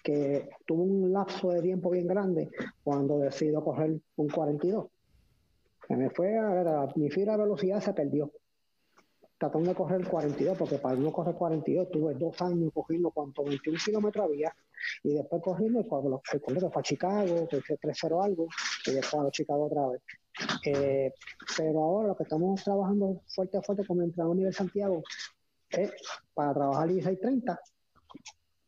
que 0.03 0.49
tuvo 0.67 0.83
un 0.83 1.13
lapso 1.13 1.51
de 1.51 1.63
tiempo 1.63 1.91
bien 1.91 2.09
grande 2.09 2.51
cuando 2.83 3.19
decido 3.19 3.63
coger 3.63 4.01
un 4.17 4.29
42. 4.29 4.87
Se 5.87 5.97
me 5.97 6.11
fue, 6.11 6.33
mi 6.97 7.11
fibra 7.11 7.37
de 7.37 7.43
velocidad 7.43 7.81
se 7.81 7.93
perdió 7.93 8.33
tratando 9.43 9.71
de 9.71 9.75
correr 9.75 10.01
el 10.01 10.09
42, 10.09 10.57
porque 10.57 10.79
para 10.79 10.95
no 10.95 11.11
correr 11.11 11.35
42 11.35 11.91
tuve 11.91 12.15
dos 12.15 12.41
años 12.43 12.71
cogiendo 12.73 13.11
cuanto 13.11 13.43
21 13.43 13.77
kilómetros 13.85 14.27
había, 14.27 14.55
y 15.03 15.15
después 15.15 15.43
el, 15.61 15.77
el 15.77 16.41
colegio 16.41 16.71
fue 16.71 16.81
a 16.81 16.83
Chicago, 16.83 17.49
que 17.49 17.59
hice 17.59 17.79
3-0 17.79 18.25
algo, 18.25 18.47
y 18.87 18.93
después 18.93 19.27
a 19.27 19.31
Chicago 19.31 19.67
otra 19.67 19.89
vez. 19.89 20.03
Eh, 20.65 21.13
pero 21.57 21.85
ahora 21.85 22.09
lo 22.09 22.17
que 22.17 22.23
estamos 22.23 22.63
trabajando 22.63 23.23
fuerte 23.29 23.61
fuerte 23.63 23.87
con 23.87 23.99
el 23.99 24.05
entrenador 24.05 24.37
nivel 24.37 24.55
Santiago 24.55 25.03
es 25.69 25.93
para 26.35 26.55
trabajar 26.55 26.89
16-30 26.89 27.59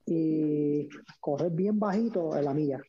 y 0.07 0.89
correr 1.21 1.51
bien 1.51 1.79
bajito 1.79 2.37
en 2.37 2.45
la 2.45 2.55
milla. 2.55 2.81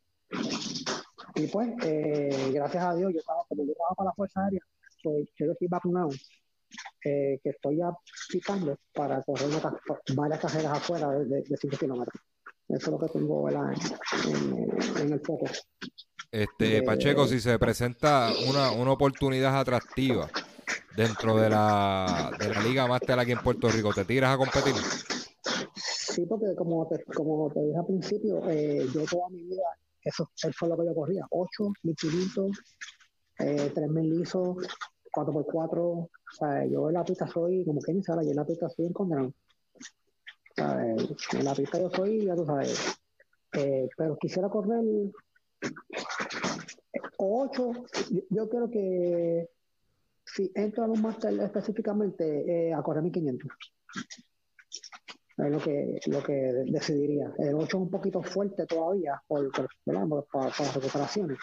Y 1.35 1.47
pues, 1.47 1.69
eh, 1.83 2.51
gracias 2.53 2.83
a 2.83 2.95
Dios, 2.95 3.11
yo 3.13 3.19
estaba, 3.19 3.43
como 3.47 3.65
yo 3.65 3.73
trabajaba 3.73 3.95
para 3.95 4.09
la 4.09 4.13
Fuerza 4.13 4.43
Aérea, 4.43 4.61
pues 5.03 5.29
yo 5.37 5.51
estoy 5.51 5.67
vacunado 5.67 6.09
eh, 7.03 7.39
que 7.43 7.49
estoy 7.49 7.79
aplicando 7.81 8.77
para 8.93 9.21
correr 9.21 9.49
varias 10.15 10.39
carreras 10.39 10.77
afuera 10.77 11.09
de 11.11 11.57
5 11.57 11.77
kilómetros. 11.77 12.21
Eso 12.67 12.85
es 12.85 12.87
lo 12.87 12.99
que 12.99 13.07
tengo 13.13 13.49
en, 13.49 13.57
en, 13.57 15.01
en, 15.01 15.13
el 15.13 15.19
foco. 15.21 15.45
Este, 16.31 16.81
Pacheco, 16.81 17.27
si 17.27 17.39
se 17.39 17.59
presenta 17.59 18.31
una, 18.49 18.71
una 18.71 18.91
oportunidad 18.91 19.59
atractiva 19.59 20.27
dentro 20.95 21.37
de 21.37 21.49
la, 21.49 22.31
de 22.39 22.49
la 22.49 22.61
Liga 22.61 22.87
Master 22.87 23.19
aquí 23.19 23.31
en 23.31 23.39
Puerto 23.39 23.69
Rico, 23.69 23.93
¿te 23.93 24.03
tiras 24.03 24.33
a 24.33 24.37
competir? 24.37 24.73
Sí, 25.75 26.25
porque 26.25 26.55
como 26.55 26.87
te, 26.87 27.03
como 27.03 27.51
te 27.51 27.61
dije 27.61 27.77
al 27.77 27.85
principio, 27.85 28.49
eh, 28.49 28.87
yo 28.93 29.03
toda 29.05 29.29
mi 29.29 29.43
vida, 29.43 29.63
eso, 30.01 30.31
eso 30.35 30.51
fue 30.57 30.69
lo 30.69 30.77
que 30.77 30.85
yo 30.85 30.95
corría, 30.95 31.25
8, 31.29 31.73
1500, 31.83 32.51
eh, 33.39 33.71
3000 33.75 34.19
lisos, 34.19 34.57
4x4, 35.11 35.79
o 35.79 36.09
sea, 36.31 36.65
yo 36.65 36.87
en 36.87 36.93
la 36.93 37.03
pista 37.03 37.27
soy, 37.27 37.63
como 37.65 37.79
quien 37.79 37.97
dice, 37.97 38.13
yo 38.13 38.29
en 38.29 38.35
la 38.35 38.45
pista 38.45 38.69
soy 38.69 38.85
un 38.85 38.93
en 40.57 41.45
la 41.45 41.53
pista 41.53 41.79
yo 41.79 41.89
soy, 41.89 42.25
ya 42.25 42.35
tú 42.35 42.45
sabes, 42.45 42.97
eh, 43.53 43.89
pero 43.97 44.17
quisiera 44.17 44.49
correr 44.49 44.83
8, 47.17 47.73
yo, 48.11 48.21
yo 48.29 48.49
quiero 48.49 48.69
que 48.69 49.49
si 50.25 50.51
entro 50.55 50.83
a 50.83 50.87
un 50.87 51.01
máster 51.01 51.33
específicamente 51.39 52.69
eh, 52.69 52.73
a 52.73 52.81
correr 52.81 53.03
1500. 53.03 53.51
Es 55.37 55.51
lo 55.51 55.59
que, 55.59 55.99
lo 56.07 56.23
que 56.23 56.33
decidiría. 56.33 57.33
El 57.37 57.55
8 57.55 57.65
es 57.65 57.73
un 57.73 57.89
poquito 57.89 58.23
fuerte 58.23 58.65
todavía 58.65 59.21
por, 59.27 59.51
por, 59.51 59.67
las 59.85 60.75
recuperaciones, 60.75 61.37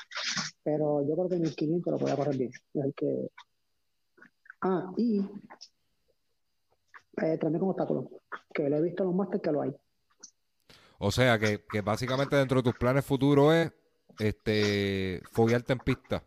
pero 0.63 1.07
yo 1.07 1.15
creo 1.15 1.29
que 1.29 1.37
1500 1.37 1.93
lo 1.93 1.99
podía 1.99 2.17
correr 2.17 2.37
bien. 2.39 2.53
Que, 2.97 3.29
Ah, 4.65 4.93
y 4.97 5.21
eh, 7.17 7.39
también 7.39 7.61
como 7.61 7.73
obstáculo, 7.73 8.11
que 8.53 8.69
lo 8.69 8.77
he 8.77 8.83
visto 8.83 9.03
en 9.03 9.09
los 9.09 9.17
másteres 9.17 9.43
que 9.43 9.53
lo 9.53 9.63
hay. 9.63 9.75
O 10.99 11.11
sea, 11.11 11.39
que, 11.39 11.65
que, 11.71 11.81
básicamente 11.81 12.37
dentro 12.37 12.59
de 12.59 12.63
tus 12.63 12.79
planes 12.79 13.05
futuros 13.05 13.53
es 13.55 13.73
este 14.19 15.21
foguearte 15.33 15.73
en 15.73 15.79
pista. 15.81 16.23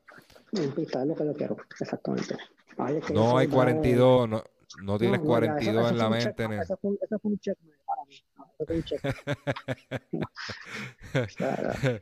En 0.52 0.72
pista 0.72 1.02
es 1.02 1.08
lo 1.08 1.16
que 1.16 1.26
yo 1.26 1.34
quiero, 1.34 1.58
exactamente. 1.80 2.36
Ay, 2.78 2.98
es 2.98 3.06
que 3.06 3.14
no 3.14 3.38
hay 3.38 3.48
42, 3.48 4.30
no, 4.30 4.44
no 4.82 4.98
tienes 4.98 5.22
no, 5.22 5.26
42 5.26 5.74
eso, 5.74 5.80
eso 5.80 5.90
en 5.90 5.98
la 5.98 6.10
mente. 6.10 6.44
Check, 6.44 6.52
en 6.52 6.54
eso, 6.60 6.78
fue, 6.78 6.98
eso 7.02 7.20
fue 7.20 7.32
un 7.32 7.40
check 7.40 7.58
para 7.86 8.06
mí. 8.06 8.16
Eso 8.60 8.66
fue 8.66 8.76
un. 8.76 8.84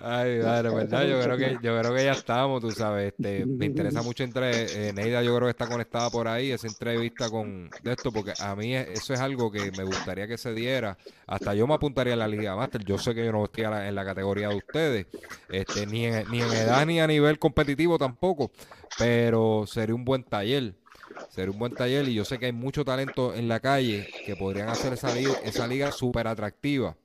Ay, 0.00 0.38
madre, 0.38 0.70
verdad, 0.70 1.06
yo 1.06 1.20
creo 1.20 1.36
que 1.36 1.58
yo 1.62 1.78
creo 1.78 1.94
que 1.94 2.04
ya 2.04 2.12
estamos, 2.12 2.62
tú 2.62 2.70
sabes, 2.70 3.12
este, 3.12 3.44
me 3.44 3.66
interesa 3.66 4.02
mucho 4.02 4.24
entre 4.24 4.88
eh, 4.88 4.92
Neida, 4.92 5.22
yo 5.22 5.36
creo 5.36 5.46
que 5.46 5.50
está 5.50 5.68
conectada 5.68 6.08
por 6.10 6.26
ahí 6.28 6.50
esa 6.50 6.66
entrevista 6.66 7.28
con 7.28 7.70
de 7.82 7.92
esto 7.92 8.10
porque 8.10 8.32
a 8.40 8.56
mí 8.56 8.74
eso 8.74 9.12
es 9.12 9.20
algo 9.20 9.52
que 9.52 9.70
me 9.72 9.84
gustaría 9.84 10.26
que 10.26 10.38
se 10.38 10.54
diera. 10.54 10.96
Hasta 11.26 11.54
yo 11.54 11.66
me 11.66 11.74
apuntaría 11.74 12.14
a 12.14 12.16
la 12.16 12.26
Liga 12.26 12.56
Master. 12.56 12.82
Yo 12.84 12.96
sé 12.98 13.14
que 13.14 13.24
yo 13.24 13.32
no 13.32 13.44
estoy 13.44 13.64
en 13.64 13.94
la 13.94 14.04
categoría 14.04 14.48
de 14.48 14.56
ustedes, 14.56 15.06
este 15.50 15.86
ni 15.86 16.06
en, 16.06 16.28
ni 16.30 16.40
en 16.40 16.52
edad 16.52 16.86
ni 16.86 16.98
a 16.98 17.06
nivel 17.06 17.38
competitivo 17.38 17.98
tampoco, 17.98 18.50
pero 18.98 19.64
sería 19.66 19.94
un 19.94 20.04
buen 20.04 20.24
taller. 20.24 20.74
Sería 21.28 21.50
un 21.50 21.58
buen 21.58 21.74
taller 21.74 22.08
y 22.08 22.14
yo 22.14 22.24
sé 22.24 22.38
que 22.38 22.46
hay 22.46 22.52
mucho 22.52 22.84
talento 22.84 23.34
en 23.34 23.46
la 23.46 23.60
calle 23.60 24.08
que 24.24 24.36
podrían 24.36 24.70
hacer 24.70 24.94
esa 24.94 25.14
liga, 25.14 25.34
esa 25.44 25.66
liga 25.66 25.92
súper 25.92 26.26
atractiva. 26.26 26.96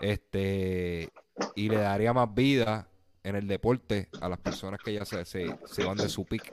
Este, 0.00 1.10
y 1.54 1.68
le 1.68 1.78
daría 1.78 2.12
más 2.12 2.32
vida 2.34 2.86
en 3.22 3.36
el 3.36 3.46
deporte 3.46 4.08
a 4.20 4.28
las 4.28 4.38
personas 4.38 4.80
que 4.82 4.94
ya 4.94 5.04
se, 5.04 5.24
se, 5.24 5.54
se 5.66 5.84
van 5.84 5.96
de 5.96 6.08
su 6.08 6.24
pick. 6.24 6.52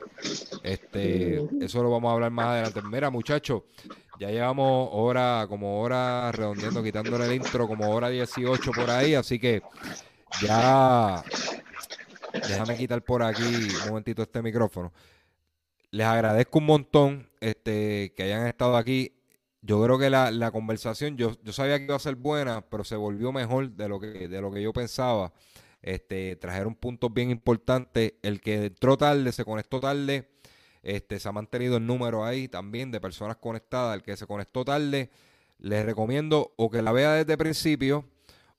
Este, 0.63 1.41
eso 1.61 1.81
lo 1.81 1.89
vamos 1.89 2.09
a 2.09 2.13
hablar 2.13 2.31
más 2.31 2.47
adelante. 2.47 2.81
Mira, 2.81 3.09
muchachos, 3.09 3.63
ya 4.19 4.29
llevamos 4.29 4.89
hora, 4.91 5.45
como 5.47 5.79
hora 5.81 6.31
redondeando, 6.31 6.83
quitándole 6.83 7.25
el 7.25 7.33
intro, 7.33 7.67
como 7.67 7.89
hora 7.89 8.09
18 8.09 8.71
por 8.71 8.89
ahí, 8.89 9.15
así 9.15 9.39
que 9.39 9.61
ya 10.41 11.23
déjame 12.33 12.77
quitar 12.77 13.01
por 13.03 13.23
aquí 13.23 13.43
un 13.83 13.89
momentito 13.89 14.21
este 14.21 14.41
micrófono. 14.41 14.91
Les 15.91 16.05
agradezco 16.05 16.59
un 16.59 16.65
montón 16.65 17.29
este, 17.39 18.13
que 18.15 18.23
hayan 18.23 18.47
estado 18.47 18.75
aquí 18.75 19.16
yo 19.67 19.83
creo 19.83 19.99
que 19.99 20.09
la, 20.09 20.31
la 20.31 20.49
conversación, 20.49 21.17
yo, 21.17 21.33
yo 21.43 21.51
sabía 21.51 21.77
que 21.77 21.83
iba 21.83 21.95
a 21.95 21.99
ser 21.99 22.15
buena, 22.15 22.61
pero 22.61 22.85
se 22.85 22.95
volvió 22.95 23.33
mejor 23.33 23.69
de 23.71 23.89
lo 23.89 23.99
que, 23.99 24.29
de 24.29 24.41
lo 24.41 24.49
que 24.49 24.61
yo 24.61 24.71
pensaba. 24.71 25.33
Este, 25.81 26.37
trajeron 26.37 26.73
puntos 26.73 27.13
bien 27.13 27.29
importantes. 27.31 28.13
El 28.21 28.39
que 28.39 28.67
entró 28.67 28.97
tarde, 28.97 29.29
se 29.33 29.43
conectó 29.43 29.81
tarde. 29.81 30.29
Este, 30.83 31.19
se 31.19 31.27
ha 31.27 31.33
mantenido 31.33 31.75
el 31.75 31.85
número 31.85 32.23
ahí 32.23 32.47
también 32.47 32.91
de 32.91 33.01
personas 33.01 33.35
conectadas. 33.35 33.95
El 33.97 34.03
que 34.03 34.15
se 34.15 34.25
conectó 34.25 34.63
tarde, 34.63 35.11
les 35.59 35.85
recomiendo 35.85 36.53
o 36.55 36.69
que 36.69 36.81
la 36.81 36.93
vea 36.93 37.11
desde 37.11 37.33
el 37.33 37.37
principio 37.37 38.05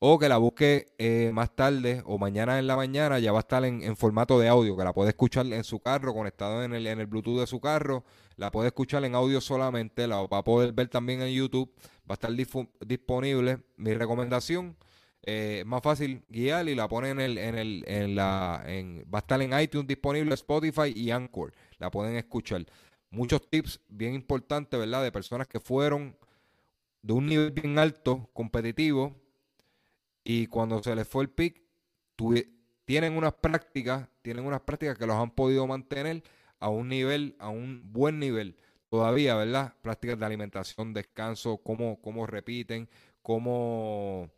o 0.01 0.19
que 0.19 0.29
la 0.29 0.39
busque 0.39 0.95
eh, 0.99 1.31
más 1.33 1.55
tarde 1.57 2.03
o 2.07 2.19
mañana 2.19 2.59
en 2.59 2.66
la 2.66 2.77
mañana. 2.77 3.19
Ya 3.19 3.33
va 3.33 3.39
a 3.39 3.41
estar 3.41 3.65
en, 3.65 3.97
formato 3.97 4.39
de 4.39 4.49
audio, 4.49 4.77
que 4.77 4.85
la 4.85 4.93
puede 4.93 5.11
escuchar 5.11 5.47
en 5.47 5.65
su 5.65 5.81
carro, 5.81 6.15
conectado 6.15 6.62
en 6.62 6.75
el, 6.75 6.87
en 6.87 7.01
el 7.01 7.07
Bluetooth 7.07 7.41
de 7.41 7.47
su 7.47 7.61
carro 7.61 8.05
la 8.39 8.53
puede 8.53 8.69
escuchar 8.69 9.05
en 9.05 9.16
audio 9.16 9.41
solamente, 9.41 10.07
la 10.07 10.23
va 10.23 10.39
a 10.39 10.45
poder 10.45 10.73
ver 10.73 10.89
también 10.89 11.20
en 11.20 11.35
YouTube, 11.35 11.70
va 12.09 12.11
a 12.11 12.15
estar 12.15 12.33
disponible. 12.87 13.59
Mi 13.77 13.95
recomendación, 13.95 14.77
eh, 15.25 15.65
más 15.66 15.83
fácil 15.83 16.23
guiar 16.29 16.69
y 16.69 16.77
la 16.77 16.89
pone 16.89 17.11
en 17.11 17.20
el, 17.20 17.37
en 17.37 17.59
el, 17.59 17.85
en 17.89 18.15
la, 18.15 18.65
va 19.12 19.19
a 19.19 19.23
estar 19.23 19.43
en 19.43 19.59
iTunes 19.59 19.89
disponible, 19.89 20.33
Spotify 20.35 20.93
y 20.95 21.11
Anchor, 21.11 21.53
la 21.79 21.91
pueden 21.91 22.15
escuchar. 22.15 22.65
Muchos 23.11 23.51
tips 23.51 23.81
bien 23.89 24.15
importantes, 24.15 24.79
¿verdad? 24.79 25.03
De 25.03 25.11
personas 25.11 25.49
que 25.49 25.59
fueron 25.59 26.16
de 27.03 27.12
un 27.12 27.27
nivel 27.27 27.51
bien 27.51 27.77
alto, 27.77 28.31
competitivo, 28.33 29.16
y 30.24 30.47
cuando 30.47 30.82
se 30.82 30.95
les 30.95 31.07
fue 31.07 31.24
el 31.24 31.31
pick, 31.31 31.62
tienen 32.85 33.16
unas 33.16 33.35
prácticas, 33.35 34.09
tienen 34.23 34.45
unas 34.45 34.61
prácticas 34.61 34.99
que 34.99 35.07
los 35.07 35.16
han 35.16 35.31
podido 35.31 35.66
mantener 35.66 36.23
a 36.59 36.69
un 36.69 36.89
nivel, 36.89 37.36
a 37.39 37.49
un 37.49 37.93
buen 37.93 38.19
nivel 38.19 38.57
todavía, 38.89 39.36
¿verdad? 39.36 39.74
Prácticas 39.82 40.19
de 40.19 40.27
alimentación, 40.27 40.93
descanso, 40.93 41.59
cómo, 41.59 42.01
cómo 42.01 42.27
repiten, 42.27 42.89
cómo, 43.23 44.31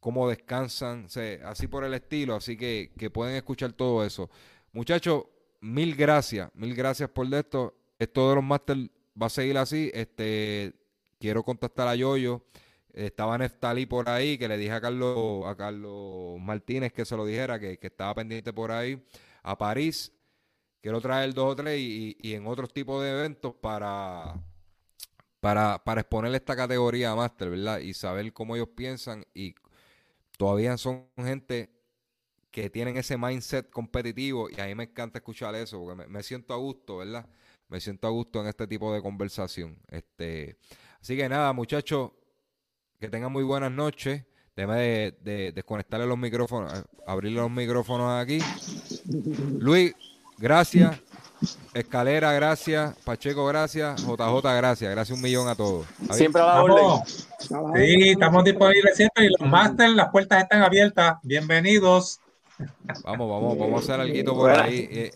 cómo 0.00 0.28
descansan, 0.28 1.06
así 1.44 1.66
por 1.66 1.84
el 1.84 1.94
estilo, 1.94 2.34
así 2.34 2.56
que, 2.56 2.92
que 2.98 3.10
pueden 3.10 3.36
escuchar 3.36 3.72
todo 3.72 4.04
eso. 4.04 4.30
Muchachos, 4.72 5.24
mil 5.60 5.94
gracias, 5.94 6.50
mil 6.54 6.74
gracias 6.74 7.08
por 7.10 7.32
esto. 7.32 7.74
Esto 7.98 8.28
de 8.30 8.34
los 8.36 8.44
máster 8.44 8.76
va 9.20 9.26
a 9.26 9.30
seguir 9.30 9.56
así. 9.56 9.90
Este, 9.94 10.74
quiero 11.18 11.42
contactar 11.42 11.86
a 11.88 11.94
Yoyo. 11.94 12.44
Estaba 12.94 13.36
Neftali 13.36 13.86
por 13.86 14.08
ahí, 14.08 14.38
que 14.38 14.46
le 14.46 14.56
dije 14.56 14.72
a 14.72 14.80
Carlos, 14.80 15.44
a 15.46 15.56
Carlos 15.56 16.38
Martínez 16.40 16.92
que 16.92 17.04
se 17.04 17.16
lo 17.16 17.26
dijera, 17.26 17.58
que, 17.58 17.76
que 17.78 17.88
estaba 17.88 18.14
pendiente 18.14 18.52
por 18.52 18.70
ahí. 18.70 19.04
A 19.42 19.58
París, 19.58 20.12
quiero 20.80 21.00
traer 21.00 21.34
dos 21.34 21.52
o 21.52 21.56
tres 21.56 21.78
y, 21.80 22.16
y 22.20 22.34
en 22.34 22.46
otros 22.46 22.72
tipos 22.72 23.02
de 23.02 23.10
eventos 23.10 23.54
para, 23.54 24.40
para, 25.40 25.82
para 25.82 26.02
exponer 26.02 26.34
esta 26.34 26.54
categoría 26.54 27.10
a 27.10 27.16
Master, 27.16 27.50
¿verdad? 27.50 27.80
Y 27.80 27.94
saber 27.94 28.32
cómo 28.32 28.54
ellos 28.54 28.68
piensan 28.76 29.26
y 29.34 29.54
todavía 30.38 30.76
son 30.76 31.08
gente 31.16 31.70
que 32.50 32.70
tienen 32.70 32.96
ese 32.96 33.18
mindset 33.18 33.68
competitivo 33.70 34.48
y 34.48 34.60
a 34.60 34.66
mí 34.66 34.76
me 34.76 34.84
encanta 34.84 35.18
escuchar 35.18 35.56
eso 35.56 35.80
porque 35.80 35.96
me, 35.96 36.06
me 36.06 36.22
siento 36.22 36.54
a 36.54 36.58
gusto, 36.58 36.98
¿verdad? 36.98 37.28
Me 37.68 37.80
siento 37.80 38.06
a 38.06 38.10
gusto 38.10 38.40
en 38.40 38.46
este 38.46 38.68
tipo 38.68 38.94
de 38.94 39.02
conversación. 39.02 39.76
Este, 39.88 40.58
así 41.00 41.16
que 41.16 41.28
nada, 41.28 41.52
muchachos, 41.52 42.12
que 43.00 43.08
tengan 43.08 43.32
muy 43.32 43.42
buenas 43.44 43.70
noches. 43.72 44.22
Déjame 44.56 44.80
de, 44.80 45.14
de- 45.22 45.52
desconectarle 45.52 46.06
los 46.06 46.16
micrófonos, 46.18 46.72
abrirle 47.06 47.40
los 47.40 47.50
micrófonos 47.50 48.22
aquí. 48.22 48.38
Luis, 49.58 49.94
gracias. 50.38 50.96
Escalera, 51.74 52.32
gracias. 52.32 52.96
Pacheco, 53.04 53.44
gracias. 53.46 54.00
JJ, 54.02 54.42
gracias. 54.56 54.90
Gracias 54.90 55.16
un 55.16 55.22
millón 55.22 55.48
a 55.48 55.54
todos. 55.54 55.84
Javier. 55.98 56.14
Siempre 56.14 56.40
a 56.42 56.46
la 56.46 56.62
orden. 56.62 57.04
Sí, 57.06 58.08
estamos 58.10 58.44
disponibles 58.44 58.96
siempre 58.96 59.26
y 59.26 59.28
los 59.38 59.50
máster, 59.50 59.90
las 59.90 60.08
puertas 60.10 60.42
están 60.44 60.62
abiertas. 60.62 61.16
Bienvenidos. 61.22 62.20
Vamos, 63.02 63.28
vamos, 63.28 63.58
vamos 63.58 63.80
a 63.80 63.82
hacer 63.92 64.00
algo 64.00 64.36
por 64.36 64.50
ahí. 64.52 64.88
eh, 64.90 65.10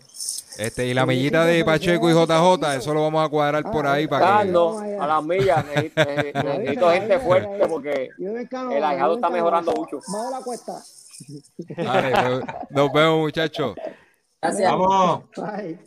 Este, 0.59 0.87
y 0.87 0.93
la 0.93 1.05
millita 1.05 1.45
de 1.45 1.63
Pacheco 1.63 2.09
y 2.09 2.13
JJ, 2.13 2.75
eso 2.77 2.93
lo 2.93 3.03
vamos 3.03 3.25
a 3.25 3.29
cuadrar 3.29 3.63
por 3.71 3.87
ahí 3.87 4.07
para 4.07 4.39
Ah, 4.39 4.43
que. 4.43 4.51
no, 4.51 4.77
a 4.79 5.07
las 5.07 5.23
millas 5.23 5.65
necesito, 5.65 6.89
gente 6.91 7.19
fuerte 7.19 7.67
porque 7.67 8.09
el 8.19 8.83
ahijado 8.83 9.13
en 9.13 9.17
está 9.19 9.29
mejorando 9.29 9.71
mucho. 9.71 9.99
Bajo 10.11 10.31
la 10.31 10.41
cuesta. 10.41 10.73
Dale, 11.77 12.11
nos- 12.11 12.43
nos 12.69 12.91
vemos, 12.93 13.19
muchachos. 13.19 13.75
Gracias. 14.41 14.71
Vamos. 14.71 15.23
Bye. 15.37 15.79